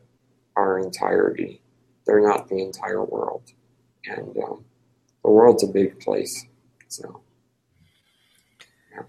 our 0.55 0.79
entirety. 0.79 1.61
They're 2.05 2.25
not 2.25 2.47
the 2.49 2.61
entire 2.61 3.03
world. 3.03 3.43
And 4.05 4.35
um, 4.37 4.65
the 5.23 5.31
world's 5.31 5.63
a 5.63 5.67
big 5.67 5.99
place. 5.99 6.45
So. 6.89 7.21
Yeah. 8.93 9.03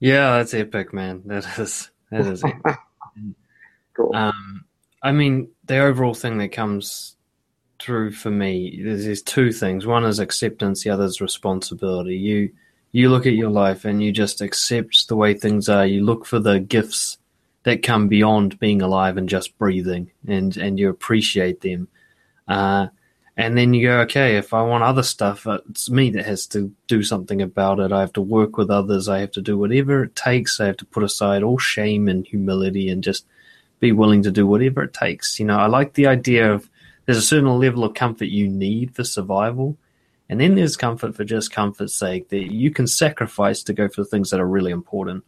yeah, 0.00 0.36
that's 0.36 0.54
epic, 0.54 0.92
man. 0.92 1.22
That 1.26 1.58
is 1.58 1.90
that 2.10 2.26
is 2.26 2.44
epic. 2.44 2.62
cool. 3.94 4.14
Um, 4.14 4.64
I 5.02 5.12
mean, 5.12 5.50
the 5.64 5.78
overall 5.78 6.14
thing 6.14 6.38
that 6.38 6.52
comes 6.52 7.16
through 7.80 8.12
for 8.12 8.30
me 8.30 8.66
is 8.66 9.04
there's 9.04 9.22
two 9.22 9.52
things. 9.52 9.86
One 9.86 10.04
is 10.04 10.18
acceptance. 10.18 10.84
The 10.84 10.90
other 10.90 11.04
is 11.04 11.20
responsibility. 11.20 12.16
You 12.16 12.50
you 12.94 13.10
look 13.10 13.26
at 13.26 13.32
your 13.32 13.50
life 13.50 13.84
and 13.84 14.00
you 14.00 14.12
just 14.12 14.40
accept 14.40 15.08
the 15.08 15.16
way 15.16 15.34
things 15.34 15.68
are. 15.68 15.84
You 15.84 16.04
look 16.04 16.24
for 16.24 16.38
the 16.38 16.60
gifts 16.60 17.18
that 17.64 17.82
come 17.82 18.06
beyond 18.06 18.60
being 18.60 18.82
alive 18.82 19.16
and 19.16 19.28
just 19.28 19.58
breathing, 19.58 20.12
and 20.28 20.56
and 20.56 20.78
you 20.78 20.90
appreciate 20.90 21.60
them. 21.60 21.88
Uh, 22.46 22.86
and 23.36 23.58
then 23.58 23.74
you 23.74 23.88
go, 23.88 23.98
okay, 24.02 24.36
if 24.36 24.54
I 24.54 24.62
want 24.62 24.84
other 24.84 25.02
stuff, 25.02 25.44
it's 25.68 25.90
me 25.90 26.10
that 26.10 26.24
has 26.24 26.46
to 26.48 26.72
do 26.86 27.02
something 27.02 27.42
about 27.42 27.80
it. 27.80 27.90
I 27.90 27.98
have 27.98 28.12
to 28.12 28.20
work 28.20 28.56
with 28.56 28.70
others. 28.70 29.08
I 29.08 29.18
have 29.18 29.32
to 29.32 29.42
do 29.42 29.58
whatever 29.58 30.04
it 30.04 30.14
takes. 30.14 30.60
I 30.60 30.66
have 30.66 30.76
to 30.76 30.84
put 30.84 31.02
aside 31.02 31.42
all 31.42 31.58
shame 31.58 32.06
and 32.06 32.24
humility 32.24 32.88
and 32.88 33.02
just 33.02 33.26
be 33.80 33.90
willing 33.90 34.22
to 34.22 34.30
do 34.30 34.46
whatever 34.46 34.84
it 34.84 34.94
takes. 34.94 35.40
You 35.40 35.46
know, 35.46 35.58
I 35.58 35.66
like 35.66 35.94
the 35.94 36.06
idea 36.06 36.52
of 36.52 36.70
there's 37.06 37.18
a 37.18 37.22
certain 37.22 37.48
level 37.58 37.82
of 37.82 37.94
comfort 37.94 38.26
you 38.26 38.46
need 38.46 38.94
for 38.94 39.02
survival, 39.02 39.76
and 40.34 40.40
then 40.40 40.56
there's 40.56 40.76
comfort 40.76 41.14
for 41.14 41.22
just 41.22 41.52
comfort's 41.52 41.94
sake 41.94 42.30
that 42.30 42.52
you 42.52 42.72
can 42.72 42.88
sacrifice 42.88 43.62
to 43.62 43.72
go 43.72 43.86
for 43.86 44.00
the 44.02 44.08
things 44.08 44.30
that 44.30 44.40
are 44.40 44.48
really 44.48 44.72
important. 44.72 45.22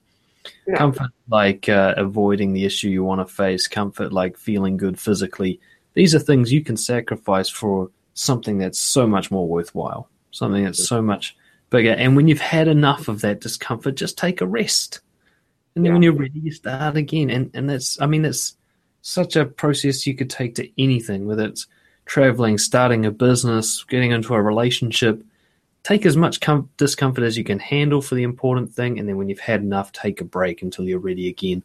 Yeah. 0.66 0.78
Comfort 0.78 1.12
like 1.28 1.68
uh, 1.68 1.94
avoiding 1.96 2.52
the 2.52 2.64
issue 2.64 2.88
you 2.88 3.04
want 3.04 3.20
to 3.20 3.32
face, 3.32 3.68
comfort 3.68 4.12
like 4.12 4.36
feeling 4.36 4.76
good 4.76 4.98
physically. 4.98 5.60
These 5.94 6.12
are 6.16 6.18
things 6.18 6.52
you 6.52 6.64
can 6.64 6.76
sacrifice 6.76 7.48
for 7.48 7.88
something 8.14 8.58
that's 8.58 8.80
so 8.80 9.06
much 9.06 9.30
more 9.30 9.46
worthwhile, 9.46 10.10
something 10.32 10.64
that's 10.64 10.84
so 10.84 11.00
much 11.00 11.36
bigger. 11.70 11.92
And 11.92 12.16
when 12.16 12.26
you've 12.26 12.40
had 12.40 12.66
enough 12.66 13.06
of 13.06 13.20
that 13.20 13.40
discomfort, 13.40 13.94
just 13.94 14.18
take 14.18 14.40
a 14.40 14.46
rest. 14.46 15.02
And 15.76 15.84
then 15.84 15.90
yeah. 15.90 15.94
when 15.94 16.02
you're 16.02 16.14
ready, 16.14 16.40
you 16.40 16.50
start 16.50 16.96
again. 16.96 17.30
And 17.30 17.52
and 17.54 17.70
that's 17.70 18.00
I 18.00 18.06
mean, 18.06 18.24
it's 18.24 18.56
such 19.02 19.36
a 19.36 19.44
process 19.46 20.04
you 20.04 20.16
could 20.16 20.30
take 20.30 20.56
to 20.56 20.68
anything, 20.82 21.28
whether 21.28 21.44
it's 21.44 21.68
traveling, 22.06 22.56
starting 22.56 23.04
a 23.04 23.10
business, 23.10 23.84
getting 23.84 24.12
into 24.12 24.34
a 24.34 24.40
relationship. 24.40 25.22
Take 25.82 26.06
as 26.06 26.16
much 26.16 26.40
com- 26.40 26.70
discomfort 26.78 27.22
as 27.22 27.36
you 27.36 27.44
can 27.44 27.58
handle 27.58 28.00
for 28.00 28.14
the 28.14 28.22
important 28.22 28.72
thing, 28.72 28.98
and 28.98 29.08
then 29.08 29.16
when 29.16 29.28
you've 29.28 29.38
had 29.38 29.60
enough, 29.60 29.92
take 29.92 30.20
a 30.20 30.24
break 30.24 30.62
until 30.62 30.84
you're 30.84 30.98
ready 30.98 31.28
again. 31.28 31.62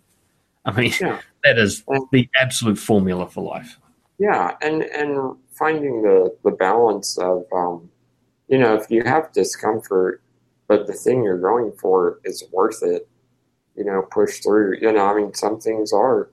I 0.65 0.72
mean, 0.72 0.93
yeah. 0.99 1.22
that 1.43 1.57
is 1.57 1.84
the 2.11 2.30
absolute 2.39 2.77
formula 2.77 3.27
for 3.30 3.43
life. 3.43 3.80
Yeah, 4.19 4.55
and 4.61 4.84
and 4.84 5.38
finding 5.51 6.03
the 6.03 6.35
the 6.43 6.51
balance 6.51 7.18
of, 7.18 7.45
um, 7.51 7.89
you 8.47 8.59
know, 8.59 8.76
if 8.76 8.91
you 8.91 9.03
have 9.03 9.31
discomfort, 9.31 10.22
but 10.68 10.85
the 10.85 10.93
thing 10.93 11.23
you're 11.23 11.39
going 11.39 11.72
for 11.72 12.19
is 12.23 12.43
worth 12.51 12.84
it, 12.84 13.07
you 13.76 13.84
know, 13.84 14.03
push 14.11 14.39
through. 14.41 14.77
You 14.80 14.91
know, 14.91 15.05
I 15.05 15.15
mean, 15.15 15.34
some 15.34 15.59
things 15.59 15.91
are 15.91 16.30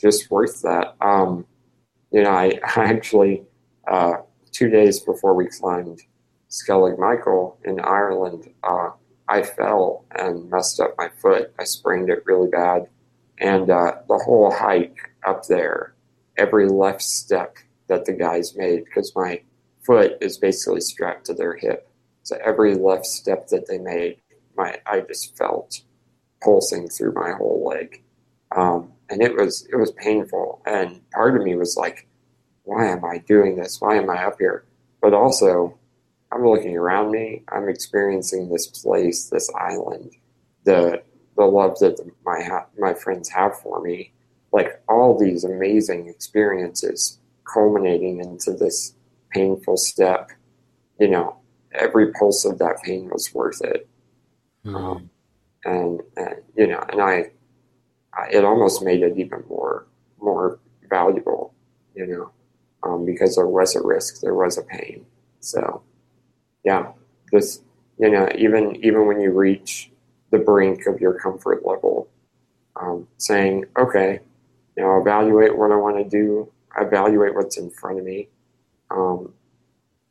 just 0.00 0.28
worth 0.30 0.62
that. 0.62 0.96
Um, 1.00 1.46
you 2.10 2.22
know, 2.22 2.30
I, 2.30 2.58
I 2.76 2.84
actually 2.84 3.44
uh, 3.88 4.18
two 4.52 4.68
days 4.68 5.00
before 5.00 5.34
we 5.34 5.46
climbed 5.46 6.02
Skellig 6.50 6.98
Michael 6.98 7.58
in 7.64 7.80
Ireland, 7.80 8.50
uh, 8.62 8.90
I 9.28 9.42
fell 9.42 10.04
and 10.14 10.50
messed 10.50 10.80
up 10.80 10.94
my 10.96 11.08
foot. 11.08 11.52
I 11.58 11.64
sprained 11.64 12.08
it 12.08 12.24
really 12.24 12.48
bad. 12.48 12.88
And 13.38 13.70
uh, 13.70 13.96
the 14.08 14.18
whole 14.18 14.50
hike 14.50 15.12
up 15.26 15.46
there, 15.46 15.94
every 16.36 16.68
left 16.68 17.02
step 17.02 17.56
that 17.88 18.04
the 18.04 18.12
guys 18.12 18.56
made, 18.56 18.84
because 18.84 19.14
my 19.14 19.42
foot 19.82 20.18
is 20.20 20.38
basically 20.38 20.80
strapped 20.80 21.26
to 21.26 21.34
their 21.34 21.54
hip. 21.54 21.88
So 22.22 22.36
every 22.44 22.74
left 22.74 23.06
step 23.06 23.48
that 23.48 23.66
they 23.68 23.78
made, 23.78 24.18
my 24.56 24.78
I 24.86 25.00
just 25.00 25.36
felt 25.36 25.80
pulsing 26.42 26.88
through 26.88 27.12
my 27.12 27.32
whole 27.32 27.64
leg. 27.66 28.02
Um, 28.54 28.92
and 29.08 29.22
it 29.22 29.36
was 29.36 29.66
it 29.72 29.76
was 29.76 29.92
painful. 29.92 30.62
And 30.66 31.08
part 31.10 31.36
of 31.36 31.42
me 31.42 31.54
was 31.54 31.76
like, 31.76 32.06
why 32.68 32.86
am 32.86 33.02
I 33.02 33.16
doing 33.26 33.56
this? 33.56 33.80
Why 33.80 33.96
am 33.96 34.10
I 34.10 34.24
up 34.24 34.36
here? 34.38 34.62
But 35.00 35.14
also, 35.14 35.78
I'm 36.30 36.46
looking 36.46 36.76
around 36.76 37.10
me. 37.10 37.42
I'm 37.48 37.66
experiencing 37.66 38.50
this 38.50 38.66
place, 38.66 39.30
this 39.30 39.50
island, 39.58 40.12
the 40.64 41.02
the 41.38 41.46
love 41.46 41.78
that 41.78 41.98
my 42.26 42.42
ha- 42.42 42.66
my 42.78 42.92
friends 42.92 43.30
have 43.30 43.58
for 43.58 43.80
me, 43.80 44.12
like 44.52 44.82
all 44.86 45.18
these 45.18 45.44
amazing 45.44 46.08
experiences 46.08 47.18
culminating 47.50 48.20
into 48.20 48.52
this 48.52 48.92
painful 49.30 49.78
step. 49.78 50.30
You 51.00 51.08
know, 51.08 51.38
every 51.72 52.12
pulse 52.12 52.44
of 52.44 52.58
that 52.58 52.82
pain 52.82 53.08
was 53.08 53.32
worth 53.32 53.62
it. 53.62 53.88
Mm-hmm. 54.66 54.76
Um, 54.76 55.10
and, 55.64 56.00
and 56.18 56.34
you 56.54 56.66
know, 56.66 56.84
and 56.90 57.00
I, 57.00 57.30
I, 58.12 58.28
it 58.30 58.44
almost 58.44 58.84
made 58.84 59.00
it 59.00 59.16
even 59.16 59.42
more 59.48 59.86
more 60.20 60.58
valuable. 60.90 61.54
You 61.94 62.06
know 62.06 62.30
um, 62.82 63.04
because 63.04 63.36
there 63.36 63.46
was 63.46 63.74
a 63.76 63.82
risk, 63.82 64.20
there 64.20 64.34
was 64.34 64.58
a 64.58 64.62
pain. 64.62 65.04
So, 65.40 65.82
yeah, 66.64 66.92
this 67.32 67.60
you 67.98 68.10
know 68.10 68.28
even 68.36 68.76
even 68.84 69.06
when 69.06 69.20
you 69.20 69.32
reach 69.32 69.90
the 70.30 70.38
brink 70.38 70.86
of 70.86 71.00
your 71.00 71.14
comfort 71.14 71.64
level, 71.64 72.08
um, 72.76 73.08
saying, 73.16 73.64
okay, 73.78 74.20
now 74.76 75.00
evaluate 75.00 75.56
what 75.56 75.72
I 75.72 75.76
want 75.76 75.96
to 75.96 76.04
do, 76.08 76.50
evaluate 76.78 77.34
what's 77.34 77.56
in 77.56 77.70
front 77.70 77.98
of 77.98 78.04
me. 78.04 78.28
Um, 78.90 79.32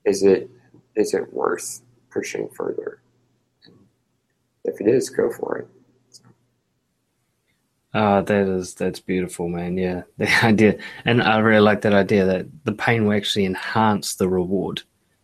is 0.05 0.23
it 0.23 0.49
is 0.95 1.13
it 1.13 1.33
worth 1.33 1.81
pushing 2.11 2.49
further? 2.49 2.99
If 4.63 4.81
it 4.81 4.87
is, 4.87 5.09
go 5.09 5.29
for 5.31 5.59
it. 5.59 5.67
Uh, 7.97 8.21
that 8.21 8.47
is 8.47 8.75
that's 8.75 8.99
beautiful, 8.99 9.49
man. 9.49 9.75
Yeah, 9.75 10.03
the 10.19 10.29
idea, 10.45 10.77
and 11.03 11.23
I 11.23 11.39
really 11.39 11.61
like 11.61 11.81
that 11.81 11.95
idea 11.95 12.25
that 12.25 12.45
the 12.63 12.71
pain 12.71 13.05
will 13.05 13.17
actually 13.17 13.45
enhance 13.45 14.13
the 14.13 14.29
reward. 14.29 14.83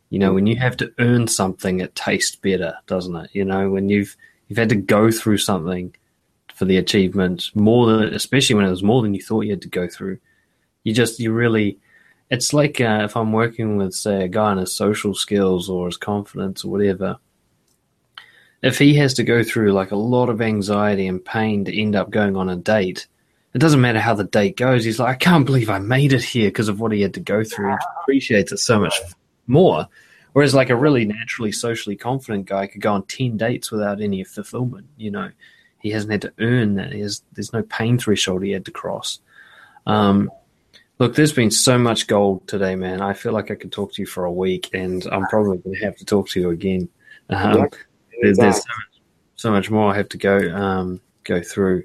You 0.09 0.17
know, 0.17 0.33
when 0.33 0.47
you 0.47 0.55
have 0.55 0.75
to 0.77 0.91
earn 0.97 1.27
something, 1.27 1.81
it 1.81 1.93
tastes 1.93 2.35
better, 2.35 2.75
doesn't 2.87 3.15
it? 3.15 3.29
You 3.33 3.45
know, 3.45 3.69
when 3.69 3.89
you've 3.89 4.17
you've 4.47 4.57
had 4.57 4.69
to 4.69 4.75
go 4.75 5.11
through 5.11 5.37
something 5.37 5.95
for 6.55 6.65
the 6.65 6.77
achievement 6.77 7.51
more 7.53 7.85
than, 7.85 8.11
especially 8.11 8.55
when 8.55 8.65
it 8.65 8.71
was 8.71 8.81
more 8.81 9.03
than 9.03 9.13
you 9.13 9.21
thought 9.21 9.41
you 9.41 9.51
had 9.51 9.61
to 9.61 9.69
go 9.69 9.87
through. 9.87 10.17
You 10.83 10.95
just 10.95 11.19
you 11.19 11.31
really, 11.31 11.77
it's 12.31 12.53
like 12.53 12.81
uh, 12.81 13.01
if 13.03 13.15
I'm 13.15 13.33
working 13.33 13.77
with 13.77 13.93
say 13.93 14.23
a 14.23 14.27
guy 14.27 14.49
on 14.49 14.57
his 14.57 14.73
social 14.73 15.13
skills 15.13 15.69
or 15.69 15.85
his 15.85 15.97
confidence 15.97 16.65
or 16.65 16.71
whatever 16.71 17.19
if 18.63 18.79
he 18.79 18.95
has 18.95 19.13
to 19.15 19.23
go 19.23 19.43
through 19.43 19.73
like 19.73 19.91
a 19.91 19.97
lot 19.97 20.29
of 20.29 20.41
anxiety 20.41 21.05
and 21.05 21.23
pain 21.23 21.65
to 21.65 21.79
end 21.79 21.95
up 21.95 22.09
going 22.09 22.35
on 22.37 22.49
a 22.49 22.55
date, 22.55 23.07
it 23.53 23.59
doesn't 23.59 23.81
matter 23.81 23.99
how 23.99 24.15
the 24.15 24.23
date 24.23 24.57
goes. 24.57 24.83
He's 24.83 24.99
like, 24.99 25.15
I 25.15 25.19
can't 25.19 25.45
believe 25.45 25.69
I 25.69 25.79
made 25.79 26.13
it 26.13 26.23
here 26.23 26.47
because 26.47 26.69
of 26.69 26.79
what 26.79 26.93
he 26.93 27.01
had 27.01 27.13
to 27.15 27.19
go 27.19 27.43
through. 27.43 27.71
He 27.71 27.77
appreciates 28.01 28.51
it 28.51 28.57
so 28.57 28.79
much 28.79 28.99
more. 29.45 29.87
Whereas, 30.31 30.55
like 30.55 30.71
a 30.71 30.75
really 30.75 31.05
naturally 31.05 31.51
socially 31.51 31.95
confident 31.95 32.47
guy 32.47 32.65
could 32.65 32.81
go 32.81 32.93
on 32.93 33.03
ten 33.03 33.37
dates 33.37 33.69
without 33.69 34.01
any 34.01 34.23
fulfillment. 34.23 34.87
You 34.97 35.11
know, 35.11 35.29
he 35.77 35.91
hasn't 35.91 36.11
had 36.11 36.21
to 36.21 36.33
earn 36.39 36.75
that. 36.75 36.91
He 36.91 37.01
Has, 37.01 37.21
there's 37.33 37.53
no 37.53 37.61
pain 37.61 37.99
threshold 37.99 38.41
he 38.43 38.51
had 38.51 38.65
to 38.65 38.71
cross. 38.71 39.19
Um, 39.85 40.31
look, 40.97 41.13
there's 41.13 41.33
been 41.33 41.51
so 41.51 41.77
much 41.77 42.07
gold 42.07 42.47
today, 42.47 42.75
man. 42.75 42.99
I 43.01 43.13
feel 43.13 43.33
like 43.33 43.51
I 43.51 43.55
could 43.55 43.71
talk 43.71 43.93
to 43.93 44.01
you 44.01 44.07
for 44.07 44.25
a 44.25 44.31
week, 44.31 44.71
and 44.73 45.05
I'm 45.11 45.27
probably 45.27 45.59
going 45.59 45.75
to 45.75 45.85
have 45.85 45.97
to 45.97 46.05
talk 46.05 46.29
to 46.29 46.39
you 46.39 46.49
again. 46.49 46.89
Um, 47.29 47.69
there's, 48.21 48.37
there's 48.37 48.55
so, 48.55 48.61
much, 48.61 49.01
so 49.35 49.51
much 49.51 49.71
more 49.71 49.91
I 49.91 49.97
have 49.97 50.09
to 50.09 50.17
go 50.17 50.37
um, 50.55 51.01
go 51.23 51.41
through. 51.41 51.83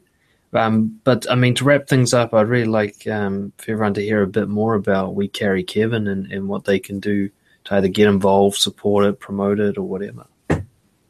Um, 0.53 0.99
but 1.05 1.31
I 1.31 1.35
mean, 1.35 1.55
to 1.57 1.65
wrap 1.65 1.89
things 1.89 2.15
up, 2.15 2.33
I'd 2.33 2.49
really 2.49 2.65
like 2.67 3.07
um, 3.07 3.53
for 3.59 3.73
everyone 3.73 3.95
to 3.95 4.03
hear 4.03 4.23
a 4.23 4.27
bit 4.27 4.49
more 4.49 4.75
about 4.75 5.15
We 5.15 5.29
Carry 5.29 5.63
Kevan 5.63 6.07
and, 6.09 6.31
and 6.33 6.49
what 6.49 6.65
they 6.65 6.79
can 6.79 7.01
do 7.01 7.29
to 7.65 7.75
either 7.75 7.89
get 7.89 8.09
involved, 8.09 8.57
support 8.57 9.05
it, 9.05 9.21
promote 9.21 9.61
it, 9.61 9.77
or 9.77 9.83
whatever. 9.83 10.27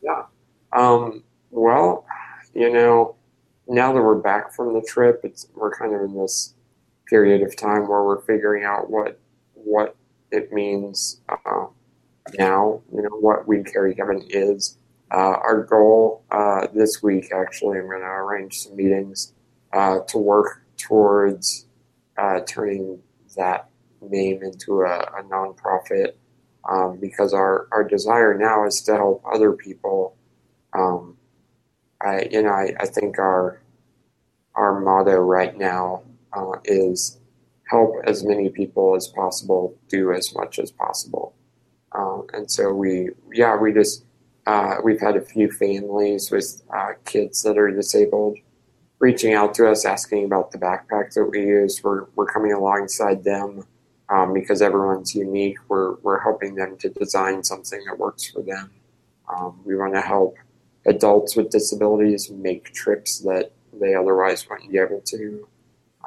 Yeah. 0.03 0.25
Um, 0.73 1.23
well, 1.51 2.05
you 2.55 2.73
know, 2.73 3.15
now 3.69 3.93
that 3.93 4.03
we're 4.03 4.17
back 4.17 4.53
from 4.53 4.75
the 4.75 4.83
trip, 4.83 5.21
it's 5.23 5.47
we're 5.55 5.77
kind 5.77 5.95
of 5.95 6.03
in 6.03 6.17
this 6.17 6.55
period 7.07 7.43
of 7.43 7.57
time 7.57 7.87
where 7.89 8.03
we're 8.03 8.23
figuring 8.23 8.65
out 8.65 8.91
what 8.91 9.21
what 9.55 9.95
it 10.33 10.53
means 10.53 11.21
uh, 11.29 11.67
now. 12.39 12.83
You 12.93 13.03
know, 13.03 13.17
what 13.21 13.47
We 13.47 13.63
Carry 13.63 13.95
Kevan 13.95 14.25
is 14.31 14.78
our 15.17 15.63
goal 15.65 16.25
uh, 16.31 16.67
this 16.75 17.03
week, 17.03 17.31
actually, 17.35 17.79
I'm 17.79 17.87
going 17.87 18.01
to 18.01 18.07
arrange 18.07 18.59
some 18.61 18.77
meetings 18.77 19.33
uh, 19.73 20.01
to 20.09 20.19
work 20.19 20.65
towards 20.77 21.67
uh, 22.17 22.41
turning 22.47 23.01
that 23.37 23.69
name 24.01 24.43
into 24.43 24.83
a, 24.83 25.01
a 25.01 25.23
nonprofit 25.25 26.13
um, 26.69 26.99
because 27.01 27.33
our, 27.33 27.69
our 27.73 27.85
desire 27.85 28.37
now 28.37 28.67
is 28.67 28.83
to 28.83 28.95
help 28.95 29.23
other 29.33 29.53
people. 29.53 30.17
Um, 30.73 31.17
I 32.01 32.29
you 32.31 32.43
know 32.43 32.51
I, 32.51 32.75
I 32.79 32.87
think 32.87 33.19
our 33.19 33.61
our 34.55 34.81
motto 34.81 35.17
right 35.17 35.57
now 35.57 36.03
uh, 36.33 36.59
is 36.65 37.19
help 37.69 37.95
as 38.05 38.25
many 38.25 38.49
people 38.49 38.97
as 38.97 39.09
possible, 39.09 39.77
do 39.89 40.13
as 40.13 40.35
much 40.35 40.59
as 40.59 40.71
possible. 40.71 41.35
Um, 41.93 42.27
and 42.33 42.51
so 42.51 42.73
we, 42.73 43.11
yeah, 43.33 43.57
we 43.57 43.73
just, 43.73 44.05
uh, 44.49 44.77
we've 44.83 45.01
had 45.01 45.15
a 45.15 45.21
few 45.21 45.51
families 45.53 46.31
with 46.31 46.63
uh, 46.75 46.93
kids 47.05 47.43
that 47.43 47.59
are 47.59 47.71
disabled 47.71 48.39
reaching 48.99 49.35
out 49.35 49.55
to 49.55 49.71
us, 49.71 49.85
asking 49.85 50.25
about 50.25 50.51
the 50.51 50.59
backpack 50.59 51.13
that 51.13 51.25
we 51.27 51.41
use. 51.41 51.85
We're, 51.85 52.07
we're 52.17 52.27
coming 52.27 52.55
alongside 52.55 53.23
them 53.25 53.65
um, 54.09 54.33
because 54.33 54.63
everyone's 54.63 55.15
unique. 55.15 55.59
We're, 55.69 55.97
we're 55.97 56.21
helping 56.21 56.55
them 56.55 56.79
to 56.79 56.89
design 56.89 57.45
something 57.45 57.85
that 57.87 57.99
works 57.99 58.27
for 58.31 58.41
them. 58.41 58.71
Um, 59.29 59.61
we 59.67 59.77
want 59.77 59.93
to 59.95 60.01
help 60.01 60.37
adults 60.87 61.37
with 61.37 61.51
disabilities 61.51 62.31
make 62.31 62.73
trips 62.73 63.19
that 63.21 63.53
they 63.79 63.95
otherwise 63.95 64.49
wouldn't 64.49 64.73
be 64.73 64.79
able 64.79 65.03
to. 65.03 65.47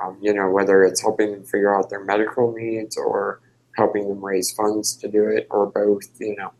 Um, 0.01 0.17
you 0.19 0.33
know, 0.33 0.49
whether 0.49 0.83
it's 0.83 1.01
helping 1.01 1.31
them 1.31 1.43
figure 1.43 1.75
out 1.75 1.91
their 1.91 2.03
medical 2.03 2.51
needs 2.53 2.97
or 2.97 3.39
helping 3.75 4.09
them 4.09 4.25
raise 4.25 4.51
funds 4.51 4.95
to 4.97 5.07
do 5.07 5.27
it 5.27 5.45
or 5.51 5.67
both, 5.67 6.09
you 6.19 6.35
know, 6.35 6.51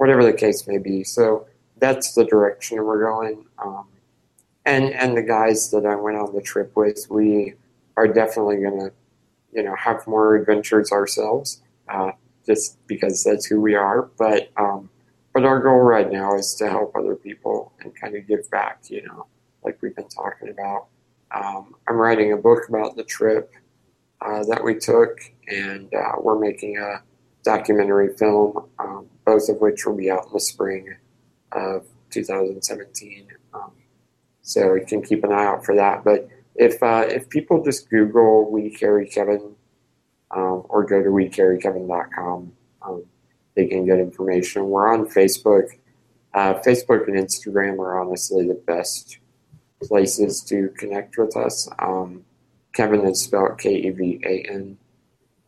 whatever 0.00 0.24
the 0.24 0.32
case 0.32 0.66
may 0.66 0.78
be. 0.78 1.04
So 1.04 1.46
that's 1.76 2.14
the 2.14 2.24
direction 2.24 2.82
we're 2.82 3.04
going. 3.04 3.44
Um, 3.58 3.86
and 4.64 4.94
and 4.94 5.14
the 5.14 5.22
guys 5.22 5.70
that 5.72 5.84
I 5.84 5.94
went 5.94 6.16
on 6.16 6.34
the 6.34 6.40
trip 6.40 6.74
with, 6.74 7.06
we 7.10 7.52
are 7.98 8.08
definitely 8.08 8.62
going 8.62 8.80
to, 8.80 8.92
you 9.52 9.62
know, 9.62 9.74
have 9.76 10.06
more 10.06 10.36
adventures 10.36 10.90
ourselves, 10.90 11.60
uh, 11.90 12.12
just 12.46 12.78
because 12.86 13.22
that's 13.22 13.44
who 13.44 13.60
we 13.60 13.74
are. 13.74 14.08
But 14.18 14.50
um, 14.56 14.88
but 15.34 15.44
our 15.44 15.60
goal 15.60 15.80
right 15.80 16.10
now 16.10 16.34
is 16.34 16.54
to 16.54 16.70
help 16.70 16.96
other 16.96 17.14
people 17.14 17.74
and 17.80 17.94
kind 17.94 18.16
of 18.16 18.26
give 18.26 18.50
back, 18.50 18.80
you 18.88 19.02
know, 19.06 19.26
like 19.62 19.76
we've 19.82 19.94
been 19.94 20.08
talking 20.08 20.48
about. 20.48 20.86
Um, 21.30 21.74
I'm 21.86 21.96
writing 21.96 22.32
a 22.32 22.38
book 22.38 22.70
about 22.70 22.96
the 22.96 23.04
trip 23.04 23.52
uh, 24.22 24.44
that 24.44 24.64
we 24.64 24.76
took, 24.76 25.20
and 25.46 25.92
uh, 25.92 26.12
we're 26.22 26.38
making 26.38 26.78
a 26.78 27.02
documentary 27.44 28.16
film, 28.16 28.66
um, 28.78 29.06
both 29.30 29.48
of 29.48 29.60
which 29.60 29.86
will 29.86 29.94
be 29.94 30.10
out 30.10 30.26
in 30.26 30.32
the 30.32 30.40
spring 30.40 30.96
of 31.52 31.86
2017. 32.10 33.28
Um, 33.54 33.70
so 34.42 34.74
you 34.74 34.84
can 34.84 35.02
keep 35.02 35.22
an 35.22 35.30
eye 35.30 35.44
out 35.44 35.64
for 35.64 35.76
that. 35.76 36.02
But 36.02 36.28
if 36.56 36.82
uh, 36.82 37.04
if 37.08 37.28
people 37.28 37.62
just 37.62 37.88
Google 37.88 38.50
We 38.50 38.70
Carry 38.70 39.06
Kevan 39.08 39.54
um, 40.32 40.66
or 40.68 40.84
go 40.84 41.00
to 41.00 41.10
WeCarryKevan.com, 41.10 42.52
um, 42.82 43.04
they 43.54 43.68
can 43.68 43.86
get 43.86 44.00
information. 44.00 44.68
We're 44.68 44.92
on 44.92 45.06
Facebook. 45.06 45.68
Uh, 46.34 46.54
Facebook 46.54 47.06
and 47.06 47.16
Instagram 47.16 47.78
are 47.78 48.00
honestly 48.00 48.48
the 48.48 48.54
best 48.54 49.18
places 49.80 50.42
to 50.42 50.74
connect 50.76 51.18
with 51.18 51.36
us. 51.36 51.68
Um, 51.78 52.24
Kevan 52.72 53.06
is 53.06 53.22
spelled 53.22 53.58
K 53.58 53.76
E 53.76 53.90
V 53.90 54.20
A 54.24 54.50
N. 54.50 54.76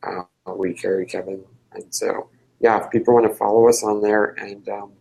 Uh, 0.04 0.22
we 0.54 0.72
carry 0.72 1.04
Kevan, 1.04 1.44
and 1.72 1.92
so 1.92 2.28
yeah, 2.62 2.82
if 2.82 2.90
people 2.90 3.14
want 3.14 3.30
to 3.30 3.34
follow 3.34 3.68
us 3.68 3.82
on 3.82 4.00
there, 4.00 4.36
and 4.38 4.66
um, 4.68 4.92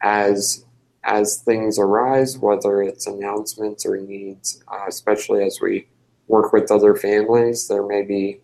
as 0.00 0.64
as 1.02 1.42
things 1.42 1.78
arise, 1.78 2.38
whether 2.38 2.82
it's 2.82 3.06
announcements 3.06 3.84
or 3.84 3.98
needs, 3.98 4.62
uh, 4.68 4.84
especially 4.88 5.44
as 5.44 5.58
we 5.60 5.86
work 6.28 6.52
with 6.52 6.70
other 6.70 6.94
families, 6.94 7.68
there 7.68 7.86
may 7.86 8.02
be 8.02 8.40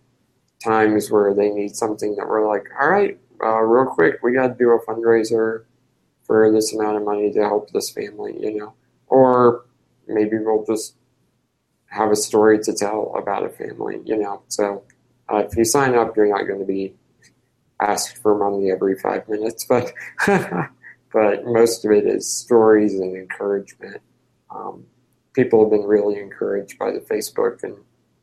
times 0.63 1.11
where 1.11 1.33
they 1.33 1.49
need 1.49 1.75
something 1.75 2.15
that 2.17 2.29
we're 2.29 2.47
like, 2.47 2.67
all 2.79 2.91
right, 2.91 3.19
uh, 3.43 3.61
real 3.61 3.87
quick, 3.87 4.19
we 4.23 4.35
got 4.35 4.49
to 4.49 4.55
do 4.55 4.71
a 4.71 4.85
fundraiser 4.85 5.65
for 6.25 6.53
this 6.53 6.75
amount 6.75 6.99
of 6.99 7.05
money 7.05 7.33
to 7.33 7.41
help 7.41 7.71
this 7.71 7.89
family, 7.89 8.37
you 8.39 8.59
know, 8.59 8.75
or 9.07 9.65
maybe 10.07 10.37
we'll 10.39 10.65
just 10.67 10.97
have 11.87 12.11
a 12.11 12.17
story 12.17 12.59
to 12.59 12.75
tell 12.75 13.15
about 13.17 13.45
a 13.45 13.49
family, 13.49 14.01
you 14.05 14.17
know. 14.17 14.43
So 14.49 14.83
uh, 15.33 15.39
if 15.39 15.57
you 15.57 15.65
sign 15.65 15.95
up, 15.95 16.15
you're 16.17 16.29
not 16.29 16.47
going 16.47 16.61
to 16.61 16.67
be 16.67 16.95
asked 17.81 18.19
for 18.19 18.37
money 18.37 18.71
every 18.71 18.99
five 18.99 19.29
minutes, 19.29 19.65
but 19.65 19.93
but 20.27 21.45
most 21.45 21.85
of 21.85 21.93
it 21.93 22.07
is 22.07 22.31
stories 22.31 22.95
and 22.95 23.17
encouragement. 23.17 24.01
Um, 24.51 24.85
people 25.33 25.63
have 25.63 25.71
been 25.71 25.87
really 25.87 26.21
encouraged 26.21 26.79
by 26.79 26.93
the 26.93 27.01
Facebook 27.01 27.63
and 27.63 27.77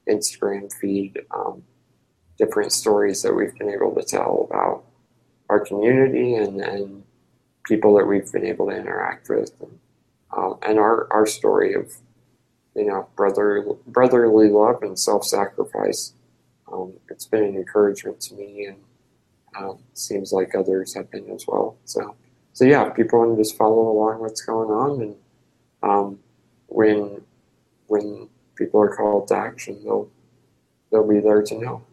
Instagram 0.08 0.72
feed, 0.74 1.20
um, 1.32 1.64
different 2.38 2.72
stories 2.72 3.22
that 3.24 3.34
we've 3.34 3.56
been 3.58 3.70
able 3.70 3.94
to 3.96 4.04
tell 4.04 4.48
about 4.50 4.84
our 5.50 5.60
community 5.60 6.36
and, 6.36 6.62
and 6.62 7.04
people 7.66 7.96
that 7.98 8.06
we've 8.06 8.32
been 8.32 8.46
able 8.46 8.68
to 8.68 8.76
interact 8.76 9.30
with. 9.30 9.52
And, 9.62 9.80
um, 10.36 10.60
and 10.62 10.80
our, 10.80 11.12
our 11.12 11.26
story 11.26 11.74
of 11.74 11.92
you 12.78 12.86
know 12.86 13.10
brother 13.16 13.66
brotherly 13.88 14.50
love 14.50 14.84
and 14.84 14.98
self 14.98 15.26
sacrifice. 15.26 16.14
Um, 16.72 16.94
it's 17.10 17.26
been 17.26 17.44
an 17.44 17.56
encouragement 17.56 18.22
to 18.22 18.36
me, 18.36 18.66
and 18.66 18.78
um, 19.58 19.80
seems 19.94 20.32
like 20.32 20.56
others 20.56 20.94
have 20.94 21.10
been 21.12 21.30
as 21.32 21.46
well. 21.48 21.78
So 21.86 22.16
so 22.54 22.66
yeah, 22.66 22.90
people 22.90 23.20
want 23.20 23.38
to 23.38 23.44
just 23.44 23.56
follow 23.56 23.90
along 23.92 24.20
what's 24.20 24.42
going 24.42 24.70
on, 24.70 25.02
and 25.02 25.16
um, 25.84 26.20
when 26.68 27.22
when 27.88 28.30
people 28.56 28.82
are 28.82 28.96
called 28.96 29.28
to 29.28 29.36
action, 29.38 29.80
they'll 29.84 30.10
they'll 30.92 31.08
be 31.08 31.20
there 31.20 31.44
to 31.44 31.56
know. 31.60 31.84